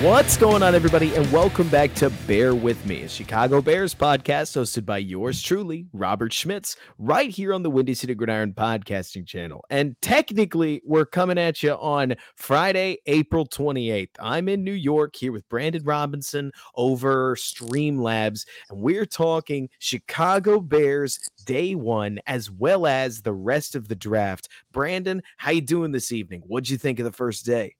What's 0.00 0.36
going 0.36 0.62
on, 0.62 0.74
everybody, 0.74 1.14
and 1.14 1.32
welcome 1.32 1.68
back 1.68 1.94
to 1.94 2.10
Bear 2.26 2.54
With 2.54 2.84
Me, 2.84 3.04
a 3.04 3.08
Chicago 3.08 3.62
Bears 3.62 3.94
podcast 3.94 4.54
hosted 4.54 4.84
by 4.84 4.98
yours 4.98 5.40
truly, 5.40 5.86
Robert 5.94 6.32
Schmitz, 6.32 6.76
right 6.98 7.30
here 7.30 7.54
on 7.54 7.62
the 7.62 7.70
Windy 7.70 7.94
City 7.94 8.14
Gridiron 8.14 8.52
podcasting 8.52 9.26
channel. 9.26 9.64
And 9.70 9.96
technically, 10.02 10.82
we're 10.84 11.06
coming 11.06 11.38
at 11.38 11.62
you 11.62 11.72
on 11.72 12.16
Friday, 12.36 12.98
April 13.06 13.46
28th. 13.46 14.10
I'm 14.18 14.48
in 14.48 14.62
New 14.62 14.72
York 14.72 15.16
here 15.16 15.32
with 15.32 15.48
Brandon 15.48 15.82
Robinson 15.84 16.52
over 16.74 17.34
Streamlabs, 17.36 18.44
and 18.68 18.80
we're 18.80 19.06
talking 19.06 19.70
Chicago 19.78 20.60
Bears 20.60 21.18
day 21.46 21.76
one 21.76 22.18
as 22.26 22.50
well 22.50 22.86
as 22.86 23.22
the 23.22 23.32
rest 23.32 23.74
of 23.74 23.88
the 23.88 23.94
draft. 23.96 24.48
Brandon, 24.70 25.22
how 25.38 25.52
you 25.52 25.62
doing 25.62 25.92
this 25.92 26.12
evening? 26.12 26.42
What'd 26.46 26.68
you 26.68 26.76
think 26.76 26.98
of 26.98 27.06
the 27.06 27.12
first 27.12 27.46
day? 27.46 27.76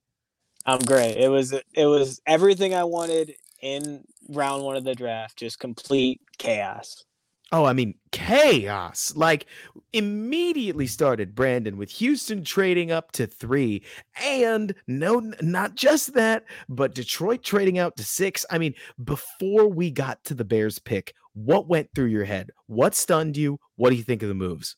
I'm 0.65 0.79
great. 0.79 1.17
It 1.17 1.29
was 1.29 1.53
it 1.53 1.85
was 1.85 2.21
everything 2.25 2.73
I 2.73 2.83
wanted 2.83 3.35
in 3.61 4.03
round 4.29 4.63
one 4.63 4.75
of 4.75 4.83
the 4.83 4.95
draft. 4.95 5.37
Just 5.37 5.59
complete 5.59 6.21
chaos. 6.37 7.03
Oh, 7.51 7.65
I 7.65 7.73
mean, 7.73 7.93
chaos. 8.11 9.13
Like 9.15 9.45
immediately 9.93 10.87
started 10.87 11.35
Brandon 11.35 11.77
with 11.77 11.91
Houston 11.91 12.43
trading 12.43 12.91
up 12.91 13.11
to 13.13 13.27
three. 13.27 13.83
And 14.23 14.73
no, 14.87 15.31
not 15.41 15.75
just 15.75 16.13
that, 16.15 16.45
but 16.67 16.95
Detroit 16.95 17.43
trading 17.43 17.77
out 17.77 17.95
to 17.97 18.03
six. 18.03 18.45
I 18.49 18.57
mean, 18.57 18.73
before 19.03 19.67
we 19.67 19.91
got 19.91 20.23
to 20.25 20.33
the 20.33 20.45
Bears 20.45 20.79
pick, 20.79 21.13
what 21.33 21.67
went 21.67 21.89
through 21.93 22.05
your 22.07 22.25
head? 22.25 22.49
What 22.65 22.95
stunned 22.95 23.37
you? 23.37 23.59
What 23.75 23.91
do 23.91 23.95
you 23.95 24.03
think 24.03 24.23
of 24.23 24.29
the 24.29 24.35
moves? 24.35 24.75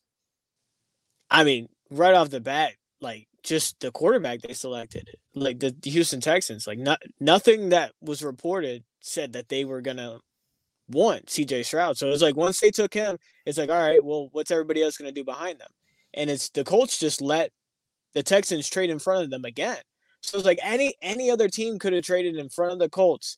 I 1.31 1.43
mean, 1.45 1.69
right 1.89 2.13
off 2.13 2.30
the 2.30 2.41
bat, 2.41 2.73
like 2.99 3.27
just 3.48 3.80
the 3.80 3.92
quarterback 3.92 4.42
they 4.42 4.53
selected, 4.53 5.09
like 5.34 5.59
the, 5.59 5.73
the 5.81 5.90
Houston 5.90 6.20
Texans. 6.20 6.67
Like 6.67 6.80
not 6.80 7.02
nothing 7.20 7.70
that 7.70 7.94
was 8.02 8.22
reported 8.22 8.84
said 9.00 9.34
that 9.34 9.48
they 9.48 9.64
were 9.64 9.81
gonna 9.81 10.20
want 10.89 11.28
CJ 11.28 11.66
Stroud. 11.66 11.98
So 11.98 12.09
it's 12.09 12.22
like 12.22 12.36
once 12.36 12.59
they 12.59 12.72
took 12.72 12.94
him, 12.94 13.17
it's 13.45 13.58
like 13.58 13.70
all 13.70 13.81
right, 13.81 14.04
well, 14.04 14.28
what's 14.34 14.52
everybody 14.52 14.84
else 14.84 14.98
gonna 14.98 15.14
do 15.14 15.23
behind 15.23 15.59
them? 15.59 15.70
And 16.14 16.30
it's 16.30 16.50
the 16.50 16.64
Colts 16.66 17.00
just 17.00 17.22
let 17.22 17.52
the 18.14 18.22
Texans 18.22 18.67
trade 18.67 18.89
in 18.89 19.00
front 19.00 19.23
of 19.23 19.30
them 19.30 19.45
again. 19.45 19.78
So 20.22 20.38
it's 20.38 20.45
like 20.45 20.59
any 20.61 20.95
any 21.02 21.32
other 21.32 21.48
team 21.48 21.80
could 21.80 21.94
have 21.94 22.04
traded 22.04 22.36
in 22.36 22.50
front 22.50 22.73
of 22.73 22.80
the 22.80 22.89
Colts 22.89 23.38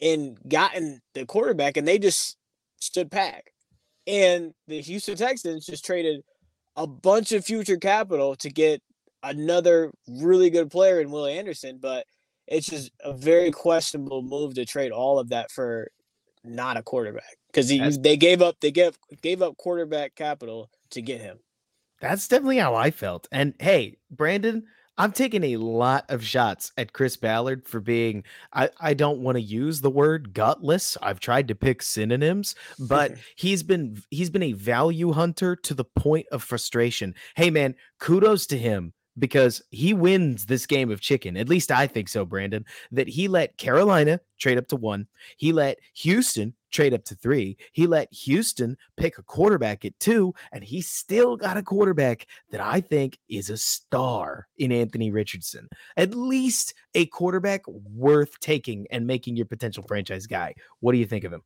and 0.00 0.38
gotten 0.48 1.00
the 1.14 1.26
quarterback, 1.26 1.76
and 1.76 1.86
they 1.86 1.98
just 1.98 2.36
stood 2.80 3.10
back. 3.10 3.52
And 4.06 4.52
the 4.68 4.80
Houston 4.80 5.16
Texans 5.16 5.66
just 5.66 5.84
traded 5.84 6.22
a 6.76 6.86
bunch 6.86 7.32
of 7.32 7.44
future 7.44 7.76
capital 7.76 8.34
to 8.36 8.50
get 8.50 8.82
another 9.22 9.90
really 10.08 10.50
good 10.50 10.70
player 10.70 11.00
in 11.00 11.10
Willie 11.10 11.38
Anderson, 11.38 11.78
but 11.80 12.06
it's 12.46 12.66
just 12.66 12.90
a 13.04 13.12
very 13.12 13.50
questionable 13.50 14.22
move 14.22 14.54
to 14.54 14.64
trade 14.64 14.92
all 14.92 15.18
of 15.18 15.28
that 15.30 15.50
for 15.50 15.90
not 16.44 16.76
a 16.76 16.82
quarterback 16.82 17.36
because 17.46 17.68
they 18.00 18.16
gave 18.16 18.42
up 18.42 18.56
they 18.60 18.70
gave 18.70 18.98
gave 19.22 19.42
up 19.42 19.56
quarterback 19.56 20.14
capital 20.14 20.70
to 20.90 21.00
get 21.00 21.20
him. 21.20 21.38
That's 22.00 22.26
definitely 22.26 22.58
how 22.58 22.74
I 22.74 22.90
felt. 22.90 23.28
And 23.30 23.54
hey, 23.60 23.98
Brandon, 24.10 24.64
I'm 24.98 25.12
taking 25.12 25.44
a 25.44 25.56
lot 25.56 26.04
of 26.08 26.24
shots 26.24 26.72
at 26.76 26.92
Chris 26.92 27.16
Ballard 27.16 27.66
for 27.66 27.78
being 27.78 28.24
I, 28.52 28.70
I 28.80 28.94
don't 28.94 29.20
want 29.20 29.36
to 29.36 29.42
use 29.42 29.80
the 29.80 29.90
word 29.90 30.34
gutless. 30.34 30.96
I've 31.00 31.20
tried 31.20 31.48
to 31.48 31.54
pick 31.54 31.80
synonyms, 31.80 32.56
but 32.78 33.14
he's 33.36 33.62
been 33.62 34.02
he's 34.10 34.30
been 34.30 34.42
a 34.42 34.52
value 34.52 35.12
hunter 35.12 35.54
to 35.56 35.74
the 35.74 35.84
point 35.84 36.26
of 36.32 36.42
frustration. 36.42 37.14
Hey 37.36 37.50
man, 37.50 37.76
kudos 38.00 38.46
to 38.46 38.58
him 38.58 38.92
because 39.18 39.62
he 39.70 39.94
wins 39.94 40.46
this 40.46 40.66
game 40.66 40.90
of 40.90 41.00
chicken. 41.00 41.36
At 41.36 41.48
least 41.48 41.70
I 41.70 41.86
think 41.86 42.08
so, 42.08 42.24
Brandon. 42.24 42.64
That 42.90 43.08
he 43.08 43.28
let 43.28 43.56
Carolina 43.58 44.20
trade 44.38 44.58
up 44.58 44.66
to 44.68 44.76
one, 44.76 45.06
he 45.36 45.52
let 45.52 45.78
Houston 45.94 46.54
trade 46.70 46.94
up 46.94 47.04
to 47.04 47.14
three, 47.14 47.56
he 47.72 47.86
let 47.86 48.12
Houston 48.12 48.76
pick 48.96 49.18
a 49.18 49.22
quarterback 49.22 49.84
at 49.84 49.98
two, 50.00 50.34
and 50.52 50.64
he 50.64 50.80
still 50.80 51.36
got 51.36 51.56
a 51.56 51.62
quarterback 51.62 52.26
that 52.50 52.60
I 52.60 52.80
think 52.80 53.18
is 53.28 53.50
a 53.50 53.56
star 53.56 54.48
in 54.56 54.72
Anthony 54.72 55.10
Richardson. 55.10 55.68
At 55.96 56.14
least 56.14 56.74
a 56.94 57.06
quarterback 57.06 57.66
worth 57.68 58.40
taking 58.40 58.86
and 58.90 59.06
making 59.06 59.36
your 59.36 59.46
potential 59.46 59.84
franchise 59.86 60.26
guy. 60.26 60.54
What 60.80 60.92
do 60.92 60.98
you 60.98 61.06
think 61.06 61.24
of 61.24 61.32
him? 61.32 61.42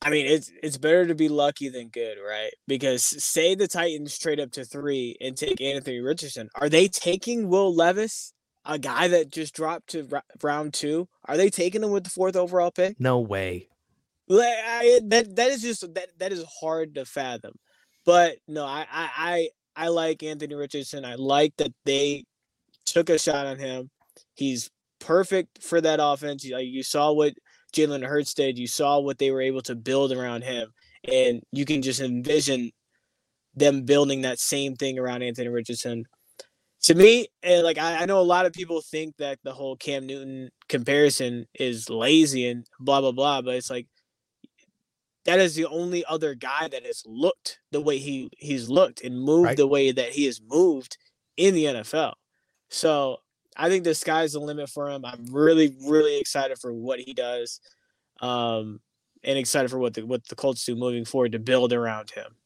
I 0.00 0.10
mean, 0.10 0.26
it's 0.26 0.52
it's 0.62 0.78
better 0.78 1.06
to 1.06 1.14
be 1.14 1.28
lucky 1.28 1.68
than 1.68 1.88
good, 1.88 2.18
right? 2.24 2.52
Because 2.66 3.02
say 3.04 3.54
the 3.54 3.66
Titans 3.66 4.16
trade 4.18 4.38
up 4.38 4.52
to 4.52 4.64
three 4.64 5.16
and 5.20 5.36
take 5.36 5.60
Anthony 5.60 6.00
Richardson, 6.00 6.48
are 6.54 6.68
they 6.68 6.86
taking 6.88 7.48
Will 7.48 7.74
Levis, 7.74 8.32
a 8.64 8.78
guy 8.78 9.08
that 9.08 9.30
just 9.30 9.54
dropped 9.54 9.88
to 9.90 10.08
round 10.42 10.74
two? 10.74 11.08
Are 11.24 11.36
they 11.36 11.50
taking 11.50 11.82
him 11.82 11.90
with 11.90 12.04
the 12.04 12.10
fourth 12.10 12.36
overall 12.36 12.70
pick? 12.70 13.00
No 13.00 13.18
way. 13.18 13.68
I, 14.30 15.00
that 15.04 15.34
that 15.36 15.50
is 15.50 15.62
just 15.62 15.94
that 15.94 16.10
that 16.18 16.32
is 16.32 16.44
hard 16.60 16.94
to 16.94 17.04
fathom. 17.04 17.54
But 18.06 18.36
no, 18.46 18.64
I 18.64 18.86
I 18.90 19.10
I, 19.16 19.48
I 19.84 19.88
like 19.88 20.22
Anthony 20.22 20.54
Richardson. 20.54 21.04
I 21.04 21.16
like 21.16 21.54
that 21.56 21.72
they 21.84 22.24
took 22.86 23.10
a 23.10 23.18
shot 23.18 23.46
on 23.46 23.58
him. 23.58 23.90
He's 24.34 24.70
perfect 25.00 25.62
for 25.62 25.80
that 25.80 25.98
offense. 26.00 26.44
You, 26.44 26.58
you 26.58 26.82
saw 26.82 27.12
what 27.12 27.34
Jalen 27.74 28.06
Hurts 28.06 28.34
did. 28.34 28.58
You 28.58 28.66
saw 28.66 28.98
what 28.98 29.18
they 29.18 29.30
were 29.30 29.42
able 29.42 29.62
to 29.62 29.74
build 29.74 30.12
around 30.12 30.42
him, 30.42 30.72
and 31.04 31.42
you 31.52 31.64
can 31.64 31.82
just 31.82 32.00
envision 32.00 32.70
them 33.54 33.82
building 33.82 34.22
that 34.22 34.38
same 34.38 34.76
thing 34.76 34.98
around 34.98 35.22
Anthony 35.22 35.48
Richardson. 35.48 36.04
To 36.82 36.94
me, 36.94 37.26
and 37.42 37.64
like 37.64 37.78
I, 37.78 38.02
I 38.02 38.06
know 38.06 38.20
a 38.20 38.22
lot 38.22 38.46
of 38.46 38.52
people 38.52 38.80
think 38.80 39.16
that 39.16 39.38
the 39.42 39.52
whole 39.52 39.76
Cam 39.76 40.06
Newton 40.06 40.50
comparison 40.68 41.46
is 41.58 41.90
lazy 41.90 42.48
and 42.48 42.66
blah 42.78 43.00
blah 43.00 43.12
blah, 43.12 43.42
but 43.42 43.56
it's 43.56 43.70
like 43.70 43.88
that 45.24 45.40
is 45.40 45.54
the 45.54 45.66
only 45.66 46.04
other 46.06 46.34
guy 46.34 46.68
that 46.68 46.86
has 46.86 47.02
looked 47.04 47.58
the 47.72 47.80
way 47.80 47.98
he 47.98 48.30
he's 48.38 48.70
looked 48.70 49.02
and 49.02 49.20
moved 49.20 49.44
right. 49.44 49.56
the 49.56 49.66
way 49.66 49.90
that 49.90 50.10
he 50.10 50.24
has 50.26 50.40
moved 50.40 50.96
in 51.36 51.54
the 51.54 51.64
NFL. 51.64 52.14
So 52.70 53.18
I 53.58 53.68
think 53.68 53.84
the 53.84 53.94
sky's 53.94 54.32
the 54.32 54.40
limit 54.40 54.70
for 54.70 54.88
him. 54.88 55.04
I'm 55.04 55.26
really, 55.30 55.76
really 55.84 56.18
excited 56.18 56.58
for 56.58 56.72
what 56.72 57.00
he 57.00 57.12
does, 57.12 57.60
um, 58.20 58.80
and 59.24 59.36
excited 59.36 59.70
for 59.70 59.78
what 59.78 59.94
the 59.94 60.06
what 60.06 60.26
the 60.28 60.36
Colts 60.36 60.64
do 60.64 60.76
moving 60.76 61.04
forward 61.04 61.32
to 61.32 61.40
build 61.40 61.72
around 61.72 62.10
him. 62.10 62.36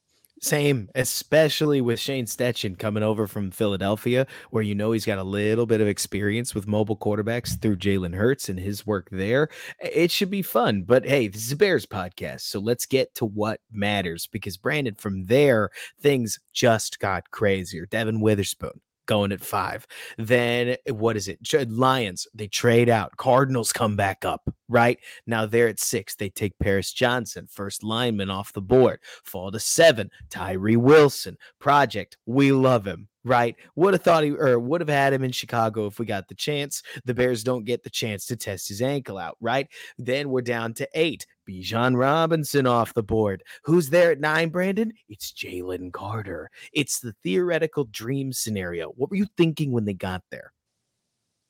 Same, 0.41 0.89
especially 0.97 1.81
with 1.81 2.01
Shane 2.01 2.25
Steichen 2.27 2.77
coming 2.77 3.05
over 3.05 3.29
from 3.29 3.53
Philadelphia, 3.53 4.27
where 4.51 4.65
you 4.65 4.75
know 4.75 4.91
he's 4.91 5.07
got 5.07 5.19
a 5.19 5.23
little 5.23 5.67
bit 5.67 5.81
of 5.81 5.87
experience 5.87 6.53
with 6.53 6.67
mobile 6.67 6.97
quarterbacks 6.97 7.61
through 7.61 7.77
Jalen 7.77 8.17
Hurts 8.17 8.49
and 8.49 8.59
his 8.59 8.85
work 8.85 9.09
there. 9.13 9.51
It 9.79 10.11
should 10.11 10.31
be 10.31 10.43
fun. 10.43 10.83
But 10.83 11.05
hey, 11.07 11.29
this 11.29 11.47
is 11.47 11.53
a 11.53 11.57
Bears 11.57 11.87
podcast, 11.87 12.41
so 12.41 12.59
let's 12.59 12.87
get 12.87 13.15
to 13.17 13.27
what 13.27 13.61
matters 13.71 14.27
because 14.27 14.57
Brandon, 14.57 14.97
from 14.97 15.27
there, 15.27 15.71
things 16.01 16.41
just 16.53 16.99
got 16.99 17.31
crazier. 17.31 17.87
Devon 17.87 18.21
Witherspoon 18.21 18.81
going 19.07 19.33
at 19.33 19.41
five. 19.41 19.87
Then 20.19 20.77
eh, 20.87 20.93
what 20.93 21.17
is 21.17 21.29
it? 21.29 21.41
Lions, 21.71 22.27
they 22.35 22.49
trade 22.49 22.89
out. 22.89 23.17
Cardinals 23.17 23.73
come 23.73 23.97
back 23.97 24.25
up, 24.25 24.43
right? 24.69 24.99
Now 25.27 25.47
they're 25.47 25.69
at 25.69 25.81
six. 25.81 26.15
They 26.15 26.31
take 26.31 26.59
Paris 26.59 26.93
Johnson, 26.93 27.47
first 27.51 27.83
lineman 27.83 28.31
off 28.31 28.53
the 28.53 28.63
board. 28.63 29.01
Fall 29.25 29.51
to 29.53 29.61
seven. 29.61 30.11
Tyree 30.31 30.77
Wilson, 30.77 31.37
project. 31.59 32.17
We 32.27 32.53
love 32.53 32.87
him 32.87 33.09
right? 33.25 33.57
Would 33.77 33.95
have 33.95 34.03
thought 34.03 34.25
he 34.25 34.31
or 34.31 34.59
would 34.59 34.81
have 34.81 34.89
had 34.89 35.13
him 35.13 35.25
in 35.25 35.33
Chicago 35.33 35.87
if 35.87 35.99
we 35.99 36.07
got 36.07 36.29
the 36.29 36.35
chance. 36.35 36.83
The 37.05 37.15
Bears 37.15 37.45
don't 37.45 37.65
get 37.65 37.83
the 37.83 37.91
chance 37.91 38.27
to 38.27 38.37
test 38.37 38.69
his 38.69 38.83
ankle 38.83 39.19
out, 39.19 39.37
right? 39.41 39.69
Then 39.99 40.31
we're 40.31 40.43
down 40.43 40.75
to 40.75 40.89
eight. 40.95 41.27
Bijan 41.49 41.97
Robinson 41.97 42.67
off 42.67 42.95
the 42.95 43.03
board. 43.03 43.43
Who's 43.65 43.91
there 43.91 44.13
at 44.13 44.21
nine, 44.21 44.51
Brandon? 44.51 44.93
It's 45.09 45.33
Jalen 45.33 45.93
Carter. 45.93 46.51
It's 46.73 47.01
the 47.01 47.15
theoretical 47.23 47.85
dream 47.85 48.33
scenario. 48.33 48.89
What 48.91 49.11
were 49.11 49.17
you 49.17 49.27
thinking 49.37 49.73
when 49.73 49.85
they 49.85 49.95
got 49.95 50.23
there? 50.31 50.53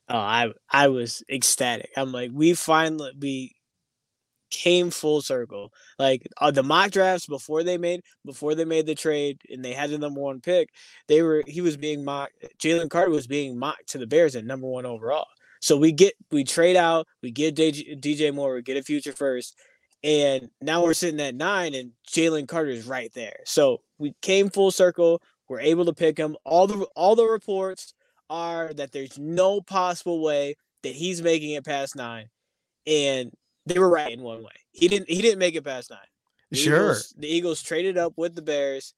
Oh, 0.09 0.19
I 0.19 0.53
I 0.71 0.89
was 0.89 1.23
ecstatic. 1.31 1.91
I'm 1.97 2.13
like, 2.13 2.31
we 2.33 2.55
finally 2.55 3.13
we 3.19 3.55
came 4.53 4.91
full 4.91 5.23
circle. 5.23 5.73
Like 5.99 6.29
uh, 6.37 6.53
the 6.53 6.63
mock 6.63 6.93
drafts 6.93 7.27
before 7.27 7.65
they 7.65 7.79
made 7.79 8.03
before 8.25 8.55
they 8.55 8.65
made 8.65 8.87
the 8.87 8.95
trade 8.95 9.41
and 9.51 9.65
they 9.65 9.73
had 9.73 9.91
the 9.91 9.99
number 9.99 10.21
one 10.21 10.41
pick, 10.41 10.69
they 11.09 11.23
were 11.23 11.43
he 11.47 11.61
was 11.61 11.77
being 11.77 12.05
mocked. 12.05 12.35
Jalen 12.63 12.91
Carter 12.91 13.11
was 13.11 13.27
being 13.27 13.59
mocked 13.59 13.89
to 13.89 13.99
the 13.99 14.07
Bears 14.07 14.37
at 14.37 14.45
number 14.45 14.69
one 14.69 14.87
overall. 14.87 15.27
So 15.61 15.77
we 15.77 15.91
get 15.91 16.15
we 16.31 16.45
trade 16.45 16.77
out, 16.77 17.09
we 17.23 17.31
get 17.31 17.57
DJ, 17.57 17.99
DJ 18.01 18.33
Moore, 18.33 18.55
we 18.55 18.63
get 18.63 18.77
a 18.77 18.83
future 18.83 19.13
first, 19.13 19.57
and 20.05 20.49
now 20.61 20.83
we're 20.83 20.95
sitting 20.95 21.21
at 21.21 21.35
nine, 21.35 21.75
and 21.75 21.93
Jalen 22.09 22.47
Carter 22.47 22.71
is 22.71 22.87
right 22.87 23.13
there. 23.15 23.39
So 23.47 23.81
we 23.99 24.15
came 24.21 24.51
full 24.51 24.71
circle. 24.71 25.23
We're 25.49 25.61
able 25.61 25.87
to 25.87 25.93
pick 25.93 26.19
him. 26.19 26.37
All 26.45 26.67
the 26.67 26.87
all 26.95 27.17
the 27.17 27.25
reports 27.25 27.95
are 28.29 28.73
that 28.75 28.93
there's 28.93 29.19
no 29.19 29.61
possible 29.61 30.23
way 30.23 30.57
that 30.83 30.95
he's 30.95 31.23
making 31.23 31.53
it 31.53 31.65
past 31.65 31.97
nine, 31.97 32.29
and 32.87 33.31
they 33.67 33.79
were 33.79 33.89
right 33.89 34.13
in 34.13 34.23
one 34.23 34.43
way. 34.43 34.53
He 34.71 34.89
didn't. 34.89 35.09
He 35.09 35.23
didn't 35.23 35.39
make 35.39 35.55
it 35.55 35.65
past 35.65 35.91
nine. 35.91 35.99
The 36.51 36.57
sure. 36.57 36.83
Eagles, 36.83 37.15
the 37.17 37.29
Eagles 37.29 37.63
traded 37.63 37.97
up 37.97 38.15
with 38.17 38.35
the 38.35 38.43
Bears 38.43 38.95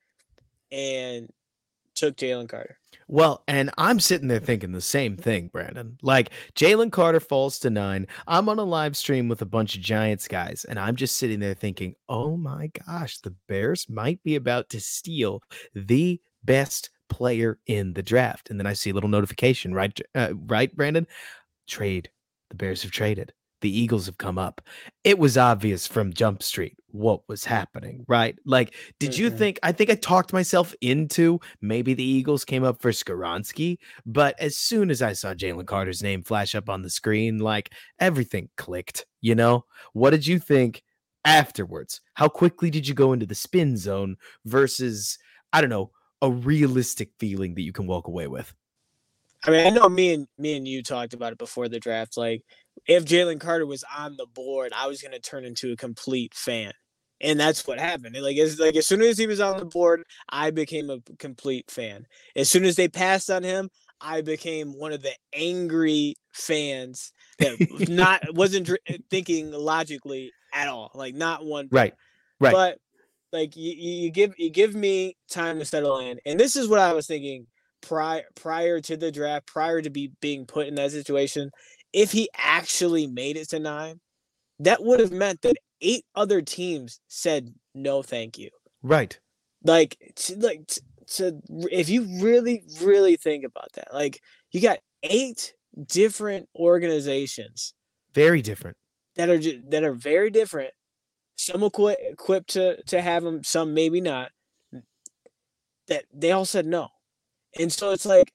and 0.72 1.28
took 1.94 2.16
Jalen 2.16 2.48
Carter. 2.48 2.78
Well, 3.06 3.44
and 3.46 3.70
I'm 3.76 4.00
sitting 4.00 4.28
there 4.28 4.40
thinking 4.40 4.72
the 4.72 4.80
same 4.80 5.16
thing, 5.16 5.48
Brandon. 5.52 5.98
Like 6.02 6.30
Jalen 6.54 6.90
Carter 6.90 7.20
falls 7.20 7.58
to 7.60 7.70
nine. 7.70 8.06
I'm 8.26 8.48
on 8.48 8.58
a 8.58 8.64
live 8.64 8.96
stream 8.96 9.28
with 9.28 9.42
a 9.42 9.46
bunch 9.46 9.76
of 9.76 9.82
Giants 9.82 10.26
guys, 10.26 10.64
and 10.64 10.78
I'm 10.78 10.96
just 10.96 11.16
sitting 11.16 11.40
there 11.40 11.54
thinking, 11.54 11.94
oh 12.08 12.36
my 12.36 12.70
gosh, 12.86 13.18
the 13.18 13.34
Bears 13.46 13.88
might 13.88 14.22
be 14.22 14.36
about 14.36 14.70
to 14.70 14.80
steal 14.80 15.42
the 15.74 16.20
best 16.44 16.90
player 17.08 17.58
in 17.66 17.92
the 17.92 18.02
draft. 18.02 18.50
And 18.50 18.58
then 18.58 18.66
I 18.66 18.72
see 18.72 18.90
a 18.90 18.94
little 18.94 19.10
notification, 19.10 19.74
right? 19.74 19.98
Uh, 20.14 20.30
right, 20.34 20.74
Brandon? 20.74 21.06
Trade. 21.68 22.10
The 22.50 22.56
Bears 22.56 22.82
have 22.82 22.90
traded 22.90 23.32
the 23.64 23.78
Eagles 23.80 24.04
have 24.04 24.18
come 24.18 24.36
up. 24.36 24.60
It 25.04 25.18
was 25.18 25.38
obvious 25.38 25.86
from 25.86 26.12
Jump 26.12 26.42
Street 26.42 26.76
what 26.88 27.26
was 27.28 27.46
happening, 27.46 28.04
right? 28.06 28.36
Like, 28.44 28.74
did 28.98 29.12
mm-hmm. 29.12 29.22
you 29.22 29.30
think? 29.30 29.58
I 29.62 29.72
think 29.72 29.88
I 29.88 29.94
talked 29.94 30.34
myself 30.34 30.74
into 30.82 31.40
maybe 31.62 31.94
the 31.94 32.04
Eagles 32.04 32.44
came 32.44 32.62
up 32.62 32.82
for 32.82 32.90
Skoronski, 32.90 33.78
but 34.04 34.38
as 34.38 34.58
soon 34.58 34.90
as 34.90 35.00
I 35.00 35.14
saw 35.14 35.32
Jalen 35.32 35.64
Carter's 35.64 36.02
name 36.02 36.22
flash 36.22 36.54
up 36.54 36.68
on 36.68 36.82
the 36.82 36.90
screen, 36.90 37.38
like 37.38 37.72
everything 37.98 38.50
clicked. 38.58 39.06
You 39.22 39.34
know, 39.34 39.64
what 39.94 40.10
did 40.10 40.26
you 40.26 40.38
think 40.38 40.82
afterwards? 41.24 42.02
How 42.12 42.28
quickly 42.28 42.68
did 42.68 42.86
you 42.86 42.92
go 42.92 43.14
into 43.14 43.24
the 43.24 43.34
spin 43.34 43.78
zone 43.78 44.18
versus, 44.44 45.18
I 45.54 45.62
don't 45.62 45.70
know, 45.70 45.90
a 46.20 46.30
realistic 46.30 47.12
feeling 47.18 47.54
that 47.54 47.62
you 47.62 47.72
can 47.72 47.86
walk 47.86 48.08
away 48.08 48.26
with? 48.26 48.52
I 49.46 49.50
mean, 49.50 49.66
I 49.66 49.70
know 49.70 49.88
me 49.88 50.14
and 50.14 50.26
me 50.38 50.56
and 50.56 50.66
you 50.66 50.82
talked 50.82 51.12
about 51.12 51.32
it 51.32 51.38
before 51.38 51.68
the 51.68 51.78
draft. 51.78 52.16
Like, 52.16 52.42
if 52.86 53.04
Jalen 53.04 53.40
Carter 53.40 53.66
was 53.66 53.84
on 53.96 54.16
the 54.16 54.26
board, 54.26 54.72
I 54.74 54.86
was 54.86 55.02
gonna 55.02 55.18
turn 55.18 55.44
into 55.44 55.72
a 55.72 55.76
complete 55.76 56.34
fan. 56.34 56.72
And 57.20 57.38
that's 57.40 57.66
what 57.66 57.78
happened. 57.78 58.16
Like 58.20 58.36
it's 58.36 58.58
like 58.58 58.76
as 58.76 58.86
soon 58.86 59.02
as 59.02 59.16
he 59.16 59.26
was 59.26 59.40
on 59.40 59.58
the 59.58 59.64
board, 59.64 60.02
I 60.28 60.50
became 60.50 60.90
a 60.90 60.98
complete 61.18 61.70
fan. 61.70 62.06
As 62.36 62.48
soon 62.48 62.64
as 62.64 62.76
they 62.76 62.88
passed 62.88 63.30
on 63.30 63.42
him, 63.42 63.70
I 64.00 64.20
became 64.20 64.78
one 64.78 64.92
of 64.92 65.02
the 65.02 65.14
angry 65.32 66.16
fans 66.32 67.12
that 67.38 67.56
not 67.88 68.22
wasn't 68.34 68.70
eh, 68.86 68.98
thinking 69.10 69.52
logically 69.52 70.32
at 70.52 70.68
all. 70.68 70.90
Like 70.94 71.14
not 71.14 71.44
one. 71.44 71.68
Right. 71.70 71.94
Right. 72.40 72.52
But 72.52 72.78
like 73.32 73.56
you, 73.56 73.72
you 73.72 74.10
give 74.10 74.34
you 74.36 74.50
give 74.50 74.74
me 74.74 75.16
time 75.30 75.58
to 75.58 75.64
settle 75.64 75.98
in, 75.98 76.18
and 76.26 76.38
this 76.38 76.56
is 76.56 76.68
what 76.68 76.80
I 76.80 76.92
was 76.92 77.06
thinking 77.06 77.46
prior 77.80 78.24
prior 78.34 78.80
to 78.80 78.96
the 78.96 79.10
draft, 79.10 79.46
prior 79.46 79.82
to 79.82 79.90
be 79.90 80.12
being 80.20 80.46
put 80.46 80.66
in 80.66 80.74
that 80.76 80.92
situation 80.92 81.50
if 81.94 82.12
he 82.12 82.28
actually 82.36 83.06
made 83.06 83.38
it 83.38 83.48
to 83.50 83.58
nine, 83.58 84.00
that 84.58 84.82
would 84.82 85.00
have 85.00 85.12
meant 85.12 85.40
that 85.42 85.56
eight 85.80 86.04
other 86.14 86.42
teams 86.42 87.00
said 87.08 87.54
no, 87.74 88.02
thank 88.02 88.36
you. 88.36 88.50
Right. 88.82 89.18
Like, 89.62 89.96
to, 90.16 90.36
like 90.36 90.66
to, 90.66 90.80
to 91.06 91.40
if 91.70 91.88
you 91.88 92.02
really, 92.20 92.64
really 92.82 93.16
think 93.16 93.44
about 93.44 93.72
that, 93.74 93.94
like 93.94 94.20
you 94.50 94.60
got 94.60 94.80
eight 95.02 95.54
different 95.86 96.48
organizations, 96.56 97.74
very 98.12 98.42
different, 98.42 98.76
that 99.16 99.30
are 99.30 99.38
that 99.70 99.84
are 99.84 99.94
very 99.94 100.30
different. 100.30 100.72
Some 101.36 101.62
equi- 101.62 101.96
equipped 102.10 102.50
to 102.50 102.82
to 102.84 103.00
have 103.00 103.22
them, 103.22 103.42
some 103.42 103.74
maybe 103.74 104.00
not. 104.00 104.30
That 105.88 106.04
they 106.12 106.32
all 106.32 106.44
said 106.44 106.66
no, 106.66 106.88
and 107.58 107.72
so 107.72 107.90
it's 107.90 108.06
like, 108.06 108.32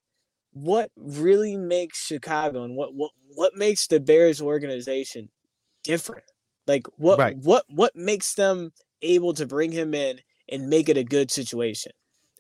what 0.64 0.92
really 0.96 1.56
makes 1.56 2.06
Chicago 2.06 2.64
and 2.64 2.76
what 2.76 2.94
what 2.94 3.12
what 3.36 3.56
makes 3.56 3.88
the 3.88 4.00
Bears 4.00 4.42
organization 4.42 5.30
different? 5.84 6.26
Like 6.68 6.88
what 6.98 7.20
right. 7.20 7.38
what 7.38 7.66
what 7.70 7.96
makes 7.96 8.34
them 8.34 8.72
able 9.02 9.34
to 9.34 9.46
bring 9.46 9.72
him 9.72 9.94
in 9.94 10.20
and 10.50 10.70
make 10.70 10.90
it 10.90 10.98
a 10.98 11.04
good 11.04 11.32
situation? 11.32 11.92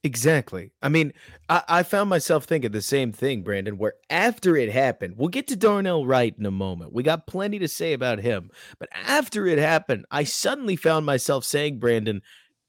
Exactly. 0.03 0.71
I 0.81 0.87
mean, 0.87 1.11
I, 1.49 1.63
I, 1.67 1.83
found 1.83 2.09
myself 2.09 2.45
thinking 2.45 2.71
the 2.71 2.81
same 2.81 3.11
thing, 3.11 3.41
Brandon, 3.41 3.77
where 3.77 3.95
after 4.09 4.55
it 4.55 4.71
happened, 4.71 5.15
we'll 5.17 5.27
get 5.27 5.47
to 5.47 5.57
Darnell 5.57 6.05
Wright 6.05 6.33
in 6.39 6.45
a 6.45 6.51
moment. 6.51 6.93
We 6.93 7.03
got 7.03 7.27
plenty 7.27 7.59
to 7.59 7.67
say 7.67 7.91
about 7.91 8.19
him. 8.19 8.49
But 8.79 8.87
after 8.93 9.45
it 9.45 9.59
happened, 9.59 10.05
I 10.09 10.23
suddenly 10.23 10.77
found 10.77 11.05
myself 11.05 11.43
saying, 11.43 11.79
Brandon, 11.79 12.21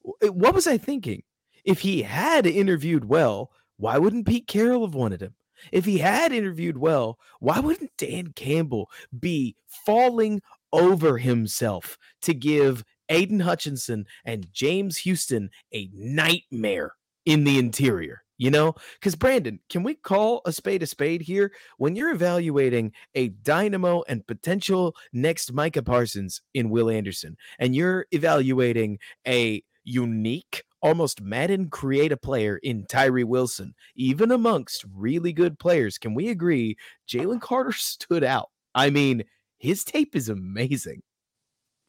what 0.03 0.55
was 0.55 0.67
I 0.67 0.77
thinking? 0.77 1.23
If 1.65 1.81
he 1.81 2.03
had 2.03 2.47
interviewed 2.47 3.05
well, 3.05 3.53
why 3.77 3.97
wouldn't 3.97 4.27
Pete 4.27 4.49
Carroll 4.49 4.85
have 4.85 4.95
wanted 4.95 5.23
him? 5.23 5.35
If 5.73 5.85
he 5.85 5.99
had 5.99 6.33
interviewed 6.33 6.79
well, 6.79 7.19
why 7.41 7.61
wouldn't 7.61 7.97
Dan 7.97 8.33
Campbell 8.35 8.91
be 9.19 9.57
falling 9.87 10.43
over 10.73 11.19
himself 11.19 11.99
to 12.23 12.35
give 12.35 12.85
Aidan 13.09 13.41
Hutchinson 13.41 14.07
and 14.25 14.53
James 14.53 14.99
Houston 14.99 15.51
a 15.75 15.91
nightmare 15.93 16.93
in 17.25 17.45
the 17.45 17.59
interior? 17.59 18.23
You 18.39 18.51
know, 18.51 18.75
because 18.95 19.17
Brandon, 19.17 19.61
can 19.69 19.83
we 19.83 19.95
call 19.95 20.41
a 20.47 20.53
spade 20.53 20.83
a 20.83 20.87
spade 20.87 21.21
here? 21.21 21.53
When 21.77 21.95
you're 21.95 22.11
evaluating 22.11 22.93
a 23.15 23.29
dynamo 23.29 24.03
and 24.09 24.27
potential 24.27 24.97
next 25.13 25.53
Micah 25.53 25.83
Parsons 25.83 26.41
in 26.55 26.71
Will 26.71 26.89
Anderson, 26.89 27.37
and 27.59 27.77
you're 27.77 28.07
evaluating 28.13 28.99
a 29.29 29.63
unique 29.85 30.65
almost 30.83 31.21
Madden 31.21 31.69
create 31.69 32.13
a 32.13 32.17
player 32.17 32.59
in 32.59 32.87
Tyree 32.87 33.25
Wilson, 33.25 33.75
even 33.95 34.31
amongst 34.31 34.85
really 34.95 35.33
good 35.33 35.59
players. 35.59 35.99
Can 35.99 36.15
we 36.15 36.29
agree 36.29 36.77
Jalen 37.09 37.41
Carter 37.41 37.73
stood 37.77 38.25
out? 38.25 38.51
I 38.75 38.91
mean, 38.91 39.25
his 39.59 39.85
tape 39.85 40.17
is 40.17 40.29
amazing. 40.29 41.03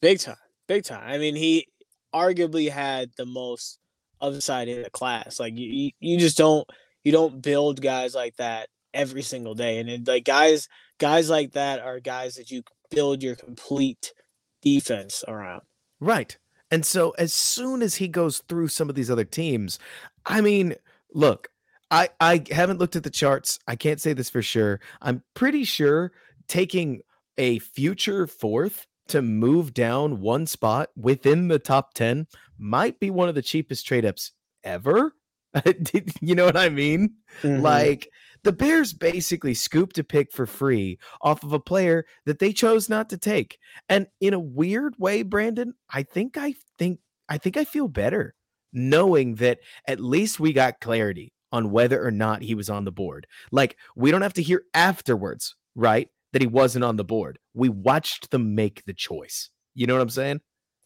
Big 0.01 0.19
time. 0.19 0.35
Big 0.67 0.83
time. 0.83 1.03
I 1.05 1.17
mean, 1.17 1.35
he 1.35 1.67
arguably 2.13 2.69
had 2.69 3.11
the 3.17 3.25
most 3.25 3.79
upside 4.19 4.67
in 4.67 4.83
the 4.83 4.89
class. 4.89 5.39
Like 5.39 5.57
you, 5.57 5.91
you 5.99 6.17
just 6.17 6.37
don't 6.37 6.67
you 7.03 7.11
don't 7.11 7.41
build 7.41 7.81
guys 7.81 8.13
like 8.13 8.35
that 8.37 8.69
every 8.93 9.21
single 9.21 9.55
day. 9.55 9.79
And 9.79 9.89
it, 9.89 10.07
like 10.07 10.25
guys 10.25 10.67
guys 10.99 11.29
like 11.29 11.53
that 11.53 11.79
are 11.79 11.99
guys 11.99 12.35
that 12.35 12.51
you 12.51 12.63
build 12.89 13.23
your 13.23 13.35
complete 13.35 14.13
defense 14.61 15.23
around. 15.27 15.61
Right. 15.99 16.37
And 16.71 16.85
so 16.85 17.11
as 17.11 17.33
soon 17.33 17.81
as 17.81 17.95
he 17.95 18.07
goes 18.07 18.39
through 18.47 18.69
some 18.69 18.89
of 18.89 18.95
these 18.95 19.11
other 19.11 19.25
teams, 19.25 19.77
I 20.25 20.41
mean, 20.41 20.75
look, 21.13 21.49
I 21.91 22.09
I 22.19 22.43
haven't 22.49 22.79
looked 22.79 22.95
at 22.95 23.03
the 23.03 23.09
charts. 23.09 23.59
I 23.67 23.75
can't 23.75 24.01
say 24.01 24.13
this 24.13 24.29
for 24.29 24.41
sure. 24.41 24.79
I'm 25.01 25.21
pretty 25.33 25.65
sure 25.65 26.13
taking 26.47 27.01
a 27.37 27.59
future 27.59 28.25
fourth 28.27 28.87
to 29.09 29.21
move 29.21 29.73
down 29.73 30.21
one 30.21 30.45
spot 30.47 30.89
within 30.95 31.49
the 31.49 31.59
top 31.59 31.93
10 31.93 32.27
might 32.57 32.99
be 32.99 33.09
one 33.09 33.27
of 33.27 33.35
the 33.35 33.41
cheapest 33.41 33.85
trade 33.85 34.05
ups 34.05 34.31
ever. 34.63 35.13
you 36.21 36.35
know 36.35 36.45
what 36.45 36.55
I 36.55 36.69
mean? 36.69 37.15
Mm-hmm. 37.41 37.61
Like 37.61 38.09
the 38.43 38.51
Bears 38.51 38.93
basically 38.93 39.53
scooped 39.53 39.97
a 39.97 40.03
pick 40.03 40.31
for 40.31 40.45
free 40.45 40.99
off 41.21 41.43
of 41.43 41.53
a 41.53 41.59
player 41.59 42.05
that 42.25 42.39
they 42.39 42.53
chose 42.53 42.89
not 42.89 43.09
to 43.09 43.17
take. 43.17 43.59
And 43.87 44.07
in 44.19 44.33
a 44.33 44.39
weird 44.39 44.95
way, 44.97 45.23
Brandon, 45.23 45.73
I 45.89 46.03
think 46.03 46.37
I 46.37 46.55
think 46.77 46.99
I 47.29 47.37
think 47.37 47.57
I 47.57 47.65
feel 47.65 47.87
better 47.87 48.35
knowing 48.73 49.35
that 49.35 49.59
at 49.87 49.99
least 49.99 50.39
we 50.39 50.53
got 50.53 50.79
clarity 50.79 51.33
on 51.51 51.71
whether 51.71 52.03
or 52.03 52.11
not 52.11 52.41
he 52.41 52.55
was 52.55 52.69
on 52.69 52.85
the 52.85 52.91
board. 52.91 53.27
Like 53.51 53.77
we 53.95 54.11
don't 54.11 54.21
have 54.21 54.33
to 54.33 54.43
hear 54.43 54.63
afterwards, 54.73 55.55
right? 55.75 56.09
That 56.33 56.41
he 56.41 56.47
wasn't 56.47 56.85
on 56.85 56.95
the 56.95 57.03
board. 57.03 57.39
We 57.53 57.69
watched 57.69 58.31
them 58.31 58.55
make 58.55 58.85
the 58.85 58.93
choice. 58.93 59.49
You 59.75 59.85
know 59.85 59.95
what 59.95 60.01
I'm 60.01 60.09
saying? 60.09 60.41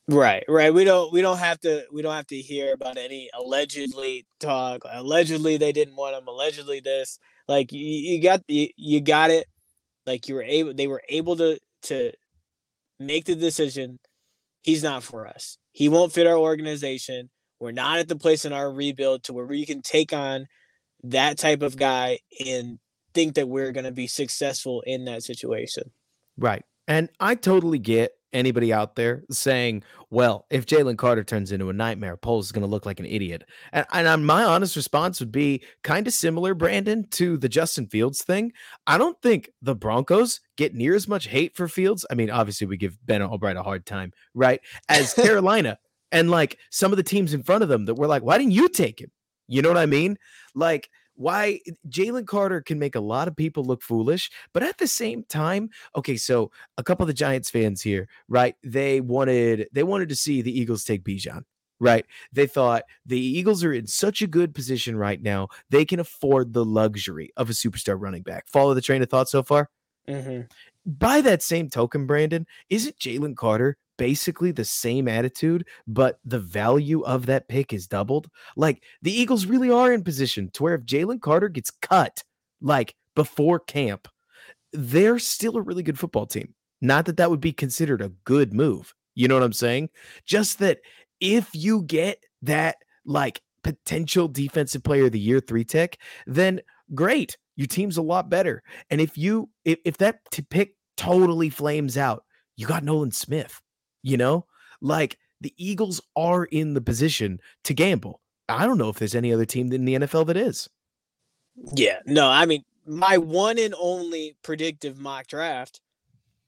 Right, 0.08 0.44
right. 0.48 0.72
We 0.72 0.84
don't 0.84 1.12
we 1.12 1.22
don't 1.22 1.40
have 1.40 1.60
to 1.62 1.86
we 1.92 2.04
don't 2.04 2.14
have 2.14 2.28
to 2.28 2.38
hear 2.38 2.74
about 2.74 2.98
any 2.98 3.30
allegedly 3.34 4.28
talk. 4.40 4.84
Allegedly 4.90 5.58
they 5.58 5.72
didn't 5.72 5.96
want 5.96 6.16
him. 6.16 6.28
Allegedly 6.28 6.80
this. 6.80 7.18
Like 7.48 7.72
you, 7.72 7.80
you 7.80 8.22
got 8.22 8.42
you, 8.48 8.68
you 8.78 9.02
got 9.02 9.32
it. 9.32 9.48
Like 10.06 10.28
you 10.28 10.36
were 10.36 10.44
able 10.44 10.74
they 10.76 10.88
were 10.88 11.02
able 11.10 11.36
to 11.38 11.60
to 11.84 12.12
make 13.00 13.26
the 13.26 13.36
decision. 13.36 14.00
He's 14.62 14.84
not 14.84 15.02
for 15.02 15.28
us. 15.28 15.58
He 15.72 15.90
won't 15.90 16.14
fit 16.14 16.28
our 16.28 16.38
organization. 16.38 17.30
We're 17.60 17.72
not 17.72 17.98
at 17.98 18.08
the 18.08 18.16
place 18.16 18.46
in 18.46 18.54
our 18.54 18.72
rebuild 18.72 19.24
to 19.24 19.34
where 19.34 19.46
we 19.46 19.66
can 19.66 19.82
take 19.82 20.14
on 20.14 20.48
that 21.04 21.38
type 21.38 21.62
of 21.62 21.78
guy 21.78 22.20
and 22.46 22.80
think 23.14 23.36
that 23.36 23.48
we're 23.48 23.72
going 23.72 23.86
to 23.86 23.92
be 23.92 24.08
successful 24.08 24.82
in 24.82 25.06
that 25.06 25.24
situation. 25.24 25.92
Right. 26.38 26.64
And 26.88 27.10
I 27.20 27.36
totally 27.36 27.80
get 27.80 28.12
anybody 28.36 28.72
out 28.72 28.96
there 28.96 29.24
saying, 29.32 29.84
well, 30.10 30.46
if 30.50 30.66
Jalen 30.66 30.98
Carter 30.98 31.24
turns 31.24 31.52
into 31.52 31.70
a 31.70 31.74
nightmare, 31.74 32.18
Poles 32.18 32.46
is 32.46 32.52
going 32.52 32.62
to 32.64 32.70
look 32.70 32.86
like 32.86 33.00
an 33.00 33.06
idiot. 33.06 33.44
And, 33.72 33.86
and 33.92 34.26
my 34.26 34.44
honest 34.44 34.76
response 34.76 35.20
would 35.20 35.32
be 35.32 35.64
kind 35.84 36.06
of 36.06 36.14
similar, 36.14 36.54
Brandon, 36.54 37.08
to 37.12 37.38
the 37.38 37.50
Justin 37.50 37.88
Fields 37.88 38.24
thing. 38.24 38.52
I 38.86 38.98
don't 38.98 39.20
think 39.22 39.50
the 39.62 39.76
Broncos 39.76 40.42
get 40.58 40.76
near 40.76 40.96
as 40.96 41.08
much 41.08 41.28
hate 41.28 41.56
for 41.56 41.68
Fields. 41.68 42.06
I 42.12 42.16
mean, 42.16 42.30
obviously, 42.30 42.68
we 42.68 42.78
give 42.78 42.98
Ben 43.06 43.22
Albright 43.22 43.58
a 43.58 43.64
hard 43.64 43.86
time, 43.86 44.12
right? 44.34 44.60
As 44.90 45.14
Carolina 45.16 45.78
and 46.12 46.30
like 46.30 46.58
some 46.70 46.92
of 46.92 46.98
the 46.98 47.04
teams 47.04 47.34
in 47.34 47.44
front 47.44 47.64
of 47.64 47.70
them 47.70 47.86
that 47.86 47.96
were 47.96 48.08
like, 48.08 48.24
why 48.24 48.38
didn't 48.38 48.54
you 48.54 48.70
take 48.70 49.02
him? 49.02 49.12
You 49.48 49.62
know 49.62 49.70
what 49.70 49.78
I 49.78 49.86
mean? 49.86 50.18
Like, 50.54 50.90
why 51.16 51.60
Jalen 51.90 52.28
Carter 52.28 52.62
can 52.62 52.80
make 52.80 52.96
a 52.96 53.00
lot 53.00 53.28
of 53.28 53.36
people 53.36 53.64
look 53.64 53.82
foolish, 53.82 54.30
but 54.54 54.64
at 54.64 54.78
the 54.78 54.88
same 54.88 55.24
time, 55.24 55.70
okay, 55.96 56.18
so 56.18 56.52
a 56.78 56.84
couple 56.84 57.04
of 57.04 57.08
the 57.08 57.14
Giants 57.14 57.50
fans 57.50 57.82
here, 57.82 58.08
right? 58.28 58.56
They 58.64 59.02
wanted 59.02 59.68
they 59.72 59.84
wanted 59.84 60.10
to 60.10 60.16
see 60.16 60.42
the 60.42 60.58
Eagles 60.58 60.84
take 60.84 61.04
Bijan, 61.04 61.44
right? 61.80 62.06
They 62.32 62.48
thought 62.48 62.84
the 63.06 63.20
Eagles 63.20 63.64
are 63.64 63.74
in 63.74 63.88
such 63.88 64.22
a 64.22 64.28
good 64.28 64.54
position 64.54 64.96
right 64.98 65.22
now, 65.22 65.48
they 65.70 65.86
can 65.86 66.00
afford 66.00 66.54
the 66.54 66.66
luxury 66.66 67.32
of 67.38 67.50
a 67.50 67.54
superstar 67.54 67.96
running 68.00 68.24
back. 68.24 68.48
Follow 68.48 68.74
the 68.74 68.82
train 68.82 69.02
of 69.02 69.10
thought 69.10 69.30
so 69.30 69.44
far? 69.44 69.70
Mm-hmm. 70.08 70.42
By 70.86 71.22
that 71.22 71.42
same 71.42 71.70
token, 71.70 72.06
Brandon, 72.06 72.46
isn't 72.70 73.00
Jalen 73.00 73.36
Carter 73.36 73.78
basically 73.98 74.52
the 74.52 74.66
same 74.66 75.08
attitude, 75.08 75.66
but 75.88 76.20
the 76.26 76.40
value 76.40 77.02
of 77.04 77.26
that 77.26 77.48
pick 77.48 77.74
is 77.74 77.88
doubled. 77.88 78.30
Like 78.56 78.84
the 79.02 79.12
Eagles 79.12 79.46
really 79.46 79.72
are 79.72 79.94
in 79.94 80.04
position 80.04 80.50
to 80.54 80.64
where 80.64 80.76
if 80.76 80.82
Jalen 80.82 81.22
Carter 81.22 81.50
gets 81.50 81.72
cut, 81.72 82.24
like 82.62 82.96
before 83.16 83.60
camp, 83.60 84.08
they're 84.74 85.20
still 85.20 85.58
a 85.58 85.62
really 85.62 85.84
good 85.84 86.00
football 86.00 86.26
team. 86.26 86.54
Not 86.82 87.06
that 87.06 87.18
that 87.18 87.30
would 87.30 87.42
be 87.42 87.54
considered 87.54 88.02
a 88.02 88.12
good 88.26 88.54
move. 88.54 88.94
You 89.16 89.28
know 89.28 89.36
what 89.36 89.44
I'm 89.44 89.54
saying? 89.54 89.90
Just 90.26 90.60
that 90.60 90.80
if 91.22 91.50
you 91.54 91.84
get 91.84 92.24
that 92.42 92.76
like 93.06 93.42
potential 93.64 94.28
defensive 94.28 94.84
player 94.84 95.06
of 95.06 95.14
the 95.14 95.20
year 95.20 95.40
three 95.40 95.64
tech, 95.64 95.98
then 96.28 96.60
great. 96.94 97.38
Your 97.56 97.68
team's 97.68 97.98
a 97.98 98.02
lot 98.02 98.30
better. 98.30 98.62
And 98.90 99.00
if 99.00 99.18
you 99.18 99.50
if, 99.64 99.80
if 99.86 99.98
that 99.98 100.20
pick 100.50 100.75
totally 100.98 101.50
flames 101.50 101.98
out, 101.98 102.24
you 102.56 102.68
got 102.68 102.84
Nolan 102.84 103.12
Smith. 103.12 103.62
You 104.04 104.18
know, 104.18 104.46
like 104.82 105.18
the 105.42 105.54
Eagles 105.58 106.02
are 106.16 106.46
in 106.46 106.74
the 106.74 106.82
position 106.82 107.40
to 107.64 107.74
gamble. 107.74 108.22
I 108.48 108.66
don't 108.66 108.78
know 108.78 108.90
if 108.90 109.00
there's 109.00 109.16
any 109.16 109.34
other 109.34 109.46
team 109.46 109.72
in 109.72 109.86
the 109.86 109.96
NFL 109.96 110.28
that 110.28 110.38
is. 110.38 110.70
Yeah, 111.74 112.00
no, 112.06 112.28
I 112.30 112.46
mean, 112.46 112.64
my 112.86 113.18
one 113.18 113.58
and 113.58 113.74
only 113.80 114.36
predictive 114.44 115.00
mock 115.00 115.28
draft, 115.28 115.80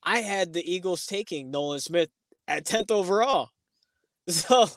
I 0.03 0.19
had 0.19 0.53
the 0.53 0.71
Eagles 0.71 1.05
taking 1.05 1.49
Nolan 1.49 1.79
Smith 1.79 2.09
at 2.47 2.65
10th 2.65 2.91
overall. 2.91 3.49
So 4.29 4.67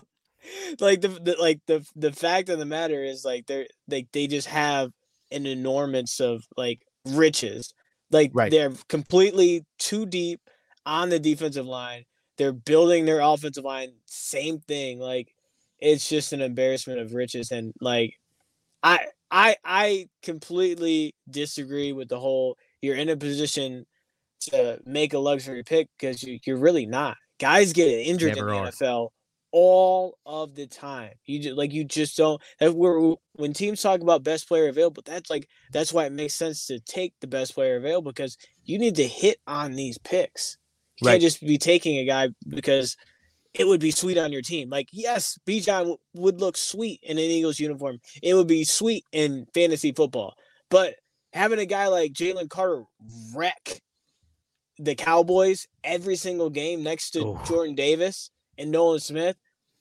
like 0.79 1.00
the, 1.00 1.09
the 1.09 1.37
like 1.41 1.61
the 1.67 1.85
the 1.97 2.12
fact 2.12 2.49
of 2.49 2.59
the 2.61 2.65
matter 2.65 3.03
is 3.03 3.25
like 3.25 3.47
they're 3.47 3.67
like 3.89 4.07
they 4.12 4.29
just 4.29 4.47
have 4.47 4.93
an 5.33 5.45
enormous 5.45 6.21
of 6.21 6.45
like 6.57 6.83
riches. 7.05 7.75
Like 8.11 8.31
right. 8.35 8.50
they're 8.50 8.73
completely 8.88 9.64
too 9.79 10.07
deep 10.07 10.40
on 10.87 11.09
the 11.09 11.19
defensive 11.19 11.67
line. 11.67 12.05
They're 12.38 12.52
building 12.52 13.05
their 13.05 13.21
offensive 13.21 13.64
line. 13.64 13.93
Same 14.07 14.61
thing. 14.61 14.99
Like 14.99 15.35
it's 15.79 16.09
just 16.09 16.33
an 16.33 16.40
embarrassment 16.40 17.00
of 17.00 17.14
riches. 17.14 17.50
And 17.50 17.73
like 17.81 18.14
I 18.83 19.07
I 19.31 19.57
I 19.64 20.09
completely 20.23 21.14
disagree 21.31 21.93
with 21.93 22.09
the 22.09 22.19
whole 22.19 22.57
you're 22.83 22.97
in 22.97 23.09
a 23.09 23.17
position 23.17 23.87
to 24.40 24.81
make 24.87 25.12
a 25.12 25.19
luxury 25.19 25.62
pick 25.62 25.88
because 25.99 26.23
you, 26.23 26.38
you're 26.45 26.57
really 26.57 26.87
not. 26.87 27.17
Guys 27.38 27.73
get 27.73 27.88
injured 27.88 28.37
Never 28.37 28.49
in 28.49 28.55
the 28.55 28.61
are. 28.61 28.71
NFL 28.71 29.09
all 29.52 30.19
of 30.26 30.54
the 30.54 30.66
time. 30.66 31.12
You 31.25 31.40
just 31.40 31.57
like 31.57 31.73
you 31.73 31.85
just 31.85 32.16
don't. 32.16 32.40
Where 32.61 33.14
when 33.35 33.52
teams 33.52 33.83
talk 33.83 34.00
about 34.00 34.25
best 34.25 34.49
player 34.49 34.69
available, 34.69 35.02
that's 35.04 35.30
like 35.30 35.49
that's 35.73 35.92
why 35.92 36.07
it 36.07 36.12
makes 36.12 36.35
sense 36.35 36.66
to 36.66 36.80
take 36.80 37.14
the 37.21 37.26
best 37.26 37.54
player 37.54 37.76
available 37.76 38.12
because 38.12 38.37
you 38.64 38.78
need 38.78 38.97
to 38.97 39.07
hit 39.07 39.38
on 39.47 39.73
these 39.73 39.99
picks. 39.99 40.57
You 41.00 41.07
right. 41.07 41.12
can't 41.14 41.23
just 41.23 41.40
be 41.40 41.59
taking 41.59 41.99
a 41.99 42.04
guy 42.04 42.28
because 42.49 42.97
it 43.54 43.66
would 43.66 43.80
be 43.80 43.90
sweet 43.90 44.19
on 44.19 44.33
your 44.33 44.42
team. 44.42 44.71
Like, 44.71 44.88
yes, 44.92 45.38
Bijan 45.47 45.64
w- 45.66 45.97
would 46.14 46.40
look 46.40 46.57
sweet 46.57 47.00
in 47.02 47.19
an 47.19 47.25
Eagles 47.25 47.59
uniform. 47.59 47.99
It 48.23 48.35
would 48.35 48.47
be 48.47 48.64
sweet 48.64 49.04
in 49.12 49.47
fantasy 49.54 49.92
football. 49.92 50.35
But 50.71 50.95
having 51.33 51.59
a 51.59 51.66
guy 51.66 51.88
like 51.88 52.12
Jalen 52.12 52.49
Carter 52.49 52.85
wreck 53.35 53.80
the 54.78 54.95
Cowboys 54.95 55.66
every 55.83 56.16
single 56.16 56.49
game 56.49 56.83
next 56.83 57.11
to 57.12 57.21
oh. 57.21 57.40
Jordan 57.47 57.75
Davis 57.75 58.30
and 58.61 58.71
Nolan 58.71 59.00
Smith, 59.00 59.37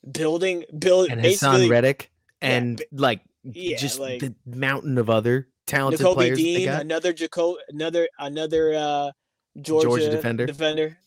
building, 0.09 0.65
build, 0.77 1.09
and 1.09 1.21
Haason 1.21 1.69
Reddick, 1.69 2.09
and 2.41 2.79
yeah, 2.79 2.85
like 3.01 3.21
yeah, 3.43 3.77
just 3.77 3.99
like, 3.99 4.21
the 4.21 4.33
mountain 4.45 4.97
of 4.97 5.09
other 5.09 5.47
talented 5.67 6.05
players. 6.05 6.37
Dean, 6.37 6.67
another 6.67 7.13
Jaco, 7.13 7.55
another 7.69 8.07
another 8.17 8.73
uh, 8.73 9.11
Georgia, 9.61 9.87
Georgia 9.87 10.09
defender. 10.09 10.45
Defender. 10.45 10.97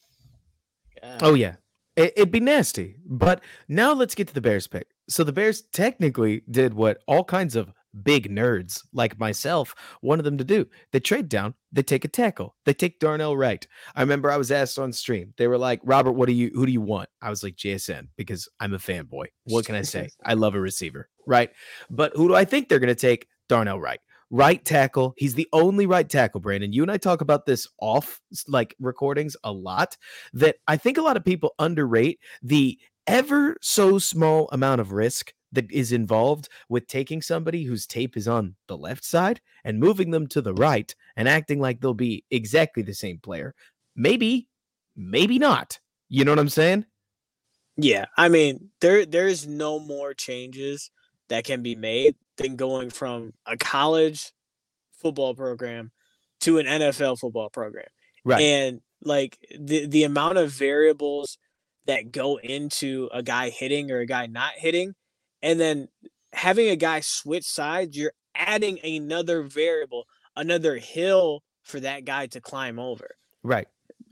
Uh, 1.02 1.18
oh 1.22 1.34
yeah, 1.34 1.56
it, 1.96 2.14
would 2.16 2.30
be 2.30 2.40
nasty. 2.40 2.96
But 3.04 3.42
now 3.68 3.92
let's 3.92 4.14
get 4.14 4.28
to 4.28 4.34
the 4.34 4.40
Bears 4.40 4.66
pick. 4.66 4.86
So 5.08 5.24
the 5.24 5.32
Bears 5.32 5.62
technically 5.72 6.42
did 6.50 6.74
what 6.74 7.02
all 7.06 7.24
kinds 7.24 7.56
of 7.56 7.72
big 8.02 8.30
nerds 8.30 8.82
like 8.92 9.18
myself 9.18 9.74
wanted 10.02 10.22
them 10.22 10.38
to 10.38 10.44
do. 10.44 10.66
They 10.92 11.00
trade 11.00 11.28
down, 11.28 11.54
they 11.72 11.82
take 11.82 12.04
a 12.04 12.08
tackle, 12.08 12.56
they 12.64 12.74
take 12.74 12.98
Darnell 12.98 13.36
Wright. 13.36 13.66
I 13.94 14.00
remember 14.00 14.30
I 14.30 14.36
was 14.36 14.50
asked 14.50 14.78
on 14.78 14.92
stream, 14.92 15.34
they 15.36 15.46
were 15.46 15.58
like, 15.58 15.80
Robert, 15.84 16.12
what 16.12 16.26
do 16.26 16.32
you 16.32 16.50
who 16.54 16.66
do 16.66 16.72
you 16.72 16.80
want? 16.80 17.08
I 17.20 17.30
was 17.30 17.42
like, 17.42 17.56
JSN, 17.56 18.08
because 18.16 18.48
I'm 18.60 18.74
a 18.74 18.78
fanboy. 18.78 19.26
What 19.44 19.66
can 19.66 19.74
I 19.74 19.82
say? 19.82 20.08
I 20.24 20.34
love 20.34 20.54
a 20.54 20.60
receiver, 20.60 21.08
right? 21.26 21.50
But 21.90 22.12
who 22.16 22.28
do 22.28 22.34
I 22.34 22.44
think 22.44 22.68
they're 22.68 22.78
gonna 22.78 22.94
take? 22.94 23.26
Darnell 23.48 23.80
Wright 23.80 24.00
right 24.32 24.64
tackle. 24.64 25.12
He's 25.18 25.34
the 25.34 25.48
only 25.52 25.86
right 25.86 26.08
tackle, 26.08 26.40
Brandon. 26.40 26.72
You 26.72 26.82
and 26.82 26.90
I 26.90 26.96
talk 26.96 27.20
about 27.20 27.44
this 27.44 27.68
off 27.80 28.18
like 28.48 28.74
recordings 28.80 29.36
a 29.44 29.52
lot 29.52 29.96
that 30.32 30.56
I 30.66 30.76
think 30.78 30.98
a 30.98 31.02
lot 31.02 31.16
of 31.16 31.24
people 31.24 31.54
underrate 31.58 32.18
the 32.42 32.78
ever 33.06 33.56
so 33.60 33.98
small 33.98 34.48
amount 34.52 34.80
of 34.80 34.92
risk 34.92 35.32
that 35.52 35.70
is 35.70 35.92
involved 35.92 36.48
with 36.68 36.86
taking 36.86 37.22
somebody 37.22 37.64
whose 37.64 37.86
tape 37.86 38.16
is 38.16 38.26
on 38.26 38.56
the 38.68 38.76
left 38.76 39.04
side 39.04 39.40
and 39.64 39.78
moving 39.78 40.10
them 40.10 40.26
to 40.28 40.40
the 40.40 40.54
right 40.54 40.94
and 41.16 41.28
acting 41.28 41.60
like 41.60 41.80
they'll 41.80 41.94
be 41.94 42.24
exactly 42.30 42.82
the 42.82 42.94
same 42.94 43.18
player. 43.18 43.54
Maybe, 43.94 44.48
maybe 44.96 45.38
not. 45.38 45.78
You 46.08 46.24
know 46.24 46.32
what 46.32 46.38
I'm 46.38 46.48
saying? 46.48 46.86
Yeah, 47.76 48.06
I 48.18 48.28
mean, 48.28 48.70
there 48.80 49.06
there's 49.06 49.46
no 49.46 49.78
more 49.78 50.12
changes 50.12 50.90
that 51.28 51.44
can 51.44 51.62
be 51.62 51.74
made 51.74 52.16
than 52.36 52.56
going 52.56 52.90
from 52.90 53.32
a 53.46 53.56
college 53.56 54.32
football 55.00 55.34
program 55.34 55.90
to 56.40 56.58
an 56.58 56.66
NFL 56.66 57.18
football 57.18 57.48
program. 57.48 57.86
Right. 58.24 58.42
And 58.42 58.80
like 59.02 59.38
the 59.58 59.86
the 59.86 60.04
amount 60.04 60.38
of 60.38 60.50
variables 60.50 61.38
that 61.86 62.12
go 62.12 62.38
into 62.38 63.08
a 63.12 63.22
guy 63.22 63.50
hitting 63.50 63.90
or 63.90 64.00
a 64.00 64.06
guy 64.06 64.26
not 64.26 64.52
hitting 64.56 64.94
and 65.42 65.60
then 65.60 65.88
having 66.32 66.68
a 66.68 66.76
guy 66.76 67.00
switch 67.00 67.44
sides, 67.44 67.96
you're 67.96 68.12
adding 68.34 68.78
another 68.84 69.42
variable, 69.42 70.04
another 70.36 70.76
hill 70.76 71.42
for 71.62 71.80
that 71.80 72.04
guy 72.04 72.26
to 72.26 72.40
climb 72.40 72.78
over. 72.78 73.16
Right. 73.42 73.68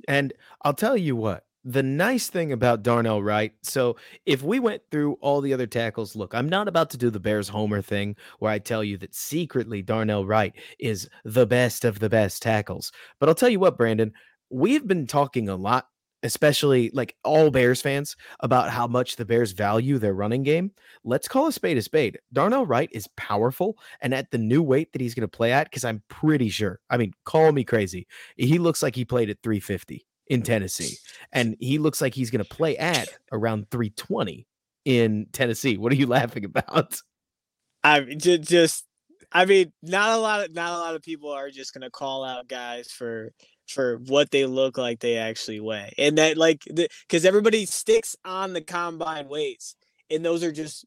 And 0.09 0.33
I'll 0.63 0.75
tell 0.75 0.97
you 0.97 1.17
what, 1.17 1.45
the 1.65 1.83
nice 1.83 2.29
thing 2.29 2.53
about 2.53 2.83
Darnell 2.83 3.23
Wright, 3.23 3.53
so 3.63 3.97
if 4.25 4.43
we 4.43 4.59
went 4.59 4.83
through 4.91 5.19
all 5.21 5.41
the 5.41 5.53
other 5.53 5.67
tackles, 5.67 6.17
look, 6.17 6.35
I'm 6.35 6.49
not 6.49 6.69
about 6.69 6.91
to 6.91 6.97
do 6.97 7.11
the 7.11 7.21
Bears 7.21 7.49
Homer 7.49 7.83
thing 7.83 8.17
where 8.39 8.51
I 8.51 8.59
tell 8.59 8.83
you 8.83 8.97
that 8.99 9.15
secretly 9.15 9.83
Darnell 9.83 10.27
Wright 10.27 10.55
is 10.79 11.09
the 11.25 11.47
best 11.47 11.85
of 11.85 11.99
the 11.99 12.09
best 12.09 12.43
tackles. 12.43 12.93
But 13.19 13.29
I'll 13.29 13.35
tell 13.35 13.51
you 13.51 13.61
what, 13.61 13.77
Brandon, 13.77 14.13
we've 14.49 14.87
been 14.87 15.07
talking 15.07 15.49
a 15.49 15.57
lot, 15.57 15.87
especially 16.23 16.91
like 16.93 17.17
all 17.25 17.51
Bears 17.51 17.81
fans, 17.83 18.17
about 18.41 18.71
how 18.71 18.87
much 18.87 19.17
the 19.17 19.25
Bears 19.25 19.53
value 19.53 19.99
their 19.99 20.15
running 20.15 20.43
game. 20.43 20.73
Let's 21.05 21.29
call 21.29 21.47
a 21.47 21.53
spade 21.53 21.79
a 21.79 21.83
spade. 21.83 22.19
Darnell 22.33 22.67
Wright 22.67 22.91
is 22.93 23.09
powerful, 23.17 23.79
and 24.01 24.15
at 24.15 24.31
the 24.31 24.39
new 24.39 24.63
weight 24.63 24.93
that 24.93 25.01
he's 25.01 25.15
going 25.15 25.29
to 25.29 25.37
play 25.37 25.53
at, 25.53 25.71
because 25.71 25.85
I'm 25.85 26.03
pretty 26.09 26.49
sure, 26.49 26.81
I 26.91 26.97
mean, 26.97 27.13
call 27.25 27.53
me 27.53 27.65
crazy, 27.65 28.07
he 28.37 28.59
looks 28.59 28.83
like 28.83 28.95
he 28.95 29.05
played 29.05 29.31
at 29.31 29.39
350 29.43 30.07
in 30.29 30.43
Tennessee. 30.43 30.97
And 31.33 31.57
he 31.61 31.79
looks 31.79 32.01
like 32.01 32.15
he's 32.15 32.31
going 32.31 32.45
to 32.45 32.49
play 32.49 32.77
at 32.79 33.09
around 33.33 33.71
320 33.71 34.47
in 34.85 35.27
Tennessee. 35.33 35.77
What 35.77 35.93
are 35.93 35.97
you 35.97 36.07
laughing 36.07 36.45
about? 36.45 37.01
I 37.83 38.01
just, 38.01 38.43
just 38.43 38.87
I 39.33 39.45
mean, 39.45 39.73
not 39.83 40.11
a 40.11 40.21
lot 40.21 40.45
of 40.45 40.55
not 40.55 40.73
a 40.73 40.79
lot 40.79 40.95
of 40.95 41.03
people 41.03 41.31
are 41.31 41.51
just 41.51 41.73
going 41.73 41.83
to 41.83 41.91
call 41.91 42.25
out 42.25 42.49
guys 42.49 42.91
for 42.91 43.33
for 43.71 43.99
what 44.07 44.31
they 44.31 44.47
look 44.47 44.79
like 44.79 45.01
they 45.01 45.17
actually 45.17 45.61
weigh. 45.61 45.93
And 45.99 46.19
that 46.19 46.37
like 46.37 46.65
cuz 47.09 47.25
everybody 47.25 47.67
sticks 47.67 48.17
on 48.25 48.53
the 48.53 48.61
combine 48.61 49.29
weights 49.29 49.77
and 50.11 50.25
those 50.25 50.43
are 50.43 50.53
just 50.53 50.85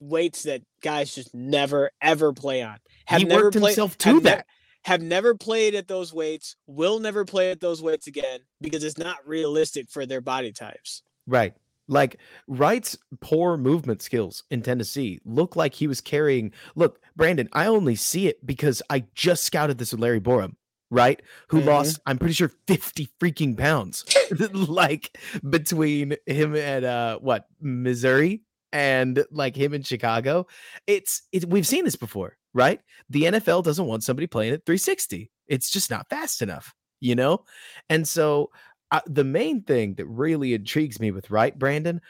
weights 0.00 0.44
that 0.44 0.62
guys 0.82 1.14
just 1.14 1.34
never 1.34 1.90
ever 2.00 2.32
play 2.32 2.62
on. 2.62 2.78
Have 3.06 3.20
he 3.20 3.26
never 3.26 3.44
worked 3.44 3.56
played, 3.56 3.70
himself 3.70 3.98
to 3.98 4.20
that. 4.20 4.46
have 4.84 5.02
never 5.02 5.34
played 5.34 5.74
at 5.74 5.88
those 5.88 6.12
weights, 6.12 6.56
will 6.66 7.00
never 7.00 7.24
play 7.24 7.50
at 7.50 7.60
those 7.60 7.82
weights 7.82 8.06
again 8.06 8.40
because 8.60 8.84
it's 8.84 8.98
not 8.98 9.16
realistic 9.26 9.90
for 9.90 10.06
their 10.06 10.20
body 10.20 10.52
types. 10.52 11.02
Right. 11.26 11.54
Like 11.86 12.18
Wright's 12.48 12.96
poor 13.20 13.56
movement 13.56 14.00
skills 14.02 14.44
in 14.50 14.62
Tennessee 14.62 15.20
look 15.24 15.54
like 15.54 15.74
he 15.74 15.86
was 15.86 16.00
carrying. 16.00 16.52
Look, 16.74 16.98
Brandon, 17.14 17.48
I 17.52 17.66
only 17.66 17.94
see 17.94 18.26
it 18.26 18.44
because 18.44 18.82
I 18.88 19.04
just 19.14 19.44
scouted 19.44 19.78
this 19.78 19.92
with 19.92 20.00
Larry 20.00 20.20
Borom, 20.20 20.54
right? 20.94 21.20
Who 21.48 21.58
mm-hmm. 21.58 21.68
lost, 21.68 22.00
I'm 22.06 22.18
pretty 22.18 22.34
sure, 22.34 22.52
50 22.68 23.08
freaking 23.20 23.58
pounds. 23.58 24.04
like 24.52 25.18
between 25.48 26.16
him 26.26 26.54
and 26.54 26.84
uh 26.84 27.18
what 27.18 27.46
Missouri 27.60 28.42
and 28.72 29.24
like 29.30 29.56
him 29.56 29.74
in 29.74 29.82
Chicago. 29.82 30.46
It's 30.86 31.22
it 31.32 31.44
we've 31.46 31.66
seen 31.66 31.84
this 31.84 31.96
before, 31.96 32.36
right? 32.54 32.80
The 33.10 33.24
NFL 33.24 33.64
doesn't 33.64 33.86
want 33.86 34.04
somebody 34.04 34.26
playing 34.26 34.54
at 34.54 34.64
360. 34.64 35.30
It's 35.48 35.70
just 35.70 35.90
not 35.90 36.08
fast 36.08 36.42
enough, 36.42 36.72
you 37.00 37.14
know? 37.14 37.44
And 37.90 38.06
so 38.06 38.50
uh, 38.90 39.00
the 39.06 39.24
main 39.24 39.62
thing 39.62 39.94
that 39.94 40.06
really 40.06 40.54
intrigues 40.54 41.00
me 41.00 41.10
with 41.10 41.30
Wright, 41.30 41.58
Brandon, 41.58 42.00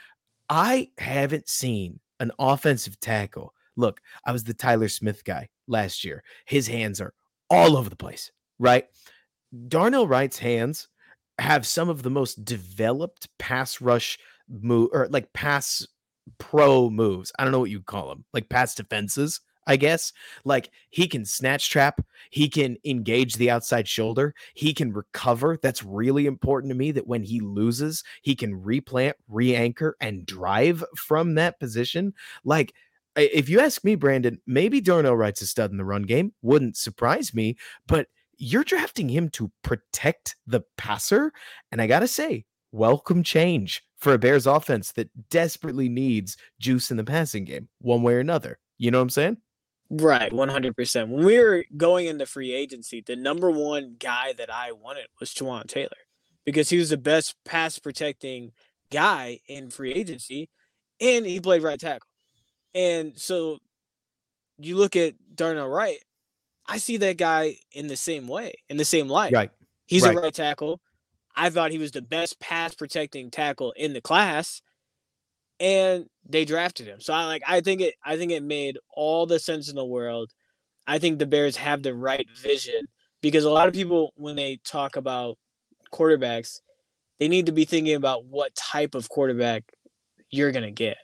I 0.48 0.90
haven't 0.98 1.48
seen 1.48 2.00
an 2.20 2.30
offensive 2.38 3.00
tackle. 3.00 3.54
Look, 3.76 4.00
I 4.24 4.32
was 4.32 4.44
the 4.44 4.54
Tyler 4.54 4.88
Smith 4.88 5.24
guy 5.24 5.48
last 5.66 6.04
year. 6.04 6.22
His 6.46 6.68
hands 6.68 7.00
are 7.00 7.14
all 7.50 7.76
over 7.76 7.90
the 7.90 7.96
place, 7.96 8.30
right? 8.58 8.87
Darnell 9.68 10.08
Wright's 10.08 10.38
hands 10.38 10.88
have 11.38 11.66
some 11.66 11.88
of 11.88 12.02
the 12.02 12.11
most 12.11 12.44
developed 12.44 13.28
pass 13.38 13.80
rush 13.80 14.18
move 14.49 14.90
or 14.92 15.08
like 15.11 15.32
pass 15.32 15.87
pro 16.38 16.90
moves. 16.90 17.32
I 17.38 17.44
don't 17.44 17.52
know 17.52 17.61
what 17.61 17.70
you 17.70 17.82
call 17.82 18.08
them, 18.08 18.25
like 18.32 18.49
pass 18.49 18.75
defenses 18.75 19.40
I 19.66 19.76
guess. 19.76 20.12
Like 20.44 20.70
he 20.90 21.06
can 21.06 21.25
snatch 21.25 21.70
trap, 21.70 22.04
he 22.30 22.49
can 22.49 22.76
engage 22.84 23.34
the 23.34 23.50
outside 23.50 23.88
shoulder, 23.88 24.34
he 24.54 24.75
can 24.75 24.92
recover. 24.92 25.58
That's 25.62 25.82
really 25.82 26.26
important 26.26 26.70
to 26.70 26.76
me 26.76 26.92
that 26.92 27.06
when 27.06 27.23
he 27.23 27.40
loses, 27.40 28.04
he 28.23 28.34
can 28.34 28.62
replant, 28.62 29.16
re 29.28 29.54
anchor, 29.54 29.96
and 30.00 30.26
drive 30.26 30.84
from 30.96 31.34
that 31.34 31.58
position. 31.61 32.14
Like, 32.44 32.75
if 33.16 33.49
you 33.49 33.61
ask 33.61 33.84
me, 33.84 33.94
Brandon, 33.94 34.40
maybe 34.46 34.80
Darnell 34.80 35.16
Wright's 35.16 35.42
a 35.42 35.46
stud 35.46 35.70
in 35.70 35.76
the 35.76 35.84
run 35.84 36.02
game. 36.02 36.32
Wouldn't 36.42 36.76
surprise 36.76 37.32
me, 37.32 37.56
but 37.87 38.08
you're 38.38 38.64
drafting 38.64 39.08
him 39.08 39.28
to 39.30 39.50
protect 39.62 40.36
the 40.46 40.62
passer. 40.76 41.32
And 41.72 41.80
I 41.80 41.86
got 41.86 42.00
to 42.00 42.08
say, 42.08 42.44
welcome 42.72 43.22
change 43.22 43.82
for 43.98 44.12
a 44.12 44.18
Bears 44.18 44.46
offense 44.46 44.92
that 44.92 45.08
desperately 45.30 45.88
needs 45.88 46.36
juice 46.60 46.90
in 46.90 46.96
the 46.96 47.04
passing 47.04 47.44
game, 47.44 47.68
one 47.80 48.02
way 48.02 48.14
or 48.14 48.20
another. 48.20 48.58
You 48.78 48.90
know 48.90 48.98
what 48.98 49.04
I'm 49.04 49.10
saying? 49.10 49.36
Right, 49.90 50.32
100%. 50.32 51.08
When 51.08 51.24
we 51.24 51.38
were 51.38 51.64
going 51.76 52.06
into 52.06 52.26
free 52.26 52.52
agency, 52.52 53.02
the 53.06 53.16
number 53.16 53.50
one 53.50 53.96
guy 53.98 54.32
that 54.38 54.52
I 54.52 54.72
wanted 54.72 55.06
was 55.20 55.32
Jawaan 55.32 55.66
Taylor 55.66 55.90
because 56.44 56.68
he 56.68 56.78
was 56.78 56.90
the 56.90 56.96
best 56.96 57.36
pass 57.44 57.78
protecting 57.78 58.52
guy 58.90 59.40
in 59.46 59.70
free 59.70 59.92
agency 59.92 60.48
and 61.00 61.26
he 61.26 61.40
played 61.40 61.62
right 61.62 61.78
tackle. 61.78 62.08
And 62.74 63.18
so 63.18 63.58
you 64.58 64.76
look 64.76 64.96
at 64.96 65.14
Darnell 65.34 65.68
Wright, 65.68 65.98
I 66.66 66.78
see 66.78 66.97
that 66.99 67.18
guy 67.18 67.56
in 67.73 67.88
the 67.88 67.97
same 67.97 68.26
way, 68.26 68.54
in 68.68 68.76
the 68.76 68.85
same 68.85 69.09
light. 69.09 69.33
Right. 69.33 69.50
He's 69.87 70.02
right. 70.02 70.16
a 70.16 70.21
right 70.21 70.35
tackle. 70.35 70.80
I 71.37 71.50
thought 71.50 71.73
he 71.73 71.78
was 71.78 71.92
the 71.92 72.02
best 72.02 72.40
pass 72.40 72.75
protecting 72.75 73.30
tackle 73.30 73.73
in 73.76 73.92
the 73.92 74.00
class 74.00 74.62
and 75.61 76.06
they 76.28 76.44
drafted 76.44 76.87
him. 76.87 77.00
So 77.00 77.12
I 77.12 77.26
like 77.26 77.42
I 77.47 77.61
think 77.61 77.80
it 77.80 77.94
I 78.04 78.16
think 78.16 78.33
it 78.33 78.42
made 78.42 78.78
all 78.94 79.26
the 79.26 79.38
sense 79.38 79.68
in 79.68 79.76
the 79.76 79.85
world. 79.85 80.30
I 80.87 80.99
think 80.99 81.18
the 81.18 81.26
Bears 81.26 81.56
have 81.56 81.83
the 81.83 81.94
right 81.94 82.26
vision 82.40 82.87
because 83.21 83.44
a 83.44 83.50
lot 83.50 83.68
of 83.68 83.75
people 83.75 84.12
when 84.16 84.37
they 84.37 84.61
talk 84.64 84.97
about 84.97 85.38
quarterbacks, 85.92 86.61
they 87.18 87.28
need 87.28 87.47
to 87.47 87.52
be 87.52 87.64
thinking 87.64 87.94
about 87.94 88.25
what 88.25 88.54
type 88.54 88.94
of 88.94 89.09
quarterback 89.09 89.64
you're 90.30 90.52
going 90.52 90.64
to 90.64 90.71
get. 90.71 90.97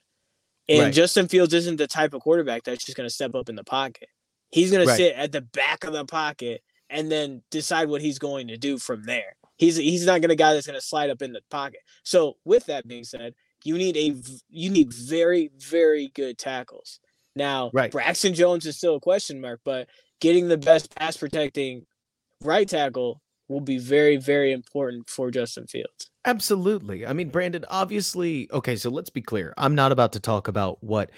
And 0.68 0.80
right. 0.80 0.94
Justin 0.94 1.28
Fields 1.28 1.54
isn't 1.54 1.76
the 1.76 1.86
type 1.86 2.14
of 2.14 2.22
quarterback 2.22 2.64
that's 2.64 2.84
just 2.84 2.96
going 2.96 3.08
to 3.08 3.14
step 3.14 3.34
up 3.34 3.48
in 3.48 3.56
the 3.56 3.64
pocket. 3.64 4.08
He's 4.50 4.70
going 4.70 4.86
right. 4.86 4.96
to 4.96 5.02
sit 5.02 5.14
at 5.16 5.32
the 5.32 5.40
back 5.40 5.84
of 5.84 5.92
the 5.92 6.04
pocket 6.04 6.62
and 6.88 7.10
then 7.10 7.42
decide 7.50 7.88
what 7.88 8.02
he's 8.02 8.18
going 8.18 8.48
to 8.48 8.56
do 8.56 8.78
from 8.78 9.04
there. 9.04 9.36
He's 9.56 9.76
he's 9.76 10.06
not 10.06 10.20
going 10.20 10.30
to 10.30 10.36
guy 10.36 10.54
that's 10.54 10.66
going 10.66 10.78
to 10.78 10.84
slide 10.84 11.10
up 11.10 11.22
in 11.22 11.32
the 11.32 11.42
pocket. 11.50 11.80
So 12.02 12.36
with 12.44 12.66
that 12.66 12.88
being 12.88 13.04
said, 13.04 13.34
you 13.64 13.76
need 13.76 13.96
a 13.96 14.14
you 14.48 14.70
need 14.70 14.92
very 14.92 15.50
very 15.58 16.08
good 16.14 16.38
tackles. 16.38 16.98
Now, 17.36 17.70
right. 17.72 17.92
Braxton 17.92 18.34
Jones 18.34 18.66
is 18.66 18.76
still 18.76 18.96
a 18.96 19.00
question 19.00 19.40
mark, 19.40 19.60
but 19.64 19.88
getting 20.20 20.48
the 20.48 20.56
best 20.56 20.94
pass 20.96 21.16
protecting 21.16 21.86
right 22.42 22.68
tackle 22.68 23.20
will 23.48 23.60
be 23.60 23.78
very 23.78 24.16
very 24.16 24.52
important 24.52 25.08
for 25.08 25.30
Justin 25.30 25.66
Fields. 25.66 26.10
Absolutely. 26.24 27.06
I 27.06 27.12
mean, 27.12 27.28
Brandon, 27.28 27.64
obviously, 27.68 28.48
okay, 28.52 28.76
so 28.76 28.90
let's 28.90 29.10
be 29.10 29.22
clear. 29.22 29.54
I'm 29.56 29.74
not 29.74 29.92
about 29.92 30.12
to 30.12 30.20
talk 30.20 30.48
about 30.48 30.82
what 30.82 31.10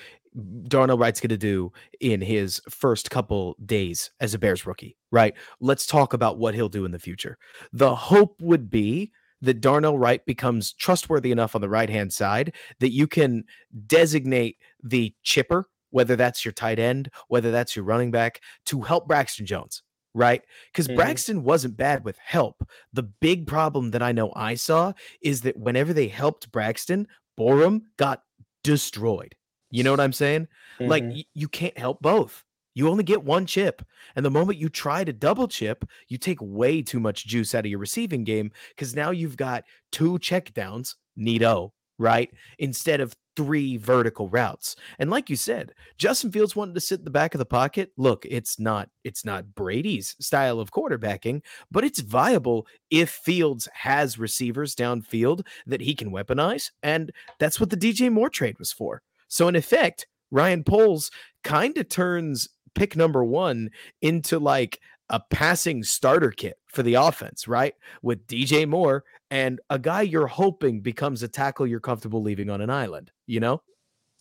Darnell 0.68 0.98
Wright's 0.98 1.20
going 1.20 1.30
to 1.30 1.36
do 1.36 1.72
in 2.00 2.20
his 2.20 2.60
first 2.70 3.10
couple 3.10 3.56
days 3.64 4.10
as 4.20 4.34
a 4.34 4.38
Bears 4.38 4.66
rookie, 4.66 4.96
right? 5.10 5.34
Let's 5.60 5.86
talk 5.86 6.12
about 6.12 6.38
what 6.38 6.54
he'll 6.54 6.68
do 6.68 6.84
in 6.84 6.92
the 6.92 6.98
future. 6.98 7.38
The 7.72 7.94
hope 7.94 8.40
would 8.40 8.70
be 8.70 9.12
that 9.42 9.60
Darnell 9.60 9.98
Wright 9.98 10.24
becomes 10.24 10.72
trustworthy 10.72 11.32
enough 11.32 11.54
on 11.54 11.60
the 11.60 11.68
right 11.68 11.90
hand 11.90 12.12
side 12.12 12.54
that 12.80 12.92
you 12.92 13.06
can 13.06 13.44
designate 13.86 14.56
the 14.82 15.14
chipper, 15.22 15.68
whether 15.90 16.16
that's 16.16 16.44
your 16.44 16.52
tight 16.52 16.78
end, 16.78 17.10
whether 17.28 17.50
that's 17.50 17.76
your 17.76 17.84
running 17.84 18.10
back, 18.10 18.40
to 18.66 18.80
help 18.82 19.08
Braxton 19.08 19.44
Jones, 19.44 19.82
right? 20.14 20.42
Because 20.72 20.86
mm-hmm. 20.86 20.96
Braxton 20.96 21.42
wasn't 21.42 21.76
bad 21.76 22.04
with 22.04 22.16
help. 22.18 22.66
The 22.92 23.02
big 23.02 23.46
problem 23.46 23.90
that 23.90 24.02
I 24.02 24.12
know 24.12 24.32
I 24.34 24.54
saw 24.54 24.92
is 25.20 25.42
that 25.42 25.58
whenever 25.58 25.92
they 25.92 26.08
helped 26.08 26.52
Braxton, 26.52 27.08
Borom 27.38 27.82
got 27.96 28.22
destroyed. 28.62 29.34
You 29.72 29.82
know 29.82 29.90
what 29.90 30.00
I'm 30.00 30.12
saying? 30.12 30.46
Mm-hmm. 30.78 30.90
Like 30.90 31.04
y- 31.04 31.24
you 31.34 31.48
can't 31.48 31.76
help 31.76 32.00
both. 32.00 32.44
You 32.74 32.88
only 32.88 33.04
get 33.04 33.24
one 33.24 33.46
chip. 33.46 33.82
And 34.16 34.24
the 34.24 34.30
moment 34.30 34.58
you 34.58 34.68
try 34.68 35.04
to 35.04 35.12
double 35.12 35.48
chip, 35.48 35.84
you 36.08 36.18
take 36.18 36.38
way 36.40 36.82
too 36.82 37.00
much 37.00 37.26
juice 37.26 37.54
out 37.54 37.64
of 37.64 37.70
your 37.70 37.78
receiving 37.78 38.24
game 38.24 38.50
because 38.70 38.94
now 38.94 39.10
you've 39.10 39.36
got 39.36 39.64
two 39.90 40.18
check 40.20 40.54
downs, 40.54 40.96
neato, 41.18 41.70
right? 41.98 42.30
Instead 42.58 43.00
of 43.00 43.14
three 43.36 43.76
vertical 43.76 44.28
routes. 44.28 44.76
And 44.98 45.10
like 45.10 45.30
you 45.30 45.36
said, 45.36 45.72
Justin 45.96 46.30
Fields 46.30 46.54
wanted 46.54 46.74
to 46.74 46.80
sit 46.80 46.98
in 46.98 47.04
the 47.04 47.10
back 47.10 47.34
of 47.34 47.38
the 47.38 47.46
pocket. 47.46 47.90
Look, 47.96 48.26
it's 48.28 48.58
not 48.58 48.88
it's 49.04 49.24
not 49.24 49.54
Brady's 49.54 50.16
style 50.20 50.60
of 50.60 50.70
quarterbacking, 50.70 51.42
but 51.70 51.84
it's 51.84 52.00
viable 52.00 52.66
if 52.90 53.10
Fields 53.10 53.68
has 53.72 54.18
receivers 54.18 54.74
downfield 54.74 55.46
that 55.66 55.80
he 55.80 55.94
can 55.94 56.10
weaponize. 56.10 56.70
And 56.82 57.10
that's 57.38 57.58
what 57.58 57.70
the 57.70 57.76
DJ 57.76 58.10
Moore 58.12 58.30
trade 58.30 58.58
was 58.58 58.72
for. 58.72 59.02
So 59.32 59.48
in 59.48 59.56
effect, 59.56 60.06
Ryan 60.30 60.62
Poles 60.62 61.10
kind 61.42 61.78
of 61.78 61.88
turns 61.88 62.50
pick 62.74 62.96
number 62.96 63.24
one 63.24 63.70
into 64.02 64.38
like 64.38 64.78
a 65.08 65.20
passing 65.30 65.82
starter 65.82 66.30
kit 66.30 66.58
for 66.66 66.82
the 66.82 66.94
offense, 66.94 67.48
right? 67.48 67.72
With 68.02 68.26
DJ 68.26 68.68
Moore 68.68 69.04
and 69.30 69.58
a 69.70 69.78
guy 69.78 70.02
you're 70.02 70.26
hoping 70.26 70.82
becomes 70.82 71.22
a 71.22 71.28
tackle 71.28 71.66
you're 71.66 71.80
comfortable 71.80 72.20
leaving 72.20 72.50
on 72.50 72.60
an 72.60 72.68
island, 72.68 73.10
you 73.26 73.40
know? 73.40 73.62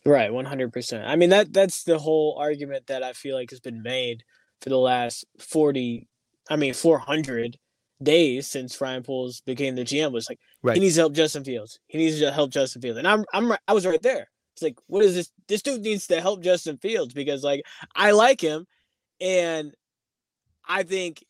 Right, 0.06 0.32
100%. 0.32 1.06
I 1.06 1.18
mean 1.18 1.30
that 1.32 1.52
that's 1.52 1.84
the 1.84 2.00
whole 2.00 2.38
argument 2.40 2.88
that 2.88 3.04
I 3.04 3.12
feel 3.12 3.36
like 3.36 3.50
has 3.50 3.60
been 3.60 3.84
made 3.84 4.24
for 4.62 4.70
the 4.70 4.78
last 4.78 5.26
40 5.40 6.08
I 6.50 6.56
mean 6.56 6.74
400 6.74 7.58
days 8.02 8.48
since 8.48 8.80
Ryan 8.80 9.04
Poles 9.04 9.42
became 9.42 9.76
the 9.76 9.84
GM 9.84 10.14
was 10.14 10.30
like 10.30 10.40
right. 10.64 10.76
he 10.76 10.80
needs 10.80 10.96
to 10.96 11.02
help 11.02 11.14
Justin 11.14 11.44
Fields. 11.44 11.82
He 11.88 11.98
needs 11.98 12.18
to 12.22 12.32
help 12.32 12.52
Justin 12.52 12.82
Fields. 12.82 12.98
And 12.98 13.06
I'm 13.06 13.26
I'm 13.34 13.52
I 13.68 13.74
was 13.74 13.86
right 13.86 14.02
there. 14.02 14.30
It's 14.62 14.68
like, 14.68 14.80
what 14.86 15.04
is 15.04 15.16
this? 15.16 15.32
This 15.48 15.64
dude 15.64 15.82
needs 15.82 16.06
to 16.08 16.22
help 16.22 16.44
Justin 16.44 16.78
Fields 16.78 17.14
because, 17.14 17.44
like, 17.44 17.64
I 17.96 18.12
like 18.12 18.40
him, 18.40 18.68
and 19.20 19.74
I 20.68 20.84
think 20.84 21.26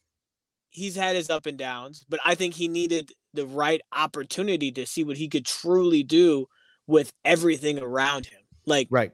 he's 0.70 0.96
had 0.96 1.16
his 1.16 1.30
up 1.30 1.46
and 1.46 1.58
downs, 1.58 2.06
but 2.10 2.20
I 2.26 2.36
think 2.36 2.54
he 2.54 2.68
needed 2.68 3.12
the 3.34 3.46
right 3.46 3.82
opportunity 3.96 4.72
to 4.74 4.86
see 4.86 5.06
what 5.06 5.16
he 5.16 5.30
could 5.30 5.46
truly 5.46 6.04
do 6.04 6.48
with 6.88 7.14
everything 7.24 7.80
around 7.80 8.26
him. 8.26 8.42
Like, 8.66 8.88
right. 8.92 9.12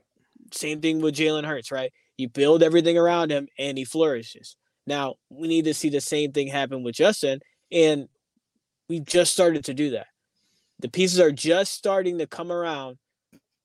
Same 0.52 0.82
thing 0.82 1.00
with 1.02 1.16
Jalen 1.16 1.46
Hurts, 1.46 1.72
right? 1.72 1.92
You 2.18 2.28
build 2.30 2.64
everything 2.64 2.98
around 2.98 3.32
him, 3.32 3.48
and 3.60 3.78
he 3.78 3.86
flourishes. 3.86 4.56
Now 4.88 5.16
we 5.30 5.48
need 5.48 5.66
to 5.66 5.76
see 5.76 5.90
the 5.90 6.02
same 6.02 6.32
thing 6.32 6.48
happen 6.48 6.82
with 6.82 6.96
Justin, 6.96 7.42
and 7.72 8.08
we've 8.90 9.06
just 9.06 9.34
started 9.34 9.66
to 9.66 9.76
do 9.76 9.92
that. 9.92 10.08
The 10.80 10.90
pieces 10.90 11.20
are 11.20 11.32
just 11.32 11.74
starting 11.74 12.18
to 12.18 12.26
come 12.26 12.52
around 12.52 12.98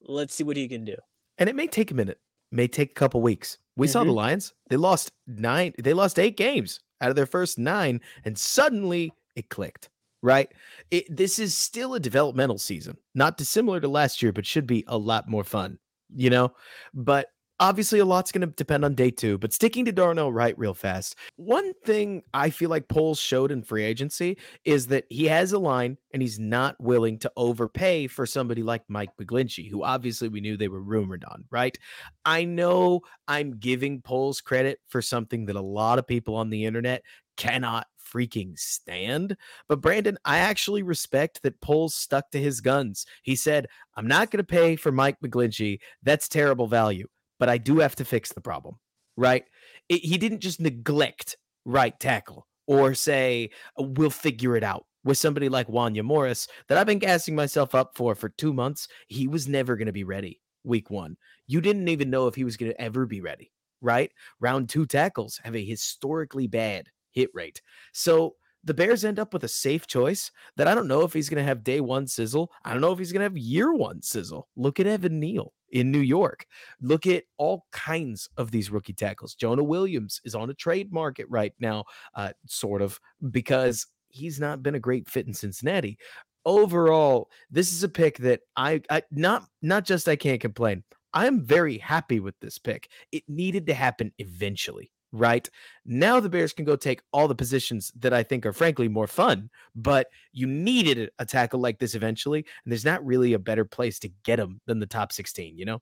Let's 0.06 0.34
see 0.34 0.44
what 0.44 0.56
he 0.56 0.68
can 0.68 0.84
do. 0.84 0.96
And 1.38 1.48
it 1.48 1.56
may 1.56 1.66
take 1.66 1.90
a 1.90 1.94
minute, 1.94 2.18
may 2.50 2.68
take 2.68 2.90
a 2.90 2.94
couple 2.94 3.20
weeks. 3.20 3.58
We 3.76 3.86
mm-hmm. 3.86 3.92
saw 3.92 4.00
the 4.00 4.06
mm-hmm. 4.06 4.16
Lions. 4.16 4.54
They 4.68 4.76
lost 4.76 5.12
nine, 5.26 5.72
they 5.78 5.94
lost 5.94 6.18
eight 6.18 6.36
games 6.36 6.80
out 7.00 7.10
of 7.10 7.16
their 7.16 7.26
first 7.26 7.58
nine, 7.58 8.00
and 8.24 8.38
suddenly 8.38 9.12
it 9.34 9.48
clicked, 9.48 9.88
right? 10.22 10.48
It, 10.90 11.04
this 11.14 11.38
is 11.38 11.56
still 11.56 11.94
a 11.94 12.00
developmental 12.00 12.58
season, 12.58 12.96
not 13.14 13.36
dissimilar 13.36 13.80
to 13.80 13.88
last 13.88 14.22
year, 14.22 14.32
but 14.32 14.46
should 14.46 14.66
be 14.66 14.84
a 14.86 14.96
lot 14.96 15.28
more 15.28 15.44
fun, 15.44 15.78
you 16.14 16.30
know? 16.30 16.52
But 16.94 17.26
obviously 17.62 18.01
a 18.01 18.05
lot's 18.05 18.33
going 18.33 18.40
to 18.40 18.55
depend 18.55 18.85
on 18.85 18.92
day 18.92 19.09
two, 19.09 19.38
but 19.38 19.53
sticking 19.53 19.85
to 19.85 19.92
Darnell 19.92 20.33
Wright 20.33 20.59
real 20.59 20.75
fast. 20.75 21.14
One 21.37 21.72
thing 21.85 22.25
I 22.35 22.51
feel 22.51 22.68
like 22.68 22.88
Poles 22.88 23.20
showed 23.20 23.53
in 23.53 23.62
free 23.62 23.85
agency 23.85 24.37
is 24.64 24.88
that 24.88 25.05
he 25.09 25.27
has 25.27 25.53
a 25.53 25.61
line 25.61 25.96
and 26.12 26.20
he's 26.20 26.40
not 26.40 26.75
willing 26.81 27.20
to 27.20 27.31
overpay 27.37 28.09
for 28.09 28.27
somebody 28.27 28.64
like 28.64 28.83
Mike 28.88 29.11
McGlinchey, 29.16 29.70
who 29.70 29.85
obviously 29.85 30.29
we 30.29 30.40
knew 30.40 30.57
they 30.57 30.66
were 30.66 30.83
rumored 30.83 31.25
on, 31.25 31.44
right? 31.53 31.79
I 32.25 32.44
know 32.44 33.03
I'm 33.29 33.53
giving 33.59 34.03
Poles 34.03 34.40
credit 34.40 34.81
for 34.88 35.01
something 35.01 35.46
that 35.46 35.55
a 35.55 35.61
lot 35.61 36.01
of 36.01 36.07
people 36.07 36.35
on 36.35 36.51
the 36.51 36.64
internet 36.64 37.05
cannot 37.37 37.87
freaking 38.12 38.59
stand. 38.59 39.37
But 39.68 39.81
Brandon, 39.81 40.18
I 40.25 40.38
actually 40.38 40.83
respect 40.83 41.44
that 41.44 41.61
Poles 41.61 41.94
stuck 41.94 42.33
to 42.33 42.40
his 42.40 42.61
guns. 42.61 43.07
He 43.22 43.37
said, 43.37 43.68
I'm 43.96 44.09
not 44.09 44.33
going 44.33 44.38
to 44.38 44.44
pay 44.44 44.75
for 44.75 44.90
Mike 44.90 45.18
McGlinchey. 45.25 45.79
That's 46.03 46.29
terrible 46.29 46.66
value, 46.66 47.07
but 47.42 47.48
I 47.48 47.59
do 47.59 47.81
have 47.81 47.96
to 47.96 48.05
fix 48.05 48.33
the 48.33 48.40
problem, 48.40 48.76
right? 49.16 49.42
It, 49.88 50.05
he 50.05 50.16
didn't 50.16 50.38
just 50.38 50.61
neglect 50.61 51.37
right 51.64 51.98
tackle 51.98 52.46
or 52.68 52.94
say, 52.94 53.50
uh, 53.76 53.83
we'll 53.83 54.11
figure 54.11 54.55
it 54.55 54.62
out 54.62 54.87
with 55.02 55.18
somebody 55.18 55.48
like 55.48 55.66
Wanya 55.66 56.05
Morris 56.05 56.46
that 56.68 56.78
I've 56.78 56.87
been 56.87 57.00
gassing 57.00 57.35
myself 57.35 57.74
up 57.74 57.96
for 57.96 58.14
for 58.14 58.28
two 58.28 58.52
months. 58.52 58.87
He 59.09 59.26
was 59.26 59.48
never 59.48 59.74
going 59.74 59.87
to 59.87 59.92
be 59.92 60.05
ready 60.05 60.40
week 60.62 60.88
one. 60.88 61.16
You 61.48 61.61
didn't 61.61 61.88
even 61.88 62.11
know 62.11 62.28
if 62.28 62.37
he 62.37 62.44
was 62.44 62.57
going 62.57 62.70
to 62.70 62.81
ever 62.81 63.07
be 63.07 63.20
ready, 63.20 63.50
right? 63.81 64.12
Round 64.38 64.68
two 64.68 64.87
tackles 64.87 65.40
have 65.42 65.57
a 65.57 65.64
historically 65.64 66.46
bad 66.46 66.90
hit 67.11 67.31
rate. 67.35 67.61
So 67.92 68.37
the 68.64 68.75
Bears 68.75 69.05
end 69.05 69.18
up 69.18 69.33
with 69.33 69.44
a 69.44 69.48
safe 69.48 69.87
choice 69.87 70.31
that 70.57 70.68
I 70.68 70.75
don't 70.75 70.88
know 70.88 71.03
if 71.03 71.12
he's 71.12 71.29
going 71.29 71.42
to 71.42 71.48
have 71.48 71.64
day 71.64 71.81
one 71.81 72.07
sizzle. 72.07 72.51
I 72.64 72.72
don't 72.72 72.81
know 72.81 72.92
if 72.92 72.98
he's 72.98 73.12
going 73.12 73.20
to 73.20 73.25
have 73.25 73.37
year 73.37 73.75
one 73.75 74.03
sizzle. 74.03 74.48
Look 74.57 74.79
at 74.79 74.87
Evan 74.87 75.18
Neal 75.18 75.53
in 75.70 75.90
New 75.90 76.01
York. 76.01 76.46
Look 76.81 77.07
at 77.07 77.25
all 77.38 77.66
kinds 77.72 78.29
of 78.37 78.51
these 78.51 78.70
rookie 78.70 78.92
tackles. 78.92 79.35
Jonah 79.35 79.64
Williams 79.64 80.20
is 80.25 80.35
on 80.35 80.51
a 80.51 80.55
trade 80.55 80.92
market 80.92 81.27
right 81.29 81.53
now, 81.59 81.85
uh, 82.14 82.33
sort 82.46 82.83
of, 82.83 83.01
because 83.31 83.87
he's 84.09 84.38
not 84.38 84.62
been 84.62 84.75
a 84.75 84.81
great 84.81 85.09
fit 85.09 85.27
in 85.27 85.35
Cincinnati. 85.35 85.98
Overall, 86.44 87.31
this 87.51 87.72
is 87.72 87.83
a 87.83 87.88
pick 87.88 88.18
that 88.18 88.40
I, 88.57 88.83
I 88.90 89.03
not 89.11 89.44
not 89.62 89.85
just 89.85 90.09
I 90.09 90.16
can't 90.16 90.40
complain. 90.40 90.83
I'm 91.14 91.44
very 91.44 91.79
happy 91.79 92.20
with 92.20 92.38
this 92.40 92.59
pick. 92.59 92.88
It 93.12 93.22
needed 93.29 93.66
to 93.66 93.75
happen 93.75 94.12
eventually 94.18 94.90
right? 95.12 95.48
Now 95.85 96.20
the 96.20 96.29
Bears 96.29 96.53
can 96.53 96.64
go 96.64 96.77
take 96.77 97.03
all 97.12 97.29
the 97.29 97.35
positions 97.35 97.92
that 98.01 98.12
I 98.12 98.22
think 98.22 98.46
are 98.46 98.53
frankly 98.53 98.88
more 98.88 99.07
fun, 99.07 99.51
but 99.75 100.09
you 100.33 100.46
needed 100.46 101.11
a 101.18 101.27
tackle 101.27 101.61
like 101.61 101.79
this 101.79 101.94
eventually, 101.94 102.44
and 102.64 102.72
there's 102.72 102.85
not 102.85 103.05
really 103.05 103.35
a 103.35 103.38
better 103.38 103.64
place 103.64 103.98
to 104.01 104.09
get 104.25 104.37
them 104.37 104.61
than 104.66 104.81
the 104.81 104.87
top 104.87 105.12
16, 105.12 105.59
you 105.59 105.64
know? 105.64 105.81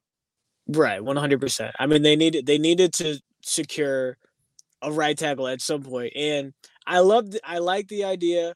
Right, 0.68 1.00
100%. 1.00 1.72
I 1.78 1.86
mean, 1.86 2.02
they 2.02 2.16
needed 2.16 2.46
they 2.46 2.58
needed 2.58 2.92
to 2.94 3.18
secure 3.42 4.16
a 4.82 4.92
right 4.92 5.16
tackle 5.16 5.48
at 5.48 5.60
some 5.60 5.82
point, 5.82 6.12
and 6.14 6.52
I 6.86 7.00
love 7.00 7.34
I 7.44 7.58
like 7.58 7.88
the 7.88 8.04
idea 8.04 8.54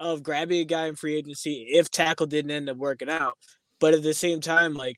of 0.00 0.22
grabbing 0.22 0.60
a 0.60 0.64
guy 0.64 0.86
in 0.88 0.96
free 0.96 1.14
agency 1.16 1.66
if 1.70 1.90
tackle 1.90 2.26
didn't 2.26 2.50
end 2.50 2.68
up 2.68 2.76
working 2.78 3.08
out, 3.08 3.34
but 3.80 3.94
at 3.94 4.02
the 4.02 4.14
same 4.14 4.40
time, 4.40 4.74
like 4.74 4.96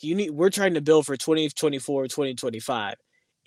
you 0.00 0.14
need 0.14 0.30
we're 0.30 0.50
trying 0.50 0.74
to 0.74 0.80
build 0.80 1.06
for 1.06 1.16
2024 1.16 2.08
2025 2.08 2.94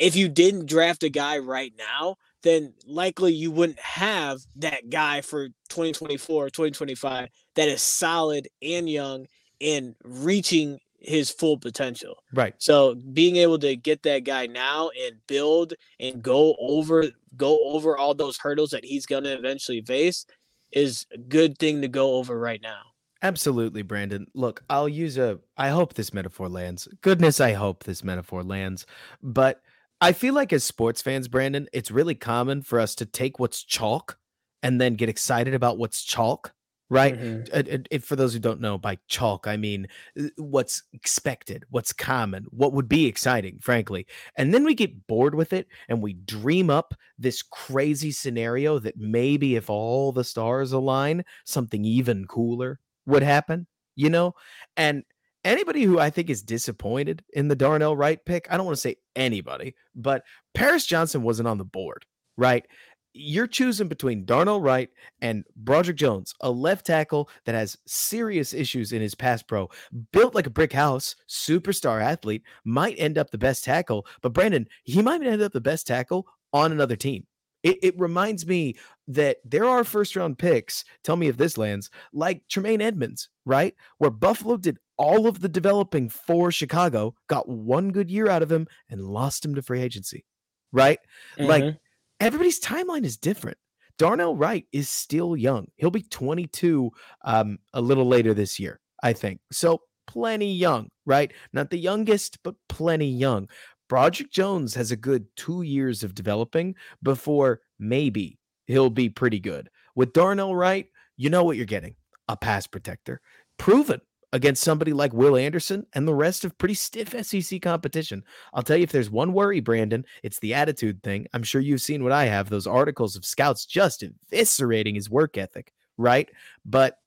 if 0.02 0.16
you 0.16 0.28
didn't 0.28 0.66
draft 0.66 1.04
a 1.04 1.10
guy 1.10 1.38
right 1.38 1.72
now, 1.78 2.16
then 2.42 2.74
likely 2.88 3.34
you 3.34 3.52
wouldn't 3.52 3.80
have 3.80 4.40
that 4.56 4.90
guy 4.90 5.22
for 5.22 5.50
2024, 5.70 6.50
2025 6.50 7.30
that 7.56 7.68
is 7.70 7.84
solid 7.84 8.48
and 8.64 8.90
young 8.90 9.28
and 9.62 9.96
reaching 10.04 10.80
his 10.98 11.30
full 11.30 11.56
potential. 11.56 12.16
Right. 12.34 12.56
So 12.58 12.96
being 12.96 13.36
able 13.36 13.60
to 13.60 13.76
get 13.76 14.02
that 14.04 14.24
guy 14.24 14.48
now 14.48 14.90
and 15.06 15.18
build 15.28 15.76
and 16.00 16.22
go 16.24 16.56
over 16.60 17.06
go 17.38 17.60
over 17.64 17.96
all 17.96 18.16
those 18.16 18.38
hurdles 18.38 18.72
that 18.72 18.84
he's 18.84 19.06
going 19.06 19.24
to 19.24 19.34
eventually 19.38 19.82
face 19.82 20.26
is 20.72 21.06
a 21.14 21.18
good 21.18 21.58
thing 21.60 21.82
to 21.82 21.88
go 21.88 22.16
over 22.16 22.38
right 22.38 22.62
now. 22.62 22.80
Absolutely, 23.22 23.84
Brandon. 23.84 24.26
Look, 24.34 24.64
I'll 24.68 24.90
use 24.90 25.20
a 25.20 25.40
I 25.58 25.70
hope 25.70 25.94
this 25.94 26.12
metaphor 26.12 26.50
lands. 26.50 26.88
Goodness, 27.02 27.40
I 27.40 27.54
hope 27.54 27.84
this 27.84 28.04
metaphor 28.04 28.44
lands. 28.44 28.88
But 29.22 29.62
I 30.02 30.14
feel 30.14 30.34
like 30.34 30.52
as 30.52 30.64
sports 30.64 31.02
fans, 31.02 31.28
Brandon, 31.28 31.68
it's 31.74 31.92
really 31.92 32.16
common 32.16 32.64
for 32.64 32.80
us 32.80 32.96
to 32.96 33.06
take 33.06 33.40
what's 33.40 33.64
chalk 33.64 34.18
and 34.64 34.82
then 34.82 34.96
get 34.96 35.10
excited 35.10 35.54
about 35.54 35.78
what's 35.78 36.04
chalk, 36.04 36.54
right? 36.90 37.16
Mm-hmm. 37.16 37.86
And, 37.92 38.04
for 38.04 38.16
those 38.16 38.34
who 38.34 38.40
don't 38.40 38.62
know, 38.62 38.80
by 38.80 38.98
chalk, 39.08 39.48
I 39.48 39.58
mean 39.58 39.88
uh, 40.20 40.24
what's 40.38 40.82
expected, 40.92 41.66
what's 41.70 41.94
common, 41.94 42.46
what 42.50 42.74
would 42.74 42.90
be 42.90 43.06
exciting, 43.06 43.60
frankly. 43.62 44.08
And 44.36 44.54
then 44.54 44.64
we 44.64 44.74
get 44.74 45.06
bored 45.06 45.36
with 45.36 45.54
it 45.54 45.68
and 45.88 46.02
we 46.02 46.14
dream 46.14 46.72
up 46.72 46.96
this 47.20 47.44
crazy 47.44 48.12
scenario 48.12 48.80
that 48.80 48.98
maybe 48.98 49.56
if 49.56 49.70
all 49.70 50.12
the 50.12 50.24
stars 50.24 50.72
align, 50.72 51.24
something 51.46 51.86
even 51.86 52.26
cooler 52.26 52.80
would 53.06 53.24
happen, 53.24 53.68
you 53.96 54.10
know? 54.10 54.34
And 54.76 55.04
anybody 55.44 55.84
who 55.84 56.00
I 56.00 56.10
think 56.10 56.30
is 56.30 56.42
disappointed 56.42 57.24
in 57.34 57.48
the 57.48 57.56
Darnell 57.56 57.96
Wright 57.96 58.24
pick, 58.26 58.48
I 58.50 58.58
don't 58.58 58.66
want 58.66 58.78
to 58.78 58.82
say 58.82 58.98
anybody, 59.16 59.76
but 59.96 60.24
Paris 60.54 60.86
Johnson 60.86 61.24
wasn't 61.24 61.48
on 61.48 61.58
the 61.58 61.66
board, 61.66 62.06
right? 62.38 62.66
You're 63.14 63.48
choosing 63.48 63.90
between 63.90 64.24
Darnell 64.24 64.62
Wright 64.62 64.90
and 65.22 65.44
Broderick 65.58 65.98
Jones, 65.98 66.34
a 66.40 66.50
left 66.50 66.86
tackle 66.86 67.30
that 67.46 67.56
has 67.56 67.78
serious 67.86 68.54
issues 68.54 68.94
in 68.94 69.02
his 69.02 69.16
pass 69.16 69.44
pro, 69.44 69.70
built 70.14 70.34
like 70.34 70.48
a 70.48 70.52
brick 70.52 70.72
house, 70.72 71.16
superstar 71.28 72.02
athlete, 72.02 72.44
might 72.64 72.96
end 72.98 73.18
up 73.18 73.30
the 73.30 73.38
best 73.38 73.66
tackle, 73.66 74.06
but 74.22 74.34
Brandon, 74.34 74.66
he 74.86 75.02
might 75.02 75.24
end 75.24 75.42
up 75.42 75.52
the 75.52 75.60
best 75.60 75.88
tackle 75.88 76.26
on 76.54 76.72
another 76.72 76.96
team. 76.96 77.26
It, 77.64 77.78
it, 77.84 78.00
reminds 78.00 78.48
me 78.48 78.76
that 79.08 79.38
there 79.46 79.66
are 79.66 79.84
first 79.84 80.16
round 80.16 80.40
picks. 80.40 80.84
Tell 81.04 81.16
me 81.16 81.28
if 81.28 81.38
this 81.38 81.60
lands 81.60 81.92
like 82.12 82.42
Tremaine 82.50 82.82
Edmunds, 82.82 83.30
right? 83.46 83.76
Where 84.00 84.10
Buffalo 84.10 84.58
did 84.58 84.80
all 85.02 85.26
of 85.26 85.42
the 85.42 85.50
developing 85.50 86.10
for 86.10 86.52
Chicago, 86.52 87.16
got 87.28 87.50
one 87.50 87.92
good 87.92 88.12
year 88.12 88.30
out 88.30 88.44
of 88.44 88.52
him, 88.52 88.68
and 88.88 89.02
lost 89.02 89.44
him 89.44 89.56
to 89.56 89.62
free 89.64 89.82
agency. 89.82 90.24
Right? 90.72 91.00
Mm-hmm. 91.38 91.50
Like 91.50 91.78
everybody's 92.20 92.60
timeline 92.60 93.04
is 93.04 93.18
different. 93.18 93.58
Darnell 93.98 94.36
Wright 94.36 94.66
is 94.72 94.90
still 94.90 95.36
young. 95.36 95.68
He'll 95.78 95.90
be 95.90 96.04
22 96.04 96.92
um, 97.26 97.58
a 97.74 97.82
little 97.82 98.06
later 98.06 98.36
this 98.36 98.60
year, 98.60 98.80
I 99.02 99.14
think. 99.14 99.40
So 99.52 99.82
plenty 100.06 100.54
young, 100.54 100.90
right? 101.08 101.32
Not 101.52 101.72
the 101.72 101.80
youngest, 101.80 102.38
but 102.44 102.56
plenty 102.70 103.10
young. 103.10 103.50
Broderick 103.90 104.32
Jones 104.32 104.76
has 104.76 104.92
a 104.92 104.96
good 104.96 105.26
two 105.36 105.64
years 105.64 106.04
of 106.04 106.14
developing 106.14 106.76
before 107.02 107.62
maybe 107.80 108.38
he'll 108.68 108.92
be 108.92 109.10
pretty 109.10 109.40
good. 109.40 109.68
With 109.96 110.14
Darnell 110.14 110.56
Wright, 110.56 110.88
you 111.18 111.32
know 111.32 111.44
what 111.44 111.58
you're 111.58 111.66
getting 111.66 111.96
a 112.28 112.38
pass 112.38 112.68
protector. 112.68 113.20
Proven 113.58 114.00
against 114.34 114.64
somebody 114.64 114.94
like 114.94 115.14
Will 115.14 115.36
Anderson 115.36 115.86
and 115.94 116.08
the 116.08 116.14
rest 116.14 116.46
of 116.46 116.58
pretty 116.58 116.74
stiff 116.74 117.10
SEC 117.26 117.62
competition. 117.62 118.24
I'll 118.54 118.64
tell 118.64 118.78
you 118.78 118.84
if 118.84 118.92
there's 118.92 119.10
one 119.10 119.34
worry, 119.34 119.60
Brandon, 119.60 120.06
it's 120.24 120.40
the 120.40 120.54
attitude 120.54 121.04
thing. 121.04 121.28
I'm 121.34 121.44
sure 121.44 121.62
you've 121.62 121.82
seen 121.82 122.04
what 122.04 122.12
I 122.12 122.26
have 122.26 122.50
those 122.50 122.68
articles 122.68 123.16
of 123.16 123.26
scouts 123.26 123.66
just 123.66 124.04
eviscerating 124.04 124.96
his 124.96 125.10
work 125.10 125.38
ethic, 125.38 125.74
right? 125.98 126.30
But 126.66 126.98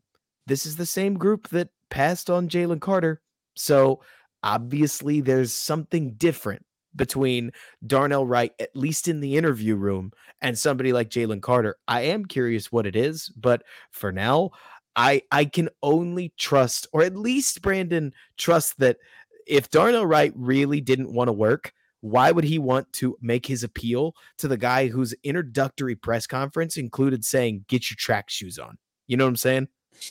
this 0.47 0.67
is 0.67 0.77
the 0.77 0.87
same 0.87 1.15
group 1.15 1.49
that 1.49 1.69
passed 1.91 2.29
on 2.29 2.49
Jalen 2.49 2.81
Carter. 2.81 3.23
So 3.55 4.01
obviously 4.43 5.21
there's 5.21 5.53
something 5.53 6.13
different 6.15 6.65
between 6.97 7.51
Darnell 7.87 8.27
Wright, 8.27 8.53
at 8.61 8.75
least 8.77 9.09
in 9.09 9.21
the 9.21 9.37
interview 9.37 9.75
room, 9.75 10.13
and 10.41 10.57
somebody 10.57 10.93
like 10.93 11.11
Jalen 11.11 11.43
Carter. 11.43 11.77
I 11.89 12.03
am 12.03 12.25
curious 12.25 12.71
what 12.71 12.87
it 12.87 12.95
is, 12.95 13.31
but 13.31 13.65
for 13.91 14.13
now, 14.13 14.51
I 14.97 15.23
I 15.31 15.45
can 15.45 15.69
only 15.83 16.33
trust, 16.39 16.87
or 16.93 17.03
at 17.03 17.17
least 17.17 17.63
Brandon 17.63 18.13
trust 18.37 18.79
that 18.79 18.99
if 19.47 19.71
Darnell 19.71 20.07
Wright 20.07 20.33
really 20.37 20.81
didn't 20.81 21.13
want 21.13 21.29
to 21.29 21.33
work, 21.33 21.73
why 22.01 22.31
would 22.31 22.45
he 22.45 22.59
want 22.59 22.93
to 22.95 23.17
make 23.21 23.47
his 23.47 23.63
appeal 23.63 24.15
to 24.39 24.49
the 24.49 24.57
guy 24.57 24.89
whose 24.89 25.15
introductory 25.23 25.97
press 25.97 26.27
conference 26.27 26.77
included 26.77 27.25
saying, 27.25 27.65
"Get 27.69 27.91
your 27.91 27.97
track 27.97 28.31
shoes 28.31 28.59
on"? 28.59 28.79
You 29.07 29.17
know 29.17 29.25
what 29.25 29.31
I'm 29.31 29.37
saying? 29.37 29.69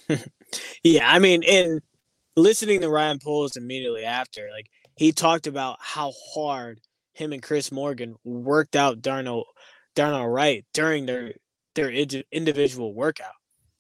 yeah, 0.84 1.12
I 1.12 1.20
mean, 1.20 1.44
in 1.44 1.82
listening 2.36 2.82
to 2.82 2.90
Ryan 2.90 3.20
Poles 3.20 3.56
immediately 3.56 4.04
after, 4.06 4.50
like 4.52 4.68
he 4.98 5.12
talked 5.12 5.48
about 5.48 5.78
how 5.80 6.14
hard 6.34 6.80
him 7.14 7.32
and 7.32 7.44
Chris 7.44 7.72
Morgan 7.72 8.16
worked 8.24 8.76
out 8.76 9.02
Darnell 9.02 9.46
Darnell 9.96 10.28
Wright 10.28 10.66
during 10.74 11.06
their 11.06 11.34
their 11.76 11.90
individual 11.92 12.94
workout 12.94 13.34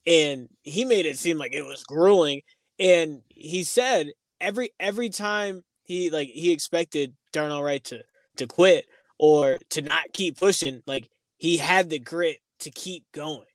and 0.05 0.49
he 0.63 0.85
made 0.85 1.05
it 1.05 1.17
seem 1.17 1.37
like 1.37 1.53
it 1.53 1.65
was 1.65 1.83
grueling. 1.83 2.41
And 2.79 3.21
he 3.29 3.63
said 3.63 4.11
every 4.41 4.71
every 4.79 5.09
time 5.09 5.63
he 5.83 6.09
like 6.09 6.29
he 6.29 6.51
expected 6.51 7.13
Darnell 7.31 7.63
Wright 7.63 7.83
to 7.85 8.01
to 8.37 8.47
quit 8.47 8.85
or 9.19 9.59
to 9.71 9.81
not 9.81 10.13
keep 10.13 10.37
pushing, 10.39 10.81
like 10.87 11.09
he 11.37 11.57
had 11.57 11.89
the 11.89 11.99
grit 11.99 12.37
to 12.59 12.71
keep 12.71 13.05
going. 13.13 13.45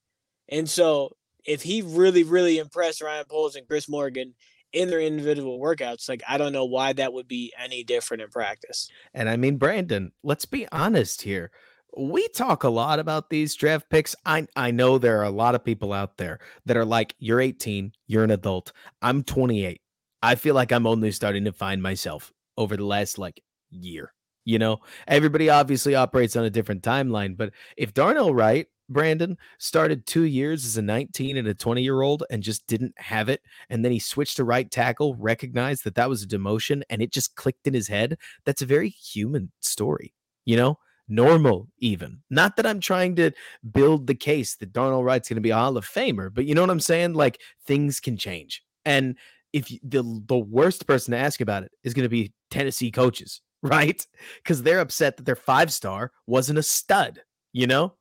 And 0.49 0.69
so 0.69 1.17
if 1.45 1.63
he 1.63 1.83
really, 1.83 2.23
really 2.23 2.59
impressed 2.59 3.03
Ryan 3.03 3.25
Poles 3.29 3.57
and 3.57 3.67
Chris 3.67 3.89
Morgan 3.89 4.35
in 4.73 4.91
their 4.91 5.01
individual 5.01 5.59
workouts. 5.59 6.09
Like 6.09 6.23
I 6.29 6.39
don't 6.39 6.53
know 6.53 6.65
why 6.65 6.93
that 6.95 7.13
would 7.13 7.29
be 7.29 7.53
any 7.59 7.85
different 7.85 8.23
in 8.23 8.29
practice. 8.29 8.89
And 9.15 9.29
I 9.29 9.37
mean, 9.37 9.57
Brandon, 9.57 10.13
let's 10.23 10.45
be 10.45 10.67
honest 10.71 11.23
here. 11.23 11.51
We 11.97 12.29
talk 12.29 12.65
a 12.65 12.69
lot 12.69 12.99
about 12.99 13.31
these 13.31 13.55
draft 13.55 13.89
picks. 13.91 14.15
I 14.25 14.47
I 14.57 14.71
know 14.71 14.99
there 14.99 15.19
are 15.21 15.25
a 15.25 15.31
lot 15.31 15.55
of 15.55 15.65
people 15.65 15.93
out 15.93 16.17
there 16.17 16.39
that 16.67 16.77
are 16.77 16.85
like, 16.85 17.15
you're 17.19 17.41
18, 17.41 17.93
you're 18.07 18.25
an 18.25 18.31
adult. 18.31 18.73
I'm 19.03 19.23
28. 19.23 19.81
I 20.23 20.35
feel 20.35 20.55
like 20.55 20.73
I'm 20.73 20.87
only 20.87 21.13
starting 21.13 21.45
to 21.45 21.53
find 21.53 21.83
myself 21.83 22.33
over 22.57 22.77
the 22.77 22.85
last 22.85 23.19
like 23.19 23.43
year. 23.71 24.13
You 24.45 24.59
know, 24.59 24.79
everybody 25.07 25.51
obviously 25.51 25.95
operates 25.95 26.37
on 26.37 26.45
a 26.45 26.51
different 26.51 26.83
timeline, 26.83 27.37
but 27.37 27.53
if 27.77 27.95
Darnell 27.95 28.35
Wright 28.35 28.67
Brandon 28.89 29.37
started 29.59 30.07
two 30.07 30.25
years 30.25 30.65
as 30.65 30.77
a 30.77 30.83
19 30.83 31.37
and 31.37 31.49
a 31.49 31.55
20 31.55 31.83
year 31.83 32.01
old 32.01 32.25
and 32.31 32.43
just 32.43 32.67
didn't 32.67 32.95
have 32.99 33.29
it. 33.29 33.43
And 33.69 33.85
then 33.85 33.93
he 33.93 33.99
switched 33.99 34.37
to 34.37 34.45
right 34.45 34.71
tackle, 34.71 35.15
recognized 35.17 35.85
that 35.85 35.95
that 35.97 36.09
was 36.09 36.23
a 36.23 36.27
demotion, 36.27 36.83
and 36.89 37.03
it 37.03 37.13
just 37.13 37.37
clicked 37.37 37.67
in 37.67 37.75
his 37.75 37.89
head. 37.89 38.17
That's 38.45 38.63
a 38.63 38.67
very 38.67 38.89
human 38.89 39.53
story, 39.61 40.15
you 40.45 40.57
know, 40.57 40.79
normal, 41.09 41.69
even. 41.79 42.21
Not 42.31 42.57
that 42.57 42.67
I'm 42.67 42.81
trying 42.81 43.17
to 43.17 43.31
build 43.73 44.07
the 44.07 44.15
case 44.15 44.57
that 44.57 44.73
Darnell 44.73 45.05
Wright's 45.05 45.29
going 45.29 45.37
to 45.37 45.43
be 45.43 45.51
a 45.51 45.57
Hall 45.57 45.77
of 45.77 45.87
Famer, 45.87 46.33
but 46.33 46.45
you 46.45 46.55
know 46.55 46.61
what 46.61 46.71
I'm 46.71 46.81
saying? 46.81 47.15
Like 47.15 47.41
things 47.67 48.01
can 48.01 48.17
change. 48.17 48.63
And 48.85 49.17
if 49.53 49.71
you, 49.71 49.79
the, 49.83 50.03
the 50.27 50.39
worst 50.39 50.87
person 50.87 51.13
to 51.13 51.19
ask 51.19 51.41
about 51.41 51.63
it 51.63 51.73
is 51.83 51.95
going 51.95 52.05
to 52.05 52.09
be 52.09 52.33
Tennessee 52.51 52.91
coaches, 52.91 53.41
right? 53.63 54.07
Because 54.43 54.63
they're 54.63 54.81
upset 54.81 55.17
that 55.17 55.27
their 55.27 55.37
five 55.37 55.73
star 55.73 56.13
wasn't 56.27 56.59
a 56.59 56.63
stud, 56.63 57.21
you 57.53 57.67
know? 57.67 57.95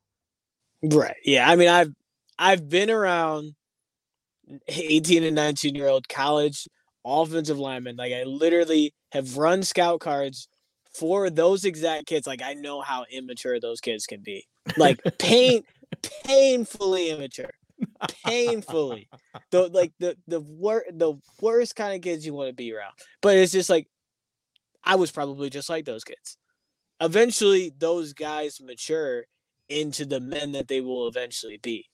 Right. 0.84 1.15
Yeah. 1.24 1.50
I 1.50 1.56
mean, 1.56 1.70
I've 1.70 1.93
I've 2.38 2.70
been 2.70 2.91
around 2.91 3.56
18 4.67 5.24
and 5.24 5.36
19 5.36 5.76
year 5.76 5.88
old 5.88 6.08
college 6.08 6.67
offensive 7.04 7.58
linemen. 7.58 7.96
Like 7.96 8.13
I 8.13 8.24
literally 8.24 8.93
have 9.12 9.38
run 9.38 9.63
scout 9.63 10.00
cards 10.00 10.48
for 10.98 11.30
those 11.30 11.66
exact 11.66 12.08
kids. 12.08 12.28
Like 12.28 12.42
I 12.42 12.54
know 12.54 12.82
how 12.82 13.06
immature 13.12 13.60
those 13.60 13.82
kids 13.82 14.06
can 14.06 14.22
be. 14.22 14.46
Like 14.78 15.00
pain 15.20 15.64
painfully 16.26 17.10
immature. 17.10 17.52
Painfully. 18.26 19.10
The 19.52 19.68
like 19.68 19.94
the 20.00 20.18
the 20.28 20.42
wor- 20.42 20.86
the 20.92 21.16
worst 21.42 21.76
kind 21.76 21.96
of 21.96 22.02
kids 22.02 22.26
you 22.26 22.34
want 22.34 22.50
to 22.50 22.54
be 22.54 22.74
around. 22.74 22.94
But 23.22 23.38
it's 23.38 23.52
just 23.52 23.70
like 23.70 23.88
I 24.84 24.96
was 24.96 25.12
probably 25.12 25.50
just 25.50 25.70
like 25.70 25.86
those 25.86 26.04
kids. 26.04 26.38
Eventually 27.00 27.74
those 27.78 28.14
guys 28.14 28.60
mature 28.62 29.26
into 29.70 30.06
the 30.06 30.20
men 30.20 30.54
that 30.54 30.68
they 30.68 30.82
will 30.82 31.08
eventually 31.08 31.60
be. 31.62 31.86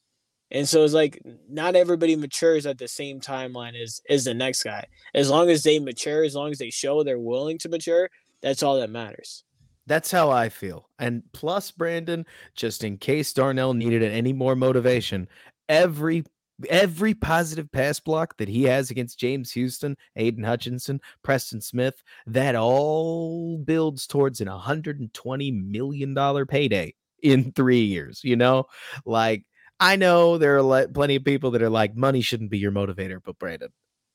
And 0.51 0.69
so 0.69 0.83
it's 0.83 0.93
like 0.93 1.19
not 1.49 1.75
everybody 1.75 2.15
matures 2.15 2.67
at 2.67 2.77
the 2.77 2.87
same 2.87 3.19
timeline 3.19 3.81
as 3.81 4.01
as 4.07 4.23
the 4.23 4.35
next 4.35 4.63
guy. 4.63 4.85
As 5.13 5.29
long 5.29 5.49
as 5.49 5.63
they 5.63 5.79
mature, 5.79 6.23
as 6.23 6.35
long 6.35 6.51
as 6.51 6.59
they 6.59 6.69
show 6.69 7.03
they're 7.03 7.19
willing 7.19 7.57
to 7.59 7.69
mature, 7.69 8.09
that's 8.43 8.61
all 8.61 8.79
that 8.79 8.89
matters. 8.89 9.43
That's 9.87 10.11
how 10.11 10.29
I 10.29 10.49
feel. 10.49 10.89
And 10.99 11.23
plus, 11.33 11.71
Brandon, 11.71 12.25
just 12.55 12.83
in 12.83 12.97
case 12.97 13.33
Darnell 13.33 13.73
needed 13.73 14.03
any 14.03 14.31
more 14.31 14.55
motivation, 14.55 15.27
every 15.67 16.23
every 16.69 17.13
positive 17.13 17.71
pass 17.71 17.99
block 17.99 18.37
that 18.37 18.47
he 18.47 18.63
has 18.63 18.91
against 18.91 19.19
James 19.19 19.51
Houston, 19.51 19.97
Aidan 20.15 20.43
Hutchinson, 20.43 21.01
Preston 21.23 21.61
Smith, 21.61 22.03
that 22.27 22.55
all 22.55 23.57
builds 23.57 24.05
towards 24.07 24.39
an 24.39 24.47
$120 24.47 25.65
million 25.65 26.45
payday 26.45 26.93
in 27.21 27.51
three 27.53 27.81
years, 27.81 28.21
you 28.23 28.35
know? 28.35 28.65
Like, 29.05 29.45
I 29.79 29.95
know 29.95 30.37
there 30.37 30.55
are 30.55 30.61
le- 30.61 30.87
plenty 30.87 31.15
of 31.15 31.25
people 31.25 31.51
that 31.51 31.63
are 31.63 31.69
like, 31.69 31.95
money 31.95 32.21
shouldn't 32.21 32.51
be 32.51 32.59
your 32.59 32.71
motivator, 32.71 33.17
but 33.23 33.39
Brandon, 33.39 33.69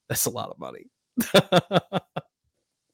that's 0.09 0.27
a 0.27 0.31
lot 0.31 0.51
of 0.51 0.59
money. 0.59 0.87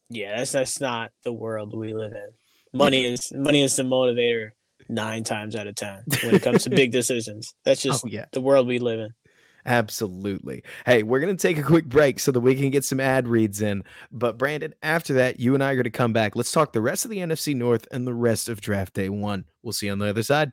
yeah, 0.09 0.37
that's 0.37 0.53
that's 0.53 0.81
not 0.81 1.11
the 1.25 1.33
world 1.33 1.77
we 1.77 1.95
live 1.95 2.13
in. 2.13 2.29
Money 2.73 3.05
is 3.05 3.33
money 3.33 3.63
is 3.63 3.77
the 3.77 3.85
motivator 3.85 4.51
nine 4.89 5.23
times 5.23 5.55
out 5.55 5.69
of 5.69 5.77
ten 5.77 6.03
when 6.25 6.35
it 6.35 6.43
comes 6.43 6.65
to 6.65 6.71
big 6.71 6.91
decisions. 6.93 7.55
That's 7.65 7.81
just 7.81 8.05
oh, 8.05 8.09
yeah. 8.09 8.25
the 8.33 8.41
world 8.41 8.67
we 8.67 8.81
live 8.81 8.99
in. 8.99 9.11
Absolutely. 9.67 10.63
Hey, 10.85 11.03
we're 11.03 11.21
going 11.21 11.35
to 11.35 11.41
take 11.41 11.57
a 11.57 11.63
quick 11.63 11.87
break 11.87 12.21
so 12.21 12.33
that 12.33 12.41
we 12.41 12.55
can 12.55 12.71
get 12.71 12.85
some 12.85 13.01
ad 13.01 13.27
reads 13.29 13.63
in. 13.63 13.85
But 14.13 14.37
Brandon, 14.37 14.75
after 14.83 15.15
that, 15.15 15.41
you 15.41 15.55
and 15.55 15.63
I 15.63 15.71
are 15.71 15.77
going 15.77 15.85
to 15.85 15.91
come 15.91 16.13
back. 16.13 16.37
Let's 16.37 16.53
talk 16.53 16.73
the 16.73 16.83
rest 16.83 17.05
of 17.05 17.11
the 17.11 17.19
NFC 17.19 17.55
North 17.55 17.87
and 17.91 18.07
the 18.07 18.13
rest 18.13 18.49
of 18.49 18.61
draft 18.61 18.93
day 18.93 19.09
one. 19.09 19.45
We'll 19.63 19.73
see 19.73 19.87
you 19.87 19.93
on 19.93 20.01
the 20.01 20.09
other 20.09 20.23
side. 20.23 20.53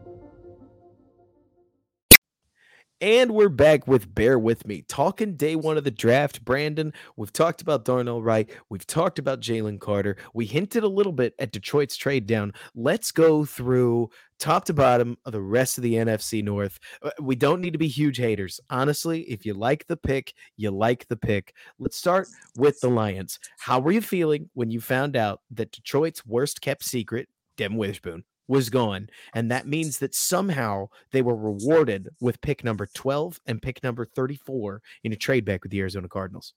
And 3.01 3.31
we're 3.31 3.49
back 3.49 3.87
with 3.87 4.13
Bear 4.13 4.37
With 4.37 4.67
Me, 4.67 4.83
talking 4.83 5.35
day 5.35 5.55
one 5.55 5.75
of 5.75 5.83
the 5.83 5.89
draft. 5.89 6.45
Brandon, 6.45 6.93
we've 7.15 7.33
talked 7.33 7.59
about 7.59 7.83
Darnell 7.83 8.21
Wright. 8.21 8.47
We've 8.69 8.85
talked 8.85 9.17
about 9.17 9.41
Jalen 9.41 9.79
Carter. 9.79 10.17
We 10.35 10.45
hinted 10.45 10.83
a 10.83 10.87
little 10.87 11.11
bit 11.11 11.33
at 11.39 11.51
Detroit's 11.51 11.97
trade 11.97 12.27
down. 12.27 12.53
Let's 12.75 13.11
go 13.11 13.43
through 13.43 14.11
top 14.37 14.65
to 14.65 14.75
bottom 14.75 15.17
of 15.25 15.31
the 15.31 15.41
rest 15.41 15.79
of 15.79 15.81
the 15.81 15.95
NFC 15.95 16.43
North. 16.43 16.79
Uh, 17.01 17.09
we 17.19 17.35
don't 17.35 17.59
need 17.59 17.73
to 17.73 17.79
be 17.79 17.87
huge 17.87 18.17
haters. 18.17 18.59
Honestly, 18.69 19.21
if 19.21 19.47
you 19.47 19.55
like 19.55 19.87
the 19.87 19.97
pick, 19.97 20.35
you 20.57 20.69
like 20.69 21.07
the 21.07 21.17
pick. 21.17 21.55
Let's 21.79 21.97
start 21.97 22.27
with 22.55 22.79
the 22.81 22.89
Lions. 22.89 23.39
How 23.57 23.79
were 23.79 23.93
you 23.93 24.01
feeling 24.01 24.51
when 24.53 24.69
you 24.69 24.79
found 24.79 25.15
out 25.15 25.41
that 25.49 25.71
Detroit's 25.71 26.23
worst 26.23 26.61
kept 26.61 26.83
secret, 26.83 27.29
Devon 27.57 27.77
Witherspoon, 27.77 28.25
was 28.51 28.69
gone. 28.69 29.09
And 29.33 29.49
that 29.49 29.65
means 29.65 29.99
that 29.99 30.13
somehow 30.13 30.89
they 31.11 31.21
were 31.21 31.35
rewarded 31.35 32.09
with 32.19 32.41
pick 32.41 32.65
number 32.65 32.85
12 32.85 33.39
and 33.45 33.61
pick 33.61 33.81
number 33.81 34.05
34 34.05 34.81
in 35.05 35.13
a 35.13 35.15
trade 35.15 35.45
back 35.45 35.63
with 35.63 35.71
the 35.71 35.79
Arizona 35.79 36.09
Cardinals. 36.09 36.53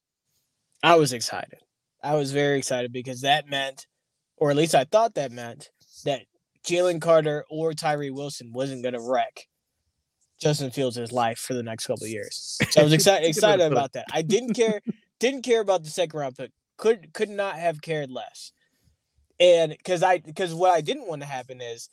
I 0.83 0.97
was 0.97 1.13
excited. 1.13 1.61
I 2.03 2.17
was 2.17 2.33
very 2.33 2.59
excited 2.59 2.93
because 2.93 3.21
that 3.21 3.49
meant, 3.49 3.87
or 4.37 4.51
at 4.51 4.57
least 4.57 4.75
I 4.75 4.83
thought 4.83 5.15
that 5.15 5.31
meant, 5.31 5.71
that 6.05 6.23
Jalen 6.67 7.01
Carter 7.01 7.45
or 7.49 7.73
Tyree 7.73 8.11
Wilson 8.11 8.51
wasn't 8.53 8.83
going 8.83 8.95
to 8.95 9.01
wreck 9.01 9.47
Justin 10.41 10.73
Fields' 10.73 11.13
life 11.13 11.39
for 11.39 11.55
the 11.55 11.63
next 11.63 11.87
couple 11.87 12.09
years. 12.09 12.59
So 12.71 12.81
I 12.81 12.85
was 12.85 12.93
excited 12.93 13.29
excited 13.29 13.71
about 13.71 13.93
that. 13.93 14.07
I 14.13 14.23
didn't 14.23 14.55
care 14.55 14.81
didn't 15.21 15.43
care 15.43 15.61
about 15.61 15.85
the 15.85 15.91
second 15.91 16.19
round 16.19 16.37
pick. 16.37 16.51
Could 16.77 17.15
could 17.15 17.31
not 17.31 17.55
have 17.55 17.81
cared 17.81 18.11
less. 18.11 18.51
And 19.41 19.73
because 19.73 20.03
I 20.03 20.19
because 20.19 20.55
what 20.55 20.73
I 20.73 20.81
didn't 20.81 21.09
want 21.09 21.23
to 21.23 21.29
happen 21.29 21.61
is 21.61 21.89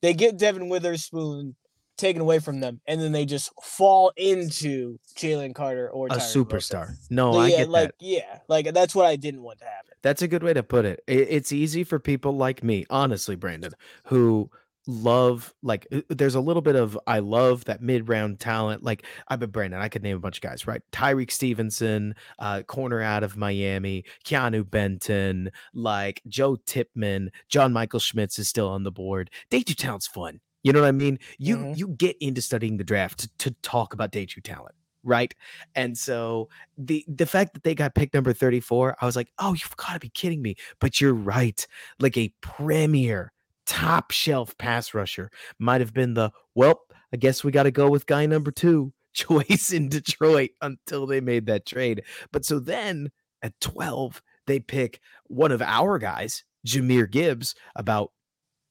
they 0.00 0.14
get 0.14 0.38
Devon 0.38 0.68
Witherspoon 0.68 1.54
taken 1.98 2.22
away 2.22 2.38
from 2.38 2.60
them, 2.60 2.80
and 2.86 3.00
then 3.00 3.12
they 3.12 3.24
just 3.24 3.50
fall 3.62 4.12
into 4.16 4.98
Jalen 5.16 5.54
Carter 5.54 5.88
or 5.90 6.06
a 6.06 6.16
superstar. 6.16 6.88
Wilson. 6.88 6.98
No, 7.10 7.34
yeah, 7.34 7.40
I 7.40 7.50
get 7.50 7.68
like 7.68 7.88
that. 7.88 7.94
yeah, 8.04 8.38
like 8.48 8.72
that's 8.72 8.94
what 8.94 9.06
I 9.06 9.16
didn't 9.16 9.42
want 9.42 9.58
to 9.60 9.64
happen. 9.66 9.92
That's 10.02 10.22
a 10.22 10.28
good 10.28 10.42
way 10.42 10.52
to 10.52 10.62
put 10.62 10.84
it. 10.84 11.02
It's 11.06 11.52
easy 11.52 11.84
for 11.84 11.98
people 11.98 12.36
like 12.36 12.64
me, 12.64 12.86
honestly, 12.90 13.36
Brandon, 13.36 13.72
who 14.06 14.50
love 14.86 15.54
like 15.62 15.86
uh, 15.92 16.00
there's 16.08 16.34
a 16.34 16.40
little 16.40 16.62
bit 16.62 16.76
of 16.76 16.98
I 17.06 17.20
love 17.20 17.64
that 17.66 17.80
mid 17.80 18.08
round 18.08 18.40
talent. 18.40 18.82
Like 18.82 19.06
I've 19.28 19.40
been 19.40 19.50
Brandon, 19.50 19.80
I 19.80 19.88
could 19.88 20.02
name 20.02 20.16
a 20.16 20.20
bunch 20.20 20.38
of 20.38 20.42
guys, 20.42 20.66
right? 20.66 20.82
Tyrique 20.92 21.30
Stevenson, 21.30 22.14
uh, 22.38 22.62
corner 22.62 23.00
out 23.00 23.22
of 23.22 23.36
Miami, 23.36 24.04
Keanu 24.24 24.68
Benton, 24.68 25.50
like 25.74 26.22
Joe 26.28 26.56
Tippmann, 26.56 27.30
John 27.48 27.72
Michael 27.72 28.00
Schmitz 28.00 28.38
is 28.38 28.48
still 28.48 28.68
on 28.68 28.82
the 28.82 28.92
board. 28.92 29.30
Day 29.50 29.62
two 29.62 29.74
talent's 29.74 30.06
fun. 30.06 30.40
You 30.62 30.72
know 30.72 30.80
what 30.80 30.88
I 30.88 30.92
mean? 30.92 31.18
You 31.38 31.56
mm-hmm. 31.56 31.74
you 31.74 31.88
get 31.88 32.16
into 32.20 32.42
studying 32.42 32.76
the 32.76 32.84
draft 32.84 33.20
to, 33.20 33.30
to 33.38 33.50
talk 33.62 33.94
about 33.94 34.10
day 34.10 34.26
two 34.26 34.40
talent 34.40 34.74
right? 35.04 35.34
And 35.74 35.98
so 35.98 36.48
the 36.78 37.04
the 37.08 37.26
fact 37.26 37.54
that 37.54 37.64
they 37.64 37.74
got 37.74 37.94
pick 37.94 38.14
number 38.14 38.32
34, 38.32 38.96
I 39.00 39.06
was 39.06 39.16
like, 39.16 39.32
"Oh, 39.38 39.52
you've 39.52 39.76
got 39.76 39.94
to 39.94 39.98
be 39.98 40.08
kidding 40.08 40.40
me." 40.40 40.54
But 40.80 41.00
you're 41.00 41.14
right. 41.14 41.66
Like 41.98 42.16
a 42.16 42.32
premier 42.40 43.31
top 43.66 44.10
shelf 44.10 44.56
pass 44.58 44.94
rusher 44.94 45.30
might 45.58 45.80
have 45.80 45.92
been 45.92 46.14
the 46.14 46.30
well, 46.54 46.80
I 47.12 47.16
guess 47.16 47.44
we 47.44 47.52
got 47.52 47.64
to 47.64 47.70
go 47.70 47.88
with 47.88 48.06
guy 48.06 48.26
number 48.26 48.50
two 48.50 48.92
choice 49.12 49.72
in 49.72 49.88
Detroit 49.88 50.50
until 50.60 51.06
they 51.06 51.20
made 51.20 51.46
that 51.46 51.66
trade. 51.66 52.02
But 52.32 52.44
so 52.44 52.58
then 52.58 53.10
at 53.42 53.58
12, 53.60 54.22
they 54.46 54.60
pick 54.60 55.00
one 55.26 55.52
of 55.52 55.62
our 55.62 55.98
guys, 55.98 56.44
Jahmyr 56.66 57.10
Gibbs, 57.10 57.54
about 57.76 58.12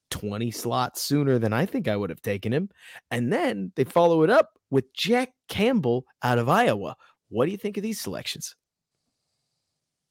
20 0.09 0.51
slots 0.51 1.01
sooner 1.01 1.39
than 1.39 1.53
I 1.53 1.65
think 1.65 1.87
I 1.87 1.95
would 1.95 2.09
have 2.09 2.21
taken 2.21 2.51
him. 2.51 2.69
And 3.09 3.31
then 3.31 3.71
they 3.75 3.83
follow 3.83 4.23
it 4.23 4.29
up 4.29 4.49
with 4.69 4.93
Jack 4.93 5.31
Campbell 5.47 6.05
out 6.23 6.37
of 6.37 6.49
Iowa. 6.49 6.95
What 7.29 7.45
do 7.45 7.51
you 7.51 7.57
think 7.57 7.77
of 7.77 7.83
these 7.83 8.01
selections? 8.01 8.55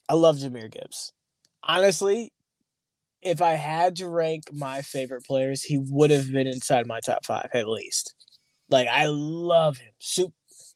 I 0.08 0.14
love 0.14 0.36
Jahmyr 0.36 0.70
Gibbs. 0.70 1.12
Honestly, 1.62 2.32
if 3.22 3.42
I 3.42 3.52
had 3.52 3.96
to 3.96 4.08
rank 4.08 4.44
my 4.52 4.82
favorite 4.82 5.24
players, 5.24 5.62
he 5.62 5.78
would 5.78 6.10
have 6.10 6.32
been 6.32 6.46
inside 6.46 6.86
my 6.86 7.00
top 7.00 7.24
five 7.24 7.48
at 7.52 7.68
least. 7.68 8.14
Like 8.68 8.88
I 8.88 9.06
love 9.06 9.78
him. 9.78 9.92
Super, 9.98 10.34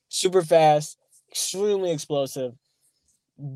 super 0.08 0.42
fast, 0.42 0.98
extremely 1.30 1.90
explosive, 1.90 2.52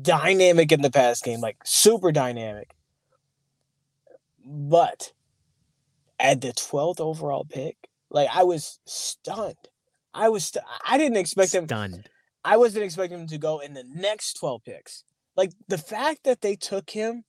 dynamic 0.01 0.71
in 0.71 0.81
the 0.81 0.91
pass 0.91 1.21
game, 1.21 1.41
like 1.41 1.57
super 1.65 2.11
dynamic. 2.11 2.71
But 4.45 5.13
at 6.19 6.41
the 6.41 6.53
12th 6.53 6.99
overall 6.99 7.45
pick, 7.45 7.77
like 8.09 8.29
I 8.33 8.43
was 8.43 8.79
stunned. 8.85 9.55
I 10.13 10.29
was 10.29 10.45
st- 10.45 10.65
I 10.85 10.97
didn't 10.97 11.17
expect 11.17 11.53
him 11.53 11.65
Stunned. 11.65 12.09
I 12.43 12.57
wasn't 12.57 12.85
expecting 12.85 13.19
him 13.19 13.27
to 13.27 13.37
go 13.37 13.59
in 13.59 13.73
the 13.73 13.83
next 13.93 14.33
12 14.35 14.63
picks. 14.63 15.03
Like 15.35 15.51
the 15.67 15.77
fact 15.77 16.23
that 16.23 16.41
they 16.41 16.55
took 16.55 16.89
him 16.89 17.23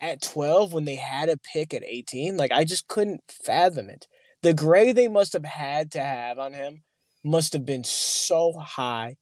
at 0.00 0.22
12 0.22 0.72
when 0.72 0.84
they 0.84 0.96
had 0.96 1.28
a 1.28 1.38
pick 1.38 1.74
at 1.74 1.84
18, 1.84 2.36
like 2.36 2.52
I 2.52 2.64
just 2.64 2.88
couldn't 2.88 3.22
fathom 3.44 3.88
it. 3.88 4.06
The 4.42 4.54
grade 4.54 4.96
they 4.96 5.08
must 5.08 5.32
have 5.32 5.44
had 5.44 5.92
to 5.92 6.00
have 6.00 6.38
on 6.38 6.52
him 6.52 6.82
must 7.24 7.52
have 7.52 7.66
been 7.66 7.84
so 7.84 8.52
high, 8.52 9.16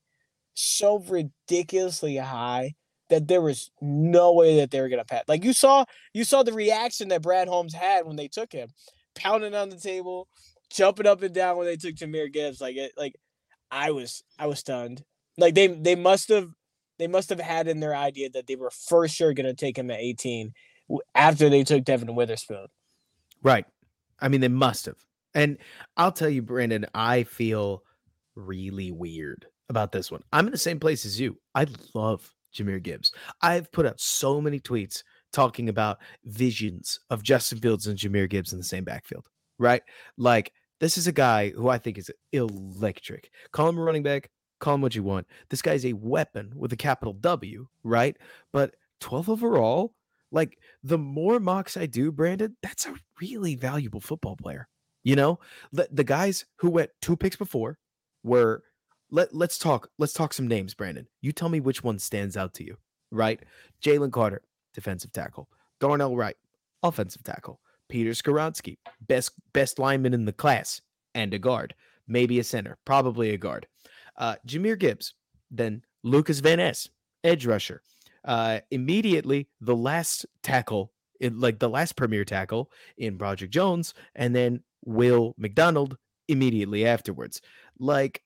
so 0.54 0.98
ridiculously 0.98 2.16
high 2.16 2.74
that 3.10 3.28
there 3.28 3.40
was 3.40 3.70
no 3.80 4.32
way 4.32 4.56
that 4.56 4.70
they 4.70 4.80
were 4.80 4.88
gonna 4.88 5.04
pass. 5.04 5.24
Like 5.28 5.44
you 5.44 5.52
saw, 5.52 5.84
you 6.12 6.24
saw 6.24 6.42
the 6.42 6.52
reaction 6.52 7.08
that 7.08 7.22
Brad 7.22 7.48
Holmes 7.48 7.74
had 7.74 8.06
when 8.06 8.16
they 8.16 8.28
took 8.28 8.52
him, 8.52 8.68
pounding 9.14 9.54
on 9.54 9.68
the 9.68 9.78
table, 9.78 10.28
jumping 10.70 11.06
up 11.06 11.22
and 11.22 11.34
down 11.34 11.56
when 11.56 11.66
they 11.66 11.76
took 11.76 11.94
Jahmyr 11.94 12.32
Gibbs. 12.32 12.60
Like 12.60 12.76
it, 12.76 12.92
like 12.96 13.14
I 13.70 13.90
was, 13.90 14.22
I 14.38 14.46
was 14.46 14.58
stunned. 14.58 15.02
Like 15.38 15.54
they, 15.54 15.66
they 15.66 15.94
must 15.94 16.28
have, 16.28 16.48
they 16.98 17.06
must 17.06 17.28
have 17.28 17.40
had 17.40 17.68
in 17.68 17.80
their 17.80 17.94
idea 17.94 18.30
that 18.30 18.46
they 18.46 18.56
were 18.56 18.70
for 18.70 19.08
sure 19.08 19.32
gonna 19.32 19.54
take 19.54 19.78
him 19.78 19.90
at 19.90 20.00
18 20.00 20.52
after 21.14 21.48
they 21.48 21.64
took 21.64 21.84
Devon 21.84 22.14
Witherspoon. 22.14 22.66
Right. 23.42 23.66
I 24.20 24.28
mean, 24.28 24.40
they 24.40 24.48
must 24.48 24.86
have. 24.86 24.96
And 25.34 25.58
I'll 25.96 26.12
tell 26.12 26.28
you, 26.28 26.42
Brandon, 26.42 26.86
I 26.94 27.24
feel 27.24 27.82
really 28.36 28.90
weird 28.92 29.46
about 29.68 29.92
this 29.92 30.10
one. 30.10 30.22
I'm 30.32 30.46
in 30.46 30.52
the 30.52 30.58
same 30.58 30.78
place 30.78 31.04
as 31.04 31.18
you. 31.18 31.38
I 31.54 31.66
love 31.94 32.32
Jahmyr 32.54 32.82
Gibbs. 32.82 33.12
I've 33.42 33.70
put 33.72 33.86
out 33.86 34.00
so 34.00 34.40
many 34.40 34.60
tweets 34.60 35.02
talking 35.32 35.68
about 35.68 35.98
visions 36.24 37.00
of 37.10 37.22
Justin 37.22 37.58
Fields 37.58 37.86
and 37.86 37.98
Jahmyr 37.98 38.30
Gibbs 38.30 38.52
in 38.52 38.58
the 38.58 38.64
same 38.64 38.84
backfield, 38.84 39.26
right? 39.58 39.82
Like, 40.16 40.52
this 40.80 40.96
is 40.96 41.06
a 41.06 41.12
guy 41.12 41.50
who 41.50 41.68
I 41.68 41.78
think 41.78 41.98
is 41.98 42.10
electric. 42.32 43.30
Call 43.52 43.68
him 43.68 43.78
a 43.78 43.82
running 43.82 44.02
back, 44.02 44.30
call 44.64 44.74
him 44.74 44.80
what 44.80 44.94
you 44.94 45.02
want. 45.02 45.26
This 45.50 45.62
guy's 45.62 45.84
a 45.84 45.92
weapon 45.92 46.52
with 46.56 46.72
a 46.72 46.76
capital 46.76 47.12
W, 47.12 47.68
right? 47.82 48.16
But 48.52 48.74
12 49.00 49.28
overall, 49.28 49.94
like 50.32 50.58
the 50.82 50.98
more 50.98 51.38
mocks 51.38 51.76
I 51.76 51.86
do, 51.86 52.10
Brandon, 52.10 52.56
that's 52.62 52.86
a 52.86 52.94
really 53.20 53.54
valuable 53.54 54.00
football 54.00 54.36
player. 54.36 54.68
You 55.02 55.16
know, 55.16 55.38
the, 55.70 55.86
the 55.92 56.02
guys 56.02 56.46
who 56.56 56.70
went 56.70 56.90
two 57.02 57.16
picks 57.16 57.36
before 57.36 57.78
were 58.22 58.62
let 59.10 59.34
let's 59.34 59.58
talk 59.58 59.90
let's 59.98 60.14
talk 60.14 60.32
some 60.32 60.48
names, 60.48 60.72
Brandon. 60.72 61.06
You 61.20 61.32
tell 61.32 61.50
me 61.50 61.60
which 61.60 61.84
one 61.84 61.98
stands 61.98 62.36
out 62.36 62.54
to 62.54 62.64
you, 62.64 62.78
right? 63.10 63.40
Jalen 63.84 64.12
Carter, 64.12 64.40
defensive 64.72 65.12
tackle. 65.12 65.48
Darnell 65.78 66.16
Wright, 66.16 66.36
offensive 66.82 67.22
tackle. 67.22 67.60
Peter 67.90 68.12
Skoronski, 68.12 68.78
best 69.02 69.32
best 69.52 69.78
lineman 69.78 70.14
in 70.14 70.24
the 70.24 70.32
class 70.32 70.80
and 71.14 71.34
a 71.34 71.38
guard, 71.38 71.74
maybe 72.08 72.38
a 72.38 72.44
center, 72.44 72.78
probably 72.86 73.30
a 73.30 73.36
guard. 73.36 73.66
Uh, 74.16 74.36
Jahmyr 74.46 74.78
Gibbs, 74.78 75.14
then 75.50 75.82
Lucas 76.02 76.40
Van 76.40 76.58
Ness, 76.58 76.88
edge 77.22 77.46
rusher. 77.46 77.82
Uh, 78.24 78.60
immediately 78.70 79.48
the 79.60 79.76
last 79.76 80.24
tackle, 80.42 80.92
in, 81.20 81.38
like 81.40 81.58
the 81.58 81.68
last 81.68 81.94
premier 81.96 82.24
tackle 82.24 82.70
in 82.96 83.16
Broderick 83.16 83.50
Jones, 83.50 83.94
and 84.14 84.34
then 84.34 84.62
Will 84.84 85.34
McDonald 85.36 85.96
immediately 86.28 86.86
afterwards. 86.86 87.40
Like, 87.78 88.22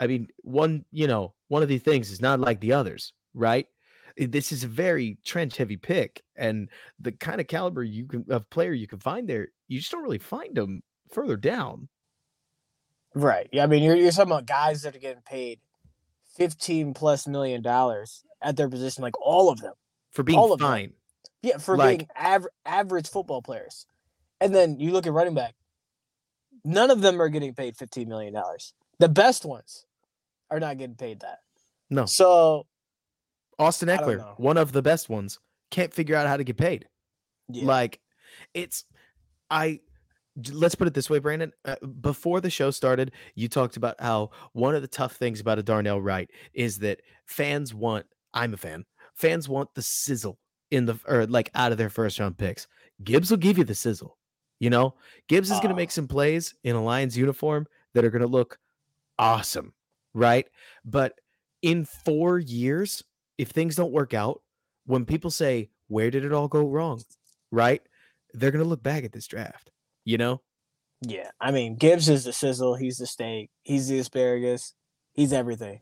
I 0.00 0.06
mean, 0.06 0.28
one, 0.42 0.84
you 0.90 1.06
know, 1.06 1.34
one 1.48 1.62
of 1.62 1.68
these 1.68 1.82
things 1.82 2.10
is 2.10 2.20
not 2.20 2.40
like 2.40 2.60
the 2.60 2.72
others, 2.72 3.12
right? 3.34 3.66
This 4.16 4.52
is 4.52 4.64
a 4.64 4.68
very 4.68 5.18
trench 5.24 5.56
heavy 5.56 5.76
pick, 5.76 6.22
and 6.36 6.68
the 7.00 7.12
kind 7.12 7.40
of 7.40 7.46
caliber 7.46 7.82
you 7.82 8.06
can 8.06 8.26
of 8.28 8.48
player 8.50 8.72
you 8.72 8.86
can 8.86 8.98
find 8.98 9.28
there, 9.28 9.48
you 9.68 9.78
just 9.78 9.90
don't 9.90 10.02
really 10.02 10.18
find 10.18 10.54
them 10.54 10.82
further 11.10 11.36
down. 11.36 11.88
Right. 13.14 13.48
Yeah. 13.52 13.64
I 13.64 13.66
mean, 13.66 13.82
you're, 13.82 13.96
you're 13.96 14.10
talking 14.12 14.30
about 14.32 14.46
guys 14.46 14.82
that 14.82 14.94
are 14.96 14.98
getting 14.98 15.22
paid 15.22 15.60
15 16.36 16.94
plus 16.94 17.26
million 17.26 17.62
dollars 17.62 18.24
at 18.40 18.56
their 18.56 18.68
position, 18.68 19.02
like 19.02 19.20
all 19.20 19.50
of 19.50 19.60
them. 19.60 19.74
For 20.10 20.22
being 20.22 20.38
All 20.38 20.52
of 20.52 20.58
them. 20.58 20.68
fine, 20.68 20.92
Yeah, 21.42 21.58
for 21.58 21.76
Like- 21.76 21.98
being 21.98 22.08
aver- 22.16 22.52
average 22.66 23.08
football 23.08 23.40
players. 23.42 23.86
And 24.40 24.54
then 24.54 24.78
you 24.80 24.90
look 24.92 25.06
at 25.06 25.12
running 25.12 25.34
back. 25.34 25.54
None 26.64 26.90
of 26.90 27.00
them 27.00 27.20
are 27.20 27.28
getting 27.28 27.54
paid 27.54 27.76
$15 27.76 28.06
million. 28.06 28.34
The 28.98 29.08
best 29.08 29.44
ones 29.44 29.86
are 30.50 30.60
not 30.60 30.78
getting 30.78 30.96
paid 30.96 31.20
that. 31.20 31.40
no. 31.90 32.04
So, 32.06 32.66
Austin 33.58 33.88
Ekeler, 33.88 34.38
one 34.38 34.56
of 34.56 34.72
the 34.72 34.82
best 34.82 35.08
ones, 35.08 35.38
can't 35.70 35.92
figure 35.94 36.14
out 36.16 36.26
how 36.26 36.36
to 36.36 36.44
get 36.44 36.56
paid. 36.56 36.86
yeah. 37.48 37.64
Like, 37.66 38.00
it's 38.54 38.84
I. 39.50 39.80
Let's 40.50 40.74
put 40.74 40.86
it 40.86 40.94
this 40.94 41.10
way, 41.10 41.18
Brandon. 41.18 41.52
Uh, 41.64 41.76
before 42.00 42.40
the 42.40 42.50
show 42.50 42.70
started, 42.70 43.12
you 43.34 43.48
talked 43.48 43.76
about 43.76 44.00
how 44.00 44.30
one 44.52 44.74
of 44.74 44.82
the 44.82 44.88
tough 44.88 45.16
things 45.16 45.40
about 45.40 45.58
a 45.58 45.62
Darnell 45.62 46.00
Wright 46.00 46.30
is 46.54 46.78
that 46.78 47.00
fans 47.26 47.74
want. 47.74 48.06
I'm 48.34 48.54
a 48.54 48.56
fan. 48.56 48.86
Fans 49.14 49.48
want 49.48 49.74
the 49.74 49.82
sizzle 49.82 50.38
in 50.70 50.86
the 50.86 50.98
or 51.06 51.26
like 51.26 51.50
out 51.54 51.70
of 51.70 51.78
their 51.78 51.90
first 51.90 52.18
round 52.18 52.38
picks. 52.38 52.66
Gibbs 53.04 53.30
will 53.30 53.38
give 53.38 53.58
you 53.58 53.64
the 53.64 53.74
sizzle. 53.74 54.16
You 54.58 54.70
know, 54.70 54.94
Gibbs 55.28 55.50
is 55.50 55.58
going 55.58 55.70
to 55.70 55.76
make 55.76 55.90
some 55.90 56.06
plays 56.06 56.54
in 56.62 56.76
a 56.76 56.82
Lions 56.82 57.18
uniform 57.18 57.66
that 57.94 58.04
are 58.04 58.10
going 58.10 58.22
to 58.22 58.28
look 58.28 58.58
awesome, 59.18 59.74
right? 60.14 60.46
But 60.84 61.14
in 61.62 61.84
four 61.84 62.38
years, 62.38 63.02
if 63.38 63.48
things 63.48 63.74
don't 63.74 63.92
work 63.92 64.14
out, 64.14 64.40
when 64.86 65.04
people 65.04 65.30
say, 65.30 65.70
Where 65.88 66.10
did 66.10 66.24
it 66.24 66.32
all 66.32 66.48
go 66.48 66.66
wrong? 66.66 67.02
Right? 67.50 67.82
They're 68.34 68.50
going 68.50 68.64
to 68.64 68.68
look 68.68 68.82
back 68.82 69.04
at 69.04 69.12
this 69.12 69.26
draft, 69.26 69.70
you 70.04 70.18
know? 70.18 70.40
yeah. 71.02 71.30
I 71.40 71.50
mean, 71.50 71.76
Gibbs 71.76 72.08
is 72.08 72.24
the 72.24 72.32
sizzle. 72.32 72.74
He's 72.76 72.98
the 72.98 73.06
steak. 73.06 73.50
He's 73.62 73.88
the 73.88 73.98
asparagus. 73.98 74.74
He's 75.14 75.32
everything. 75.32 75.80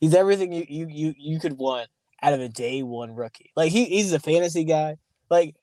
He's 0.00 0.14
everything 0.14 0.52
you, 0.52 0.64
you, 0.68 0.86
you, 0.88 1.14
you 1.16 1.40
could 1.40 1.58
want 1.58 1.88
out 2.22 2.32
of 2.32 2.40
a 2.40 2.48
day 2.48 2.82
one 2.82 3.14
rookie. 3.14 3.50
Like, 3.56 3.70
he, 3.70 3.84
he's 3.84 4.12
a 4.12 4.18
fantasy 4.18 4.64
guy. 4.64 4.96
Like, 5.30 5.56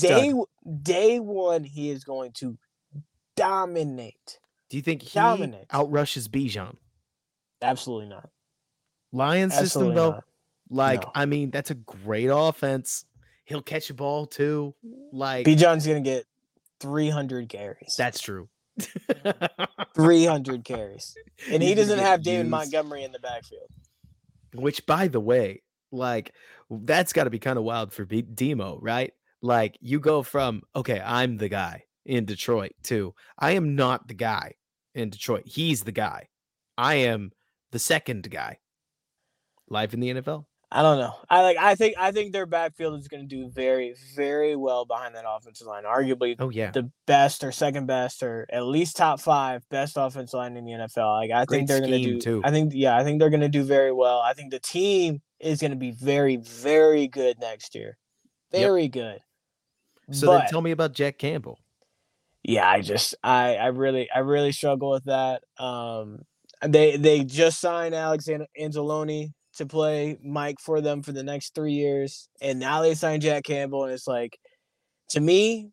day, 0.00 0.32
day 0.82 1.20
one, 1.20 1.64
he 1.64 1.90
is 1.90 2.04
going 2.04 2.32
to 2.32 2.58
dominate. 3.36 4.38
Do 4.68 4.76
you 4.76 4.82
think 4.82 5.02
he 5.02 5.18
Dominates. 5.18 5.72
outrushes 5.72 6.28
Bijan? 6.28 6.76
Absolutely 7.62 8.08
not. 8.08 8.28
Lions 9.12 9.52
system, 9.54 9.64
Absolutely 9.64 9.94
though, 9.94 10.10
not. 10.10 10.24
like, 10.68 11.02
No. 11.02 11.12
I 11.14 11.26
mean, 11.26 11.50
that's 11.50 11.70
a 11.70 11.74
great 11.74 12.26
offense. 12.26 13.04
He'll 13.44 13.62
catch 13.62 13.88
a 13.88 13.94
ball 13.94 14.26
too. 14.26 14.74
Like, 15.12 15.46
Bijan's 15.46 15.86
gonna 15.86 16.02
get 16.02 16.26
300 16.80 17.48
carries. 17.48 17.94
that's 17.96 18.20
true. 18.20 18.48
300 19.94 20.64
carries, 20.64 21.14
and 21.50 21.62
he 21.62 21.70
He's 21.70 21.76
doesn't 21.78 21.98
have 21.98 22.22
David 22.22 22.38
used. 22.40 22.50
Montgomery 22.50 23.02
in 23.04 23.12
the 23.12 23.18
backfield. 23.18 23.68
Which, 24.54 24.86
by 24.86 25.08
the 25.08 25.20
way, 25.20 25.62
like 25.90 26.32
that's 26.70 27.12
got 27.12 27.24
to 27.24 27.30
be 27.30 27.38
kind 27.38 27.58
of 27.58 27.64
wild 27.64 27.92
for 27.92 28.04
B- 28.04 28.22
Demo, 28.22 28.78
right? 28.80 29.12
Like 29.42 29.76
you 29.80 30.00
go 30.00 30.22
from 30.22 30.62
okay, 30.76 31.00
I'm 31.04 31.36
the 31.36 31.48
guy 31.48 31.84
in 32.06 32.24
Detroit 32.24 32.72
to 32.84 33.14
I 33.38 33.52
am 33.52 33.74
not 33.76 34.06
the 34.08 34.14
guy 34.14 34.54
in 34.94 35.10
Detroit. 35.10 35.42
He's 35.46 35.82
the 35.82 35.92
guy. 35.92 36.28
I 36.76 36.94
am 36.96 37.32
the 37.72 37.78
second 37.78 38.30
guy. 38.30 38.58
Live 39.68 39.92
in 39.94 40.00
the 40.00 40.10
NFL. 40.14 40.46
I 40.70 40.82
don't 40.82 40.98
know. 40.98 41.14
I 41.30 41.40
like. 41.40 41.56
I 41.56 41.74
think. 41.76 41.94
I 41.98 42.12
think 42.12 42.32
their 42.32 42.44
backfield 42.44 43.00
is 43.00 43.08
going 43.08 43.26
to 43.26 43.26
do 43.26 43.48
very, 43.48 43.94
very 44.14 44.54
well 44.54 44.84
behind 44.84 45.14
that 45.14 45.24
offensive 45.26 45.66
line. 45.66 45.84
Arguably 45.84 46.36
Oh 46.38 46.50
yeah, 46.50 46.70
the 46.70 46.90
best 47.06 47.42
or 47.42 47.52
second 47.52 47.86
best 47.86 48.22
or 48.22 48.46
at 48.52 48.66
least 48.66 48.96
top 48.98 49.18
five 49.18 49.66
best 49.70 49.94
offensive 49.96 50.36
line 50.36 50.58
in 50.58 50.66
the 50.66 50.72
NFL. 50.72 51.20
Like 51.20 51.30
I 51.30 51.46
Great 51.46 51.58
think 51.58 51.68
they're 51.68 51.80
going 51.80 51.92
to 51.92 52.02
do. 52.02 52.20
too. 52.20 52.42
I 52.44 52.50
think. 52.50 52.72
Yeah, 52.74 52.98
I 52.98 53.02
think 53.02 53.18
they're 53.18 53.30
going 53.30 53.40
to 53.40 53.48
do 53.48 53.62
very 53.62 53.92
well. 53.92 54.20
I 54.20 54.34
think 54.34 54.50
the 54.50 54.58
team 54.58 55.22
is 55.40 55.60
going 55.60 55.70
to 55.70 55.76
be 55.76 55.92
very, 55.92 56.36
very 56.36 57.08
good 57.08 57.38
next 57.40 57.74
year. 57.74 57.96
Yep. 58.52 58.60
Very 58.60 58.88
good. 58.88 59.20
So 60.10 60.26
but, 60.26 60.38
then 60.38 60.48
tell 60.48 60.60
me 60.60 60.72
about 60.72 60.92
Jack 60.92 61.16
Campbell. 61.16 61.58
yeah, 62.42 62.68
I 62.68 62.82
just 62.82 63.14
I 63.22 63.56
I 63.56 63.66
really 63.68 64.10
I 64.10 64.18
really 64.20 64.52
struggle 64.52 64.90
with 64.90 65.04
that. 65.04 65.42
Um 65.58 66.24
they 66.62 66.96
they 66.96 67.24
just 67.24 67.60
signed 67.60 67.94
Alexander 67.94 68.46
Angeloni 68.60 69.32
to 69.58 69.66
play 69.66 70.18
Mike 70.24 70.56
for 70.60 70.80
them 70.80 71.02
for 71.02 71.12
the 71.12 71.22
next 71.22 71.54
3 71.54 71.72
years 71.72 72.28
and 72.40 72.58
now 72.58 72.82
they 72.82 72.94
signed 72.94 73.22
Jack 73.22 73.44
Campbell 73.44 73.84
and 73.84 73.92
it's 73.92 74.06
like 74.06 74.38
to 75.10 75.20
me 75.20 75.70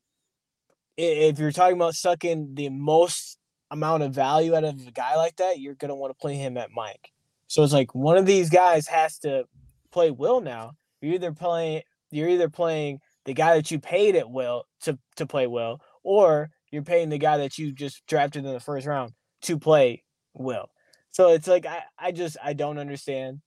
if 0.97 1.39
you're 1.39 1.51
talking 1.51 1.75
about 1.75 1.93
sucking 1.93 2.55
the 2.55 2.69
most 2.69 3.37
amount 3.71 4.03
of 4.03 4.13
value 4.13 4.55
out 4.55 4.63
of 4.63 4.87
a 4.87 4.91
guy 4.91 5.15
like 5.15 5.35
that, 5.37 5.59
you're 5.59 5.75
gonna 5.75 5.95
want 5.95 6.11
to 6.11 6.21
play 6.21 6.35
him 6.35 6.57
at 6.57 6.71
Mike. 6.71 7.11
So 7.47 7.63
it's 7.63 7.73
like 7.73 7.93
one 7.93 8.17
of 8.17 8.25
these 8.25 8.49
guys 8.49 8.87
has 8.87 9.19
to 9.19 9.45
play 9.91 10.11
Will 10.11 10.41
now. 10.41 10.71
You're 11.01 11.15
either 11.15 11.31
playing 11.31 11.83
you're 12.11 12.29
either 12.29 12.49
playing 12.49 12.99
the 13.25 13.33
guy 13.33 13.55
that 13.55 13.71
you 13.71 13.79
paid 13.79 14.15
at 14.15 14.29
Will 14.29 14.63
to 14.81 14.97
to 15.17 15.25
play 15.25 15.47
Will, 15.47 15.79
or 16.03 16.49
you're 16.71 16.83
paying 16.83 17.09
the 17.09 17.17
guy 17.17 17.37
that 17.37 17.57
you 17.57 17.71
just 17.71 18.05
drafted 18.07 18.45
in 18.45 18.53
the 18.53 18.59
first 18.59 18.87
round 18.87 19.11
to 19.43 19.59
play 19.59 20.03
Will. 20.33 20.67
So 21.11 21.29
it's 21.29 21.47
like 21.47 21.65
I, 21.65 21.83
I 21.97 22.11
just 22.11 22.37
I 22.43 22.53
don't 22.53 22.77
understand. 22.77 23.41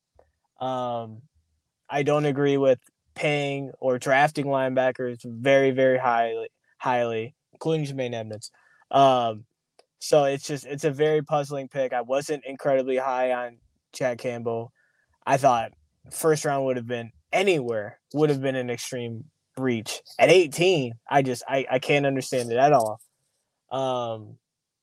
Um 0.61 1.23
I 1.91 2.03
don't 2.03 2.27
agree 2.27 2.57
with 2.57 2.79
paying 3.15 3.73
or 3.81 3.99
drafting 3.99 4.47
linebackers 4.47 5.19
very, 5.25 5.71
very 5.71 5.99
highly 5.99 6.49
highly, 6.79 7.35
including 7.53 7.87
Tremaine 7.87 8.15
Edmunds. 8.15 8.51
Um 8.91 9.45
so 10.01 10.25
it's 10.25 10.47
just 10.47 10.67
it's 10.67 10.85
a 10.85 10.91
very 10.91 11.23
puzzling 11.23 11.69
pick. 11.69 11.93
I 11.93 12.03
wasn't 12.03 12.45
incredibly 12.45 12.97
high 12.97 13.33
on 13.33 13.59
Jack 13.93 14.19
Campbell. 14.19 14.73
I 15.27 15.37
thought 15.37 15.73
first 16.11 16.45
round 16.45 16.65
would 16.65 16.77
have 16.77 16.87
been 16.87 17.13
anywhere 17.33 17.99
would 18.15 18.31
have 18.31 18.41
been 18.41 18.57
an 18.57 18.71
extreme 18.71 19.25
reach. 19.57 20.01
At 20.19 20.31
18, 20.31 20.95
I 21.11 21.23
just 21.23 21.43
I, 21.49 21.67
I 21.71 21.79
can't 21.79 22.07
understand 22.07 22.51
it 22.53 22.59
at 22.59 22.73
all. 22.73 23.01
Um 23.71 24.39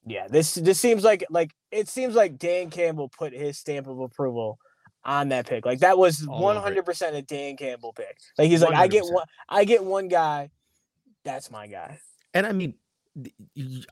yeah, 0.05 0.27
this 0.27 0.53
this 0.53 0.79
seems 0.79 1.03
like 1.03 1.25
like 1.29 1.51
it 1.71 1.87
seems 1.87 2.13
like 2.13 2.37
Dan 2.37 2.69
Campbell 2.69 3.09
put 3.09 3.33
his 3.33 3.57
stamp 3.57 3.87
of 3.87 3.99
approval 3.99 4.59
on 5.05 5.29
that 5.29 5.47
pick. 5.47 5.65
Like 5.65 5.79
that 5.79 5.97
was 5.97 6.25
one 6.27 6.57
hundred 6.57 6.85
percent 6.85 7.15
a 7.15 7.21
Dan 7.21 7.55
Campbell 7.55 7.93
pick. 7.93 8.17
Like 8.37 8.49
he's 8.49 8.61
like, 8.61 8.73
100%. 8.73 8.77
I 8.77 8.87
get 8.87 9.03
one, 9.05 9.25
I 9.47 9.63
get 9.63 9.83
one 9.83 10.07
guy, 10.07 10.49
that's 11.23 11.51
my 11.51 11.67
guy. 11.67 11.99
And 12.33 12.45
I 12.45 12.51
mean, 12.51 12.73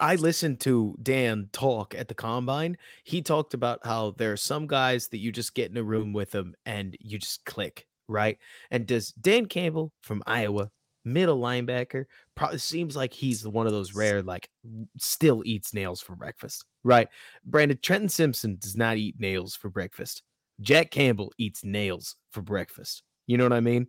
I 0.02 0.16
listened 0.16 0.60
to 0.62 0.98
Dan 1.02 1.48
talk 1.54 1.96
at 1.96 2.10
the 2.10 2.14
combine. 2.14 2.78
He 3.06 3.22
talked 3.22 3.54
about 3.54 3.80
how 3.86 4.16
there 4.18 4.34
are 4.34 4.38
some 4.38 4.68
guys 4.68 5.08
that 5.10 5.20
you 5.20 5.32
just 5.32 5.56
get 5.56 5.72
in 5.72 5.78
a 5.78 5.84
room 5.84 6.12
with 6.12 6.32
them 6.32 6.56
and 6.66 6.98
you 7.00 7.20
just 7.20 7.46
click, 7.46 7.88
right? 8.10 8.38
And 8.70 8.86
does 8.86 9.12
Dan 9.12 9.46
Campbell 9.46 9.94
from 10.02 10.24
Iowa, 10.28 10.72
middle 11.06 11.40
linebacker, 11.40 12.06
probably 12.36 12.58
seems 12.58 12.98
like 12.98 13.14
he's 13.14 13.48
one 13.48 13.66
of 13.66 13.72
those 13.72 13.96
rare, 13.96 14.22
like 14.22 14.50
still 14.98 15.42
eats 15.46 15.74
nails 15.74 16.02
for 16.02 16.18
breakfast, 16.18 16.66
right? 16.84 17.08
Brandon 17.46 17.80
Trenton 17.82 18.10
Simpson 18.10 18.58
does 18.60 18.76
not 18.76 18.98
eat 18.98 19.20
nails 19.20 19.56
for 19.56 19.70
breakfast. 19.70 20.22
Jack 20.62 20.92
Campbell 20.92 21.34
eats 21.38 21.64
nails 21.64 22.16
for 22.32 22.42
breakfast. 22.42 23.04
You 23.28 23.38
know 23.38 23.46
what 23.46 23.54
I 23.54 23.62
mean? 23.62 23.88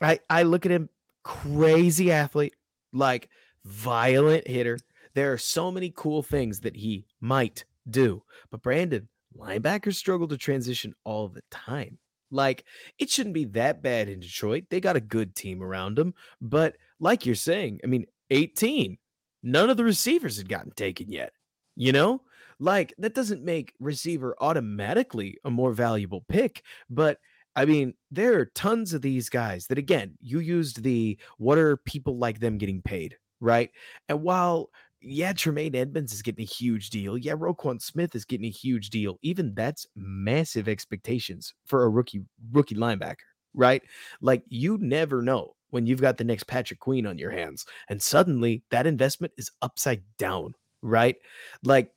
I 0.00 0.20
I 0.28 0.42
look 0.42 0.66
at 0.66 0.72
him, 0.72 0.88
crazy 1.22 2.10
athlete, 2.12 2.54
like 2.92 3.28
violent 3.64 4.46
hitter. 4.46 4.78
There 5.14 5.32
are 5.32 5.38
so 5.38 5.70
many 5.70 5.92
cool 5.94 6.22
things 6.22 6.60
that 6.60 6.76
he 6.76 7.06
might 7.20 7.64
do. 7.88 8.22
But 8.50 8.62
Brandon, 8.62 9.08
linebackers 9.36 9.94
struggle 9.94 10.28
to 10.28 10.36
transition 10.36 10.94
all 11.04 11.28
the 11.28 11.42
time. 11.50 11.98
Like, 12.30 12.64
it 12.98 13.10
shouldn't 13.10 13.34
be 13.34 13.44
that 13.46 13.80
bad 13.82 14.08
in 14.08 14.18
Detroit. 14.18 14.64
They 14.68 14.80
got 14.80 14.96
a 14.96 15.00
good 15.00 15.36
team 15.36 15.62
around 15.62 15.96
them. 15.96 16.14
But 16.40 16.76
like 16.98 17.26
you're 17.26 17.36
saying, 17.36 17.80
I 17.84 17.86
mean, 17.86 18.06
18, 18.30 18.98
none 19.44 19.70
of 19.70 19.76
the 19.76 19.84
receivers 19.84 20.36
had 20.36 20.48
gotten 20.48 20.72
taken 20.72 21.12
yet. 21.12 21.32
You 21.76 21.92
know, 21.92 22.22
like 22.58 22.94
that 22.98 23.14
doesn't 23.14 23.44
make 23.44 23.74
receiver 23.80 24.36
automatically 24.40 25.38
a 25.44 25.50
more 25.50 25.72
valuable 25.72 26.24
pick. 26.28 26.62
But 26.90 27.18
I 27.56 27.64
mean, 27.64 27.94
there 28.10 28.38
are 28.38 28.46
tons 28.46 28.94
of 28.94 29.02
these 29.02 29.28
guys 29.28 29.66
that, 29.68 29.78
again, 29.78 30.18
you 30.20 30.40
used 30.40 30.82
the 30.82 31.18
what 31.38 31.58
are 31.58 31.76
people 31.76 32.18
like 32.18 32.40
them 32.40 32.58
getting 32.58 32.82
paid 32.82 33.16
right? 33.44 33.70
And 34.08 34.22
while 34.22 34.70
yeah, 35.00 35.34
Tremaine 35.34 35.76
Edmunds 35.76 36.14
is 36.14 36.22
getting 36.22 36.42
a 36.42 36.46
huge 36.46 36.88
deal. 36.88 37.18
Yeah, 37.18 37.34
Roquan 37.34 37.80
Smith 37.80 38.14
is 38.14 38.24
getting 38.24 38.46
a 38.46 38.50
huge 38.50 38.88
deal. 38.88 39.18
Even 39.20 39.54
that's 39.54 39.86
massive 39.94 40.66
expectations 40.66 41.52
for 41.66 41.84
a 41.84 41.90
rookie 41.90 42.22
rookie 42.52 42.74
linebacker, 42.74 43.16
right? 43.52 43.82
Like 44.22 44.42
you 44.48 44.78
never 44.80 45.20
know 45.20 45.54
when 45.70 45.86
you've 45.86 46.00
got 46.00 46.16
the 46.16 46.24
next 46.24 46.46
Patrick 46.46 46.80
Queen 46.80 47.06
on 47.06 47.18
your 47.18 47.30
hands, 47.30 47.66
and 47.88 48.00
suddenly 48.00 48.62
that 48.70 48.86
investment 48.86 49.34
is 49.36 49.50
upside 49.60 50.02
down, 50.18 50.54
right? 50.80 51.16
Like 51.62 51.90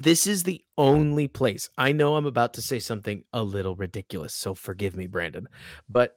this 0.00 0.26
is 0.26 0.42
the 0.42 0.62
only 0.78 1.28
place. 1.28 1.68
I 1.76 1.92
know 1.92 2.16
I'm 2.16 2.26
about 2.26 2.54
to 2.54 2.62
say 2.62 2.78
something 2.78 3.24
a 3.32 3.42
little 3.42 3.76
ridiculous, 3.76 4.34
so 4.34 4.54
forgive 4.54 4.96
me, 4.96 5.06
Brandon. 5.06 5.48
But 5.88 6.14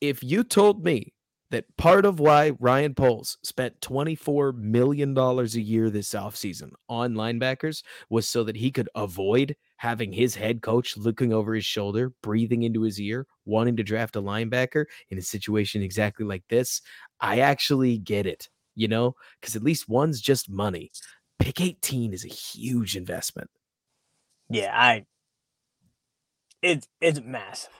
if 0.00 0.22
you 0.22 0.44
told 0.44 0.84
me 0.84 1.12
that 1.50 1.76
part 1.76 2.04
of 2.04 2.20
why 2.20 2.52
Ryan 2.60 2.94
Poles 2.94 3.36
spent 3.42 3.80
$24 3.80 4.54
million 4.54 5.16
a 5.18 5.42
year 5.44 5.90
this 5.90 6.10
offseason 6.10 6.70
on 6.88 7.14
linebackers 7.14 7.82
was 8.08 8.28
so 8.28 8.44
that 8.44 8.56
he 8.56 8.70
could 8.70 8.88
avoid 8.94 9.56
having 9.76 10.12
his 10.12 10.34
head 10.34 10.62
coach 10.62 10.96
looking 10.96 11.32
over 11.32 11.54
his 11.54 11.64
shoulder, 11.64 12.12
breathing 12.22 12.62
into 12.62 12.82
his 12.82 13.00
ear, 13.00 13.26
wanting 13.46 13.76
to 13.76 13.82
draft 13.82 14.16
a 14.16 14.22
linebacker 14.22 14.84
in 15.08 15.18
a 15.18 15.22
situation 15.22 15.82
exactly 15.82 16.24
like 16.24 16.44
this. 16.48 16.82
I 17.20 17.40
actually 17.40 17.98
get 17.98 18.26
it, 18.26 18.48
you 18.76 18.88
know, 18.88 19.16
because 19.40 19.56
at 19.56 19.64
least 19.64 19.88
one's 19.88 20.20
just 20.20 20.50
money. 20.50 20.92
Pick 21.40 21.60
18 21.60 22.12
is 22.12 22.24
a 22.24 22.28
huge 22.28 22.96
investment. 22.96 23.50
Yeah, 24.48 24.70
I 24.72 25.04
it's 26.62 26.86
it's 27.00 27.20
massive. 27.20 27.72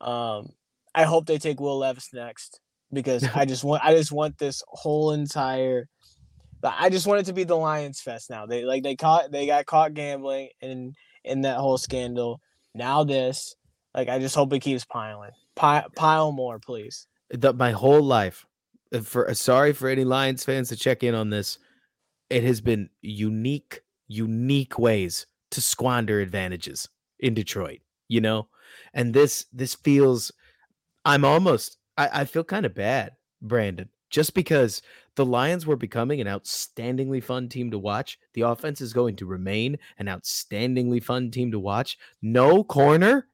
Um, 0.00 0.50
I 0.94 1.04
hope 1.04 1.26
they 1.26 1.38
take 1.38 1.60
Will 1.60 1.78
Levis 1.78 2.12
next 2.12 2.60
because 2.92 3.24
I 3.34 3.44
just 3.44 3.64
want 3.64 3.84
I 3.84 3.94
just 3.94 4.12
want 4.12 4.38
this 4.38 4.62
whole 4.68 5.12
entire. 5.12 5.88
I 6.64 6.90
just 6.90 7.08
want 7.08 7.20
it 7.20 7.26
to 7.26 7.32
be 7.32 7.42
the 7.42 7.56
Lions 7.56 8.00
Fest 8.00 8.30
now. 8.30 8.46
They 8.46 8.64
like 8.64 8.84
they 8.84 8.94
caught 8.94 9.32
they 9.32 9.46
got 9.46 9.66
caught 9.66 9.94
gambling 9.94 10.50
in 10.60 10.94
in 11.24 11.40
that 11.42 11.58
whole 11.58 11.78
scandal. 11.78 12.40
Now 12.74 13.02
this, 13.02 13.56
like 13.94 14.08
I 14.08 14.20
just 14.20 14.36
hope 14.36 14.52
it 14.52 14.60
keeps 14.60 14.84
piling. 14.84 15.32
Pile, 15.56 15.86
pile 15.96 16.30
more, 16.30 16.60
please. 16.60 17.08
The, 17.32 17.52
my 17.52 17.72
whole 17.72 18.02
life, 18.02 18.46
uh, 18.94 19.00
for 19.00 19.28
uh, 19.28 19.34
sorry 19.34 19.72
for 19.72 19.88
any 19.88 20.04
Lions 20.04 20.44
fans 20.44 20.68
to 20.68 20.76
check 20.76 21.02
in 21.02 21.14
on 21.14 21.30
this, 21.30 21.58
it 22.30 22.44
has 22.44 22.60
been 22.60 22.90
unique, 23.00 23.82
unique 24.06 24.78
ways 24.78 25.26
to 25.50 25.60
squander 25.60 26.20
advantages 26.20 26.88
in 27.20 27.34
Detroit, 27.34 27.80
you 28.08 28.20
know? 28.20 28.48
And 28.94 29.14
this 29.14 29.46
this 29.52 29.74
feels 29.74 30.32
I'm 31.04 31.24
almost 31.24 31.78
I, 31.96 32.20
I 32.20 32.24
feel 32.24 32.44
kind 32.44 32.66
of 32.66 32.74
bad, 32.74 33.12
Brandon, 33.40 33.88
just 34.10 34.34
because 34.34 34.82
the 35.16 35.26
Lions 35.26 35.66
were 35.66 35.76
becoming 35.76 36.20
an 36.20 36.26
outstandingly 36.26 37.22
fun 37.22 37.48
team 37.48 37.70
to 37.70 37.78
watch. 37.78 38.18
The 38.34 38.42
offense 38.42 38.80
is 38.80 38.92
going 38.92 39.16
to 39.16 39.26
remain 39.26 39.78
an 39.98 40.06
outstandingly 40.06 41.02
fun 41.02 41.30
team 41.30 41.50
to 41.52 41.58
watch. 41.58 41.98
No 42.22 42.64
corner 42.64 43.28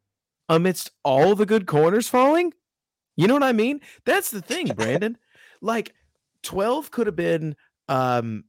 amidst 0.49 0.91
all 1.05 1.35
the 1.35 1.47
good 1.47 1.67
corners 1.67 2.09
falling. 2.09 2.53
You 3.19 3.29
know 3.29 3.35
what 3.35 3.45
I 3.45 3.53
mean? 3.53 3.83
That's 4.07 4.31
the 4.33 4.43
thing, 4.43 4.69
Brandon. 4.77 5.19
like 5.63 5.95
12 6.45 6.93
could 6.93 7.09
have 7.09 7.17
been 7.17 7.57
um 7.91 8.45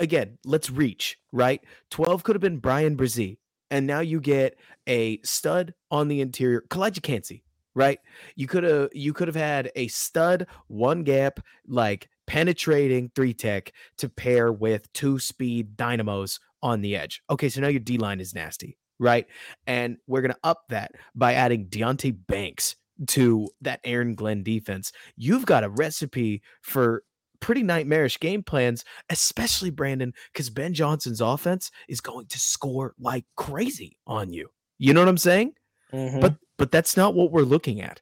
again, 0.00 0.38
let's 0.44 0.70
reach, 0.70 1.18
right? 1.32 1.62
12 1.92 2.24
could 2.24 2.36
have 2.36 2.42
been 2.42 2.58
Bryan 2.58 2.96
Bresee 2.96 3.38
and 3.70 3.86
now 3.86 4.00
you 4.00 4.20
get 4.20 4.58
a 4.88 5.20
stud 5.22 5.74
on 5.90 6.08
the 6.08 6.20
interior, 6.22 6.64
Calijah 6.70 7.02
Kancey, 7.02 7.44
right? 7.76 8.00
You 8.36 8.48
could 8.48 8.64
have 8.64 8.90
you 8.92 9.12
could 9.14 9.28
have 9.28 9.36
had 9.36 9.70
a 9.76 9.88
stud 9.88 10.46
one 10.68 11.04
gap 11.04 11.40
like 11.68 12.08
penetrating 12.26 13.10
three 13.14 13.34
tech 13.34 13.72
to 13.98 14.08
pair 14.08 14.52
with 14.52 14.92
two 14.94 15.20
speed 15.20 15.76
dynamos 15.76 16.40
on 16.62 16.80
the 16.82 16.96
edge. 16.96 17.22
Okay, 17.30 17.50
so 17.50 17.60
now 17.60 17.68
your 17.68 17.80
D 17.80 17.98
line 17.98 18.20
is 18.20 18.34
nasty, 18.34 18.78
right? 18.98 19.26
And 19.66 19.98
we're 20.08 20.22
gonna 20.22 20.36
up 20.44 20.64
that 20.70 20.92
by 21.14 21.34
adding 21.34 21.66
Deonte 21.66 22.16
Banks 22.26 22.76
to 23.06 23.48
that 23.60 23.80
Aaron 23.84 24.14
Glenn 24.14 24.42
defense. 24.42 24.92
You've 25.16 25.46
got 25.46 25.64
a 25.64 25.68
recipe 25.68 26.42
for 26.62 27.02
pretty 27.40 27.62
nightmarish 27.62 28.18
game 28.20 28.42
plans, 28.42 28.84
especially 29.10 29.70
Brandon, 29.70 30.12
because 30.32 30.50
Ben 30.50 30.74
Johnson's 30.74 31.20
offense 31.20 31.70
is 31.88 32.00
going 32.00 32.26
to 32.26 32.38
score 32.38 32.94
like 32.98 33.24
crazy 33.36 33.98
on 34.06 34.32
you. 34.32 34.48
You 34.78 34.94
know 34.94 35.00
what 35.00 35.08
I'm 35.08 35.18
saying? 35.18 35.52
Mm-hmm. 35.92 36.20
But 36.20 36.34
but 36.56 36.72
that's 36.72 36.96
not 36.96 37.14
what 37.14 37.30
we're 37.30 37.42
looking 37.42 37.80
at. 37.80 38.00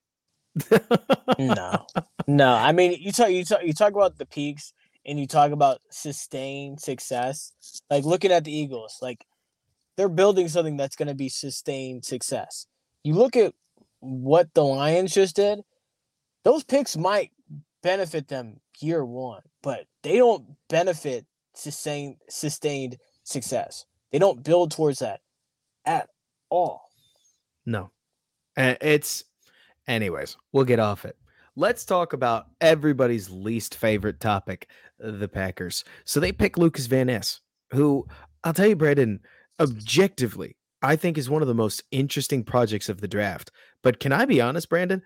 no, 1.39 1.87
no. 2.27 2.55
I 2.55 2.73
mean, 2.73 2.97
you 2.99 3.13
talk, 3.13 3.31
you 3.31 3.45
talk, 3.45 3.63
you 3.63 3.75
talk 3.75 3.93
about 3.93 4.17
the 4.17 4.25
peaks, 4.25 4.73
and 5.05 5.21
you 5.21 5.27
talk 5.27 5.53
about 5.53 5.81
sustained 5.91 6.81
success. 6.81 7.53
Like 7.91 8.05
looking 8.05 8.33
at 8.33 8.45
the 8.45 8.57
Eagles, 8.57 8.99
like 9.03 9.25
they're 9.97 10.09
building 10.09 10.49
something 10.49 10.77
that's 10.77 10.97
going 10.97 11.09
to 11.09 11.15
be 11.15 11.29
sustained 11.29 12.05
success. 12.05 12.67
You 13.05 13.15
look 13.15 13.37
at 13.37 13.55
what 14.07 14.53
the 14.55 14.65
Lions 14.65 15.15
just 15.15 15.37
did; 15.37 15.61
those 16.45 16.65
picks 16.65 16.97
might 16.97 17.33
benefit 17.83 18.29
them 18.29 18.61
year 18.81 19.05
one, 19.05 19.43
but 19.63 19.87
they 20.03 20.19
don't 20.19 20.45
benefit 20.69 21.27
sustained 21.55 22.17
sustained 22.29 22.99
success. 23.25 23.87
They 24.13 24.19
don't 24.19 24.45
build 24.45 24.71
towards 24.71 25.01
that 25.01 25.21
at 25.85 26.09
all. 26.51 26.91
No. 27.65 27.91
It's 28.57 29.25
anyways, 29.87 30.37
we'll 30.53 30.65
get 30.65 30.79
off 30.79 31.05
it. 31.05 31.17
Let's 31.57 31.85
talk 31.85 32.13
about 32.13 32.47
everybody's 32.61 33.31
least 33.31 33.75
favorite 33.75 34.21
topic, 34.21 34.69
the 34.99 35.29
Packers. 35.29 35.85
So 36.05 36.21
they 36.21 36.33
pick 36.33 36.59
Lucas 36.59 36.87
Van 36.87 37.07
Ness, 37.07 37.41
who 37.73 38.07
I'll 38.45 38.53
tell 38.53 38.67
you, 38.67 38.77
Brandon, 38.77 39.21
objectively, 39.59 40.57
I 40.83 40.97
think 40.97 41.17
is 41.17 41.31
one 41.31 41.43
of 41.43 41.49
the 41.49 41.55
most 41.55 41.83
interesting 41.91 42.45
projects 42.45 42.89
of 42.89 43.01
the 43.01 43.09
draft. 43.09 43.51
But 43.87 44.01
can 44.01 44.11
I 44.11 44.24
be 44.24 44.41
honest, 44.41 44.68
Brandon? 44.68 45.01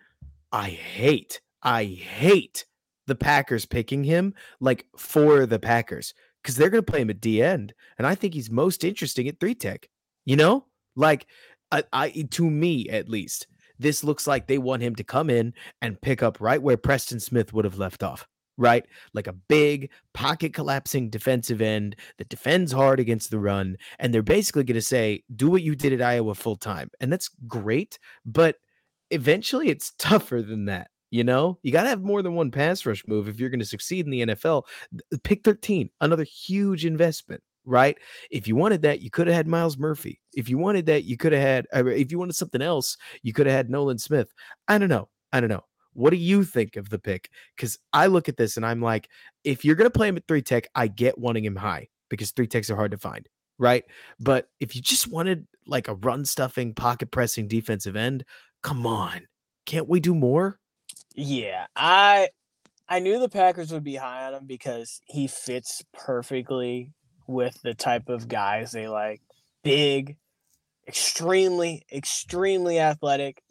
I 0.52 0.70
hate, 0.70 1.42
I 1.62 1.84
hate 1.84 2.64
the 3.06 3.14
Packers 3.14 3.66
picking 3.66 4.04
him 4.04 4.32
like 4.58 4.86
for 4.96 5.44
the 5.44 5.58
Packers 5.58 6.14
because 6.42 6.56
they're 6.56 6.70
going 6.70 6.82
to 6.82 6.90
play 6.90 7.02
him 7.02 7.10
at 7.10 7.20
D 7.20 7.42
end, 7.42 7.74
and 7.98 8.06
I 8.06 8.14
think 8.14 8.32
he's 8.32 8.50
most 8.50 8.82
interesting 8.82 9.28
at 9.28 9.38
three 9.38 9.54
tech. 9.54 9.90
You 10.24 10.36
know, 10.36 10.64
like 10.96 11.26
I, 11.70 11.84
I 11.92 12.08
to 12.30 12.50
me 12.50 12.88
at 12.88 13.06
least, 13.06 13.48
this 13.78 14.02
looks 14.02 14.26
like 14.26 14.46
they 14.46 14.56
want 14.56 14.80
him 14.80 14.94
to 14.94 15.04
come 15.04 15.28
in 15.28 15.52
and 15.82 16.00
pick 16.00 16.22
up 16.22 16.40
right 16.40 16.62
where 16.62 16.78
Preston 16.78 17.20
Smith 17.20 17.52
would 17.52 17.66
have 17.66 17.78
left 17.78 18.02
off. 18.02 18.26
Right, 18.56 18.86
like 19.12 19.26
a 19.26 19.34
big 19.34 19.90
pocket 20.14 20.54
collapsing 20.54 21.10
defensive 21.10 21.60
end 21.60 21.96
that 22.16 22.30
defends 22.30 22.72
hard 22.72 22.98
against 22.98 23.30
the 23.30 23.40
run, 23.40 23.76
and 23.98 24.14
they're 24.14 24.22
basically 24.22 24.64
going 24.64 24.76
to 24.76 24.80
say, 24.80 25.22
"Do 25.36 25.50
what 25.50 25.62
you 25.62 25.76
did 25.76 25.92
at 25.92 26.00
Iowa 26.00 26.34
full 26.34 26.56
time," 26.56 26.90
and 26.98 27.12
that's 27.12 27.28
great. 27.46 27.98
But 28.24 28.56
eventually, 29.10 29.68
it's 29.68 29.92
tougher 29.98 30.42
than 30.42 30.66
that. 30.66 30.90
You 31.10 31.24
know, 31.24 31.58
you 31.62 31.72
got 31.72 31.82
to 31.82 31.88
have 31.88 32.02
more 32.02 32.22
than 32.22 32.34
one 32.34 32.52
pass 32.52 32.86
rush 32.86 33.02
move 33.08 33.26
if 33.26 33.40
you're 33.40 33.50
going 33.50 33.58
to 33.58 33.66
succeed 33.66 34.04
in 34.04 34.12
the 34.12 34.26
NFL. 34.26 34.62
Pick 35.24 35.42
13, 35.42 35.90
another 36.00 36.22
huge 36.22 36.86
investment, 36.86 37.42
right? 37.64 37.98
If 38.30 38.46
you 38.46 38.54
wanted 38.54 38.82
that, 38.82 39.00
you 39.00 39.10
could 39.10 39.26
have 39.26 39.34
had 39.34 39.48
Myles 39.48 39.76
Murphy. 39.76 40.20
If 40.34 40.48
you 40.48 40.56
wanted 40.56 40.86
that, 40.86 41.02
you 41.04 41.16
could 41.16 41.32
have 41.32 41.42
had, 41.42 41.66
uh, 41.74 41.84
if 41.86 42.12
you 42.12 42.18
wanted 42.20 42.36
something 42.36 42.62
else, 42.62 42.96
you 43.24 43.32
could 43.32 43.46
have 43.46 43.56
had 43.56 43.70
Nolan 43.70 43.98
Smith. 43.98 44.32
I 44.68 44.78
don't 44.78 44.88
know. 44.88 45.08
I 45.32 45.40
don't 45.40 45.50
know. 45.50 45.64
What 45.94 46.10
do 46.10 46.16
you 46.16 46.44
think 46.44 46.76
of 46.76 46.88
the 46.90 46.98
pick? 46.98 47.28
Because 47.56 47.76
I 47.92 48.06
look 48.06 48.28
at 48.28 48.36
this 48.36 48.56
and 48.56 48.64
I'm 48.64 48.80
like, 48.80 49.08
if 49.42 49.64
you're 49.64 49.74
going 49.74 49.90
to 49.90 49.96
play 49.96 50.08
him 50.08 50.16
at 50.16 50.28
three 50.28 50.42
tech, 50.42 50.68
I 50.76 50.86
get 50.86 51.18
wanting 51.18 51.44
him 51.44 51.56
high 51.56 51.88
because 52.08 52.30
three 52.30 52.46
techs 52.46 52.70
are 52.70 52.76
hard 52.76 52.92
to 52.92 52.98
find, 52.98 53.28
right? 53.58 53.84
But 54.20 54.48
if 54.60 54.76
you 54.76 54.82
just 54.82 55.08
wanted 55.08 55.46
like 55.66 55.88
a 55.88 55.94
run 55.94 56.24
stuffing, 56.24 56.74
pocket 56.74 57.10
pressing 57.10 57.48
defensive 57.48 57.96
end, 57.96 58.24
come 58.62 58.86
on. 58.86 59.22
Can't 59.66 59.88
we 59.88 60.00
do 60.00 60.14
more? 60.14 60.58
Yeah, 61.14 61.66
I 61.76 62.28
I 62.88 62.98
knew 62.98 63.18
the 63.18 63.28
Packers 63.28 63.72
would 63.72 63.84
be 63.84 63.96
high 63.96 64.26
on 64.26 64.34
him 64.34 64.46
because 64.46 65.00
he 65.06 65.26
fits 65.26 65.82
perfectly 65.92 66.92
with 67.26 67.60
the 67.62 67.74
type 67.74 68.08
of 68.08 68.28
guys 68.28 68.72
they 68.72 68.88
like. 68.88 69.20
Big, 69.62 70.16
extremely, 70.88 71.84
extremely 71.92 72.80
athletic, 72.80 73.42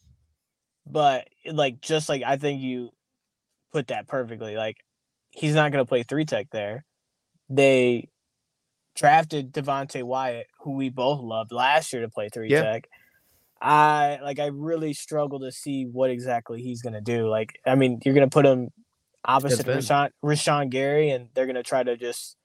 but 0.86 1.28
like 1.50 1.80
just 1.82 2.10
like 2.10 2.24
I 2.26 2.38
think 2.38 2.62
you 2.62 2.90
put 3.72 3.88
that 3.88 4.08
perfectly. 4.08 4.56
Like 4.56 4.78
he's 5.30 5.56
not 5.56 5.72
going 5.72 5.84
to 5.84 5.90
play 5.90 6.04
three 6.04 6.26
tech 6.26 6.48
there. 6.52 6.86
They 7.50 8.10
drafted 8.96 9.54
Devonte 9.54 10.04
Wyatt, 10.04 10.48
who 10.60 10.72
we 10.72 10.90
both 10.90 11.22
loved 11.22 11.52
last 11.52 11.94
year 11.94 12.02
to 12.02 12.10
play 12.10 12.30
three 12.30 12.50
yeah. 12.50 12.64
tech. 12.64 12.90
I 13.62 14.20
like 14.24 14.40
I 14.40 14.48
really 14.48 14.94
struggle 14.94 15.42
to 15.42 15.52
see 15.52 15.86
what 15.86 16.10
exactly 16.10 16.62
he's 16.62 16.82
gonna 16.82 17.02
do. 17.02 17.28
Like, 17.28 17.60
I 17.66 17.76
mean, 17.76 18.00
you're 18.06 18.14
gonna 18.14 18.30
put 18.30 18.46
him 18.46 18.70
opposite 19.26 19.66
Rashan, 19.66 20.12
Rashan 20.24 20.70
Gary, 20.70 21.10
and 21.10 21.30
they're 21.34 21.46
gonna 21.46 21.64
try 21.64 21.84
to 21.84 21.98
just 21.98 22.38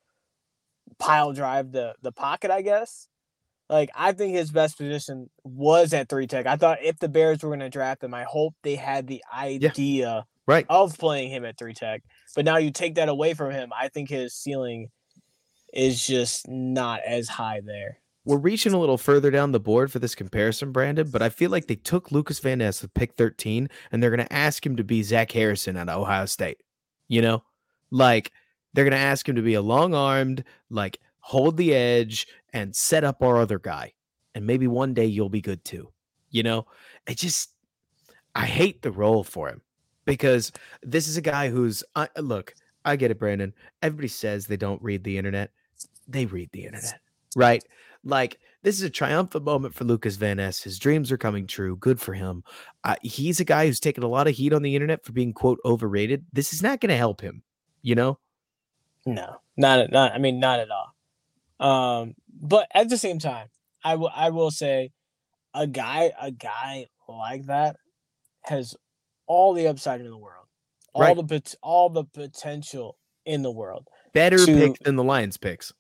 pile 0.99 1.33
drive 1.33 1.71
the 1.73 1.95
the 2.03 2.12
pocket, 2.12 2.51
I 2.51 2.62
guess. 2.62 3.09
Like, 3.71 3.91
I 3.95 4.12
think 4.12 4.35
his 4.35 4.51
best 4.51 4.77
position 4.77 5.31
was 5.43 5.95
at 5.95 6.09
three 6.09 6.27
tech. 6.27 6.47
I 6.47 6.57
thought 6.57 6.83
if 6.83 6.99
the 6.99 7.09
Bears 7.09 7.43
were 7.43 7.51
gonna 7.51 7.71
draft 7.71 8.03
him, 8.03 8.12
I 8.12 8.25
hope 8.25 8.55
they 8.62 8.75
had 8.77 9.07
the 9.07 9.23
idea 9.33 9.71
yeah. 9.71 10.21
right 10.49 10.67
of 10.69 10.99
playing 10.99 11.31
him 11.31 11.45
at 11.45 11.57
three 11.59 11.75
tech. 11.75 12.03
But 12.35 12.45
now 12.45 12.57
you 12.57 12.73
take 12.73 12.97
that 12.97 13.09
away 13.09 13.35
from 13.35 13.53
him, 13.53 13.71
I 13.73 13.89
think 13.89 14.11
his 14.11 14.35
ceiling 14.35 14.89
is 15.73 16.05
just 16.05 16.49
not 16.49 17.01
as 17.07 17.29
high 17.29 17.61
there 17.65 17.99
we're 18.25 18.39
reaching 18.39 18.72
a 18.72 18.79
little 18.79 18.99
further 18.99 19.31
down 19.31 19.53
the 19.53 19.61
board 19.61 19.93
for 19.93 19.99
this 19.99 20.14
comparison, 20.14 20.72
Brandon, 20.72 21.11
but 21.11 21.22
I 21.22 21.29
feel 21.29 21.51
like 21.51 21.66
they 21.66 21.77
took 21.77 22.11
Lucas 22.11 22.39
Van 22.39 22.59
Ness 22.59 22.81
with 22.81 22.95
pick 22.95 23.14
13 23.14 23.68
and 23.93 24.03
they're 24.03 24.11
going 24.11 24.27
to 24.27 24.33
ask 24.33 24.64
him 24.64 24.77
to 24.77 24.85
be 24.85 25.03
Zach 25.03 25.31
Harrison 25.33 25.77
at 25.77 25.89
Ohio 25.89 26.27
State. 26.27 26.62
You 27.09 27.20
know, 27.20 27.45
like 27.91 28.33
they're 28.72 28.85
going 28.85 28.93
to 28.93 28.99
ask 28.99 29.29
him 29.29 29.37
to 29.37 29.43
be 29.43 29.55
a 29.55 29.62
long 29.62 29.95
armed, 29.95 30.45
like 30.70 30.99
hold 31.20 31.57
the 31.57 31.75
edge 31.75 32.27
and 32.53 32.75
set 32.75 33.05
up 33.05 33.22
our 33.22 33.39
other 33.39 33.59
guy. 33.59 33.93
And 34.35 34.47
maybe 34.47 34.66
one 34.66 34.95
day 34.95 35.07
you'll 35.07 35.29
be 35.29 35.41
good 35.41 35.64
too. 35.64 35.93
You 36.31 36.43
know, 36.43 36.66
it 37.07 37.18
just, 37.18 37.51
I 38.35 38.47
hate 38.47 38.83
the 38.83 38.91
role 38.91 39.22
for 39.22 39.49
him 39.49 39.61
because 40.07 40.51
this 40.83 41.09
is 41.09 41.16
a 41.16 41.22
guy 41.22 41.51
who's, 41.51 41.85
uh, 41.95 42.07
look, 42.18 42.55
I 42.85 42.97
get 42.97 43.11
it, 43.11 43.18
Brandon. 43.18 43.55
Everybody 43.83 44.09
says 44.09 44.47
they 44.47 44.57
don't 44.57 44.83
read 44.83 45.05
the 45.05 45.16
internet. 45.16 45.51
They 46.09 46.27
read 46.27 46.51
the 46.53 46.64
internet, 46.64 47.01
right? 47.37 47.62
Like 48.05 48.39
this 48.63 48.77
is 48.77 48.83
a 48.83 48.91
triumphant 48.91 49.45
moment 49.45 49.75
for 49.75 49.85
Lucas 49.85 50.17
Van 50.17 50.39
Ness. 50.39 50.63
His 50.63 50.79
dreams 50.79 51.13
are 51.13 51.19
coming 51.19 51.47
true. 51.47 51.77
Good 51.77 52.01
for 52.01 52.15
him. 52.15 52.45
Uh, 52.83 52.97
he's 53.03 53.41
a 53.41 53.45
guy 53.45 53.67
who's 53.67 53.81
taken 53.81 54.03
a 54.03 54.09
lot 54.09 54.27
of 54.27 54.35
heat 54.35 54.53
on 54.53 54.63
the 54.63 54.75
internet 54.75 55.05
for 55.05 55.13
being 55.13 55.33
quote 55.33 55.59
overrated. 55.65 56.25
This 56.33 56.53
is 56.53 56.63
not 56.63 56.81
going 56.81 56.91
to 56.91 56.97
help 56.97 57.21
him. 57.21 57.43
You 57.83 57.95
know? 57.95 58.19
No, 59.07 59.37
not 59.57 59.91
not. 59.91 60.13
I 60.13 60.19
mean, 60.19 60.41
not 60.41 60.61
at 60.61 60.69
all. 60.71 60.95
Um, 61.61 62.15
but 62.29 62.69
at 62.75 62.89
the 62.89 62.97
same 62.99 63.19
time, 63.19 63.49
I 63.83 63.97
will 63.97 64.11
I 64.15 64.31
will 64.31 64.51
say, 64.51 64.93
a 65.53 65.67
guy 65.67 66.13
a 66.21 66.31
guy 66.31 66.89
like 67.09 67.47
that 67.47 67.77
has 68.43 68.75
all 69.27 69.53
the 69.53 69.69
upside 69.69 70.01
in 70.01 70.09
the 70.09 70.17
world, 70.17 70.47
all 70.95 71.03
right. 71.03 71.17
the 71.17 71.57
all 71.63 71.91
the 71.91 72.05
potential 72.05 72.97
in 73.27 73.43
the 73.43 73.51
world. 73.51 73.89
Better 74.13 74.39
to, 74.39 74.47
pick 74.47 74.79
than 74.81 74.97
the 74.97 75.05
Lions 75.05 75.37
picks. 75.37 75.73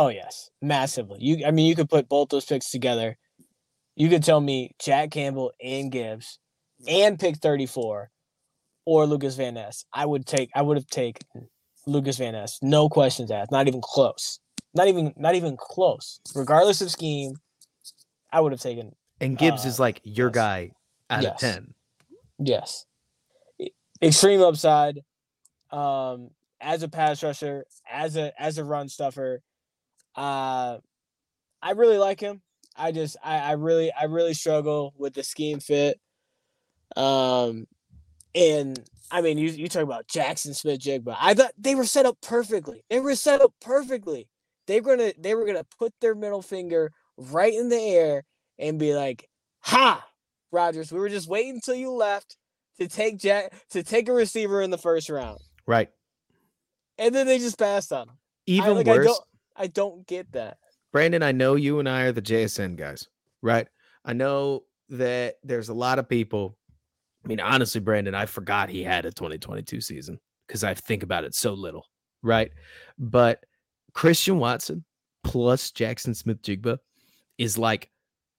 Oh 0.00 0.08
yes, 0.08 0.48
massively. 0.62 1.18
You, 1.20 1.44
I 1.44 1.50
mean, 1.50 1.66
you 1.66 1.76
could 1.76 1.90
put 1.90 2.08
both 2.08 2.30
those 2.30 2.46
picks 2.46 2.70
together. 2.70 3.18
You 3.96 4.08
could 4.08 4.24
tell 4.24 4.40
me 4.40 4.74
Jack 4.78 5.10
Campbell 5.10 5.52
and 5.62 5.92
Gibbs, 5.92 6.38
and 6.88 7.18
pick 7.18 7.36
thirty 7.36 7.66
four, 7.66 8.10
or 8.86 9.04
Lucas 9.04 9.34
Van 9.34 9.52
Ness. 9.52 9.84
I 9.92 10.06
would 10.06 10.24
take. 10.24 10.48
I 10.54 10.62
would 10.62 10.78
have 10.78 10.86
taken 10.86 11.50
Lucas 11.86 12.16
Van 12.16 12.32
Ness. 12.32 12.58
No 12.62 12.88
questions 12.88 13.30
asked. 13.30 13.52
Not 13.52 13.68
even 13.68 13.82
close. 13.82 14.40
Not 14.72 14.88
even. 14.88 15.12
Not 15.18 15.34
even 15.34 15.58
close. 15.58 16.18
Regardless 16.34 16.80
of 16.80 16.90
scheme, 16.90 17.34
I 18.32 18.40
would 18.40 18.52
have 18.52 18.60
taken. 18.62 18.96
And 19.20 19.36
Gibbs 19.36 19.66
uh, 19.66 19.68
is 19.68 19.78
like 19.78 20.00
your 20.02 20.28
yes. 20.28 20.34
guy 20.34 20.70
out 21.10 21.22
yes. 21.24 21.32
of 21.34 21.38
ten. 21.40 21.74
Yes. 22.38 22.86
Extreme 24.00 24.40
upside. 24.40 25.00
Um, 25.70 26.30
as 26.62 26.82
a 26.82 26.88
pass 26.88 27.22
rusher, 27.22 27.66
as 27.86 28.16
a 28.16 28.32
as 28.40 28.56
a 28.56 28.64
run 28.64 28.88
stuffer, 28.88 29.42
uh, 30.16 30.78
I 31.62 31.70
really 31.72 31.98
like 31.98 32.20
him. 32.20 32.42
I 32.76 32.92
just 32.92 33.16
I, 33.22 33.38
I 33.38 33.52
really 33.52 33.92
I 33.92 34.04
really 34.04 34.34
struggle 34.34 34.94
with 34.96 35.14
the 35.14 35.22
scheme 35.22 35.60
fit. 35.60 36.00
Um, 36.96 37.66
and 38.34 38.80
I 39.10 39.20
mean 39.20 39.38
you 39.38 39.50
you 39.50 39.68
talk 39.68 39.82
about 39.82 40.08
Jackson 40.08 40.54
Smith-Njigba. 40.54 41.16
I 41.20 41.34
thought 41.34 41.52
they 41.58 41.74
were 41.74 41.84
set 41.84 42.06
up 42.06 42.18
perfectly. 42.22 42.82
They 42.88 43.00
were 43.00 43.14
set 43.14 43.40
up 43.40 43.52
perfectly. 43.60 44.28
They 44.66 44.80
were 44.80 44.96
gonna 44.96 45.12
they 45.18 45.34
were 45.34 45.44
gonna 45.44 45.66
put 45.78 45.92
their 46.00 46.14
middle 46.14 46.42
finger 46.42 46.92
right 47.16 47.52
in 47.52 47.68
the 47.68 47.80
air 47.80 48.24
and 48.58 48.78
be 48.78 48.94
like, 48.94 49.28
"Ha, 49.62 50.06
Rodgers, 50.52 50.92
we 50.92 51.00
were 51.00 51.08
just 51.08 51.28
waiting 51.28 51.54
until 51.56 51.74
you 51.74 51.90
left 51.90 52.36
to 52.78 52.88
take 52.88 53.18
Jack 53.18 53.52
to 53.70 53.82
take 53.82 54.08
a 54.08 54.12
receiver 54.12 54.62
in 54.62 54.70
the 54.70 54.78
first 54.78 55.10
round." 55.10 55.40
Right. 55.66 55.88
And 56.98 57.14
then 57.14 57.26
they 57.26 57.38
just 57.38 57.58
passed 57.58 57.92
on 57.92 58.08
him. 58.08 58.18
Even 58.46 58.70
I, 58.70 58.72
like, 58.72 58.86
worse. 58.86 59.20
I 59.60 59.66
don't 59.66 60.06
get 60.06 60.32
that. 60.32 60.56
Brandon, 60.90 61.22
I 61.22 61.32
know 61.32 61.54
you 61.54 61.80
and 61.80 61.88
I 61.88 62.04
are 62.04 62.12
the 62.12 62.22
JSN 62.22 62.76
guys, 62.76 63.06
right? 63.42 63.68
I 64.06 64.14
know 64.14 64.62
that 64.88 65.36
there's 65.44 65.68
a 65.68 65.74
lot 65.74 65.98
of 65.98 66.08
people. 66.08 66.56
I 67.22 67.28
mean, 67.28 67.40
honestly, 67.40 67.82
Brandon, 67.82 68.14
I 68.14 68.24
forgot 68.24 68.70
he 68.70 68.82
had 68.82 69.04
a 69.04 69.12
2022 69.12 69.82
season 69.82 70.18
because 70.48 70.64
I 70.64 70.72
think 70.72 71.02
about 71.02 71.24
it 71.24 71.34
so 71.34 71.52
little, 71.52 71.84
right? 72.22 72.50
But 72.98 73.44
Christian 73.92 74.38
Watson 74.38 74.82
plus 75.24 75.70
Jackson 75.72 76.14
Smith-Njigba 76.14 76.78
is 77.36 77.58
like 77.58 77.90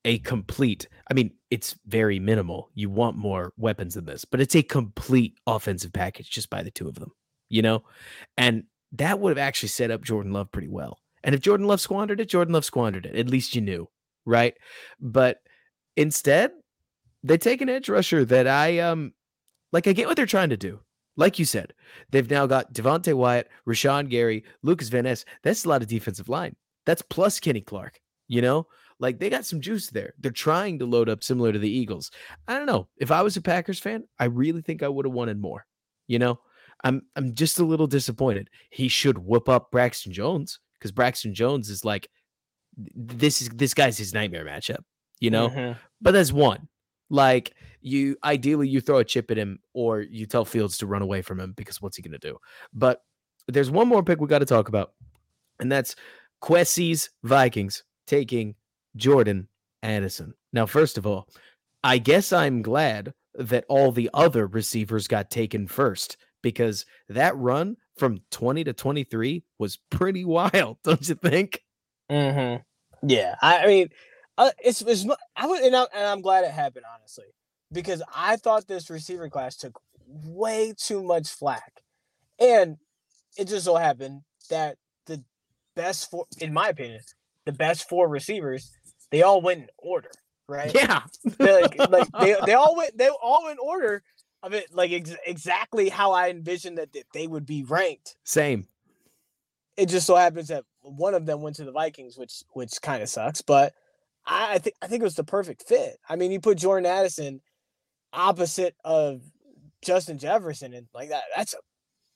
a 0.04 0.18
complete. 0.18 0.88
I 1.08 1.14
mean, 1.14 1.30
it's 1.50 1.76
very 1.86 2.18
minimal. 2.18 2.68
You 2.74 2.90
want 2.90 3.16
more 3.16 3.52
weapons 3.56 3.94
than 3.94 4.06
this, 4.06 4.24
but 4.24 4.40
it's 4.40 4.56
a 4.56 4.62
complete 4.64 5.38
offensive 5.46 5.92
package 5.92 6.28
just 6.30 6.50
by 6.50 6.64
the 6.64 6.72
two 6.72 6.88
of 6.88 6.96
them, 6.96 7.12
you 7.48 7.62
know? 7.62 7.84
And 8.36 8.64
that 8.90 9.20
would 9.20 9.30
have 9.30 9.38
actually 9.38 9.68
set 9.68 9.92
up 9.92 10.02
Jordan 10.02 10.32
Love 10.32 10.50
pretty 10.50 10.68
well. 10.68 10.98
And 11.24 11.34
if 11.34 11.40
Jordan 11.40 11.66
Love 11.66 11.80
squandered 11.80 12.20
it, 12.20 12.28
Jordan 12.28 12.54
Love 12.54 12.64
squandered 12.64 13.06
it. 13.06 13.16
At 13.16 13.30
least 13.30 13.54
you 13.54 13.60
knew, 13.60 13.88
right? 14.24 14.54
But 15.00 15.38
instead, 15.96 16.52
they 17.22 17.38
take 17.38 17.60
an 17.60 17.68
edge 17.68 17.88
rusher 17.88 18.24
that 18.24 18.48
I 18.48 18.78
um 18.80 19.12
like 19.72 19.86
I 19.86 19.92
get 19.92 20.08
what 20.08 20.16
they're 20.16 20.26
trying 20.26 20.50
to 20.50 20.56
do. 20.56 20.80
Like 21.16 21.38
you 21.38 21.44
said, 21.44 21.74
they've 22.10 22.30
now 22.30 22.46
got 22.46 22.72
Devonte 22.72 23.14
Wyatt, 23.14 23.48
Rashan 23.68 24.08
Gary, 24.08 24.44
Lucas 24.62 24.88
Van 24.88 25.04
Ness. 25.04 25.24
That's 25.42 25.64
a 25.64 25.68
lot 25.68 25.82
of 25.82 25.88
defensive 25.88 26.28
line. 26.28 26.56
That's 26.86 27.02
plus 27.02 27.38
Kenny 27.38 27.60
Clark, 27.60 28.00
you 28.28 28.40
know? 28.40 28.66
Like 28.98 29.18
they 29.18 29.28
got 29.28 29.44
some 29.44 29.60
juice 29.60 29.90
there. 29.90 30.14
They're 30.18 30.30
trying 30.30 30.78
to 30.78 30.86
load 30.86 31.08
up 31.08 31.22
similar 31.22 31.52
to 31.52 31.58
the 31.58 31.68
Eagles. 31.68 32.10
I 32.48 32.56
don't 32.56 32.66
know. 32.66 32.88
If 32.96 33.10
I 33.10 33.22
was 33.22 33.36
a 33.36 33.42
Packers 33.42 33.78
fan, 33.78 34.04
I 34.18 34.26
really 34.26 34.62
think 34.62 34.82
I 34.82 34.88
would 34.88 35.04
have 35.04 35.12
wanted 35.12 35.40
more. 35.40 35.66
You 36.06 36.18
know, 36.18 36.40
I'm 36.84 37.02
I'm 37.16 37.34
just 37.34 37.58
a 37.58 37.64
little 37.64 37.86
disappointed. 37.86 38.48
He 38.70 38.88
should 38.88 39.18
whoop 39.18 39.48
up 39.48 39.70
Braxton 39.70 40.12
Jones 40.12 40.60
because 40.82 40.90
Braxton 40.90 41.32
Jones 41.32 41.70
is 41.70 41.84
like 41.84 42.08
this 42.76 43.40
is 43.40 43.48
this 43.50 43.72
guy's 43.72 43.96
his 43.96 44.12
nightmare 44.12 44.44
matchup, 44.44 44.80
you 45.20 45.30
know. 45.30 45.48
Mm-hmm. 45.48 45.78
But 46.00 46.10
that's 46.10 46.32
one. 46.32 46.68
Like 47.08 47.54
you 47.80 48.16
ideally 48.24 48.68
you 48.68 48.80
throw 48.80 48.98
a 48.98 49.04
chip 49.04 49.30
at 49.30 49.38
him 49.38 49.60
or 49.74 50.00
you 50.00 50.26
tell 50.26 50.44
Fields 50.44 50.78
to 50.78 50.86
run 50.86 51.02
away 51.02 51.22
from 51.22 51.38
him 51.38 51.52
because 51.56 51.80
what's 51.80 51.96
he 51.96 52.02
gonna 52.02 52.18
do? 52.18 52.36
But 52.74 53.02
there's 53.46 53.70
one 53.70 53.86
more 53.86 54.02
pick 54.02 54.20
we 54.20 54.26
got 54.26 54.40
to 54.40 54.46
talk 54.46 54.68
about, 54.68 54.92
and 55.60 55.70
that's 55.70 55.94
Kwesi's 56.42 57.10
Vikings 57.22 57.84
taking 58.08 58.56
Jordan 58.96 59.46
Addison. 59.84 60.34
Now, 60.52 60.66
first 60.66 60.98
of 60.98 61.06
all, 61.06 61.28
I 61.84 61.98
guess 61.98 62.32
I'm 62.32 62.62
glad 62.62 63.14
that 63.34 63.64
all 63.68 63.92
the 63.92 64.10
other 64.12 64.46
receivers 64.46 65.06
got 65.06 65.30
taken 65.30 65.66
first 65.66 66.16
because 66.42 66.84
that 67.08 67.36
run 67.36 67.76
from 67.96 68.20
20 68.30 68.64
to 68.64 68.72
23 68.72 69.44
was 69.58 69.78
pretty 69.90 70.24
wild, 70.26 70.78
don't 70.84 71.08
you 71.08 71.14
think? 71.14 71.62
Mm-hmm. 72.10 72.62
Yeah, 73.08 73.34
I, 73.40 73.64
I 73.64 73.66
mean, 73.66 73.88
uh, 74.38 74.50
it's, 74.62 74.82
it's 74.82 75.06
I 75.36 75.46
would, 75.46 75.62
and, 75.62 75.74
I, 75.74 75.86
and 75.94 76.06
I'm 76.06 76.20
glad 76.20 76.44
it 76.44 76.50
happened 76.50 76.84
honestly 76.92 77.26
because 77.72 78.02
I 78.14 78.36
thought 78.36 78.68
this 78.68 78.90
receiver 78.90 79.28
class 79.28 79.56
took 79.56 79.80
way 80.06 80.74
too 80.76 81.02
much 81.02 81.28
flack, 81.28 81.82
and 82.38 82.76
it 83.36 83.48
just 83.48 83.64
so 83.64 83.76
happened 83.76 84.22
that 84.50 84.76
the 85.06 85.22
best 85.74 86.10
four, 86.10 86.26
in 86.38 86.52
my 86.52 86.68
opinion, 86.68 87.00
the 87.44 87.52
best 87.52 87.88
four 87.88 88.08
receivers, 88.08 88.70
they 89.10 89.22
all 89.22 89.40
went 89.40 89.60
in 89.62 89.68
order, 89.78 90.10
right? 90.48 90.72
Yeah, 90.74 91.02
like, 91.38 91.78
like 91.90 92.08
they, 92.20 92.36
they 92.46 92.54
all 92.54 92.76
went 92.76 92.96
they 92.96 93.08
all 93.08 93.44
went 93.44 93.58
in 93.60 93.66
order, 93.66 94.02
of 94.42 94.54
it 94.54 94.74
like 94.74 94.92
ex- 94.92 95.16
exactly 95.26 95.88
how 95.88 96.12
I 96.12 96.30
envisioned 96.30 96.78
that 96.78 96.96
they 97.12 97.26
would 97.26 97.46
be 97.46 97.64
ranked. 97.64 98.16
Same. 98.24 98.66
It 99.76 99.86
just 99.86 100.06
so 100.06 100.16
happens 100.16 100.48
that 100.48 100.64
one 100.82 101.14
of 101.14 101.26
them 101.26 101.40
went 101.40 101.56
to 101.56 101.64
the 101.64 101.72
Vikings, 101.72 102.18
which 102.18 102.42
which 102.52 102.80
kind 102.82 103.02
of 103.02 103.08
sucks. 103.08 103.40
But 103.40 103.72
I, 104.26 104.54
I 104.54 104.58
think 104.58 104.76
I 104.82 104.86
think 104.86 105.00
it 105.00 105.04
was 105.04 105.14
the 105.14 105.24
perfect 105.24 105.62
fit. 105.66 105.98
I 106.08 106.16
mean, 106.16 106.30
you 106.30 106.40
put 106.40 106.58
Jordan 106.58 106.86
Addison 106.86 107.40
opposite 108.12 108.74
of 108.84 109.22
Justin 109.82 110.18
Jefferson, 110.18 110.74
and 110.74 110.86
like 110.94 111.08
that, 111.10 111.24
that's 111.36 111.54
a 111.54 111.58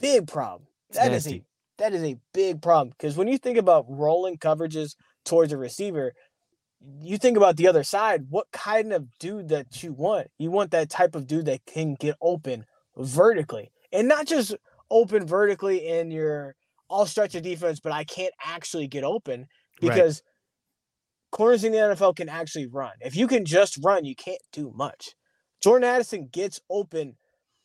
big 0.01 0.27
problem. 0.27 0.69
It's 0.89 0.99
that 0.99 1.11
nasty. 1.11 1.31
is 1.31 1.37
a 1.37 1.45
that 1.79 1.93
is 1.93 2.03
a 2.03 2.17
big 2.33 2.63
problem 2.63 2.91
because 2.91 3.17
when 3.17 3.29
you 3.29 3.39
think 3.39 3.59
about 3.59 3.87
rolling 3.89 4.39
coverages 4.39 4.95
towards 5.25 5.53
a 5.53 5.57
receiver, 5.57 6.13
you 7.01 7.19
think 7.19 7.37
about 7.37 7.57
the 7.57 7.69
other 7.69 7.85
side, 7.85 8.27
what 8.31 8.47
kind 8.53 8.93
of 8.93 9.07
dude 9.19 9.49
that 9.49 9.83
you 9.83 9.93
want? 9.93 10.29
You 10.39 10.51
want 10.51 10.71
that 10.71 10.91
type 10.91 11.15
of 11.15 11.27
dude 11.27 11.47
that 11.47 11.65
can 11.67 11.95
get 11.95 12.17
open 12.21 12.65
vertically 12.97 13.71
and 13.93 14.09
not 14.09 14.27
just 14.27 14.55
open 14.91 15.27
vertically 15.27 15.87
in 15.87 16.11
your 16.11 16.55
all 16.89 17.07
stretch 17.07 17.35
of 17.35 17.43
defense, 17.43 17.81
but 17.81 17.93
I 17.93 18.05
can't 18.05 18.33
actually 18.45 18.87
get 18.87 19.05
open 19.05 19.47
because 19.81 20.23
right. 20.25 21.37
corners 21.37 21.65
in 21.65 21.73
the 21.73 21.79
NFL 21.79 22.17
can 22.17 22.29
actually 22.29 22.67
run. 22.67 22.93
If 23.01 23.17
you 23.17 23.27
can 23.27 23.45
just 23.45 23.79
run, 23.83 24.05
you 24.05 24.15
can't 24.15 24.43
do 24.53 24.73
much. 24.75 25.15
Jordan 25.63 25.89
Addison 25.89 26.29
gets 26.33 26.61
open 26.71 27.17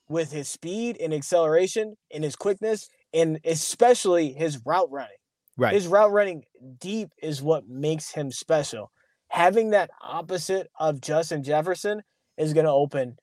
with 0.09 0.32
his 0.32 0.49
speed 0.49 0.97
and 0.99 1.13
acceleration 1.13 1.95
and 2.11 2.24
his 2.24 2.36
quickness 2.36 2.89
and 3.13 3.39
especially 3.45 4.34
his 4.34 4.59
route 4.65 4.91
running. 4.91 5.11
Right. 5.57 5.74
His 5.74 5.88
route 5.88 6.11
running 6.11 6.43
deep 6.80 7.09
is 7.22 7.41
what 7.41 7.67
makes 7.67 8.11
him 8.11 8.32
special 8.32 8.91
having 9.32 9.70
that 9.70 9.90
opposite 10.02 10.70
of 10.78 11.00
Justin 11.00 11.42
Jefferson 11.42 12.04
is 12.38 12.54
going 12.54 12.66
to 12.66 12.72
open 12.72 13.18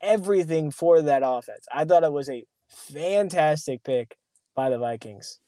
everything 0.00 0.70
for 0.70 1.02
that 1.02 1.22
offense. 1.24 1.66
I 1.74 1.84
thought 1.84 2.04
it 2.04 2.12
was 2.12 2.30
a 2.30 2.44
fantastic 2.68 3.82
pick 3.82 4.16
by 4.54 4.70
the 4.70 4.78
Vikings. 4.78 5.40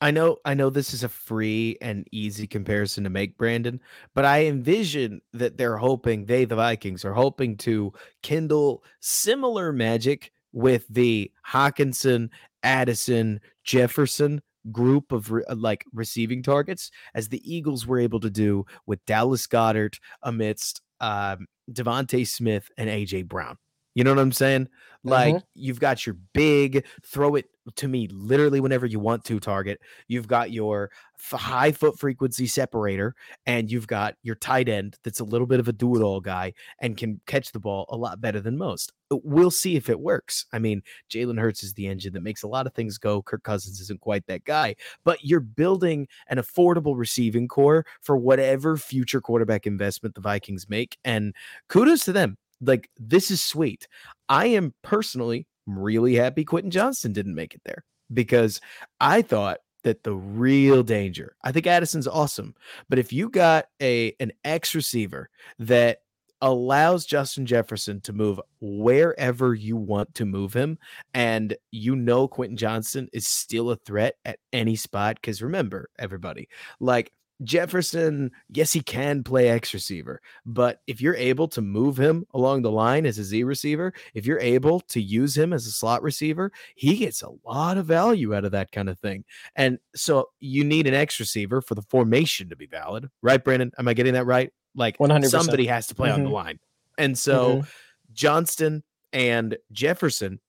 I 0.00 0.10
know 0.10 0.38
I 0.44 0.54
know 0.54 0.70
this 0.70 0.94
is 0.94 1.04
a 1.04 1.08
free 1.08 1.76
and 1.80 2.08
easy 2.10 2.46
comparison 2.46 3.04
to 3.04 3.10
make 3.10 3.36
Brandon, 3.36 3.80
but 4.14 4.24
I 4.24 4.46
envision 4.46 5.20
that 5.34 5.58
they're 5.58 5.76
hoping 5.76 6.24
they 6.24 6.44
the 6.44 6.56
Vikings 6.56 7.04
are 7.04 7.12
hoping 7.12 7.56
to 7.58 7.92
kindle 8.22 8.82
similar 9.00 9.72
magic 9.72 10.32
with 10.52 10.86
the 10.88 11.30
Hockenson, 11.46 12.30
Addison, 12.62 13.40
Jefferson 13.62 14.42
group 14.72 15.12
of 15.12 15.30
re- 15.30 15.44
uh, 15.48 15.54
like 15.54 15.84
receiving 15.92 16.42
targets 16.42 16.90
as 17.14 17.28
the 17.28 17.42
Eagles 17.44 17.86
were 17.86 17.98
able 17.98 18.20
to 18.20 18.30
do 18.30 18.64
with 18.86 19.04
Dallas 19.06 19.46
Goedert 19.46 19.98
amidst 20.22 20.80
um, 21.00 21.46
DeVonta 21.70 22.26
Smith 22.26 22.70
and 22.76 22.88
AJ 22.88 23.26
Brown. 23.26 23.56
You 23.94 24.04
know 24.04 24.10
what 24.10 24.20
I'm 24.20 24.32
saying? 24.32 24.68
Like 25.02 25.34
mm-hmm. 25.34 25.44
you've 25.54 25.80
got 25.80 26.06
your 26.06 26.16
big 26.34 26.84
throw 27.02 27.34
it 27.34 27.46
to 27.76 27.88
me 27.88 28.08
literally 28.08 28.60
whenever 28.60 28.86
you 28.86 28.98
want 28.98 29.24
to 29.24 29.40
target. 29.40 29.80
You've 30.08 30.28
got 30.28 30.50
your 30.50 30.90
f- 31.18 31.40
high 31.40 31.72
foot 31.72 31.98
frequency 31.98 32.46
separator 32.46 33.14
and 33.46 33.70
you've 33.70 33.86
got 33.86 34.16
your 34.22 34.34
tight 34.34 34.68
end 34.68 34.98
that's 35.02 35.20
a 35.20 35.24
little 35.24 35.46
bit 35.46 35.60
of 35.60 35.68
a 35.68 35.72
do 35.72 35.96
it 35.96 36.02
all 36.02 36.20
guy 36.20 36.52
and 36.80 36.96
can 36.96 37.20
catch 37.26 37.52
the 37.52 37.60
ball 37.60 37.86
a 37.88 37.96
lot 37.96 38.20
better 38.20 38.40
than 38.40 38.58
most. 38.58 38.92
Uh, 39.10 39.16
we'll 39.22 39.50
see 39.50 39.76
if 39.76 39.88
it 39.88 40.00
works. 40.00 40.44
I 40.52 40.58
mean, 40.58 40.82
Jalen 41.10 41.40
Hurts 41.40 41.62
is 41.62 41.74
the 41.74 41.86
engine 41.86 42.12
that 42.12 42.22
makes 42.22 42.42
a 42.42 42.48
lot 42.48 42.66
of 42.66 42.74
things 42.74 42.98
go. 42.98 43.22
Kirk 43.22 43.42
Cousins 43.42 43.80
isn't 43.80 44.00
quite 44.00 44.26
that 44.26 44.44
guy, 44.44 44.74
but 45.04 45.24
you're 45.24 45.40
building 45.40 46.08
an 46.28 46.38
affordable 46.38 46.96
receiving 46.96 47.48
core 47.48 47.86
for 48.02 48.16
whatever 48.16 48.76
future 48.76 49.20
quarterback 49.20 49.66
investment 49.66 50.14
the 50.14 50.20
Vikings 50.20 50.68
make. 50.68 50.98
And 51.04 51.34
kudos 51.68 52.04
to 52.04 52.12
them 52.12 52.36
like 52.60 52.90
this 52.98 53.30
is 53.30 53.42
sweet. 53.42 53.88
I 54.28 54.46
am 54.46 54.74
personally 54.82 55.46
really 55.66 56.14
happy 56.14 56.44
Quentin 56.44 56.70
Johnston 56.70 57.12
didn't 57.12 57.34
make 57.34 57.54
it 57.54 57.62
there 57.64 57.84
because 58.12 58.60
I 59.00 59.22
thought 59.22 59.58
that 59.84 60.02
the 60.02 60.14
real 60.14 60.82
danger. 60.82 61.36
I 61.42 61.52
think 61.52 61.66
Addison's 61.66 62.08
awesome, 62.08 62.54
but 62.88 62.98
if 62.98 63.12
you 63.12 63.30
got 63.30 63.66
a 63.80 64.14
an 64.20 64.32
X 64.44 64.74
receiver 64.74 65.30
that 65.58 65.98
allows 66.42 67.04
Justin 67.04 67.44
Jefferson 67.44 68.00
to 68.00 68.12
move 68.12 68.40
wherever 68.60 69.54
you 69.54 69.76
want 69.76 70.14
to 70.14 70.24
move 70.24 70.54
him. 70.54 70.78
And 71.14 71.56
you 71.70 71.96
know, 71.96 72.28
Quentin 72.28 72.56
Johnston 72.56 73.08
is 73.12 73.26
still 73.26 73.70
a 73.70 73.76
threat 73.76 74.14
at 74.24 74.38
any 74.52 74.76
spot. 74.76 75.16
Because 75.16 75.42
remember, 75.42 75.88
everybody, 75.98 76.48
like 76.78 77.12
Jefferson, 77.42 78.30
yes, 78.48 78.72
he 78.72 78.80
can 78.80 79.22
play 79.22 79.48
X 79.48 79.72
receiver, 79.72 80.20
but 80.44 80.80
if 80.86 81.00
you're 81.00 81.16
able 81.16 81.48
to 81.48 81.62
move 81.62 81.98
him 81.98 82.26
along 82.34 82.62
the 82.62 82.70
line 82.70 83.06
as 83.06 83.18
a 83.18 83.24
Z 83.24 83.44
receiver, 83.44 83.92
if 84.14 84.26
you're 84.26 84.40
able 84.40 84.80
to 84.80 85.00
use 85.00 85.36
him 85.36 85.52
as 85.52 85.66
a 85.66 85.70
slot 85.70 86.02
receiver, 86.02 86.52
he 86.74 86.96
gets 86.96 87.22
a 87.22 87.30
lot 87.44 87.78
of 87.78 87.86
value 87.86 88.34
out 88.34 88.44
of 88.44 88.52
that 88.52 88.72
kind 88.72 88.88
of 88.88 88.98
thing. 88.98 89.24
And 89.56 89.78
so 89.94 90.28
you 90.38 90.64
need 90.64 90.86
an 90.86 90.94
X 90.94 91.18
receiver 91.18 91.62
for 91.62 91.74
the 91.74 91.82
formation 91.82 92.50
to 92.50 92.56
be 92.56 92.66
valid, 92.66 93.08
right, 93.22 93.42
Brandon? 93.42 93.72
Am 93.78 93.88
I 93.88 93.94
getting 93.94 94.14
that 94.14 94.26
right? 94.26 94.52
Like 94.74 94.98
100%. 94.98 95.26
somebody 95.28 95.66
has 95.66 95.86
to 95.88 95.94
play 95.94 96.08
mm-hmm. 96.08 96.14
on 96.14 96.22
the 96.22 96.28
mm-hmm. 96.28 96.34
line. 96.34 96.58
And 96.98 97.18
so 97.18 97.48
mm-hmm. 97.48 97.68
Johnston 98.12 98.82
and 99.12 99.56
Jefferson, 99.72 100.40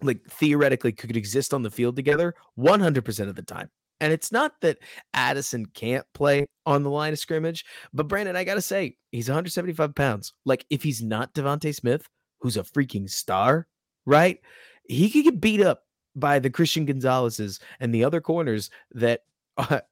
like 0.00 0.24
theoretically, 0.28 0.92
could 0.92 1.16
exist 1.16 1.52
on 1.52 1.62
the 1.62 1.70
field 1.70 1.96
together 1.96 2.34
100% 2.58 3.28
of 3.28 3.34
the 3.36 3.42
time. 3.42 3.70
And 4.02 4.12
it's 4.12 4.32
not 4.32 4.60
that 4.62 4.78
Addison 5.14 5.64
can't 5.64 6.04
play 6.12 6.46
on 6.66 6.82
the 6.82 6.90
line 6.90 7.12
of 7.12 7.20
scrimmage, 7.20 7.64
but 7.94 8.08
Brandon, 8.08 8.34
I 8.34 8.42
got 8.42 8.54
to 8.54 8.60
say, 8.60 8.96
he's 9.12 9.28
175 9.28 9.94
pounds. 9.94 10.32
Like, 10.44 10.66
if 10.70 10.82
he's 10.82 11.00
not 11.00 11.32
DeVonta 11.34 11.72
Smith, 11.72 12.08
who's 12.40 12.56
a 12.56 12.64
freaking 12.64 13.08
star, 13.08 13.68
right? 14.04 14.40
He 14.88 15.08
could 15.08 15.22
get 15.22 15.40
beat 15.40 15.60
up 15.62 15.84
by 16.16 16.40
the 16.40 16.50
Christian 16.50 16.84
Gonzalez's 16.84 17.60
and 17.78 17.94
the 17.94 18.02
other 18.02 18.20
corners 18.20 18.70
that 18.90 19.20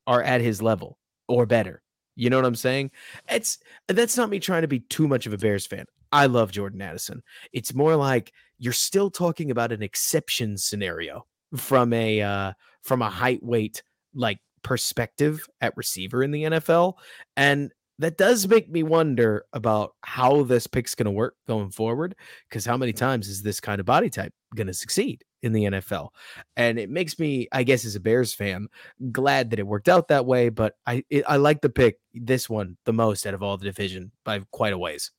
are 0.08 0.22
at 0.24 0.40
his 0.40 0.60
level 0.60 0.98
or 1.28 1.46
better. 1.46 1.80
You 2.16 2.30
know 2.30 2.36
what 2.36 2.46
I'm 2.46 2.56
saying? 2.56 2.90
It's 3.30 3.58
that's 3.86 4.16
not 4.16 4.28
me 4.28 4.40
trying 4.40 4.62
to 4.62 4.68
be 4.68 4.80
too 4.80 5.06
much 5.06 5.26
of 5.26 5.32
a 5.32 5.38
Bears 5.38 5.68
fan. 5.68 5.84
I 6.10 6.26
love 6.26 6.50
Jordan 6.50 6.82
Addison. 6.82 7.22
It's 7.52 7.74
more 7.74 7.94
like 7.94 8.32
you're 8.58 8.72
still 8.72 9.08
talking 9.08 9.52
about 9.52 9.70
an 9.70 9.84
exception 9.84 10.58
scenario 10.58 11.26
from 11.56 11.92
a 11.92 12.20
uh, 12.20 12.52
from 12.82 13.02
a 13.02 13.08
height 13.08 13.42
weight 13.44 13.84
like 14.14 14.38
perspective 14.62 15.46
at 15.60 15.76
receiver 15.76 16.22
in 16.22 16.30
the 16.30 16.44
NFL. 16.44 16.94
And 17.36 17.72
that 17.98 18.16
does 18.16 18.48
make 18.48 18.70
me 18.70 18.82
wonder 18.82 19.44
about 19.52 19.94
how 20.02 20.42
this 20.44 20.66
pick's 20.66 20.94
going 20.94 21.04
to 21.04 21.10
work 21.10 21.36
going 21.46 21.70
forward. 21.70 22.16
Because 22.48 22.64
how 22.64 22.76
many 22.76 22.92
times 22.92 23.28
is 23.28 23.42
this 23.42 23.60
kind 23.60 23.78
of 23.78 23.86
body 23.86 24.08
type 24.08 24.32
going 24.54 24.66
to 24.68 24.74
succeed 24.74 25.22
in 25.42 25.52
the 25.52 25.64
NFL? 25.64 26.08
And 26.56 26.78
it 26.78 26.88
makes 26.88 27.18
me, 27.18 27.46
I 27.52 27.62
guess, 27.62 27.84
as 27.84 27.96
a 27.96 28.00
Bears 28.00 28.32
fan, 28.32 28.68
glad 29.12 29.50
that 29.50 29.58
it 29.58 29.66
worked 29.66 29.88
out 29.88 30.08
that 30.08 30.24
way. 30.24 30.48
But 30.48 30.74
I, 30.86 31.04
it, 31.10 31.24
I 31.28 31.36
like 31.36 31.60
the 31.60 31.68
pick, 31.68 31.98
this 32.14 32.48
one, 32.48 32.78
the 32.86 32.92
most 32.92 33.26
out 33.26 33.34
of 33.34 33.42
all 33.42 33.58
the 33.58 33.66
division 33.66 34.12
by 34.24 34.40
quite 34.50 34.72
a 34.72 34.78
ways. 34.78 35.10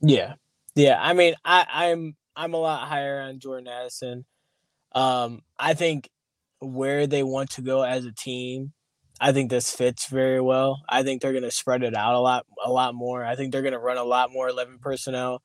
Yeah, 0.00 0.34
yeah. 0.76 0.98
I 1.00 1.12
mean, 1.12 1.34
I, 1.44 1.66
I'm 1.68 2.16
I'm 2.36 2.54
a 2.54 2.58
lot 2.58 2.86
higher 2.86 3.20
on 3.20 3.40
Jordan 3.40 3.66
Addison. 3.66 4.24
Um, 4.92 5.42
I 5.58 5.74
think 5.74 6.08
where 6.60 7.06
they 7.06 7.22
want 7.22 7.50
to 7.50 7.62
go 7.62 7.82
as 7.82 8.04
a 8.04 8.12
team 8.12 8.72
I 9.20 9.32
think 9.32 9.50
this 9.50 9.74
fits 9.74 10.06
very 10.06 10.40
well. 10.40 10.82
I 10.88 11.02
think 11.02 11.20
they're 11.20 11.32
going 11.32 11.42
to 11.44 11.50
spread 11.50 11.82
it 11.82 11.94
out 11.94 12.14
a 12.14 12.20
lot, 12.20 12.46
a 12.64 12.70
lot 12.70 12.94
more. 12.94 13.24
I 13.24 13.34
think 13.34 13.52
they're 13.52 13.62
going 13.62 13.72
to 13.72 13.78
run 13.78 13.96
a 13.96 14.04
lot 14.04 14.32
more 14.32 14.48
11 14.48 14.78
personnel. 14.80 15.42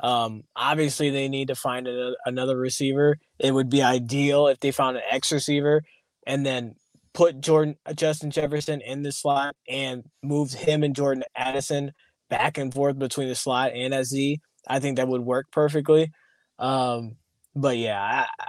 Um, 0.00 0.42
obviously, 0.54 1.10
they 1.10 1.28
need 1.28 1.48
to 1.48 1.54
find 1.54 1.88
a, 1.88 2.14
another 2.26 2.56
receiver. 2.56 3.16
It 3.38 3.52
would 3.52 3.70
be 3.70 3.82
ideal 3.82 4.48
if 4.48 4.60
they 4.60 4.72
found 4.72 4.96
an 4.96 5.04
X 5.10 5.32
receiver 5.32 5.82
and 6.26 6.44
then 6.44 6.74
put 7.14 7.40
Jordan 7.40 7.76
Justin 7.94 8.30
Jefferson 8.30 8.80
in 8.80 9.02
the 9.02 9.12
slot 9.12 9.54
and 9.68 10.04
moved 10.22 10.54
him 10.54 10.82
and 10.82 10.96
Jordan 10.96 11.24
Addison 11.34 11.92
back 12.28 12.58
and 12.58 12.74
forth 12.74 12.98
between 12.98 13.28
the 13.28 13.34
slot 13.34 13.72
and 13.72 13.94
SZ. 13.94 14.36
I 14.68 14.80
think 14.80 14.96
that 14.96 15.08
would 15.08 15.22
work 15.22 15.46
perfectly. 15.50 16.10
Um, 16.58 17.16
but 17.54 17.78
yeah, 17.78 18.00
I, 18.02 18.46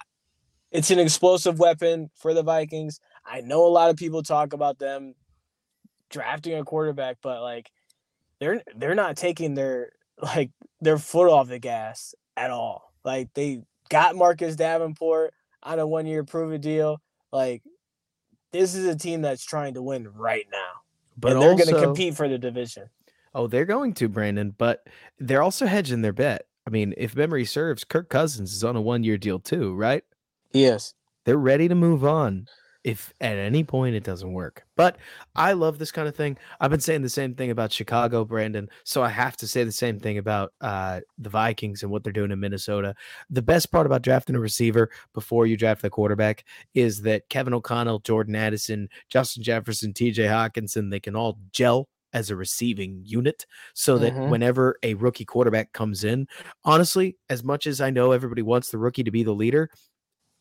it's 0.76 0.92
an 0.92 1.00
explosive 1.00 1.58
weapon 1.58 2.10
for 2.16 2.34
the 2.34 2.44
Vikings. 2.44 3.00
I 3.26 3.42
know 3.42 3.66
a 3.66 3.70
lot 3.70 3.90
of 3.90 3.96
people 3.96 4.22
talk 4.22 4.52
about 4.52 4.78
them 4.78 5.16
drafting 6.10 6.56
a 6.56 6.66
quarterback, 6.66 7.18
but 7.22 7.42
like 7.42 7.72
they're 8.40 8.62
they're 8.76 8.96
not 8.96 9.16
taking 9.16 9.54
their 9.54 9.92
like 10.22 10.52
their 10.82 10.98
foot 10.98 11.30
off 11.30 11.48
the 11.48 11.60
gas 11.60 12.14
at 12.36 12.52
all. 12.52 12.94
Like 13.06 13.34
they 13.34 13.62
got 13.90 14.18
Marcus 14.18 14.58
Davenport 14.58 15.34
on 15.64 15.80
a 15.80 15.88
one 15.88 16.06
year 16.06 16.26
prove 16.26 16.52
it 16.52 16.62
deal. 16.62 17.02
Like 17.32 17.64
this 18.52 18.76
is 18.76 18.86
a 18.86 18.98
team 18.98 19.22
that's 19.22 19.46
trying 19.46 19.76
to 19.76 19.82
win 19.82 20.10
right 20.14 20.46
now. 20.52 20.82
But 21.18 21.34
and 21.34 21.42
they're 21.42 21.52
also, 21.52 21.72
going 21.72 21.76
to 21.76 21.88
compete 21.88 22.16
for 22.16 22.28
the 22.28 22.38
division. 22.38 22.90
Oh, 23.34 23.48
they're 23.48 23.66
going 23.66 23.94
to, 23.96 24.10
Brandon, 24.10 24.54
but 24.58 24.88
they're 25.20 25.42
also 25.42 25.66
hedging 25.66 26.02
their 26.02 26.14
bet. 26.14 26.48
I 26.68 26.70
mean, 26.70 26.94
if 26.98 27.16
memory 27.16 27.46
serves, 27.46 27.86
Kirk 27.86 28.10
Cousins 28.10 28.54
is 28.54 28.64
on 28.64 28.76
a 28.76 28.82
one 28.82 29.04
year 29.04 29.18
deal 29.18 29.40
too, 29.40 29.74
right? 29.76 30.04
Yes. 30.56 30.94
They're 31.26 31.38
ready 31.38 31.68
to 31.68 31.76
move 31.76 32.06
on 32.06 32.48
if 32.86 33.12
at 33.20 33.36
any 33.38 33.64
point 33.64 33.96
it 33.96 34.04
doesn't 34.04 34.32
work. 34.32 34.64
But 34.78 34.98
I 35.36 35.54
love 35.54 35.80
this 35.80 35.92
kind 35.92 36.08
of 36.08 36.16
thing. 36.16 36.38
I've 36.60 36.70
been 36.70 36.80
saying 36.80 37.02
the 37.02 37.10
same 37.10 37.34
thing 37.34 37.50
about 37.50 37.74
Chicago, 37.74 38.24
Brandon. 38.24 38.70
So 38.84 39.02
I 39.02 39.10
have 39.10 39.36
to 39.38 39.48
say 39.48 39.64
the 39.64 39.72
same 39.72 40.00
thing 40.00 40.20
about 40.20 40.54
uh, 40.62 41.02
the 41.18 41.30
Vikings 41.30 41.82
and 41.82 41.92
what 41.92 42.04
they're 42.04 42.14
doing 42.14 42.30
in 42.30 42.40
Minnesota. 42.40 42.94
The 43.32 43.42
best 43.42 43.72
part 43.72 43.88
about 43.88 44.04
drafting 44.04 44.36
a 44.36 44.40
receiver 44.40 44.92
before 45.16 45.48
you 45.48 45.58
draft 45.58 45.82
the 45.82 45.90
quarterback 45.90 46.46
is 46.76 47.02
that 47.02 47.28
Kevin 47.30 47.56
O'Connell, 47.56 48.00
Jordan 48.00 48.36
Addison, 48.36 48.88
Justin 49.10 49.42
Jefferson, 49.42 49.92
TJ 49.92 50.30
Hockenson, 50.30 50.92
they 50.92 51.00
can 51.00 51.16
all 51.16 51.40
gel 51.52 51.90
as 52.14 52.30
a 52.30 52.36
receiving 52.36 53.02
unit 53.04 53.48
so 53.74 53.98
that 53.98 54.14
mm-hmm. 54.14 54.30
whenever 54.30 54.78
a 54.84 54.94
rookie 54.94 55.26
quarterback 55.26 55.74
comes 55.74 56.04
in, 56.04 56.28
honestly, 56.64 57.18
as 57.30 57.44
much 57.44 57.66
as 57.66 57.82
I 57.82 57.90
know 57.90 58.12
everybody 58.12 58.44
wants 58.44 58.70
the 58.70 58.78
rookie 58.78 59.04
to 59.04 59.12
be 59.12 59.24
the 59.24 59.34
leader, 59.34 59.72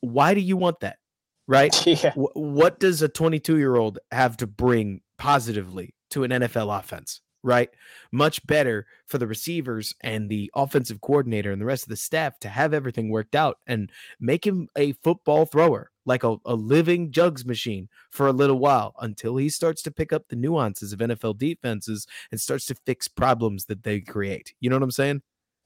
why 0.05 0.35
do 0.35 0.41
you 0.41 0.57
want 0.57 0.81
that? 0.81 0.99
right? 1.47 1.87
Yeah. 1.87 2.11
W- 2.11 2.29
what 2.35 2.81
does 2.81 3.03
a 3.03 3.09
22 3.09 3.59
year 3.59 3.77
old 3.77 3.99
have 4.11 4.37
to 4.39 4.47
bring 4.47 5.01
positively 5.19 5.95
to 6.11 6.25
an 6.25 6.31
NFL 6.31 6.77
offense? 6.79 7.21
Right. 7.43 7.69
Much 8.11 8.45
better 8.47 8.87
for 9.07 9.19
the 9.19 9.27
receivers 9.27 9.95
and 10.01 10.31
the 10.31 10.51
offensive 10.55 11.03
coordinator 11.03 11.53
and 11.53 11.61
the 11.61 11.67
rest 11.67 11.83
of 11.83 11.91
the 11.91 11.97
staff 11.97 12.39
to 12.41 12.49
have 12.49 12.73
everything 12.73 13.11
worked 13.11 13.35
out 13.35 13.59
and 13.67 13.93
make 14.19 14.47
him 14.47 14.69
a 14.79 14.93
football 14.93 15.45
thrower, 15.45 15.91
like 16.07 16.25
a, 16.25 16.37
a 16.47 16.55
living 16.55 17.11
jugs 17.11 17.45
machine 17.45 17.91
for 18.11 18.27
a 18.27 18.33
little 18.33 18.59
while 18.59 18.95
until 18.99 19.37
he 19.37 19.51
starts 19.51 19.83
to 19.83 19.91
pick 19.91 20.11
up 20.11 20.29
the 20.29 20.37
nuances 20.37 20.95
of 20.95 21.01
NFL 21.01 21.37
defenses 21.37 22.07
and 22.31 22.41
starts 22.41 22.65
to 22.67 22.77
fix 22.87 23.09
problems 23.09 23.67
that 23.67 23.83
they 23.83 24.01
create. 24.01 24.55
You 24.61 24.71
know 24.71 24.77
what 24.77 24.85
I'm 24.85 24.91
saying? 24.91 25.21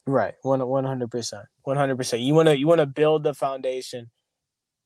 Right. 0.04 0.34
One 0.42 0.66
one 0.66 0.84
hundred 0.84 1.12
percent. 1.12 1.44
One 1.62 1.76
hundred 1.76 1.96
percent. 1.96 2.22
You 2.22 2.34
wanna 2.34 2.54
you 2.54 2.66
wanna 2.66 2.86
build 2.86 3.22
the 3.22 3.34
foundation 3.34 4.10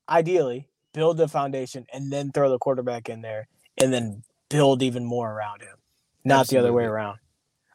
ideally 0.09 0.69
build 0.93 1.17
the 1.17 1.27
foundation, 1.27 1.85
and 1.91 2.11
then 2.11 2.31
throw 2.31 2.49
the 2.49 2.59
quarterback 2.59 3.09
in 3.09 3.21
there, 3.21 3.47
and 3.81 3.91
then 3.91 4.23
build 4.49 4.83
even 4.83 5.03
more 5.03 5.31
around 5.31 5.61
him, 5.61 5.75
not 6.23 6.41
Absolutely. 6.41 6.61
the 6.61 6.67
other 6.67 6.77
way 6.77 6.83
around. 6.85 7.17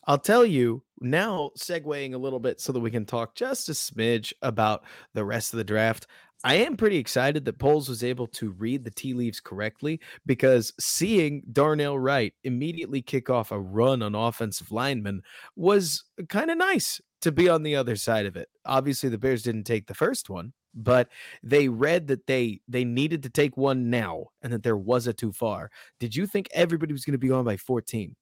I'll 0.06 0.18
tell 0.18 0.44
you 0.44 0.82
now, 1.00 1.50
segueing 1.58 2.14
a 2.14 2.18
little 2.18 2.40
bit 2.40 2.60
so 2.60 2.72
that 2.72 2.80
we 2.80 2.90
can 2.90 3.04
talk 3.04 3.34
just 3.34 3.68
a 3.68 3.72
smidge 3.72 4.32
about 4.40 4.84
the 5.14 5.24
rest 5.24 5.52
of 5.52 5.58
the 5.58 5.64
draft. 5.64 6.06
I 6.44 6.54
am 6.54 6.76
pretty 6.76 6.96
excited 6.98 7.44
that 7.44 7.58
Poles 7.58 7.88
was 7.88 8.04
able 8.04 8.28
to 8.28 8.52
read 8.52 8.84
the 8.84 8.92
tea 8.92 9.12
leaves 9.12 9.40
correctly 9.40 10.00
because 10.24 10.72
seeing 10.78 11.42
Darnell 11.52 11.98
Wright 11.98 12.32
immediately 12.44 13.02
kick 13.02 13.28
off 13.28 13.50
a 13.50 13.58
run 13.58 14.02
on 14.02 14.14
offensive 14.14 14.70
linemen 14.70 15.22
was 15.56 16.04
kind 16.28 16.50
of 16.50 16.56
nice 16.56 17.00
to 17.22 17.32
be 17.32 17.48
on 17.48 17.64
the 17.64 17.74
other 17.74 17.96
side 17.96 18.26
of 18.26 18.36
it. 18.36 18.48
Obviously, 18.64 19.08
the 19.08 19.18
Bears 19.18 19.42
didn't 19.42 19.64
take 19.64 19.88
the 19.88 19.94
first 19.94 20.30
one, 20.30 20.52
but 20.74 21.08
they 21.42 21.68
read 21.68 22.06
that 22.08 22.26
they 22.26 22.60
they 22.68 22.84
needed 22.84 23.22
to 23.22 23.30
take 23.30 23.56
one 23.56 23.90
now 23.90 24.26
and 24.42 24.52
that 24.52 24.62
there 24.62 24.76
was 24.76 25.06
a 25.06 25.12
too 25.12 25.32
far. 25.32 25.70
Did 25.98 26.14
you 26.14 26.26
think 26.26 26.48
everybody 26.52 26.92
was 26.92 27.04
going 27.04 27.12
to 27.12 27.18
be 27.18 27.30
on 27.30 27.44
by 27.44 27.56
14? 27.56 28.14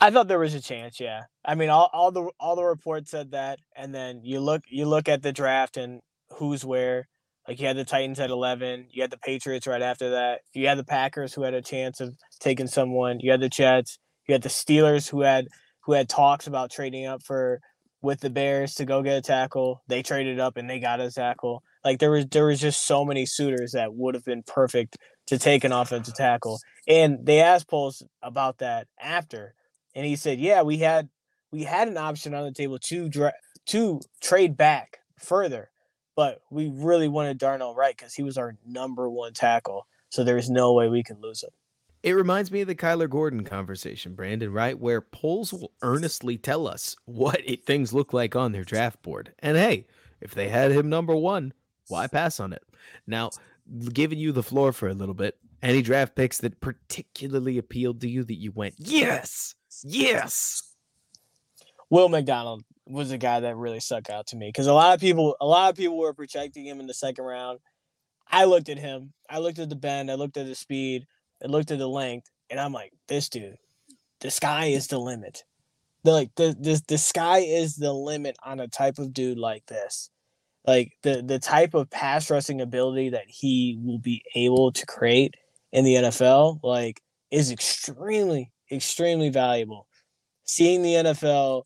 I 0.00 0.10
thought 0.10 0.28
there 0.28 0.38
was 0.38 0.54
a 0.54 0.60
chance, 0.60 1.00
yeah. 1.00 1.22
I 1.44 1.54
mean, 1.54 1.70
all, 1.70 1.88
all 1.92 2.10
the 2.10 2.28
all 2.38 2.56
the 2.56 2.64
reports 2.64 3.10
said 3.10 3.30
that, 3.30 3.60
and 3.74 3.94
then 3.94 4.20
you 4.24 4.40
look 4.40 4.62
you 4.68 4.86
look 4.86 5.08
at 5.08 5.22
the 5.22 5.32
draft 5.32 5.76
and 5.76 6.00
who's 6.34 6.64
where. 6.64 7.08
Like 7.48 7.60
you 7.60 7.66
had 7.68 7.76
the 7.76 7.84
Titans 7.84 8.18
at 8.18 8.30
eleven, 8.30 8.86
you 8.90 9.02
had 9.02 9.12
the 9.12 9.18
Patriots 9.18 9.68
right 9.68 9.80
after 9.80 10.10
that, 10.10 10.40
you 10.52 10.66
had 10.66 10.78
the 10.78 10.84
Packers 10.84 11.32
who 11.32 11.42
had 11.42 11.54
a 11.54 11.62
chance 11.62 12.00
of 12.00 12.16
taking 12.40 12.66
someone, 12.66 13.20
you 13.20 13.30
had 13.30 13.40
the 13.40 13.48
Jets, 13.48 13.98
you 14.26 14.32
had 14.32 14.42
the 14.42 14.48
Steelers 14.48 15.08
who 15.08 15.22
had 15.22 15.46
who 15.82 15.92
had 15.92 16.08
talks 16.08 16.48
about 16.48 16.72
trading 16.72 17.06
up 17.06 17.22
for 17.22 17.60
with 18.02 18.20
the 18.20 18.30
Bears 18.30 18.74
to 18.74 18.84
go 18.84 19.02
get 19.02 19.16
a 19.16 19.22
tackle. 19.22 19.82
They 19.88 20.02
traded 20.02 20.38
up 20.38 20.56
and 20.56 20.68
they 20.68 20.78
got 20.78 21.00
a 21.00 21.10
tackle. 21.10 21.62
Like 21.84 21.98
there 21.98 22.10
was 22.10 22.26
there 22.26 22.46
was 22.46 22.60
just 22.60 22.86
so 22.86 23.04
many 23.04 23.26
suitors 23.26 23.72
that 23.72 23.94
would 23.94 24.14
have 24.14 24.24
been 24.24 24.42
perfect 24.42 24.96
to 25.26 25.38
take 25.38 25.64
an 25.64 25.72
offensive 25.72 26.14
tackle. 26.14 26.60
And 26.86 27.24
they 27.24 27.40
asked 27.40 27.68
Poles 27.68 28.02
about 28.22 28.58
that 28.58 28.86
after, 29.00 29.54
and 29.94 30.06
he 30.06 30.16
said, 30.16 30.38
"Yeah, 30.38 30.62
we 30.62 30.78
had 30.78 31.08
we 31.50 31.64
had 31.64 31.88
an 31.88 31.96
option 31.96 32.34
on 32.34 32.44
the 32.44 32.52
table 32.52 32.78
to 32.78 33.08
dra- 33.08 33.32
to 33.66 34.00
trade 34.20 34.56
back 34.56 34.98
further, 35.18 35.70
but 36.14 36.42
we 36.50 36.70
really 36.72 37.08
wanted 37.08 37.38
Darnell 37.38 37.74
Wright 37.74 37.96
because 37.96 38.14
he 38.14 38.22
was 38.22 38.38
our 38.38 38.56
number 38.66 39.08
one 39.08 39.32
tackle. 39.32 39.86
So 40.10 40.22
there 40.22 40.36
was 40.36 40.50
no 40.50 40.72
way 40.72 40.88
we 40.88 41.02
could 41.02 41.20
lose 41.20 41.42
him." 41.42 41.50
It 42.02 42.12
reminds 42.12 42.50
me 42.50 42.60
of 42.60 42.68
the 42.68 42.74
Kyler 42.74 43.10
Gordon 43.10 43.44
conversation, 43.44 44.14
Brandon, 44.14 44.52
right? 44.52 44.78
Where 44.78 45.00
Poles 45.00 45.52
will 45.52 45.72
earnestly 45.82 46.36
tell 46.36 46.68
us 46.68 46.94
what 47.06 47.40
it, 47.44 47.64
things 47.64 47.92
look 47.92 48.12
like 48.12 48.36
on 48.36 48.52
their 48.52 48.64
draft 48.64 49.02
board. 49.02 49.32
And 49.40 49.56
hey, 49.56 49.86
if 50.20 50.34
they 50.34 50.48
had 50.48 50.70
him 50.70 50.88
number 50.88 51.16
one, 51.16 51.52
why 51.88 52.06
pass 52.06 52.38
on 52.38 52.52
it? 52.52 52.62
Now, 53.06 53.30
giving 53.92 54.18
you 54.18 54.32
the 54.32 54.42
floor 54.42 54.72
for 54.72 54.88
a 54.88 54.94
little 54.94 55.14
bit, 55.14 55.36
any 55.62 55.82
draft 55.82 56.14
picks 56.14 56.38
that 56.38 56.60
particularly 56.60 57.58
appealed 57.58 58.00
to 58.02 58.08
you 58.08 58.22
that 58.24 58.34
you 58.34 58.52
went, 58.52 58.74
yes, 58.78 59.54
yes. 59.82 60.62
Will 61.90 62.08
McDonald 62.08 62.62
was 62.86 63.10
a 63.10 63.18
guy 63.18 63.40
that 63.40 63.56
really 63.56 63.80
stuck 63.80 64.10
out 64.10 64.28
to 64.28 64.36
me 64.36 64.48
because 64.48 64.66
a 64.66 64.72
lot 64.72 64.94
of 64.94 65.00
people, 65.00 65.36
a 65.40 65.46
lot 65.46 65.70
of 65.70 65.76
people 65.76 65.98
were 65.98 66.14
projecting 66.14 66.66
him 66.66 66.78
in 66.78 66.86
the 66.86 66.94
second 66.94 67.24
round. 67.24 67.58
I 68.28 68.44
looked 68.44 68.68
at 68.68 68.78
him. 68.78 69.12
I 69.30 69.38
looked 69.38 69.58
at 69.58 69.68
the 69.68 69.76
bend. 69.76 70.10
I 70.10 70.14
looked 70.14 70.36
at 70.36 70.46
the 70.46 70.54
speed 70.54 71.06
and 71.40 71.52
looked 71.52 71.70
at 71.70 71.78
the 71.78 71.88
length, 71.88 72.30
and 72.50 72.58
I'm 72.60 72.72
like, 72.72 72.92
this 73.08 73.28
dude, 73.28 73.56
the 74.20 74.30
sky 74.30 74.66
is 74.66 74.86
the 74.86 74.98
limit. 74.98 75.44
The 76.04 76.12
like 76.12 76.30
the 76.36 76.56
the 76.58 76.80
the 76.86 76.98
sky 76.98 77.38
is 77.38 77.76
the 77.76 77.92
limit 77.92 78.36
on 78.44 78.60
a 78.60 78.68
type 78.68 78.98
of 78.98 79.12
dude 79.12 79.38
like 79.38 79.66
this. 79.66 80.10
Like 80.66 80.92
the 81.02 81.22
the 81.22 81.38
type 81.38 81.74
of 81.74 81.90
pass 81.90 82.30
rushing 82.30 82.60
ability 82.60 83.10
that 83.10 83.26
he 83.26 83.78
will 83.82 83.98
be 83.98 84.22
able 84.34 84.72
to 84.72 84.86
create 84.86 85.34
in 85.72 85.84
the 85.84 85.94
NFL, 85.94 86.60
like, 86.62 87.02
is 87.30 87.50
extremely, 87.50 88.52
extremely 88.70 89.30
valuable. 89.30 89.86
Seeing 90.44 90.82
the 90.82 90.94
NFL 90.94 91.64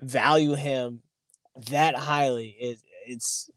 value 0.00 0.54
him 0.54 1.00
that 1.70 1.96
highly 1.96 2.48
is 2.60 2.82
it's 3.06 3.48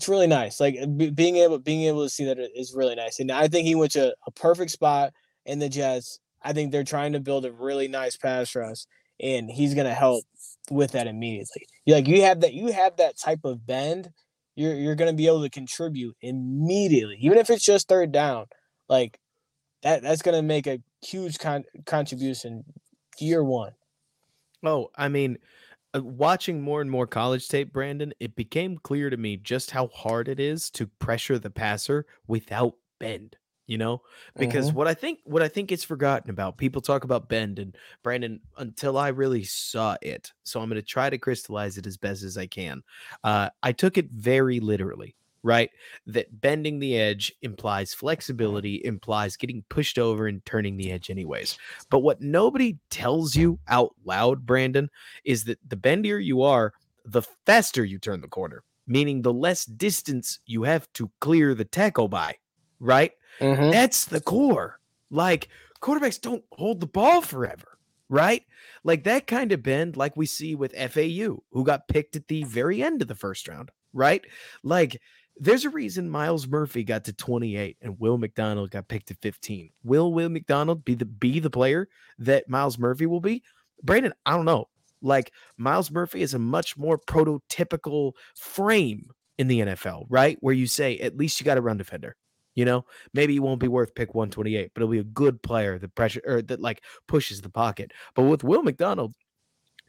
it's 0.00 0.08
really 0.08 0.26
nice. 0.26 0.60
Like 0.60 0.76
b- 0.96 1.10
being 1.10 1.36
able 1.36 1.58
being 1.58 1.82
able 1.82 2.02
to 2.04 2.08
see 2.08 2.24
that 2.24 2.38
is 2.38 2.72
really 2.74 2.94
nice. 2.94 3.20
And 3.20 3.30
I 3.30 3.48
think 3.48 3.66
he 3.66 3.74
went 3.74 3.92
to 3.92 4.14
a 4.26 4.30
perfect 4.30 4.70
spot 4.70 5.12
in 5.44 5.58
the 5.58 5.68
Jets. 5.68 6.20
I 6.42 6.54
think 6.54 6.72
they're 6.72 6.84
trying 6.84 7.12
to 7.12 7.20
build 7.20 7.44
a 7.44 7.52
really 7.52 7.86
nice 7.86 8.16
pass 8.16 8.54
rush, 8.54 8.86
and 9.20 9.50
he's 9.50 9.74
gonna 9.74 9.92
help 9.92 10.24
with 10.70 10.92
that 10.92 11.06
immediately. 11.06 11.66
You 11.84 11.92
like 11.92 12.08
you 12.08 12.22
have 12.22 12.40
that 12.40 12.54
you 12.54 12.72
have 12.72 12.96
that 12.96 13.18
type 13.18 13.40
of 13.44 13.66
bend, 13.66 14.08
you're 14.56 14.74
you're 14.74 14.94
gonna 14.94 15.12
be 15.12 15.26
able 15.26 15.42
to 15.42 15.50
contribute 15.50 16.16
immediately, 16.22 17.18
even 17.20 17.36
if 17.36 17.50
it's 17.50 17.64
just 17.64 17.86
third 17.86 18.10
down. 18.10 18.46
Like 18.88 19.20
that 19.82 20.02
that's 20.02 20.22
gonna 20.22 20.40
make 20.40 20.66
a 20.66 20.80
huge 21.02 21.38
con- 21.38 21.66
contribution 21.84 22.64
year 23.18 23.44
one. 23.44 23.72
Oh, 24.64 24.88
I 24.96 25.08
mean, 25.08 25.36
watching 25.94 26.62
more 26.62 26.80
and 26.80 26.90
more 26.90 27.06
college 27.06 27.48
tape, 27.48 27.72
Brandon, 27.72 28.12
it 28.20 28.36
became 28.36 28.78
clear 28.78 29.10
to 29.10 29.16
me 29.16 29.36
just 29.36 29.70
how 29.70 29.88
hard 29.88 30.28
it 30.28 30.40
is 30.40 30.70
to 30.70 30.86
pressure 30.86 31.38
the 31.38 31.50
passer 31.50 32.06
without 32.26 32.74
bend. 32.98 33.36
You 33.66 33.78
know, 33.78 34.02
because 34.36 34.72
Mhm. 34.72 34.74
what 34.74 34.88
I 34.88 34.94
think 34.94 35.20
what 35.22 35.42
I 35.42 35.48
think 35.48 35.70
is 35.70 35.84
forgotten 35.84 36.28
about 36.28 36.58
people 36.58 36.82
talk 36.82 37.04
about 37.04 37.28
bend 37.28 37.60
and 37.60 37.76
Brandon 38.02 38.40
until 38.58 38.98
I 38.98 39.08
really 39.08 39.44
saw 39.44 39.96
it. 40.02 40.32
So 40.42 40.60
I'm 40.60 40.68
going 40.68 40.80
to 40.80 40.86
try 40.86 41.08
to 41.08 41.18
crystallize 41.18 41.78
it 41.78 41.86
as 41.86 41.96
best 41.96 42.24
as 42.24 42.36
I 42.36 42.48
can. 42.48 42.82
Uh, 43.22 43.50
I 43.62 43.70
took 43.70 43.96
it 43.96 44.10
very 44.10 44.58
literally, 44.58 45.14
right? 45.42 45.70
That 46.06 46.40
bending 46.40 46.78
the 46.78 46.98
edge 46.98 47.32
implies 47.42 47.94
flexibility, 47.94 48.82
implies 48.84 49.36
getting 49.36 49.64
pushed 49.68 49.98
over 49.98 50.26
and 50.26 50.44
turning 50.44 50.76
the 50.76 50.92
edge 50.92 51.10
anyways. 51.10 51.58
But 51.90 52.00
what 52.00 52.20
nobody 52.20 52.78
tells 52.90 53.34
you 53.34 53.58
out 53.68 53.94
loud, 54.04 54.46
Brandon, 54.46 54.90
is 55.24 55.44
that 55.44 55.58
the 55.66 55.76
bendier 55.76 56.22
you 56.22 56.42
are, 56.42 56.72
the 57.04 57.22
faster 57.46 57.84
you 57.84 57.98
turn 57.98 58.20
the 58.20 58.28
corner, 58.28 58.62
meaning 58.86 59.22
the 59.22 59.32
less 59.32 59.64
distance 59.64 60.40
you 60.46 60.62
have 60.64 60.92
to 60.94 61.10
clear 61.20 61.54
the 61.54 61.64
tackle 61.64 62.08
by, 62.08 62.36
right? 62.78 63.12
Mm-hmm. 63.40 63.70
That's 63.70 64.04
the 64.04 64.20
core. 64.20 64.78
Like 65.10 65.48
quarterbacks 65.80 66.20
don't 66.20 66.44
hold 66.52 66.80
the 66.80 66.86
ball 66.86 67.22
forever, 67.22 67.78
right? 68.08 68.44
Like 68.84 69.04
that 69.04 69.26
kind 69.26 69.52
of 69.52 69.62
bend, 69.62 69.96
like 69.96 70.16
we 70.16 70.26
see 70.26 70.54
with 70.54 70.74
FAU, 70.74 71.42
who 71.50 71.64
got 71.64 71.88
picked 71.88 72.16
at 72.16 72.28
the 72.28 72.44
very 72.44 72.82
end 72.82 73.02
of 73.02 73.08
the 73.08 73.14
first 73.14 73.48
round, 73.48 73.70
right? 73.92 74.22
Like 74.62 75.00
there's 75.40 75.64
a 75.64 75.70
reason 75.70 76.10
Myles 76.10 76.46
Murphy 76.46 76.84
got 76.84 77.04
to 77.06 77.14
28 77.14 77.78
and 77.80 77.98
Will 77.98 78.18
McDonald 78.18 78.70
got 78.70 78.88
picked 78.88 79.10
at 79.10 79.16
15. 79.22 79.70
Will 79.82 80.12
Will 80.12 80.28
McDonald 80.28 80.84
be 80.84 80.94
the 80.94 81.06
be 81.06 81.40
the 81.40 81.50
player 81.50 81.88
that 82.18 82.48
Myles 82.48 82.78
Murphy 82.78 83.06
will 83.06 83.20
be? 83.20 83.42
Brandon, 83.82 84.12
I 84.26 84.36
don't 84.36 84.44
know. 84.44 84.68
Like 85.00 85.32
Myles 85.56 85.90
Murphy 85.90 86.20
is 86.20 86.34
a 86.34 86.38
much 86.38 86.76
more 86.76 86.98
prototypical 86.98 88.12
frame 88.36 89.08
in 89.38 89.48
the 89.48 89.60
NFL, 89.60 90.04
right? 90.10 90.36
Where 90.40 90.54
you 90.54 90.66
say 90.66 90.98
at 90.98 91.16
least 91.16 91.40
you 91.40 91.44
got 91.46 91.56
a 91.56 91.62
run 91.62 91.78
defender. 91.78 92.16
You 92.54 92.66
know, 92.66 92.84
maybe 93.14 93.32
he 93.32 93.40
won't 93.40 93.60
be 93.60 93.68
worth 93.68 93.94
pick 93.94 94.14
128, 94.14 94.72
but 94.74 94.82
he'll 94.82 94.90
be 94.90 94.98
a 94.98 95.04
good 95.04 95.42
player 95.42 95.78
that 95.78 95.94
pressure 95.94 96.20
or 96.26 96.42
that 96.42 96.60
like 96.60 96.82
pushes 97.08 97.40
the 97.40 97.48
pocket. 97.48 97.92
But 98.14 98.24
with 98.24 98.44
Will 98.44 98.62
McDonald, 98.62 99.14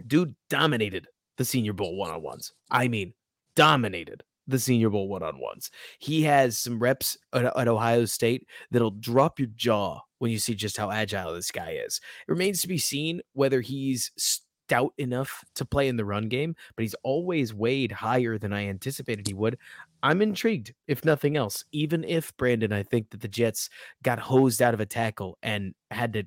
dude 0.07 0.33
dominated 0.49 1.07
the 1.37 1.43
Senior 1.43 1.73
Bowl 1.73 1.97
one 1.97 2.11
on 2.11 2.21
ones. 2.21 2.53
I 2.69 2.87
mean, 2.87 3.13
dominated 3.55 4.23
the 4.47 4.59
Senior 4.59 4.89
Bowl 4.89 5.07
one 5.07 5.23
on 5.23 5.39
ones. 5.39 5.71
He 5.99 6.23
has 6.23 6.57
some 6.57 6.79
reps 6.79 7.17
at, 7.33 7.45
at 7.45 7.67
Iowa 7.67 8.07
State 8.07 8.47
that'll 8.71 8.91
drop 8.91 9.39
your 9.39 9.49
jaw 9.55 10.01
when 10.19 10.31
you 10.31 10.39
see 10.39 10.55
just 10.55 10.77
how 10.77 10.91
agile 10.91 11.33
this 11.33 11.51
guy 11.51 11.79
is. 11.85 11.99
It 12.27 12.31
remains 12.31 12.61
to 12.61 12.67
be 12.67 12.77
seen 12.77 13.21
whether 13.33 13.61
he's 13.61 14.11
stout 14.17 14.93
enough 14.97 15.43
to 15.55 15.65
play 15.65 15.87
in 15.87 15.97
the 15.97 16.05
run 16.05 16.29
game, 16.29 16.55
but 16.75 16.83
he's 16.83 16.95
always 17.03 17.53
weighed 17.53 17.91
higher 17.91 18.37
than 18.37 18.53
I 18.53 18.67
anticipated 18.67 19.27
he 19.27 19.33
would. 19.33 19.57
I'm 20.03 20.21
intrigued, 20.21 20.73
if 20.87 21.03
nothing 21.03 21.37
else. 21.37 21.65
Even 21.71 22.03
if 22.03 22.35
Brandon, 22.37 22.71
I 22.71 22.83
think 22.83 23.09
that 23.09 23.21
the 23.21 23.27
Jets 23.27 23.69
got 24.03 24.19
hosed 24.19 24.61
out 24.61 24.73
of 24.73 24.79
a 24.79 24.85
tackle 24.85 25.37
and 25.43 25.73
had 25.89 26.13
to 26.13 26.23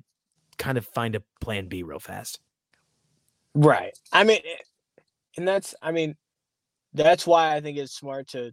kind 0.57 0.77
of 0.77 0.85
find 0.85 1.15
a 1.15 1.23
plan 1.41 1.67
B 1.67 1.83
real 1.83 1.99
fast. 1.99 2.39
Right. 3.53 3.97
I 4.11 4.23
mean, 4.23 4.41
eh, 4.45 5.01
and 5.37 5.47
that's 5.47 5.73
I 5.81 5.91
mean, 5.91 6.15
that's 6.95 7.27
why 7.27 7.55
I 7.55 7.61
think 7.61 7.77
it's 7.77 7.95
smart 7.95 8.29
to. 8.29 8.51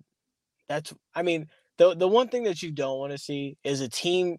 That's 0.69 0.93
I 1.15 1.23
mean 1.23 1.49
the 1.79 1.95
the 1.95 2.09
one 2.09 2.29
thing 2.29 2.45
that 2.45 2.63
you 2.63 2.71
don't 2.73 2.99
want 2.99 3.13
to 3.13 3.19
see 3.19 3.57
is 3.65 3.81
a 3.81 3.89
team 3.89 4.39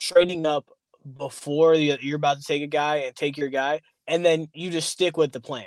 trading 0.00 0.46
up 0.46 0.66
before 1.16 1.74
you- 1.74 1.96
you're 2.00 2.16
about 2.16 2.38
to 2.38 2.44
take 2.44 2.62
a 2.62 2.66
guy 2.66 2.96
and 2.98 3.16
take 3.16 3.36
your 3.38 3.48
guy, 3.48 3.80
and 4.06 4.24
then 4.24 4.48
you 4.52 4.70
just 4.70 4.90
stick 4.90 5.16
with 5.16 5.32
the 5.32 5.40
plan. 5.40 5.66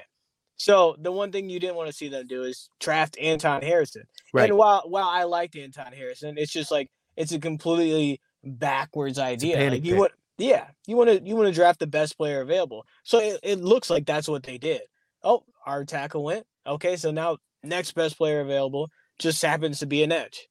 So 0.55 0.95
the 0.99 1.11
one 1.11 1.31
thing 1.31 1.49
you 1.49 1.59
didn't 1.59 1.75
want 1.75 1.89
to 1.89 1.95
see 1.95 2.07
them 2.07 2.27
do 2.27 2.43
is 2.43 2.69
draft 2.79 3.17
Anton 3.19 3.61
Harrison. 3.61 4.03
Right. 4.33 4.49
And 4.49 4.57
while 4.57 4.83
while 4.85 5.07
I 5.09 5.23
liked 5.23 5.55
Anton 5.55 5.91
Harrison, 5.93 6.37
it's 6.37 6.51
just 6.51 6.71
like 6.71 6.89
it's 7.17 7.31
a 7.31 7.39
completely 7.39 8.21
backwards 8.43 9.19
idea. 9.19 9.57
Like 9.69 9.83
you 9.83 9.93
pick. 9.93 9.99
want 9.99 10.11
yeah, 10.37 10.67
you 10.87 10.95
want 10.95 11.09
to 11.09 11.21
you 11.21 11.35
want 11.35 11.47
to 11.47 11.53
draft 11.53 11.79
the 11.79 11.87
best 11.87 12.17
player 12.17 12.41
available. 12.41 12.85
So 13.03 13.19
it, 13.19 13.39
it 13.43 13.59
looks 13.59 13.89
like 13.89 14.05
that's 14.05 14.27
what 14.27 14.43
they 14.43 14.57
did. 14.57 14.81
Oh, 15.23 15.43
our 15.65 15.85
tackle 15.85 16.23
went. 16.23 16.45
Okay, 16.65 16.95
so 16.97 17.11
now 17.11 17.37
next 17.63 17.93
best 17.93 18.17
player 18.17 18.41
available 18.41 18.89
just 19.19 19.41
happens 19.41 19.79
to 19.79 19.85
be 19.85 20.03
an 20.03 20.11
edge. 20.11 20.47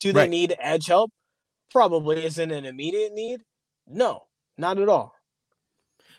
Do 0.00 0.12
they 0.12 0.22
Right. 0.22 0.30
need 0.30 0.54
edge 0.58 0.86
help? 0.86 1.10
Probably 1.70 2.24
isn't 2.24 2.50
an 2.50 2.64
immediate 2.64 3.12
need. 3.12 3.40
No, 3.86 4.26
not 4.58 4.78
at 4.78 4.88
all. 4.88 5.14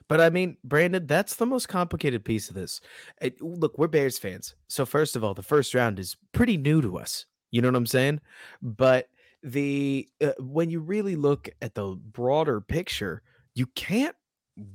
But 0.08 0.20
I 0.22 0.30
mean, 0.30 0.58
Brandon, 0.64 1.06
that's 1.08 1.36
the 1.36 1.46
most 1.46 1.68
complicated 1.68 2.26
piece 2.26 2.50
of 2.50 2.56
this. 2.56 2.82
It- 3.22 3.42
look, 3.42 3.78
we're 3.78 3.88
Bears 3.88 4.20
fans. 4.20 4.56
So, 4.68 4.86
first 4.86 5.16
of 5.16 5.24
all, 5.24 5.34
the 5.34 5.44
first 5.44 5.74
round 5.74 6.00
is 6.00 6.18
pretty 6.34 6.58
new 6.58 6.82
to 6.82 6.98
us. 6.98 7.26
You 7.52 7.62
know 7.62 7.70
what 7.70 7.76
I'm 7.78 7.86
saying? 7.86 8.20
But 8.62 9.10
the 9.44 10.10
uh, 10.22 10.34
when 10.40 10.70
you 10.70 10.80
really 10.80 11.16
look 11.16 11.50
at 11.62 11.76
the 11.76 11.96
broader 11.96 12.62
picture, 12.62 13.22
you 13.56 13.68
can't 13.68 14.16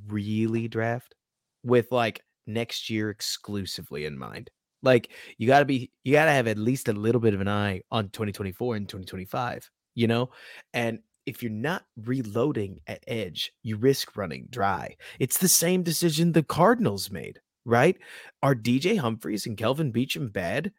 really 0.07 0.69
draft 0.69 1.15
with 1.63 1.91
like 1.93 2.25
next 2.47 2.89
year 2.91 3.11
exclusively 3.11 4.05
in 4.05 4.17
mind. 4.19 4.51
Like 4.83 5.11
you 5.39 5.47
got 5.47 5.61
to 5.61 5.65
be 5.65 5.91
you 6.05 6.13
got 6.13 6.27
to 6.27 6.33
have 6.33 6.47
at 6.47 6.59
least 6.59 6.89
a 6.89 6.93
little 6.93 7.21
bit 7.21 7.35
of 7.35 7.41
an 7.41 7.49
eye 7.49 7.83
on 7.91 8.09
2024 8.11 8.77
and 8.77 8.89
2025, 8.89 9.71
you 9.95 10.07
know? 10.07 10.31
And 10.73 11.01
if 11.27 11.43
you're 11.43 11.53
not 11.53 11.85
reloading 12.05 12.81
at 12.87 13.05
edge, 13.07 13.53
you 13.63 13.77
risk 13.77 14.17
running 14.17 14.47
dry. 14.51 14.97
It's 15.19 15.39
the 15.39 15.49
same 15.49 15.83
decision 15.83 16.33
the 16.33 16.43
Cardinals 16.43 17.11
made, 17.11 17.41
right? 17.67 17.97
Are 18.43 18.55
DJ 18.55 18.99
Humphries 18.99 19.47
and 19.47 19.57
Kelvin 19.57 19.93
Beachum 19.93 20.33
bad? 20.33 20.73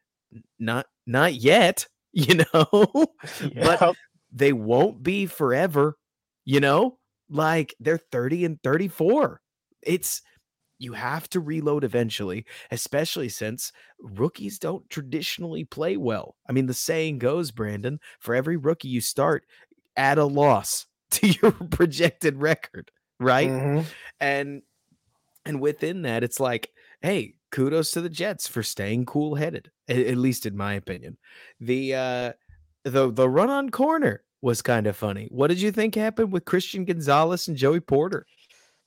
Not 0.57 0.87
not 1.05 1.35
yet, 1.35 1.85
you 2.13 2.43
know, 2.53 2.67
but 3.55 3.95
they 4.31 4.53
won't 4.53 5.03
be 5.03 5.25
forever, 5.25 5.97
you 6.45 6.59
know? 6.59 6.97
Like 7.29 7.75
they're 7.79 7.99
30 8.11 8.45
and 8.45 8.63
34. 8.63 9.41
It's 9.83 10.21
you 10.79 10.93
have 10.93 11.29
to 11.29 11.39
reload 11.39 11.83
eventually, 11.83 12.45
especially 12.71 13.29
since 13.29 13.71
rookies 13.99 14.57
don't 14.57 14.89
traditionally 14.89 15.65
play 15.65 15.97
well. 15.97 16.35
I 16.47 16.53
mean, 16.53 16.65
the 16.65 16.73
saying 16.73 17.19
goes, 17.19 17.51
Brandon, 17.51 17.99
for 18.19 18.33
every 18.33 18.57
rookie 18.57 18.87
you 18.87 19.01
start, 19.01 19.45
add 19.97 20.17
a 20.17 20.25
loss 20.25 20.87
to 21.11 21.27
your 21.27 21.51
projected 21.51 22.41
record, 22.41 22.91
right? 23.19 23.49
Mhm. 23.49 23.85
And 24.19 24.61
and 25.45 25.61
within 25.61 26.03
that, 26.03 26.23
it's 26.23 26.39
like, 26.39 26.71
hey, 27.01 27.35
kudos 27.51 27.91
to 27.91 28.01
the 28.01 28.09
Jets 28.09 28.47
for 28.47 28.63
staying 28.63 29.05
cool 29.05 29.35
headed, 29.35 29.71
at 29.87 30.17
least 30.17 30.45
in 30.45 30.55
my 30.55 30.73
opinion. 30.73 31.17
The 31.59 31.95
uh 31.95 32.33
the 32.83 33.11
the 33.11 33.29
run 33.29 33.49
on 33.49 33.69
corner 33.69 34.23
was 34.41 34.61
kind 34.61 34.87
of 34.87 34.95
funny. 34.95 35.27
What 35.31 35.47
did 35.47 35.61
you 35.61 35.71
think 35.71 35.95
happened 35.95 36.31
with 36.31 36.45
Christian 36.45 36.85
Gonzalez 36.85 37.47
and 37.47 37.57
Joey 37.57 37.81
Porter? 37.81 38.25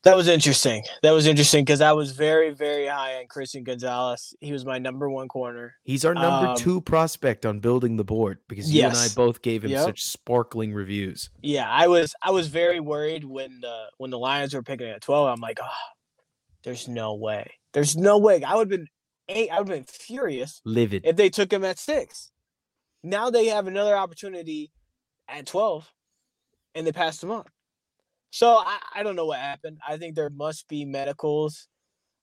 That 0.05 0.17
was 0.17 0.27
interesting. 0.27 0.83
That 1.03 1.13
was 1.13 1.27
interesting 1.29 1.65
because 1.65 1.81
I 1.81 1.93
was 1.93 2.11
very, 2.11 2.51
very 2.51 2.89
high 2.89 3.19
on 3.21 3.27
Christian 3.29 3.63
Gonzalez. 3.63 4.35
He 4.41 4.51
was 4.53 4.65
my 4.65 4.79
number 4.79 5.09
one 5.09 5.29
corner. 5.29 5.75
He's 5.85 6.05
our 6.05 6.13
number 6.15 6.49
Um, 6.49 6.57
two 6.57 6.81
prospect 6.81 7.47
on 7.47 7.61
building 7.61 7.97
the 7.97 8.05
board 8.05 8.39
because 8.49 8.73
you 8.73 8.85
and 8.85 8.97
I 8.97 9.09
both 9.15 9.43
gave 9.43 9.63
him 9.65 9.71
Yep. 9.71 9.85
such 9.85 10.03
sparkling 10.05 10.73
reviews. 10.75 11.31
Yeah, 11.41 11.71
I 11.71 11.87
was 11.87 12.15
I 12.21 12.33
was 12.33 12.49
very 12.49 12.81
worried 12.81 13.25
when 13.25 13.61
the 13.61 13.87
when 13.99 14.11
the 14.11 14.19
Lions 14.19 14.55
were 14.55 14.63
picking 14.63 14.89
at 14.89 15.03
12. 15.03 15.29
I'm 15.29 15.41
like, 15.41 15.61
oh, 15.63 15.69
there's 16.65 16.89
no 16.89 17.15
way. 17.15 17.53
There's 17.73 17.97
no 17.97 18.19
way. 18.19 18.43
I 18.43 18.55
would 18.57 18.71
have 18.73 18.81
been 18.81 18.89
eight, 19.29 19.51
I 19.51 19.61
would 19.61 19.69
have 19.69 19.77
been 19.79 19.85
furious 19.85 20.61
Livid. 20.65 21.07
if 21.07 21.15
they 21.15 21.31
took 21.31 21.53
him 21.53 21.65
at 21.65 21.79
six. 21.79 22.33
Now 23.05 23.31
they 23.31 23.47
have 23.47 23.69
another 23.69 23.97
opportunity 23.97 24.73
at 25.29 25.47
12 25.47 25.89
and 26.75 26.87
they 26.87 26.93
passed 26.93 27.23
him 27.23 27.31
up. 27.31 27.49
So 28.33 28.57
I, 28.57 28.79
I 28.95 29.03
don't 29.03 29.15
know 29.15 29.27
what 29.27 29.39
happened. 29.39 29.79
I 29.87 29.99
think 29.99 30.17
there 30.17 30.31
must 30.31 30.67
be 30.69 30.85
medicals 30.85 31.69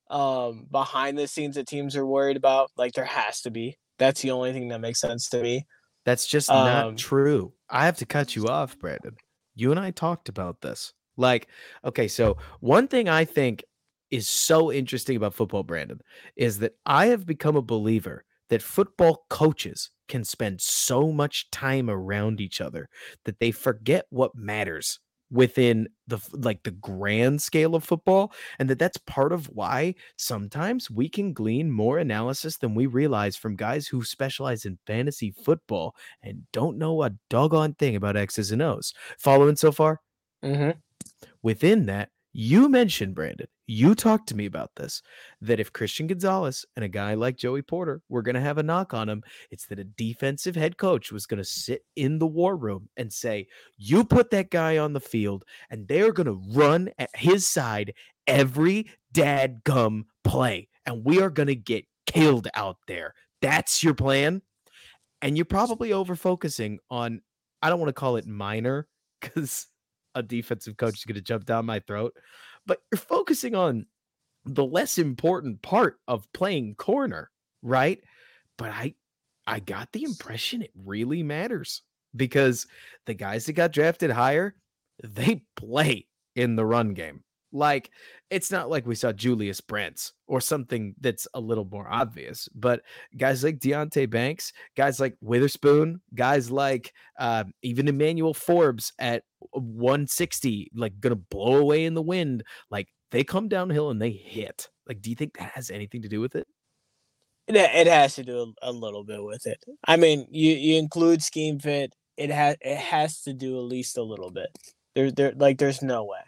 um 0.09 0.65
behind 0.71 1.19
the 1.19 1.27
scenes 1.27 1.53
that 1.55 1.67
teams 1.67 1.95
are 1.95 2.05
worried 2.05 2.35
about. 2.35 2.71
Like 2.75 2.93
there 2.93 3.05
has 3.05 3.41
to 3.41 3.51
be. 3.51 3.77
That's 3.99 4.21
the 4.21 4.31
only 4.31 4.51
thing 4.51 4.69
that 4.69 4.81
makes 4.81 4.99
sense 4.99 5.29
to 5.29 5.41
me. 5.41 5.65
That's 6.05 6.25
just 6.25 6.49
not 6.49 6.87
Um, 6.87 6.95
true. 6.95 7.53
I 7.69 7.85
have 7.85 7.97
to 7.97 8.05
cut 8.05 8.35
you 8.35 8.47
off, 8.47 8.79
Brandon. 8.79 9.15
You 9.55 9.69
and 9.71 9.79
I 9.79 9.91
talked 9.91 10.29
about 10.29 10.61
this. 10.61 10.93
Like, 11.15 11.47
okay, 11.85 12.07
so 12.07 12.37
one 12.59 12.87
thing 12.87 13.07
I 13.07 13.25
think 13.25 13.63
is 14.09 14.27
so 14.27 14.71
interesting 14.71 15.15
about 15.15 15.35
football, 15.35 15.63
Brandon, 15.63 15.99
is 16.35 16.59
that 16.59 16.73
I 16.85 17.07
have 17.07 17.25
become 17.25 17.55
a 17.55 17.61
believer 17.61 18.23
that 18.49 18.63
football 18.63 19.25
coaches 19.29 19.91
can 20.07 20.23
spend 20.23 20.59
so 20.61 21.11
much 21.11 21.51
time 21.51 21.87
around 21.89 22.41
each 22.41 22.61
other 22.61 22.89
that 23.25 23.39
they 23.39 23.51
forget 23.51 24.05
what 24.09 24.33
matters 24.33 24.99
within 25.31 25.87
the 26.07 26.19
like 26.33 26.63
the 26.63 26.71
grand 26.71 27.41
scale 27.41 27.75
of 27.75 27.83
football 27.83 28.33
and 28.57 28.69
that 28.69 28.79
that's 28.79 28.97
part 28.97 29.31
of 29.31 29.45
why 29.47 29.93
sometimes 30.17 30.89
we 30.89 31.07
can 31.07 31.33
glean 31.33 31.69
more 31.69 31.99
analysis 31.99 32.57
than 32.57 32.73
we 32.73 32.87
realize 32.87 33.35
from 33.35 33.55
guys 33.55 33.87
who 33.87 34.03
specialize 34.03 34.65
in 34.65 34.79
fantasy 34.87 35.31
football 35.31 35.95
and 36.23 36.41
don't 36.51 36.77
know 36.77 37.03
a 37.03 37.11
doggone 37.29 37.73
thing 37.75 37.95
about 37.95 38.17
X's 38.17 38.51
and 38.51 38.61
O's. 38.61 38.93
Following 39.17 39.55
so 39.55 39.71
far? 39.71 40.01
Mm-hmm. 40.43 40.71
within 41.41 41.85
that, 41.87 42.09
you 42.33 42.69
mentioned, 42.69 43.15
Brandon, 43.15 43.47
you 43.65 43.95
talked 43.95 44.29
to 44.29 44.35
me 44.35 44.45
about 44.45 44.71
this 44.75 45.01
that 45.41 45.59
if 45.59 45.73
Christian 45.73 46.07
Gonzalez 46.07 46.65
and 46.75 46.85
a 46.85 46.89
guy 46.89 47.15
like 47.15 47.37
Joey 47.37 47.61
Porter 47.61 48.01
were 48.07 48.21
going 48.21 48.35
to 48.35 48.41
have 48.41 48.57
a 48.57 48.63
knock 48.63 48.93
on 48.93 49.09
him, 49.09 49.23
it's 49.51 49.65
that 49.67 49.79
a 49.79 49.83
defensive 49.83 50.55
head 50.55 50.77
coach 50.77 51.11
was 51.11 51.25
going 51.25 51.39
to 51.39 51.43
sit 51.43 51.83
in 51.95 52.19
the 52.19 52.27
war 52.27 52.55
room 52.55 52.89
and 52.97 53.11
say, 53.11 53.47
You 53.77 54.03
put 54.03 54.29
that 54.31 54.51
guy 54.51 54.77
on 54.77 54.93
the 54.93 54.99
field, 54.99 55.43
and 55.69 55.87
they're 55.87 56.13
going 56.13 56.27
to 56.27 56.41
run 56.53 56.89
at 56.99 57.09
his 57.15 57.47
side 57.47 57.93
every 58.27 58.87
dad 59.11 59.61
gum 59.63 60.05
play, 60.23 60.67
and 60.85 61.03
we 61.03 61.21
are 61.21 61.31
going 61.31 61.47
to 61.47 61.55
get 61.55 61.85
killed 62.05 62.47
out 62.53 62.77
there. 62.87 63.13
That's 63.41 63.83
your 63.83 63.93
plan. 63.93 64.41
And 65.21 65.35
you're 65.35 65.45
probably 65.45 65.91
over 65.93 66.15
focusing 66.15 66.79
on, 66.89 67.21
I 67.61 67.69
don't 67.69 67.79
want 67.79 67.89
to 67.89 67.93
call 67.93 68.15
it 68.15 68.25
minor 68.25 68.87
because 69.19 69.67
a 70.15 70.23
defensive 70.23 70.77
coach 70.77 70.95
is 70.95 71.05
going 71.05 71.15
to 71.15 71.21
jump 71.21 71.45
down 71.45 71.65
my 71.65 71.79
throat, 71.79 72.15
but 72.65 72.81
you're 72.91 72.99
focusing 72.99 73.55
on 73.55 73.85
the 74.45 74.65
less 74.65 74.97
important 74.97 75.61
part 75.61 75.99
of 76.07 76.31
playing 76.33 76.75
corner, 76.75 77.29
right? 77.61 78.01
But 78.57 78.69
I 78.69 78.95
I 79.47 79.59
got 79.59 79.91
the 79.91 80.03
impression 80.03 80.61
it 80.61 80.71
really 80.85 81.23
matters 81.23 81.81
because 82.15 82.67
the 83.05 83.13
guys 83.13 83.45
that 83.45 83.53
got 83.53 83.71
drafted 83.71 84.11
higher, 84.11 84.55
they 85.03 85.43
play 85.55 86.07
in 86.35 86.55
the 86.55 86.65
run 86.65 86.93
game. 86.93 87.23
Like 87.51 87.89
it's 88.29 88.51
not 88.51 88.69
like 88.69 88.85
we 88.85 88.95
saw 88.95 89.11
Julius 89.11 89.61
Brents 89.61 90.13
or 90.27 90.39
something 90.39 90.93
that's 90.99 91.27
a 91.33 91.39
little 91.39 91.65
more 91.65 91.87
obvious, 91.89 92.47
but 92.53 92.81
guys 93.17 93.43
like 93.43 93.59
Deonte 93.59 94.09
Banks, 94.09 94.53
guys 94.77 94.99
like 94.99 95.15
Witherspoon, 95.21 96.01
guys 96.13 96.51
like 96.51 96.93
uh, 97.19 97.45
even 97.63 97.87
Emmanuel 97.87 98.33
Forbes 98.33 98.93
at 98.99 99.23
160, 99.51 100.71
like 100.75 100.99
gonna 100.99 101.15
blow 101.15 101.57
away 101.57 101.85
in 101.85 101.95
the 101.95 102.01
wind, 102.01 102.43
like 102.69 102.87
they 103.11 103.23
come 103.23 103.47
downhill 103.47 103.89
and 103.89 104.01
they 104.01 104.11
hit. 104.11 104.69
Like, 104.87 105.01
do 105.01 105.09
you 105.09 105.15
think 105.15 105.37
that 105.37 105.51
has 105.53 105.71
anything 105.71 106.01
to 106.03 106.09
do 106.09 106.21
with 106.21 106.35
it? 106.35 106.47
It, 107.47 107.55
it 107.55 107.87
has 107.87 108.15
to 108.15 108.23
do 108.23 108.53
a, 108.61 108.69
a 108.69 108.71
little 108.71 109.03
bit 109.03 109.23
with 109.23 109.47
it. 109.47 109.63
I 109.87 109.97
mean, 109.97 110.27
you 110.29 110.53
you 110.53 110.77
include 110.77 111.23
scheme 111.23 111.59
fit, 111.59 111.93
it 112.17 112.29
has 112.29 112.57
it 112.61 112.77
has 112.77 113.21
to 113.21 113.33
do 113.33 113.57
at 113.57 113.63
least 113.63 113.97
a 113.97 114.03
little 114.03 114.29
bit. 114.29 114.49
There 114.93 115.11
there 115.11 115.33
like 115.35 115.57
there's 115.57 115.81
no 115.81 116.03
way. 116.03 116.19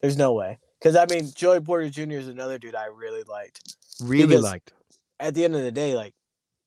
There's 0.00 0.16
no 0.16 0.32
way. 0.32 0.58
Because 0.84 0.96
I 0.96 1.06
mean, 1.12 1.30
Joey 1.34 1.60
Porter 1.62 1.88
Jr. 1.88 2.18
is 2.18 2.28
another 2.28 2.58
dude 2.58 2.74
I 2.74 2.86
really 2.86 3.22
liked. 3.22 3.74
Really 4.02 4.26
Because- 4.26 4.44
liked. 4.44 4.72
At 5.18 5.34
the 5.34 5.44
end 5.44 5.54
of 5.56 5.62
the 5.62 5.72
day, 5.72 5.94
like 5.94 6.12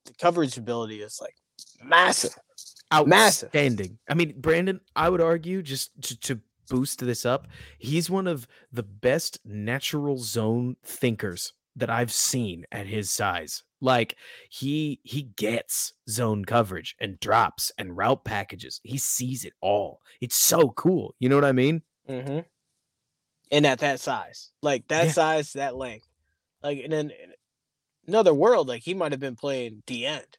the 0.05 0.13
coverage 0.13 0.57
ability 0.57 1.01
is 1.01 1.19
like 1.21 1.35
massive. 1.83 2.35
Massive. 2.91 3.49
Outstanding. 3.49 3.99
I 4.09 4.13
mean, 4.15 4.33
Brandon, 4.37 4.79
I 4.95 5.09
would 5.09 5.21
argue 5.21 5.61
just 5.61 5.91
to, 6.03 6.19
to 6.21 6.39
boost 6.69 6.99
this 7.05 7.25
up, 7.25 7.47
he's 7.77 8.09
one 8.09 8.25
of 8.25 8.47
the 8.71 8.83
best 8.83 9.39
natural 9.45 10.17
zone 10.17 10.77
thinkers 10.83 11.53
that 11.75 11.89
I've 11.89 12.11
seen 12.11 12.65
at 12.71 12.87
his 12.87 13.11
size. 13.11 13.63
Like 13.81 14.15
he 14.49 14.99
he 15.03 15.23
gets 15.35 15.93
zone 16.09 16.43
coverage 16.45 16.95
and 16.99 17.19
drops 17.19 17.71
and 17.77 17.95
route 17.95 18.23
packages. 18.25 18.79
He 18.83 18.97
sees 18.97 19.45
it 19.45 19.53
all. 19.61 19.99
It's 20.21 20.37
so 20.37 20.69
cool. 20.69 21.13
You 21.19 21.29
know 21.29 21.35
what 21.35 21.45
I 21.45 21.51
mean? 21.51 21.83
Mm-hmm. 22.09 22.39
And 23.51 23.65
at 23.65 23.79
that 23.79 23.99
size, 23.99 24.51
like 24.61 24.87
that 24.89 25.05
Yeah. 25.05 25.11
size, 25.11 25.53
that 25.53 25.75
length, 25.75 26.07
like 26.61 26.79
and 26.83 26.91
then 26.91 27.11
in 27.11 27.33
another 28.07 28.33
world, 28.33 28.67
like 28.67 28.83
he 28.83 28.93
might 28.93 29.13
have 29.13 29.21
been 29.21 29.35
playing 29.37 29.83
the 29.87 30.05
end, 30.05 30.37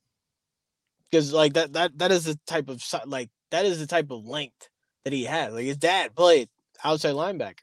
because 1.10 1.32
like 1.32 1.54
that 1.54 1.72
that 1.72 1.96
that 1.98 2.10
is 2.12 2.24
the 2.24 2.38
type 2.46 2.68
of 2.68 2.82
like 3.06 3.30
that 3.50 3.64
is 3.64 3.78
the 3.78 3.86
type 3.86 4.10
of 4.10 4.26
length 4.26 4.68
that 5.04 5.12
he 5.12 5.24
had. 5.24 5.52
Like 5.52 5.64
his 5.64 5.78
dad 5.78 6.14
played 6.14 6.48
outside 6.84 7.14
linebacker. 7.14 7.60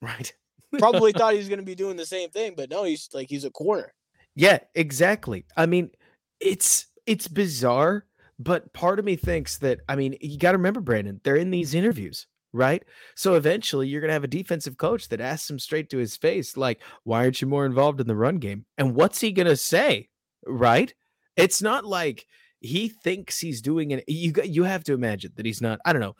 Right. 0.00 0.32
Probably 0.78 1.12
thought 1.16 1.32
he 1.32 1.38
was 1.38 1.48
going 1.48 1.58
to 1.60 1.64
be 1.66 1.74
doing 1.74 1.96
the 1.96 2.06
same 2.06 2.30
thing, 2.30 2.54
but 2.56 2.70
no, 2.70 2.84
he's 2.84 3.08
like 3.12 3.28
he's 3.28 3.44
a 3.44 3.50
corner. 3.50 3.92
Yeah, 4.36 4.58
exactly. 4.76 5.44
I 5.56 5.66
mean, 5.66 5.90
it's 6.38 6.86
it's 7.06 7.26
bizarre, 7.26 8.04
but 8.38 8.72
part 8.72 9.00
of 9.00 9.04
me 9.04 9.16
thinks 9.16 9.58
that 9.58 9.80
I 9.88 9.96
mean, 9.96 10.16
you 10.20 10.38
got 10.38 10.52
to 10.52 10.58
remember 10.58 10.80
Brandon, 10.80 11.20
they're 11.24 11.36
in 11.36 11.50
these 11.50 11.74
interviews, 11.74 12.26
right? 12.52 12.82
So 13.14 13.34
eventually 13.34 13.88
you're 13.88 14.00
going 14.00 14.08
to 14.08 14.14
have 14.14 14.24
a 14.24 14.28
defensive 14.28 14.76
coach 14.76 15.08
that 15.08 15.20
asks 15.20 15.50
him 15.50 15.58
straight 15.58 15.90
to 15.90 15.98
his 15.98 16.16
face 16.16 16.56
like, 16.56 16.80
"Why 17.04 17.24
aren't 17.24 17.40
you 17.40 17.48
more 17.48 17.66
involved 17.66 18.00
in 18.00 18.06
the 18.06 18.16
run 18.16 18.38
game?" 18.38 18.64
And 18.76 18.94
what's 18.94 19.20
he 19.20 19.32
going 19.32 19.48
to 19.48 19.56
say? 19.56 20.08
Right? 20.46 20.94
It's 21.36 21.62
not 21.62 21.84
like 21.84 22.26
he 22.60 22.88
thinks 22.88 23.38
he's 23.38 23.62
doing 23.62 23.92
it. 23.92 24.04
You 24.08 24.32
got- 24.32 24.48
you 24.48 24.64
have 24.64 24.82
to 24.84 24.92
imagine 24.92 25.32
that 25.36 25.46
he's 25.46 25.60
not. 25.60 25.78
I 25.84 25.92
don't 25.92 26.02
know. 26.02 26.16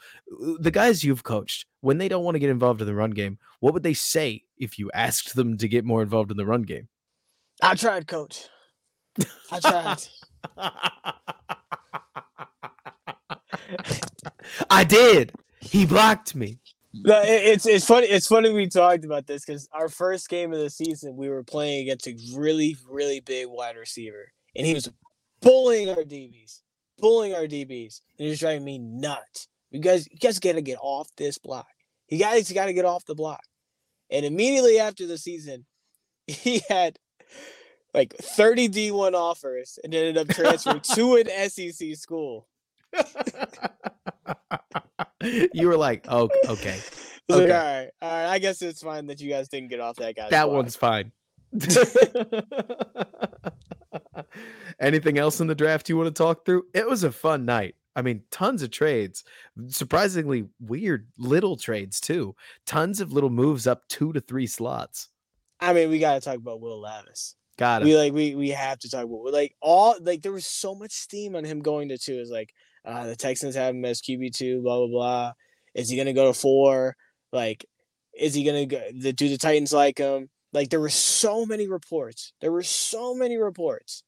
The 0.60 0.70
guys 0.70 1.02
you've 1.02 1.24
coached, 1.24 1.66
when 1.80 1.98
they 1.98 2.08
don't 2.08 2.24
want 2.24 2.36
to 2.36 2.40
get 2.40 2.50
involved 2.50 2.80
in 2.80 2.86
the 2.86 2.94
run 2.94 3.10
game, 3.10 3.38
what 3.60 3.74
would 3.74 3.82
they 3.82 3.94
say 3.94 4.44
if 4.56 4.78
you 4.78 4.90
asked 4.94 5.34
them 5.34 5.58
to 5.58 5.68
get 5.68 5.84
more 5.84 6.02
involved 6.02 6.30
in 6.30 6.36
the 6.36 6.46
run 6.46 6.62
game? 6.62 6.88
I 7.60 7.74
tried, 7.74 8.06
coach. 8.06 8.44
I 9.50 9.60
tried. 9.60 9.98
I 14.70 14.84
did. 14.84 15.32
He 15.60 15.86
blocked 15.86 16.34
me. 16.34 16.58
No, 16.94 17.20
it- 17.22 17.44
it's 17.44 17.66
it's 17.66 17.84
funny. 17.84 18.06
It's 18.06 18.26
funny 18.26 18.50
we 18.50 18.66
talked 18.66 19.04
about 19.04 19.26
this 19.26 19.44
because 19.44 19.68
our 19.72 19.88
first 19.88 20.28
game 20.28 20.52
of 20.52 20.58
the 20.58 20.70
season, 20.70 21.16
we 21.16 21.28
were 21.28 21.44
playing 21.44 21.82
against 21.82 22.06
a 22.06 22.16
really, 22.34 22.76
really 22.88 23.20
big 23.20 23.46
wide 23.48 23.76
receiver, 23.76 24.32
and 24.56 24.66
he 24.66 24.74
was 24.74 24.90
bullying 25.40 25.90
our 25.90 26.02
DBs, 26.02 26.62
bullying 26.98 27.34
our 27.34 27.46
DBs, 27.46 28.00
and 28.18 28.24
he 28.24 28.28
was 28.30 28.40
driving 28.40 28.64
me 28.64 28.78
nuts. 28.78 29.48
You 29.70 29.80
guys, 29.80 30.08
you 30.10 30.16
guys 30.18 30.38
got 30.38 30.52
to 30.54 30.62
get 30.62 30.78
off 30.80 31.08
this 31.16 31.36
block. 31.38 31.68
You 32.08 32.18
guys 32.18 32.50
got 32.50 32.66
to 32.66 32.72
get 32.72 32.86
off 32.86 33.04
the 33.04 33.14
block. 33.14 33.42
And 34.10 34.24
immediately 34.24 34.78
after 34.80 35.06
the 35.06 35.18
season, 35.18 35.66
he 36.26 36.62
had 36.70 36.98
like 37.92 38.14
30 38.14 38.70
D1 38.70 39.12
offers 39.12 39.78
and 39.84 39.94
ended 39.94 40.16
up 40.16 40.28
transferring 40.34 40.80
to 40.94 41.16
an 41.16 41.50
SEC 41.50 41.96
school. 41.96 42.48
you 45.52 45.68
were 45.68 45.76
like, 45.76 46.06
oh, 46.08 46.28
okay. 46.48 46.78
Was 47.28 47.38
like, 47.38 47.48
Okay. 47.48 47.52
all 47.52 47.58
right, 47.58 47.90
all 48.00 48.10
right. 48.10 48.26
I 48.26 48.38
guess 48.38 48.62
it's 48.62 48.82
fine 48.82 49.06
that 49.06 49.20
you 49.20 49.28
guys 49.28 49.48
didn't 49.48 49.68
get 49.68 49.80
off 49.80 49.96
that 49.96 50.16
guy. 50.16 50.30
That 50.30 50.44
block." 50.46 50.56
one's 50.56 50.76
fine. 50.76 51.12
Anything 54.80 55.18
else 55.18 55.40
in 55.40 55.46
the 55.46 55.54
draft 55.54 55.88
you 55.88 55.96
want 55.96 56.14
to 56.14 56.22
talk 56.22 56.44
through? 56.44 56.64
It 56.74 56.88
was 56.88 57.04
a 57.04 57.12
fun 57.12 57.44
night. 57.44 57.74
I 57.96 58.02
mean, 58.02 58.22
tons 58.30 58.62
of 58.62 58.70
trades, 58.70 59.24
surprisingly 59.68 60.46
weird 60.60 61.08
little 61.18 61.56
trades 61.56 62.00
too. 62.00 62.36
Tons 62.64 63.00
of 63.00 63.12
little 63.12 63.30
moves 63.30 63.66
up 63.66 63.88
two 63.88 64.12
to 64.12 64.20
three 64.20 64.46
slots. 64.46 65.08
I 65.60 65.72
mean, 65.72 65.90
we 65.90 65.98
gotta 65.98 66.20
talk 66.20 66.36
about 66.36 66.60
Will 66.60 66.80
Levis. 66.80 67.34
Got 67.56 67.82
it. 67.82 67.86
We 67.86 67.96
like 67.96 68.12
we 68.12 68.36
we 68.36 68.50
have 68.50 68.78
to 68.80 68.90
talk 68.90 69.04
about 69.04 69.32
like 69.32 69.56
all 69.60 69.96
like 70.00 70.22
there 70.22 70.30
was 70.32 70.46
so 70.46 70.76
much 70.76 70.92
steam 70.92 71.34
on 71.34 71.42
him 71.42 71.60
going 71.60 71.88
to 71.88 71.98
two. 71.98 72.20
Is 72.20 72.30
like 72.30 72.54
uh 72.84 73.06
the 73.06 73.16
Texans 73.16 73.54
have 73.54 73.74
him 73.74 73.84
as 73.84 74.00
QB 74.00 74.34
two, 74.34 74.62
blah 74.62 74.78
blah 74.78 74.88
blah. 74.88 75.32
Is 75.74 75.88
he 75.88 75.96
gonna 75.96 76.12
go 76.12 76.32
to 76.32 76.38
four? 76.38 76.96
Like, 77.32 77.64
is 78.18 78.34
he 78.34 78.44
gonna 78.44 78.66
go? 78.66 78.80
The, 79.00 79.12
do 79.12 79.28
the 79.28 79.38
Titans 79.38 79.72
like 79.72 79.98
him? 79.98 80.28
Like, 80.52 80.70
there 80.70 80.80
were 80.80 80.88
so 80.88 81.44
many 81.46 81.68
reports. 81.68 82.32
There 82.40 82.52
were 82.52 82.62
so 82.62 83.14
many 83.14 83.36
reports, 83.36 84.02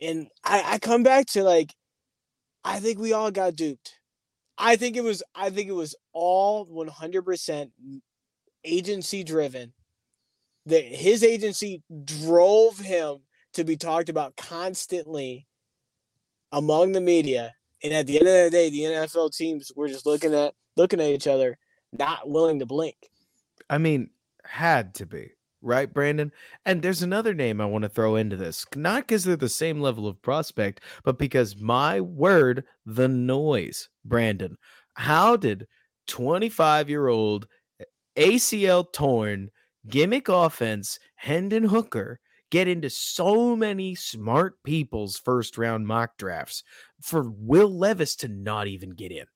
and 0.00 0.28
I 0.44 0.74
I 0.74 0.78
come 0.78 1.02
back 1.02 1.26
to 1.28 1.42
like, 1.44 1.74
I 2.64 2.80
think 2.80 2.98
we 2.98 3.12
all 3.12 3.30
got 3.30 3.56
duped. 3.56 3.94
I 4.58 4.76
think 4.76 4.96
it 4.96 5.04
was 5.04 5.22
I 5.34 5.50
think 5.50 5.68
it 5.68 5.74
was 5.74 5.94
all 6.12 6.64
one 6.64 6.88
hundred 6.88 7.22
percent 7.22 7.72
agency 8.64 9.22
driven 9.24 9.72
that 10.66 10.84
his 10.84 11.22
agency 11.22 11.82
drove 12.04 12.78
him 12.78 13.18
to 13.54 13.64
be 13.64 13.76
talked 13.76 14.08
about 14.08 14.36
constantly 14.36 15.46
among 16.52 16.92
the 16.92 17.00
media. 17.00 17.54
And 17.82 17.92
at 17.92 18.06
the 18.06 18.18
end 18.18 18.28
of 18.28 18.44
the 18.44 18.50
day, 18.50 18.70
the 18.70 18.80
NFL 18.80 19.36
teams 19.36 19.70
were 19.76 19.88
just 19.88 20.06
looking 20.06 20.34
at 20.34 20.54
looking 20.76 21.00
at 21.00 21.10
each 21.10 21.26
other, 21.26 21.58
not 21.92 22.28
willing 22.28 22.58
to 22.58 22.66
blink. 22.66 22.96
I 23.68 23.78
mean, 23.78 24.10
had 24.44 24.94
to 24.96 25.06
be, 25.06 25.30
right, 25.62 25.92
Brandon? 25.92 26.32
And 26.64 26.82
there's 26.82 27.02
another 27.02 27.34
name 27.34 27.60
I 27.60 27.66
want 27.66 27.82
to 27.82 27.88
throw 27.88 28.16
into 28.16 28.36
this, 28.36 28.66
not 28.74 29.02
because 29.02 29.24
they're 29.24 29.36
the 29.36 29.48
same 29.48 29.80
level 29.80 30.06
of 30.06 30.20
prospect, 30.22 30.80
but 31.04 31.18
because 31.18 31.56
my 31.56 32.00
word, 32.00 32.64
the 32.84 33.08
noise, 33.08 33.88
Brandon. 34.04 34.56
How 34.94 35.36
did 35.36 35.66
25 36.06 36.88
year 36.88 37.08
old 37.08 37.46
ACL 38.16 38.90
torn 38.92 39.50
gimmick 39.88 40.28
offense 40.28 40.98
Hendon 41.16 41.64
Hooker 41.64 42.20
get 42.50 42.68
into 42.68 42.90
so 42.90 43.56
many 43.56 43.94
smart 43.94 44.62
people's 44.62 45.18
first 45.18 45.58
round 45.58 45.86
mock 45.86 46.16
drafts 46.16 46.62
for 47.00 47.30
Will 47.30 47.68
Levis 47.76 48.16
to 48.16 48.28
not 48.28 48.66
even 48.66 48.90
get 48.90 49.12
in? 49.12 49.26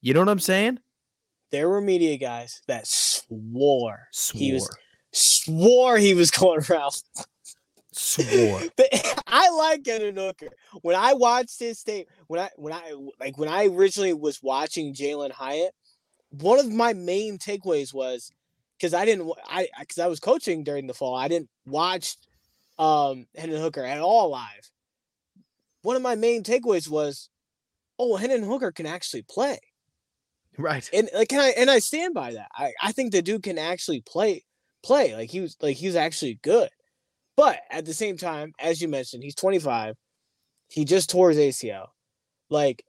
You 0.00 0.14
know 0.14 0.20
what 0.20 0.28
I'm 0.28 0.38
saying? 0.38 0.78
There 1.52 1.68
were 1.68 1.80
media 1.80 2.16
guys 2.18 2.60
that 2.66 2.86
swore 2.86 4.08
Swore. 4.12 4.38
he 4.38 4.52
was 4.52 4.68
swore 5.12 5.98
he 5.98 6.14
was 6.14 6.30
going 6.30 6.60
around. 6.70 6.92
swore. 7.92 8.62
But 8.76 8.88
I 9.26 9.48
like 9.50 9.86
Hendon 9.86 10.16
Hooker. 10.16 10.48
When 10.82 10.96
I 10.96 11.14
watched 11.14 11.58
his 11.58 11.82
tape, 11.82 12.08
when 12.26 12.40
I 12.40 12.50
when 12.56 12.72
I 12.72 12.94
like 13.20 13.38
when 13.38 13.48
I 13.48 13.66
originally 13.66 14.12
was 14.12 14.42
watching 14.42 14.94
Jalin 14.94 15.30
Hyatt, 15.32 15.72
one 16.30 16.58
of 16.58 16.70
my 16.70 16.92
main 16.92 17.38
takeaways 17.38 17.94
was 17.94 18.30
because 18.78 18.92
I 18.92 19.04
didn't 19.04 19.30
I 19.48 19.68
because 19.80 19.98
I 19.98 20.08
was 20.08 20.20
coaching 20.20 20.64
during 20.64 20.86
the 20.86 20.94
fall. 20.94 21.14
I 21.14 21.28
didn't 21.28 21.48
watch 21.64 22.16
um 22.78 23.26
Hendon 23.36 23.60
Hooker 23.60 23.84
at 23.84 24.00
all 24.00 24.30
live. 24.30 24.70
One 25.82 25.96
of 25.96 26.02
my 26.02 26.14
main 26.14 26.42
takeaways 26.42 26.88
was, 26.88 27.28
oh, 27.98 28.16
Hendon 28.16 28.42
Hooker 28.42 28.72
can 28.72 28.86
actually 28.86 29.22
play. 29.22 29.58
Right. 30.58 30.88
And 30.92 31.08
like 31.14 31.28
can 31.28 31.40
I 31.40 31.48
and 31.50 31.70
I 31.70 31.78
stand 31.78 32.14
by 32.14 32.32
that. 32.32 32.48
I, 32.56 32.72
I 32.82 32.92
think 32.92 33.12
the 33.12 33.22
dude 33.22 33.42
can 33.42 33.58
actually 33.58 34.00
play 34.00 34.42
play. 34.82 35.14
Like 35.14 35.30
he 35.30 35.40
was 35.40 35.56
like 35.60 35.76
he 35.76 35.86
was 35.86 35.96
actually 35.96 36.38
good. 36.42 36.70
But 37.36 37.60
at 37.70 37.84
the 37.84 37.92
same 37.92 38.16
time, 38.16 38.52
as 38.58 38.80
you 38.80 38.88
mentioned, 38.88 39.22
he's 39.22 39.34
25. 39.34 39.94
He 40.68 40.84
just 40.84 41.10
tore 41.10 41.30
his 41.30 41.38
ACL. 41.38 41.88
Like 42.48 42.82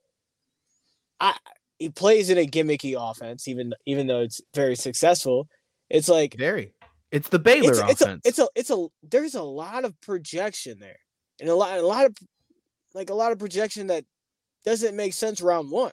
I 1.20 1.36
he 1.78 1.90
plays 1.90 2.30
in 2.30 2.38
a 2.38 2.46
gimmicky 2.46 2.94
offense, 2.98 3.46
even 3.48 3.74
even 3.86 4.06
though 4.06 4.20
it's 4.20 4.40
very 4.54 4.76
successful. 4.76 5.48
It's 5.90 6.08
like 6.08 6.34
very. 6.36 6.72
It's 7.10 7.28
the 7.28 7.38
Baylor 7.38 7.72
it's, 7.88 8.00
offense. 8.00 8.22
It's 8.24 8.38
a, 8.38 8.48
it's 8.54 8.70
a 8.70 8.76
it's 8.76 8.92
a 9.04 9.08
there's 9.08 9.34
a 9.34 9.42
lot 9.42 9.84
of 9.84 9.98
projection 10.00 10.78
there, 10.78 10.98
and 11.40 11.48
a 11.48 11.54
lot 11.54 11.78
a 11.78 11.86
lot 11.86 12.06
of 12.06 12.16
like 12.94 13.10
a 13.10 13.14
lot 13.14 13.32
of 13.32 13.38
projection 13.38 13.86
that 13.88 14.04
doesn't 14.64 14.96
make 14.96 15.14
sense 15.14 15.40
round 15.40 15.70
one, 15.70 15.92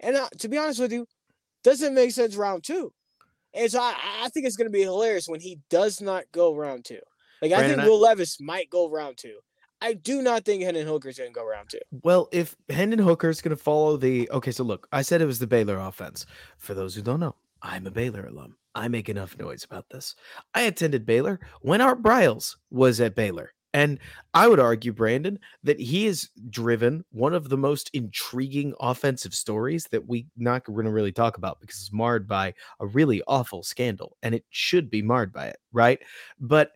and 0.00 0.16
uh, 0.16 0.28
to 0.38 0.48
be 0.48 0.56
honest 0.56 0.80
with 0.80 0.92
you, 0.92 1.06
doesn't 1.64 1.94
make 1.94 2.12
sense 2.12 2.36
round 2.36 2.64
two. 2.64 2.92
And 3.54 3.70
so 3.70 3.80
I, 3.80 3.94
I 4.22 4.28
think 4.28 4.46
it's 4.46 4.56
going 4.56 4.66
to 4.66 4.72
be 4.72 4.82
hilarious 4.82 5.28
when 5.28 5.40
he 5.40 5.58
does 5.70 6.00
not 6.00 6.24
go 6.32 6.54
round 6.54 6.84
two. 6.84 7.00
Like 7.42 7.52
I 7.52 7.66
think 7.66 7.82
Will 7.82 8.00
Levis 8.00 8.40
might 8.40 8.68
go 8.70 8.90
round 8.90 9.16
two. 9.16 9.38
I 9.80 9.92
do 9.94 10.22
not 10.22 10.44
think 10.44 10.62
Hendon 10.62 10.86
Hooker's 10.86 11.18
going 11.18 11.30
to 11.30 11.34
go 11.34 11.46
round 11.46 11.70
two. 11.70 11.78
Well, 12.02 12.28
if 12.32 12.56
Hendon 12.68 12.98
Hooker's 12.98 13.40
going 13.40 13.56
to 13.56 13.62
follow 13.62 13.96
the 13.96 14.28
okay, 14.30 14.50
so 14.50 14.64
look, 14.64 14.88
I 14.92 15.02
said 15.02 15.22
it 15.22 15.26
was 15.26 15.38
the 15.38 15.46
Baylor 15.46 15.78
offense. 15.78 16.26
For 16.58 16.74
those 16.74 16.94
who 16.94 17.02
don't 17.02 17.20
know, 17.20 17.36
I'm 17.62 17.86
a 17.86 17.90
Baylor 17.90 18.26
alum. 18.26 18.56
I 18.78 18.88
make 18.88 19.08
enough 19.08 19.36
noise 19.36 19.64
about 19.64 19.86
this. 19.90 20.14
I 20.54 20.62
attended 20.62 21.04
Baylor 21.04 21.40
when 21.62 21.80
Art 21.80 22.02
Briles 22.02 22.56
was 22.70 23.00
at 23.00 23.16
Baylor. 23.16 23.52
And 23.74 23.98
I 24.32 24.48
would 24.48 24.60
argue, 24.60 24.92
Brandon, 24.92 25.38
that 25.62 25.78
he 25.78 26.06
has 26.06 26.30
driven 26.48 27.04
one 27.10 27.34
of 27.34 27.50
the 27.50 27.58
most 27.58 27.90
intriguing 27.92 28.72
offensive 28.80 29.34
stories 29.34 29.86
that 29.90 30.08
we 30.08 30.26
not 30.36 30.64
going 30.64 30.86
to 30.86 30.90
really 30.90 31.12
talk 31.12 31.36
about 31.36 31.60
because 31.60 31.76
it's 31.76 31.92
marred 31.92 32.26
by 32.26 32.54
a 32.80 32.86
really 32.86 33.22
awful 33.26 33.62
scandal, 33.62 34.16
and 34.22 34.34
it 34.34 34.44
should 34.48 34.90
be 34.90 35.02
marred 35.02 35.34
by 35.34 35.48
it, 35.48 35.58
right? 35.72 35.98
But 36.40 36.70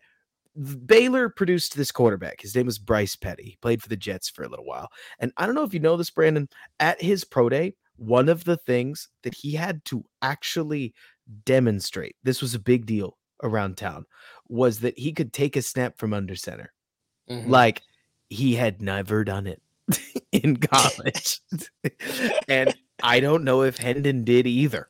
Baylor 0.85 1.29
produced 1.29 1.75
this 1.75 1.91
quarterback. 1.91 2.41
His 2.41 2.55
name 2.55 2.67
was 2.67 2.77
Bryce 2.77 3.15
Petty. 3.15 3.43
He 3.43 3.57
played 3.61 3.81
for 3.81 3.89
the 3.89 3.97
Jets 3.97 4.29
for 4.29 4.43
a 4.43 4.49
little 4.49 4.65
while. 4.65 4.89
And 5.19 5.31
I 5.37 5.47
don't 5.47 5.55
know 5.55 5.63
if 5.63 5.73
you 5.73 5.79
know 5.79 5.97
this, 5.97 6.11
Brandon. 6.11 6.47
At 6.79 7.01
his 7.01 7.23
pro 7.23 7.49
day, 7.49 7.73
one 7.95 8.29
of 8.29 8.43
the 8.43 8.57
things 8.57 9.09
that 9.23 9.33
he 9.33 9.53
had 9.53 9.83
to 9.85 10.03
actually 10.21 10.93
demonstrate, 11.45 12.15
this 12.23 12.41
was 12.41 12.55
a 12.55 12.59
big 12.59 12.85
deal 12.85 13.17
around 13.41 13.77
town, 13.77 14.05
was 14.47 14.79
that 14.79 14.97
he 14.97 15.11
could 15.11 15.33
take 15.33 15.55
a 15.55 15.61
snap 15.61 15.97
from 15.97 16.13
under 16.13 16.35
center. 16.35 16.73
Mm-hmm. 17.29 17.49
Like 17.49 17.81
he 18.29 18.55
had 18.55 18.81
never 18.81 19.23
done 19.23 19.47
it 19.47 19.61
in 20.31 20.57
college. 20.57 21.41
and 22.47 22.75
I 23.01 23.19
don't 23.19 23.43
know 23.43 23.63
if 23.63 23.77
Hendon 23.77 24.23
did 24.23 24.47
either. 24.47 24.87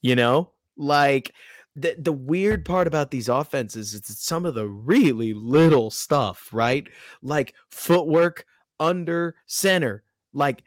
You 0.00 0.16
know, 0.16 0.50
like 0.76 1.32
the 1.76 1.94
the 1.98 2.12
weird 2.12 2.64
part 2.64 2.86
about 2.86 3.10
these 3.10 3.28
offenses 3.28 3.94
is 3.94 4.02
some 4.18 4.44
of 4.44 4.54
the 4.54 4.66
really 4.66 5.32
little 5.32 5.90
stuff, 5.90 6.48
right? 6.52 6.86
Like 7.22 7.54
footwork 7.70 8.44
under 8.80 9.36
center, 9.46 10.02
like 10.32 10.64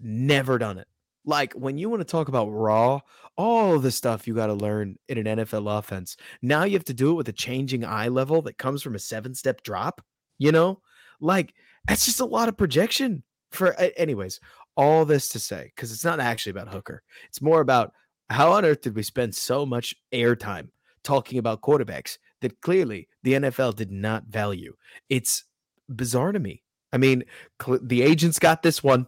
never 0.00 0.58
done 0.58 0.78
it. 0.78 0.88
Like 1.24 1.52
when 1.52 1.76
you 1.76 1.90
want 1.90 2.00
to 2.00 2.06
talk 2.06 2.28
about 2.28 2.48
raw, 2.48 3.00
all 3.38 3.78
the 3.78 3.92
stuff 3.92 4.26
you 4.26 4.34
got 4.34 4.48
to 4.48 4.54
learn 4.54 4.98
in 5.08 5.24
an 5.24 5.38
NFL 5.38 5.78
offense. 5.78 6.16
Now 6.42 6.64
you 6.64 6.72
have 6.72 6.84
to 6.84 6.94
do 6.94 7.12
it 7.12 7.14
with 7.14 7.28
a 7.28 7.32
changing 7.32 7.84
eye 7.84 8.08
level 8.08 8.42
that 8.42 8.58
comes 8.58 8.82
from 8.82 8.96
a 8.96 8.98
seven 8.98 9.34
step 9.34 9.62
drop. 9.62 10.02
You 10.38 10.52
know, 10.52 10.82
like 11.20 11.54
that's 11.86 12.04
just 12.04 12.20
a 12.20 12.26
lot 12.26 12.48
of 12.48 12.56
projection 12.56 13.22
for. 13.52 13.74
Anyways, 13.96 14.40
all 14.76 15.04
this 15.04 15.28
to 15.30 15.38
say, 15.38 15.72
because 15.74 15.92
it's 15.92 16.04
not 16.04 16.20
actually 16.20 16.50
about 16.50 16.68
Hooker. 16.68 17.02
It's 17.28 17.40
more 17.40 17.60
about 17.60 17.92
how 18.28 18.52
on 18.52 18.64
earth 18.64 18.82
did 18.82 18.94
we 18.94 19.02
spend 19.02 19.34
so 19.34 19.64
much 19.64 19.94
airtime 20.12 20.68
talking 21.02 21.38
about 21.38 21.62
quarterbacks 21.62 22.18
that 22.42 22.60
clearly 22.60 23.08
the 23.22 23.34
NFL 23.34 23.76
did 23.76 23.90
not 23.90 24.24
value? 24.26 24.74
It's 25.08 25.44
bizarre 25.88 26.32
to 26.32 26.38
me. 26.38 26.62
I 26.92 26.98
mean, 26.98 27.24
cl- 27.62 27.80
the 27.82 28.02
agents 28.02 28.38
got 28.38 28.62
this 28.62 28.82
one 28.82 29.06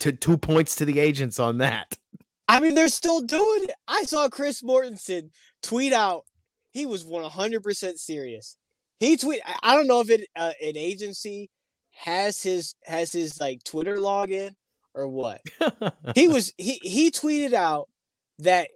to 0.00 0.12
two 0.12 0.36
points 0.36 0.74
to 0.76 0.84
the 0.84 0.98
agents 1.00 1.38
on 1.38 1.58
that. 1.58 1.96
I 2.48 2.60
mean, 2.60 2.74
they're 2.74 2.88
still 2.88 3.20
doing 3.20 3.64
it. 3.64 3.74
I 3.86 4.04
saw 4.04 4.28
Chris 4.28 4.62
Mortensen 4.62 5.30
tweet 5.62 5.92
out 5.92 6.24
he 6.72 6.86
was 6.86 7.04
100% 7.04 7.98
serious. 7.98 8.56
He 8.98 9.16
tweet 9.16 9.40
I 9.62 9.76
don't 9.76 9.86
know 9.86 10.00
if 10.00 10.10
it 10.10 10.28
uh, 10.34 10.52
an 10.60 10.76
agency 10.76 11.50
has 11.94 12.42
his 12.42 12.74
has 12.84 13.12
his 13.12 13.40
like 13.40 13.62
Twitter 13.64 13.96
login 13.96 14.54
or 14.94 15.06
what. 15.08 15.40
he 16.14 16.28
was 16.28 16.52
he 16.56 16.80
he 16.82 17.10
tweeted 17.10 17.52
out 17.52 17.88
that 18.40 18.68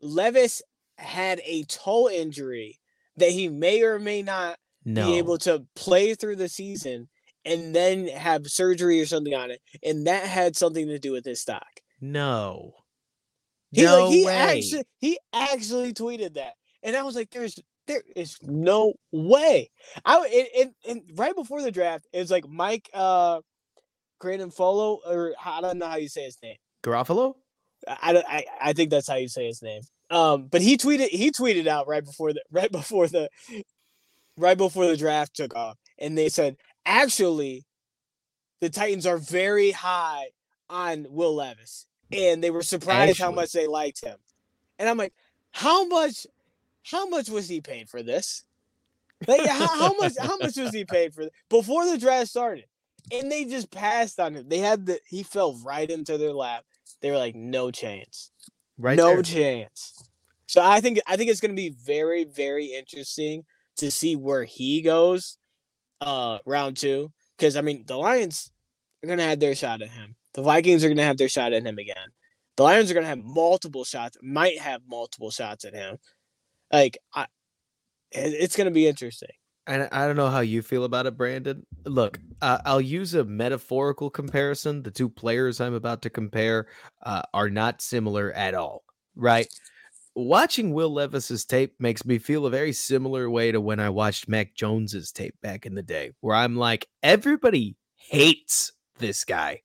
Levis 0.00 0.62
had 0.98 1.40
a 1.44 1.64
toe 1.64 2.10
injury 2.10 2.80
that 3.16 3.30
he 3.30 3.48
may 3.48 3.82
or 3.82 3.98
may 3.98 4.22
not 4.22 4.56
no. 4.84 5.06
be 5.06 5.18
able 5.18 5.38
to 5.38 5.64
play 5.76 6.14
through 6.14 6.36
the 6.36 6.48
season 6.48 7.08
and 7.44 7.74
then 7.74 8.08
have 8.08 8.46
surgery 8.48 9.00
or 9.00 9.06
something 9.06 9.34
on 9.34 9.50
it, 9.50 9.60
and 9.82 10.06
that 10.06 10.24
had 10.24 10.56
something 10.56 10.86
to 10.88 10.98
do 10.98 11.12
with 11.12 11.24
his 11.24 11.40
stock. 11.40 11.80
No. 12.00 12.72
He 13.72 13.82
no 13.82 14.04
like 14.04 14.14
he 14.14 14.26
way. 14.26 14.32
actually 14.32 14.84
he 15.00 15.18
actually 15.32 15.92
tweeted 15.92 16.34
that. 16.34 16.52
And 16.82 16.96
I 16.96 17.02
was 17.02 17.16
like, 17.16 17.30
there's 17.30 17.58
there 17.86 18.02
is 18.14 18.36
no 18.42 18.94
way. 19.10 19.70
I 20.04 20.18
and, 20.18 20.48
and, 20.86 21.00
and 21.08 21.18
right 21.18 21.34
before 21.34 21.62
the 21.62 21.72
draft, 21.72 22.06
it 22.12 22.18
was 22.18 22.30
like 22.30 22.48
Mike 22.48 22.88
uh 22.92 23.40
Follow 24.54 25.00
or 25.04 25.34
I 25.44 25.60
don't 25.60 25.78
know 25.78 25.88
how 25.88 25.96
you 25.96 26.08
say 26.08 26.22
his 26.22 26.38
name. 26.42 26.54
Garafolo? 26.84 27.34
I, 27.88 28.22
I 28.28 28.44
I 28.60 28.72
think 28.72 28.90
that's 28.90 29.08
how 29.08 29.16
you 29.16 29.26
say 29.26 29.46
his 29.46 29.62
name. 29.62 29.82
Um, 30.10 30.46
but 30.46 30.62
he 30.62 30.76
tweeted 30.76 31.08
he 31.08 31.32
tweeted 31.32 31.66
out 31.66 31.88
right 31.88 32.04
before 32.04 32.32
the 32.32 32.42
right 32.50 32.70
before 32.70 33.08
the 33.08 33.28
right 34.36 34.56
before 34.56 34.86
the 34.86 34.96
draft 34.96 35.34
took 35.34 35.56
off, 35.56 35.76
and 35.98 36.16
they 36.16 36.28
said 36.28 36.56
actually 36.86 37.64
the 38.60 38.70
Titans 38.70 39.06
are 39.06 39.18
very 39.18 39.72
high 39.72 40.26
on 40.70 41.06
Will 41.08 41.34
Levis, 41.34 41.86
and 42.12 42.42
they 42.42 42.50
were 42.50 42.62
surprised 42.62 43.10
actually. 43.10 43.24
how 43.24 43.32
much 43.32 43.52
they 43.52 43.66
liked 43.66 44.04
him. 44.04 44.16
And 44.78 44.88
I'm 44.88 44.96
like, 44.96 45.14
how 45.50 45.86
much 45.86 46.26
how 46.84 47.08
much 47.08 47.28
was 47.28 47.48
he 47.48 47.60
paid 47.60 47.88
for 47.88 48.02
this? 48.02 48.44
Like 49.26 49.46
how, 49.46 49.66
how 49.66 49.94
much 49.94 50.12
how 50.18 50.36
much 50.38 50.56
was 50.56 50.72
he 50.72 50.84
paid 50.88 51.14
for 51.14 51.28
before 51.48 51.86
the 51.86 51.98
draft 51.98 52.28
started? 52.28 52.66
And 53.12 53.30
they 53.30 53.44
just 53.44 53.70
passed 53.70 54.20
on 54.20 54.34
him. 54.34 54.48
They 54.48 54.58
had 54.58 54.86
the 54.86 54.98
he 55.06 55.22
fell 55.22 55.58
right 55.64 55.88
into 55.88 56.18
their 56.18 56.32
lap. 56.32 56.64
They 57.00 57.10
were 57.10 57.18
like, 57.18 57.34
no 57.34 57.70
chance. 57.70 58.30
Right. 58.78 58.96
No 58.96 59.14
there. 59.14 59.22
chance. 59.22 60.08
So 60.46 60.62
I 60.62 60.80
think 60.80 61.00
I 61.06 61.16
think 61.16 61.30
it's 61.30 61.40
gonna 61.40 61.54
be 61.54 61.70
very, 61.70 62.24
very 62.24 62.66
interesting 62.66 63.44
to 63.76 63.90
see 63.90 64.16
where 64.16 64.44
he 64.44 64.82
goes 64.82 65.38
uh 66.00 66.38
round 66.44 66.76
two. 66.76 67.12
Because 67.36 67.56
I 67.56 67.60
mean 67.60 67.84
the 67.86 67.96
Lions 67.96 68.50
are 69.02 69.08
gonna 69.08 69.24
have 69.24 69.40
their 69.40 69.54
shot 69.54 69.82
at 69.82 69.88
him. 69.88 70.16
The 70.34 70.42
Vikings 70.42 70.84
are 70.84 70.88
gonna 70.88 71.04
have 71.04 71.18
their 71.18 71.28
shot 71.28 71.52
at 71.52 71.64
him 71.64 71.78
again. 71.78 71.96
The 72.56 72.62
Lions 72.62 72.90
are 72.90 72.94
gonna 72.94 73.06
have 73.06 73.22
multiple 73.22 73.84
shots, 73.84 74.16
might 74.22 74.58
have 74.58 74.82
multiple 74.86 75.30
shots 75.30 75.64
at 75.64 75.74
him. 75.74 75.98
Like 76.72 76.98
I 77.14 77.26
it's 78.10 78.56
gonna 78.56 78.70
be 78.70 78.86
interesting. 78.86 79.30
And 79.66 79.88
I 79.92 80.06
don't 80.06 80.16
know 80.16 80.28
how 80.28 80.40
you 80.40 80.60
feel 80.60 80.84
about 80.84 81.06
it, 81.06 81.16
Brandon. 81.16 81.64
Look, 81.84 82.18
uh, 82.40 82.58
I'll 82.64 82.80
use 82.80 83.14
a 83.14 83.22
metaphorical 83.22 84.10
comparison. 84.10 84.82
The 84.82 84.90
two 84.90 85.08
players 85.08 85.60
I'm 85.60 85.74
about 85.74 86.02
to 86.02 86.10
compare 86.10 86.66
uh, 87.04 87.22
are 87.32 87.48
not 87.48 87.80
similar 87.80 88.32
at 88.32 88.54
all, 88.54 88.82
right? 89.14 89.46
Watching 90.16 90.74
Will 90.74 90.92
Levis's 90.92 91.44
tape 91.44 91.74
makes 91.78 92.04
me 92.04 92.18
feel 92.18 92.44
a 92.44 92.50
very 92.50 92.72
similar 92.72 93.30
way 93.30 93.52
to 93.52 93.60
when 93.60 93.78
I 93.78 93.88
watched 93.88 94.28
Mac 94.28 94.54
Jones's 94.54 95.12
tape 95.12 95.36
back 95.42 95.64
in 95.64 95.74
the 95.74 95.82
day, 95.82 96.10
where 96.20 96.34
I'm 96.34 96.56
like, 96.56 96.88
everybody 97.02 97.76
hates 97.96 98.72
this 98.98 99.24
guy. 99.24 99.62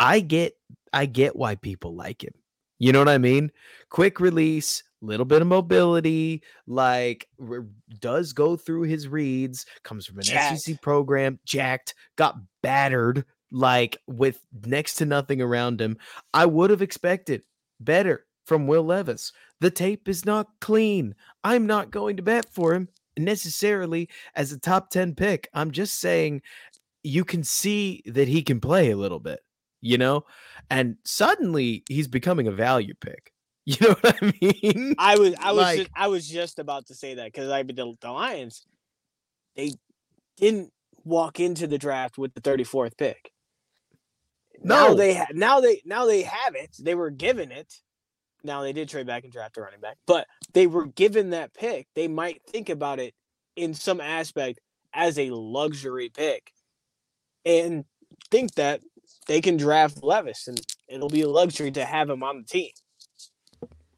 I 0.00 0.20
get, 0.20 0.54
I 0.92 1.06
get 1.06 1.36
why 1.36 1.54
people 1.54 1.94
like 1.94 2.24
him. 2.24 2.34
You 2.78 2.92
know 2.92 2.98
what 2.98 3.08
I 3.10 3.18
mean? 3.18 3.52
Quick 3.90 4.18
release, 4.18 4.82
little 5.02 5.26
bit 5.26 5.42
of 5.42 5.48
mobility, 5.48 6.42
like 6.66 7.28
r- 7.38 7.66
does 8.00 8.32
go 8.32 8.56
through 8.56 8.82
his 8.82 9.06
reads, 9.06 9.66
comes 9.82 10.06
from 10.06 10.16
an 10.16 10.24
Jacked. 10.24 10.60
SEC 10.60 10.80
program, 10.80 11.38
jacked, 11.44 11.94
got 12.16 12.36
battered, 12.62 13.24
like 13.52 13.98
with 14.06 14.40
next 14.64 14.94
to 14.96 15.06
nothing 15.06 15.42
around 15.42 15.80
him. 15.80 15.98
I 16.32 16.46
would 16.46 16.70
have 16.70 16.82
expected 16.82 17.42
better 17.80 18.26
from 18.46 18.66
Will 18.66 18.84
Levis. 18.84 19.32
The 19.60 19.70
tape 19.70 20.08
is 20.08 20.24
not 20.24 20.48
clean. 20.60 21.14
I'm 21.44 21.66
not 21.66 21.90
going 21.90 22.16
to 22.16 22.22
bet 22.22 22.46
for 22.52 22.74
him 22.74 22.88
necessarily 23.18 24.08
as 24.34 24.52
a 24.52 24.58
top 24.58 24.90
10 24.90 25.14
pick. 25.14 25.48
I'm 25.52 25.70
just 25.70 26.00
saying 26.00 26.42
you 27.02 27.24
can 27.24 27.44
see 27.44 28.02
that 28.06 28.28
he 28.28 28.42
can 28.42 28.60
play 28.60 28.90
a 28.90 28.96
little 28.96 29.20
bit, 29.20 29.40
you 29.80 29.98
know? 29.98 30.24
And 30.70 30.96
suddenly 31.04 31.82
he's 31.88 32.08
becoming 32.08 32.46
a 32.46 32.52
value 32.52 32.94
pick 33.00 33.32
You 33.66 33.76
know 33.80 33.94
what 34.00 34.16
I 34.22 34.32
mean? 34.40 34.94
I 34.98 35.18
was 35.18 35.34
I 35.38 35.52
was 35.52 35.62
Like- 35.62 35.78
just, 35.78 35.90
I 35.94 36.08
was 36.08 36.28
just 36.28 36.58
about 36.58 36.86
to 36.86 36.94
say 36.94 37.14
that 37.14 37.26
because 37.26 37.50
I 37.50 37.62
mean 37.62 37.76
the, 37.76 37.94
the 38.00 38.10
Lions, 38.10 38.66
they 39.56 39.72
didn't 40.36 40.72
walk 41.04 41.40
into 41.40 41.66
the 41.66 41.78
draft 41.78 42.18
with 42.18 42.34
the 42.34 42.40
34th 42.40 42.96
pick. 42.96 43.30
Now 44.62 44.88
No. 44.88 44.94
they 44.94 45.14
ha- 45.14 45.26
now 45.32 45.60
they 45.60 45.80
now 45.84 46.04
they 46.06 46.22
have 46.22 46.54
it. 46.54 46.76
They 46.78 46.94
were 46.94 47.10
given 47.10 47.50
it. 47.52 47.72
Now 48.42 48.62
they 48.62 48.72
did 48.72 48.88
trade 48.88 49.06
back 49.06 49.24
and 49.24 49.32
draft 49.32 49.56
a 49.58 49.60
running 49.62 49.80
back, 49.80 49.96
but 50.06 50.26
they 50.54 50.66
were 50.66 50.86
given 50.86 51.30
that 51.30 51.52
pick. 51.54 51.86
They 51.94 52.08
might 52.08 52.40
think 52.48 52.68
about 52.70 52.98
it 52.98 53.14
in 53.56 53.74
some 53.74 54.00
aspect 54.00 54.60
as 54.94 55.18
a 55.18 55.30
luxury 55.30 56.08
pick, 56.08 56.50
and 57.44 57.84
think 58.30 58.54
that 58.54 58.80
they 59.30 59.40
can 59.40 59.56
draft 59.56 60.02
Levis, 60.02 60.48
and 60.48 60.60
it'll 60.88 61.08
be 61.08 61.22
a 61.22 61.28
luxury 61.28 61.70
to 61.70 61.84
have 61.84 62.10
him 62.10 62.24
on 62.24 62.38
the 62.38 62.42
team. 62.42 62.72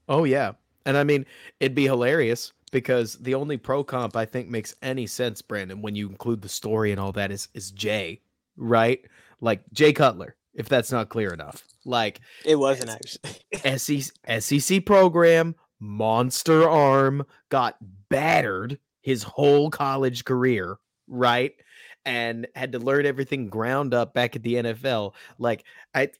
Oh 0.06 0.24
yeah. 0.24 0.52
And 0.84 0.94
I 0.94 1.04
mean, 1.04 1.24
it'd 1.58 1.74
be 1.74 1.84
hilarious 1.84 2.52
because 2.70 3.14
the 3.14 3.34
only 3.34 3.56
pro 3.56 3.82
comp 3.82 4.14
I 4.14 4.26
think 4.26 4.50
makes 4.50 4.74
any 4.82 5.06
sense, 5.06 5.40
Brandon, 5.40 5.80
when 5.80 5.94
you 5.94 6.10
include 6.10 6.42
the 6.42 6.50
story 6.50 6.90
and 6.90 7.00
all 7.00 7.12
that 7.12 7.32
is 7.32 7.48
is 7.54 7.70
Jay, 7.70 8.20
right? 8.58 9.00
Like 9.40 9.62
Jay 9.72 9.94
Cutler, 9.94 10.36
if 10.52 10.68
that's 10.68 10.92
not 10.92 11.08
clear 11.08 11.32
enough. 11.32 11.64
Like 11.86 12.20
It 12.44 12.56
wasn't 12.56 12.90
actually. 12.90 13.78
SEC, 13.78 14.12
SEC 14.38 14.84
program, 14.84 15.54
monster 15.80 16.68
arm, 16.68 17.24
got 17.48 17.78
battered 18.10 18.78
his 19.00 19.22
whole 19.22 19.70
college 19.70 20.26
career, 20.26 20.76
right? 21.08 21.54
And 22.04 22.48
had 22.56 22.72
to 22.72 22.78
learn 22.78 23.06
everything 23.06 23.48
ground 23.48 23.94
up 23.94 24.12
back 24.12 24.34
at 24.34 24.42
the 24.42 24.54
NFL. 24.54 25.14
Like 25.38 25.64
I 25.94 26.10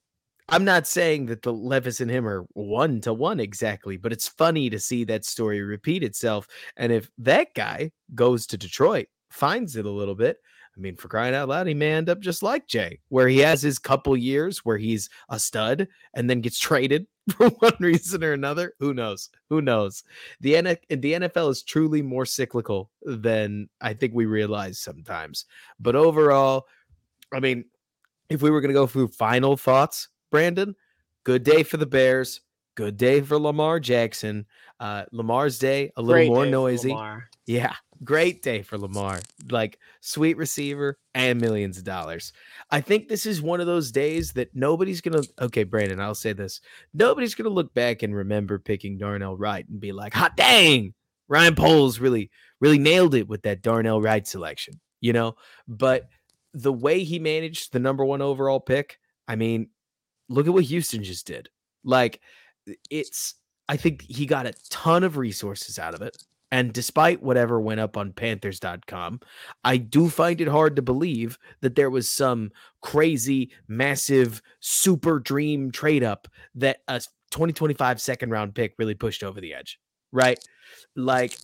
I'm 0.49 0.65
not 0.65 0.87
saying 0.87 1.27
that 1.27 1.43
the 1.43 1.53
Levis 1.53 2.01
and 2.01 2.11
him 2.11 2.27
are 2.27 2.45
one 2.53 3.01
to 3.03 3.13
one 3.15 3.41
exactly, 3.41 3.97
but 3.97 4.13
it's 4.13 4.29
funny 4.29 4.69
to 4.71 4.79
see 4.79 5.05
that 5.05 5.25
story 5.25 5.63
repeat 5.63 6.03
itself. 6.03 6.47
And 6.77 6.93
if 6.93 7.11
that 7.19 7.55
guy 7.55 7.93
goes 8.15 8.47
to 8.49 8.59
Detroit, 8.59 9.07
finds 9.31 9.77
it 9.77 9.87
a 9.87 9.91
little 9.91 10.15
bit, 10.15 10.39
I 10.77 10.81
mean, 10.81 10.97
for 10.97 11.09
crying 11.09 11.35
out 11.35 11.49
loud, 11.49 11.67
he 11.67 11.75
may 11.75 11.93
end 11.93 12.09
up 12.09 12.21
just 12.21 12.43
like 12.43 12.67
Jay, 12.67 12.99
where 13.09 13.29
he 13.29 13.39
has 13.39 13.61
his 13.61 13.79
couple 13.79 14.17
years 14.17 14.65
where 14.65 14.79
he's 14.79 15.11
a 15.29 15.39
stud 15.39 15.87
and 16.15 16.31
then 16.31 16.41
gets 16.41 16.59
traded 16.61 17.07
for 17.37 17.49
one 17.51 17.77
reason 17.79 18.25
or 18.25 18.33
another. 18.33 18.75
Who 18.79 18.95
knows? 18.95 19.29
Who 19.51 19.61
knows? 19.61 20.03
The, 20.41 20.57
N- 20.57 20.79
the 20.89 21.13
NFL 21.13 21.51
is 21.51 21.63
truly 21.63 22.01
more 22.01 22.25
cyclical 22.25 22.91
than 23.03 23.69
I 23.81 23.93
think 23.93 24.15
we 24.15 24.25
realize 24.25 24.79
sometimes. 24.79 25.45
But 25.79 25.95
overall, 25.95 26.67
I 27.33 27.41
mean, 27.41 27.67
if 28.31 28.41
we 28.41 28.51
were 28.51 28.61
going 28.61 28.71
to 28.71 28.75
go 28.75 28.87
through 28.87 29.09
final 29.09 29.57
thoughts, 29.57 30.09
Brandon, 30.31 30.75
good 31.25 31.45
day 31.45 31.63
for 31.63 31.77
the 31.77 31.87
Bears. 31.87 32.41
Good 32.75 32.97
day 32.97 33.21
for 33.21 33.39
Lamar 33.39 33.79
Jackson. 33.79 34.47
Uh, 34.81 35.05
Lamar's 35.13 35.59
day, 35.59 35.93
a 35.97 36.01
little 36.01 36.15
Great 36.15 36.29
more 36.29 36.47
noisy. 36.47 36.93
Yeah, 37.45 37.75
great 38.05 38.43
day 38.43 38.63
for 38.63 38.79
Lamar. 38.79 39.21
Like 39.51 39.79
sweet 40.01 40.37
receiver 40.37 40.99
and 41.15 41.41
millions 41.41 41.79
of 41.79 41.85
dollars. 41.85 42.33
I 42.71 42.81
think 42.81 43.09
this 43.09 43.27
is 43.27 43.43
one 43.43 43.61
of 43.61 43.67
those 43.67 43.91
days 43.93 44.33
that 44.33 44.55
nobody's 44.55 45.01
gonna. 45.01 45.23
Okay, 45.41 45.65
Brandon, 45.65 46.01
I'll 46.01 46.15
say 46.15 46.33
this: 46.33 46.61
nobody's 46.95 47.35
gonna 47.35 47.51
look 47.51 47.73
back 47.75 48.03
and 48.03 48.15
remember 48.15 48.59
picking 48.59 48.99
Darnell 48.99 49.37
Wright 49.37 49.69
and 49.69 49.81
be 49.81 49.93
like, 49.93 50.15
"Hot 50.15 50.37
dang, 50.37 50.95
Ryan 51.29 51.55
Poles 51.55 51.99
really, 51.99 52.31
really 52.61 52.79
nailed 52.79 53.15
it 53.15 53.29
with 53.29 53.43
that 53.43 53.63
Darnell 53.63 54.01
Wright 54.01 54.27
selection." 54.27 54.81
You 55.01 55.13
know, 55.13 55.37
but 55.67 56.09
the 56.55 56.73
way 56.73 57.05
he 57.05 57.19
managed 57.19 57.73
the 57.73 57.81
number 57.81 58.05
one 58.05 58.23
overall 58.23 58.61
pick, 58.61 58.99
I 59.27 59.37
mean, 59.37 59.71
look 60.29 60.47
at 60.47 60.53
what 60.53 60.65
Houston 60.65 61.03
just 61.03 61.27
did. 61.27 61.49
Like, 61.85 62.21
it's. 62.91 63.35
I 63.69 63.77
think 63.77 64.03
he 64.03 64.27
got 64.27 64.45
a 64.45 64.53
ton 64.71 65.03
of 65.03 65.17
resources 65.17 65.79
out 65.79 65.95
of 65.95 66.03
it. 66.03 66.17
And 66.53 66.71
despite 66.71 67.23
whatever 67.23 67.59
went 67.59 67.81
up 67.81 67.97
on 67.97 68.13
Panthers.com, 68.13 69.21
I 69.65 69.79
do 69.79 70.11
find 70.11 70.39
it 70.39 70.49
hard 70.49 70.77
to 70.77 70.83
believe 70.83 71.39
that 71.63 71.77
there 71.77 71.89
was 71.89 72.11
some 72.11 72.53
crazy, 72.83 73.51
massive, 73.69 74.43
super 74.61 75.19
dream 75.19 75.73
trade 75.73 76.05
up 76.05 76.29
that 76.55 76.81
a 76.89 77.01
2025 77.31 78.01
second 78.03 78.31
round 78.31 78.55
pick 78.55 78.75
really 78.79 78.95
pushed 78.95 79.25
over 79.25 79.41
the 79.41 79.55
edge, 79.55 79.81
right? 80.13 80.39
Like 80.95 81.39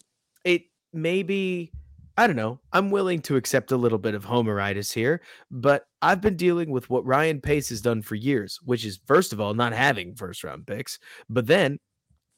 it 0.45 0.65
maybe, 0.93 1.73
I 2.19 2.27
don't 2.27 2.37
know. 2.37 2.61
I'm 2.75 2.91
willing 2.91 3.23
to 3.23 3.37
accept 3.37 3.73
a 3.73 3.79
little 3.79 3.99
bit 3.99 4.15
of 4.15 4.27
homeritis 4.27 4.93
here, 4.93 5.23
but 5.51 5.87
I've 6.03 6.21
been 6.21 6.37
dealing 6.37 6.71
with 6.71 6.91
what 6.91 7.07
Ryan 7.07 7.41
Pace 7.41 7.71
has 7.71 7.81
done 7.81 8.03
for 8.03 8.15
years, 8.15 8.61
which 8.63 8.85
is, 8.85 9.01
first 9.07 9.33
of 9.33 9.41
all, 9.41 9.55
not 9.55 9.73
having 9.73 10.15
first 10.15 10.45
round 10.45 10.67
picks, 10.67 10.99
but 11.31 11.47
then 11.47 11.79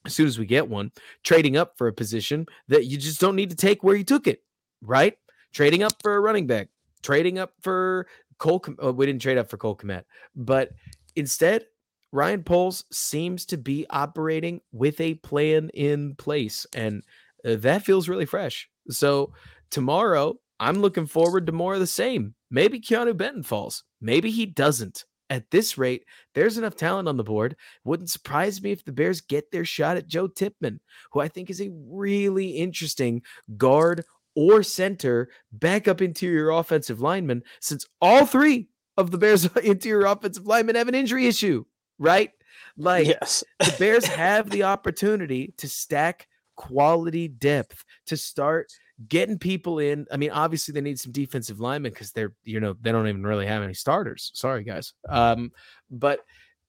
as 0.07 0.15
soon 0.15 0.27
as 0.27 0.39
we 0.39 0.47
get 0.47 0.69
one, 0.69 0.93
trading 1.23 1.57
up 1.57 1.77
for 1.77 1.89
a 1.89 1.93
position 1.93 2.47
that 2.69 2.87
you 2.87 2.97
just 2.97 3.21
don't 3.21 3.37
need 3.37 3.51
to 3.51 3.57
take 3.57 3.83
where 3.83 3.97
you 3.97 4.05
took 4.05 4.27
it, 4.27 4.43
right? 4.83 5.15
Trading 5.53 5.83
up 5.83 5.93
for 6.03 6.17
a 6.17 6.21
running 6.21 6.47
back, 6.47 6.69
trading 7.03 7.39
up 7.39 7.53
for 7.61 8.07
Cole. 8.39 8.65
Oh, 8.79 8.93
we 8.93 9.07
didn't 9.07 9.23
trade 9.23 9.39
up 9.39 9.51
for 9.51 9.57
Cole 9.57 9.77
Kmet, 9.77 10.05
but 10.35 10.71
instead, 11.17 11.67
Ryan 12.13 12.43
Poles 12.43 12.85
seems 12.91 13.47
to 13.47 13.57
be 13.57 13.87
operating 13.91 14.61
with 14.73 15.01
a 15.01 15.15
plan 15.15 15.71
in 15.75 16.17
place, 16.17 16.67
and 16.75 17.05
uh, 17.45 17.57
that 17.57 17.85
feels 17.85 18.09
really 18.09 18.27
fresh. 18.27 18.69
So 18.89 19.33
tomorrow, 19.71 20.37
I'm 20.59 20.81
looking 20.81 21.07
forward 21.07 21.47
to 21.47 21.53
more 21.53 21.75
of 21.75 21.81
the 21.81 21.87
same. 21.87 22.35
Maybe 22.51 22.81
Keanu 22.81 23.17
Benton 23.17 23.43
falls. 23.43 23.85
Maybe 24.01 24.31
he 24.31 24.47
doesn't. 24.47 25.05
At 25.31 25.51
this 25.51 25.79
rate, 25.79 26.05
there's 26.35 26.59
enough 26.59 26.75
talent 26.75 27.09
on 27.09 27.17
the 27.17 27.25
board. 27.25 27.57
Wouldn't 27.85 28.11
surprise 28.11 28.61
me 28.61 28.73
if 28.73 28.85
the 28.85 28.93
Bears 28.93 29.21
get 29.21 29.51
their 29.53 29.65
shot 29.65 29.97
at 29.97 30.09
Joe 30.09 30.27
Tippmann, 30.27 30.81
who 31.13 31.21
I 31.21 31.29
think 31.29 31.51
is 31.51 31.61
a 31.61 31.71
really 31.73 32.51
interesting 32.51 33.23
guard 33.57 34.05
or 34.35 34.65
center 34.65 35.31
backup 35.53 36.03
interior 36.03 36.51
offensive 36.51 37.01
lineman, 37.01 37.45
since 37.61 37.87
all 38.01 38.27
three 38.27 38.69
of 38.97 39.13
the 39.13 39.19
Bears' 39.19 39.45
interior 39.65 40.07
offensive 40.07 40.47
linemen 40.47 40.75
have 40.75 40.89
an 40.89 40.95
injury 40.97 41.27
issue, 41.27 41.65
right? 41.99 42.31
Like 42.77 43.07
yes. 43.07 43.45
the 43.59 43.75
Bears 43.79 44.05
have 44.07 44.51
the 44.51 44.65
opportunity 44.65 45.55
to 45.59 45.69
stack 45.69 46.27
quality 46.57 47.29
depth 47.29 47.85
to 48.07 48.17
start 48.17 48.71
getting 49.09 49.39
people 49.39 49.79
in. 49.79 50.07
I 50.11 50.17
mean, 50.17 50.31
obviously 50.31 50.73
they 50.73 50.81
need 50.81 51.01
some 51.01 51.13
defensive 51.13 51.61
linemen 51.61 51.93
because 51.93 52.13
they're, 52.13 52.35
you 52.45 52.61
know, 52.61 52.75
they 52.81 52.93
don't 52.93 53.09
even 53.09 53.25
really 53.25 53.47
have 53.47 53.63
any 53.63 53.75
starters. 53.75 54.31
Sorry, 54.35 54.65
guys. 54.65 54.93
Um, 55.09 55.53
but 55.91 56.21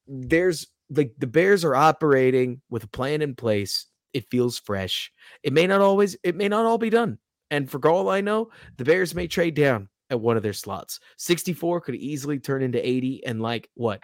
there's 0.08 0.68
like 0.90 1.14
the 1.18 1.28
Bears 1.28 1.64
are 1.64 1.76
operating 1.76 2.62
with 2.70 2.84
a 2.84 2.88
plan 2.88 3.22
in 3.22 3.36
place. 3.36 3.88
It 4.14 4.30
feels 4.30 4.60
fresh. 4.60 5.12
It 5.44 5.54
may 5.54 5.68
not 5.68 5.82
always, 5.82 6.18
it 6.24 6.36
may 6.36 6.50
not 6.50 6.66
all 6.66 6.78
be 6.78 6.90
done. 6.90 7.18
And 7.50 7.70
for 7.70 7.86
all 7.88 8.10
I 8.10 8.22
know, 8.22 8.50
the 8.78 8.86
Bears 8.86 9.16
may 9.16 9.28
trade 9.28 9.56
down 9.56 9.90
at 10.10 10.20
one 10.20 10.38
of 10.38 10.44
their 10.44 10.54
slots. 10.54 11.00
64 11.18 11.82
could 11.82 11.96
easily 11.96 12.40
turn 12.40 12.62
into 12.62 12.86
80 12.86 13.26
and 13.26 13.42
like 13.42 13.70
what 13.76 14.02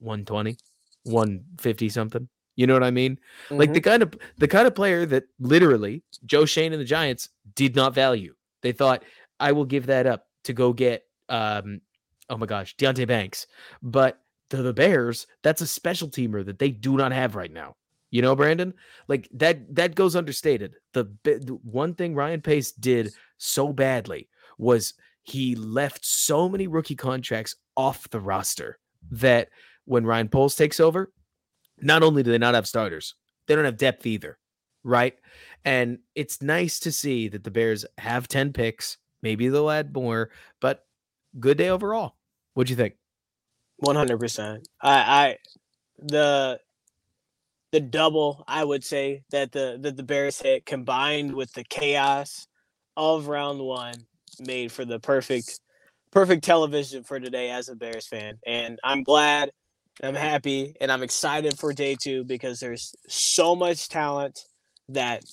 120, 0.00 0.56
150 1.04 1.88
something. 1.88 2.28
You 2.56 2.66
know 2.66 2.74
what 2.74 2.84
I 2.84 2.90
mean? 2.90 3.18
Like 3.50 3.70
Mhm. 3.70 3.74
the 3.74 3.80
kind 3.80 4.02
of 4.02 4.14
the 4.38 4.48
kind 4.48 4.66
of 4.66 4.74
player 4.74 5.06
that 5.06 5.24
literally 5.38 6.02
Joe 6.24 6.44
Schoen 6.44 6.72
and 6.72 6.80
the 6.80 6.84
Giants 6.86 7.28
did 7.54 7.74
not 7.74 7.94
value. 7.94 8.34
They 8.62 8.72
thought 8.72 9.04
I 9.40 9.52
will 9.52 9.64
give 9.64 9.86
that 9.86 10.06
up 10.06 10.26
to 10.44 10.52
go 10.52 10.72
get 10.72 11.04
um 11.28 11.80
oh 12.30 12.36
my 12.38 12.46
gosh, 12.46 12.76
Deonte 12.76 13.06
Banks. 13.06 13.46
But 13.82 14.20
to 14.50 14.62
the 14.62 14.72
Bears, 14.72 15.26
that's 15.42 15.60
a 15.60 15.66
special 15.66 16.08
teamer 16.08 16.44
that 16.44 16.58
they 16.58 16.70
do 16.70 16.96
not 16.96 17.12
have 17.12 17.34
right 17.34 17.52
now. 17.52 17.76
You 18.10 18.22
know, 18.22 18.36
Brandon? 18.36 18.72
Like 19.08 19.28
that 19.32 19.74
that 19.74 19.96
goes 19.96 20.14
understated. 20.14 20.74
The, 20.92 21.06
the 21.24 21.58
one 21.64 21.94
thing 21.94 22.14
Ryan 22.14 22.40
Pace 22.40 22.70
did 22.70 23.12
so 23.38 23.72
badly 23.72 24.28
was 24.58 24.94
he 25.24 25.56
left 25.56 26.04
so 26.04 26.48
many 26.48 26.68
rookie 26.68 26.94
contracts 26.94 27.56
off 27.76 28.08
the 28.10 28.20
roster 28.20 28.78
that 29.10 29.48
when 29.86 30.06
Ryan 30.06 30.28
Poles 30.28 30.54
takes 30.54 30.78
over, 30.78 31.10
not 31.80 32.02
only 32.02 32.22
do 32.22 32.30
they 32.30 32.38
not 32.38 32.54
have 32.54 32.66
starters, 32.66 33.14
they 33.46 33.54
don't 33.54 33.64
have 33.64 33.76
depth 33.76 34.06
either, 34.06 34.38
right? 34.82 35.14
And 35.64 35.98
it's 36.14 36.42
nice 36.42 36.78
to 36.80 36.92
see 36.92 37.28
that 37.28 37.44
the 37.44 37.50
Bears 37.50 37.84
have 37.98 38.28
10 38.28 38.52
picks. 38.52 38.98
Maybe 39.22 39.48
they'll 39.48 39.70
add 39.70 39.94
more, 39.94 40.30
but 40.60 40.86
good 41.40 41.58
day 41.58 41.70
overall. 41.70 42.16
What'd 42.54 42.70
you 42.70 42.76
think? 42.76 42.94
One 43.78 43.96
hundred 43.96 44.20
percent. 44.20 44.68
I, 44.80 44.92
I, 44.92 45.36
the, 45.98 46.60
the 47.72 47.80
double 47.80 48.44
I 48.46 48.62
would 48.64 48.84
say 48.84 49.24
that 49.30 49.50
the 49.50 49.78
that 49.80 49.96
the 49.96 50.02
Bears 50.04 50.40
hit 50.40 50.64
combined 50.64 51.34
with 51.34 51.52
the 51.54 51.64
chaos 51.64 52.46
of 52.96 53.26
round 53.26 53.58
one 53.58 53.94
made 54.38 54.70
for 54.70 54.84
the 54.84 55.00
perfect, 55.00 55.58
perfect 56.12 56.44
television 56.44 57.02
for 57.02 57.18
today 57.18 57.50
as 57.50 57.68
a 57.68 57.74
Bears 57.74 58.06
fan, 58.06 58.38
and 58.46 58.78
I'm 58.84 59.02
glad, 59.02 59.50
I'm 60.02 60.14
happy, 60.14 60.74
and 60.80 60.90
I'm 60.90 61.02
excited 61.02 61.58
for 61.58 61.72
day 61.72 61.96
two 62.00 62.24
because 62.24 62.60
there's 62.60 62.94
so 63.08 63.54
much 63.54 63.88
talent 63.88 64.40
that 64.88 65.24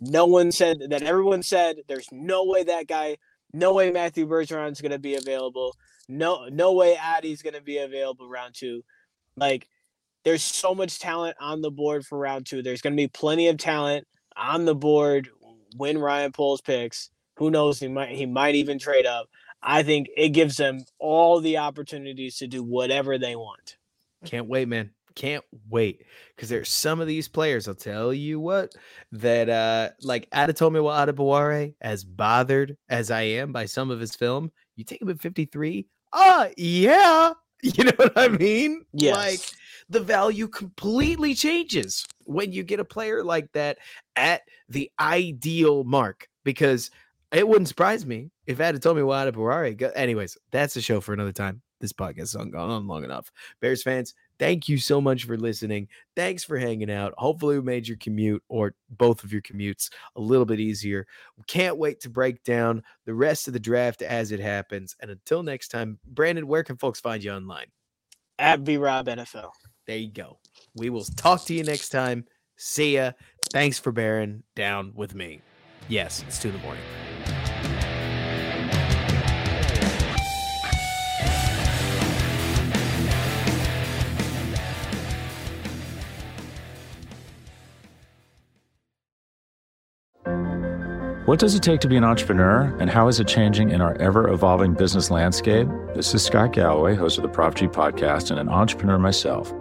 no 0.00 0.26
one 0.26 0.52
said 0.52 0.78
that 0.90 1.02
everyone 1.02 1.42
said 1.42 1.76
there's 1.88 2.08
no 2.12 2.44
way 2.44 2.64
that 2.64 2.86
guy, 2.86 3.16
no 3.52 3.72
way 3.74 3.90
Matthew 3.90 4.26
Bergeron's 4.26 4.80
gonna 4.80 4.98
be 4.98 5.14
available 5.16 5.74
no 6.08 6.48
no 6.50 6.72
way 6.72 6.96
Addie's 6.96 7.40
gonna 7.40 7.60
be 7.60 7.78
available 7.78 8.28
round 8.28 8.54
two. 8.54 8.82
Like 9.36 9.68
there's 10.24 10.42
so 10.42 10.74
much 10.74 10.98
talent 10.98 11.36
on 11.40 11.62
the 11.62 11.70
board 11.70 12.04
for 12.04 12.18
round 12.18 12.46
two. 12.46 12.62
There's 12.62 12.82
going 12.82 12.92
to 12.92 13.02
be 13.02 13.08
plenty 13.08 13.48
of 13.48 13.56
talent 13.56 14.06
on 14.36 14.64
the 14.64 14.74
board 14.74 15.28
when 15.76 15.98
Ryan 15.98 16.32
Poles 16.32 16.60
picks. 16.60 17.10
Who 17.36 17.50
knows? 17.50 17.80
He 17.80 17.88
might 17.88 18.10
he 18.10 18.26
might 18.26 18.54
even 18.54 18.78
trade 18.78 19.06
up. 19.06 19.28
I 19.62 19.82
think 19.82 20.08
it 20.16 20.30
gives 20.30 20.56
them 20.56 20.84
all 20.98 21.40
the 21.40 21.58
opportunities 21.58 22.36
to 22.38 22.46
do 22.46 22.62
whatever 22.62 23.18
they 23.18 23.36
want. 23.36 23.76
Can't 24.24 24.46
wait, 24.46 24.68
man. 24.68 24.90
Can't 25.14 25.44
wait. 25.68 26.04
Because 26.34 26.48
there's 26.48 26.68
some 26.68 27.00
of 27.00 27.06
these 27.06 27.28
players, 27.28 27.68
I'll 27.68 27.74
tell 27.74 28.12
you 28.12 28.40
what, 28.40 28.74
that 29.12 29.48
uh 29.48 29.90
like 30.02 30.30
Adetomiwa 30.30 31.06
Adebawore, 31.06 31.74
as 31.80 32.04
bothered 32.04 32.76
as 32.88 33.10
I 33.10 33.22
am 33.22 33.52
by 33.52 33.66
some 33.66 33.90
of 33.90 34.00
his 34.00 34.14
film, 34.14 34.50
you 34.76 34.84
take 34.84 35.02
him 35.02 35.10
at 35.10 35.20
53. 35.20 35.86
Ah, 36.12 36.48
yeah. 36.56 37.32
You 37.62 37.84
know 37.84 37.92
what 37.96 38.16
I 38.16 38.28
mean? 38.28 38.86
Yes. 38.94 39.14
Like 39.14 39.40
the 39.90 40.00
value 40.00 40.48
completely 40.48 41.34
changes 41.34 42.06
when 42.24 42.52
you 42.52 42.62
get 42.62 42.80
a 42.80 42.84
player 42.86 43.22
like 43.22 43.52
that 43.52 43.76
at 44.16 44.40
the 44.70 44.90
ideal 44.98 45.84
mark 45.84 46.26
because 46.42 46.90
it 47.32 47.46
wouldn't 47.46 47.68
surprise 47.68 48.04
me 48.04 48.30
if 48.46 48.58
had 48.58 48.80
told 48.82 48.96
me 48.96 49.02
Adetomiwa 49.02 49.32
Adebawore 49.32 49.76
go. 49.76 49.90
Anyways, 49.94 50.36
that's 50.50 50.76
a 50.76 50.80
show 50.80 51.00
for 51.00 51.12
another 51.12 51.32
time. 51.32 51.62
This 51.80 51.92
podcast 51.92 52.18
has 52.18 52.34
gone 52.34 52.54
on 52.54 52.86
long 52.86 53.04
enough. 53.04 53.32
Bears 53.60 53.82
fans, 53.82 54.14
thank 54.38 54.68
you 54.68 54.76
so 54.76 55.00
much 55.00 55.24
for 55.24 55.38
listening. 55.38 55.88
Thanks 56.14 56.44
for 56.44 56.58
hanging 56.58 56.90
out. 56.90 57.14
Hopefully, 57.16 57.56
we 57.56 57.64
made 57.64 57.88
your 57.88 57.96
commute 57.96 58.42
or 58.48 58.74
both 58.90 59.24
of 59.24 59.32
your 59.32 59.40
commutes 59.40 59.90
a 60.16 60.20
little 60.20 60.44
bit 60.44 60.60
easier. 60.60 61.06
Can't 61.46 61.78
wait 61.78 62.00
to 62.00 62.10
break 62.10 62.42
down 62.42 62.82
the 63.06 63.14
rest 63.14 63.46
of 63.46 63.54
the 63.54 63.60
draft 63.60 64.02
as 64.02 64.30
it 64.30 64.40
happens. 64.40 64.94
And 65.00 65.10
until 65.10 65.42
next 65.42 65.68
time, 65.68 65.98
Brandon, 66.04 66.46
where 66.46 66.64
can 66.64 66.76
folks 66.76 67.00
find 67.00 67.24
you 67.24 67.32
online? 67.32 67.66
At 68.38 68.62
B 68.64 68.76
Rob 68.76 69.06
NFL. 69.06 69.50
There 69.86 69.96
you 69.96 70.12
go. 70.12 70.38
We 70.74 70.90
will 70.90 71.04
talk 71.04 71.44
to 71.46 71.54
you 71.54 71.64
next 71.64 71.88
time. 71.88 72.26
See 72.56 72.96
ya. 72.96 73.12
Thanks 73.52 73.78
for 73.78 73.90
bearing 73.90 74.42
down 74.54 74.92
with 74.94 75.14
me. 75.14 75.40
Yes, 75.90 76.24
it's 76.28 76.38
two 76.38 76.50
in 76.50 76.54
the 76.54 76.60
morning. 76.60 76.82
What 91.26 91.38
does 91.38 91.54
it 91.56 91.62
take 91.62 91.80
to 91.80 91.88
be 91.88 91.96
an 91.96 92.04
entrepreneur, 92.04 92.76
and 92.78 92.88
how 92.88 93.08
is 93.08 93.18
it 93.18 93.26
changing 93.26 93.70
in 93.70 93.80
our 93.80 93.96
ever 93.96 94.28
evolving 94.28 94.74
business 94.74 95.10
landscape? 95.10 95.68
This 95.94 96.14
is 96.14 96.24
Scott 96.24 96.52
Galloway, 96.52 96.94
host 96.94 97.18
of 97.18 97.22
the 97.22 97.28
Prop 97.28 97.56
G 97.56 97.66
podcast, 97.66 98.30
and 98.30 98.38
an 98.38 98.48
entrepreneur 98.48 98.98
myself. 98.98 99.52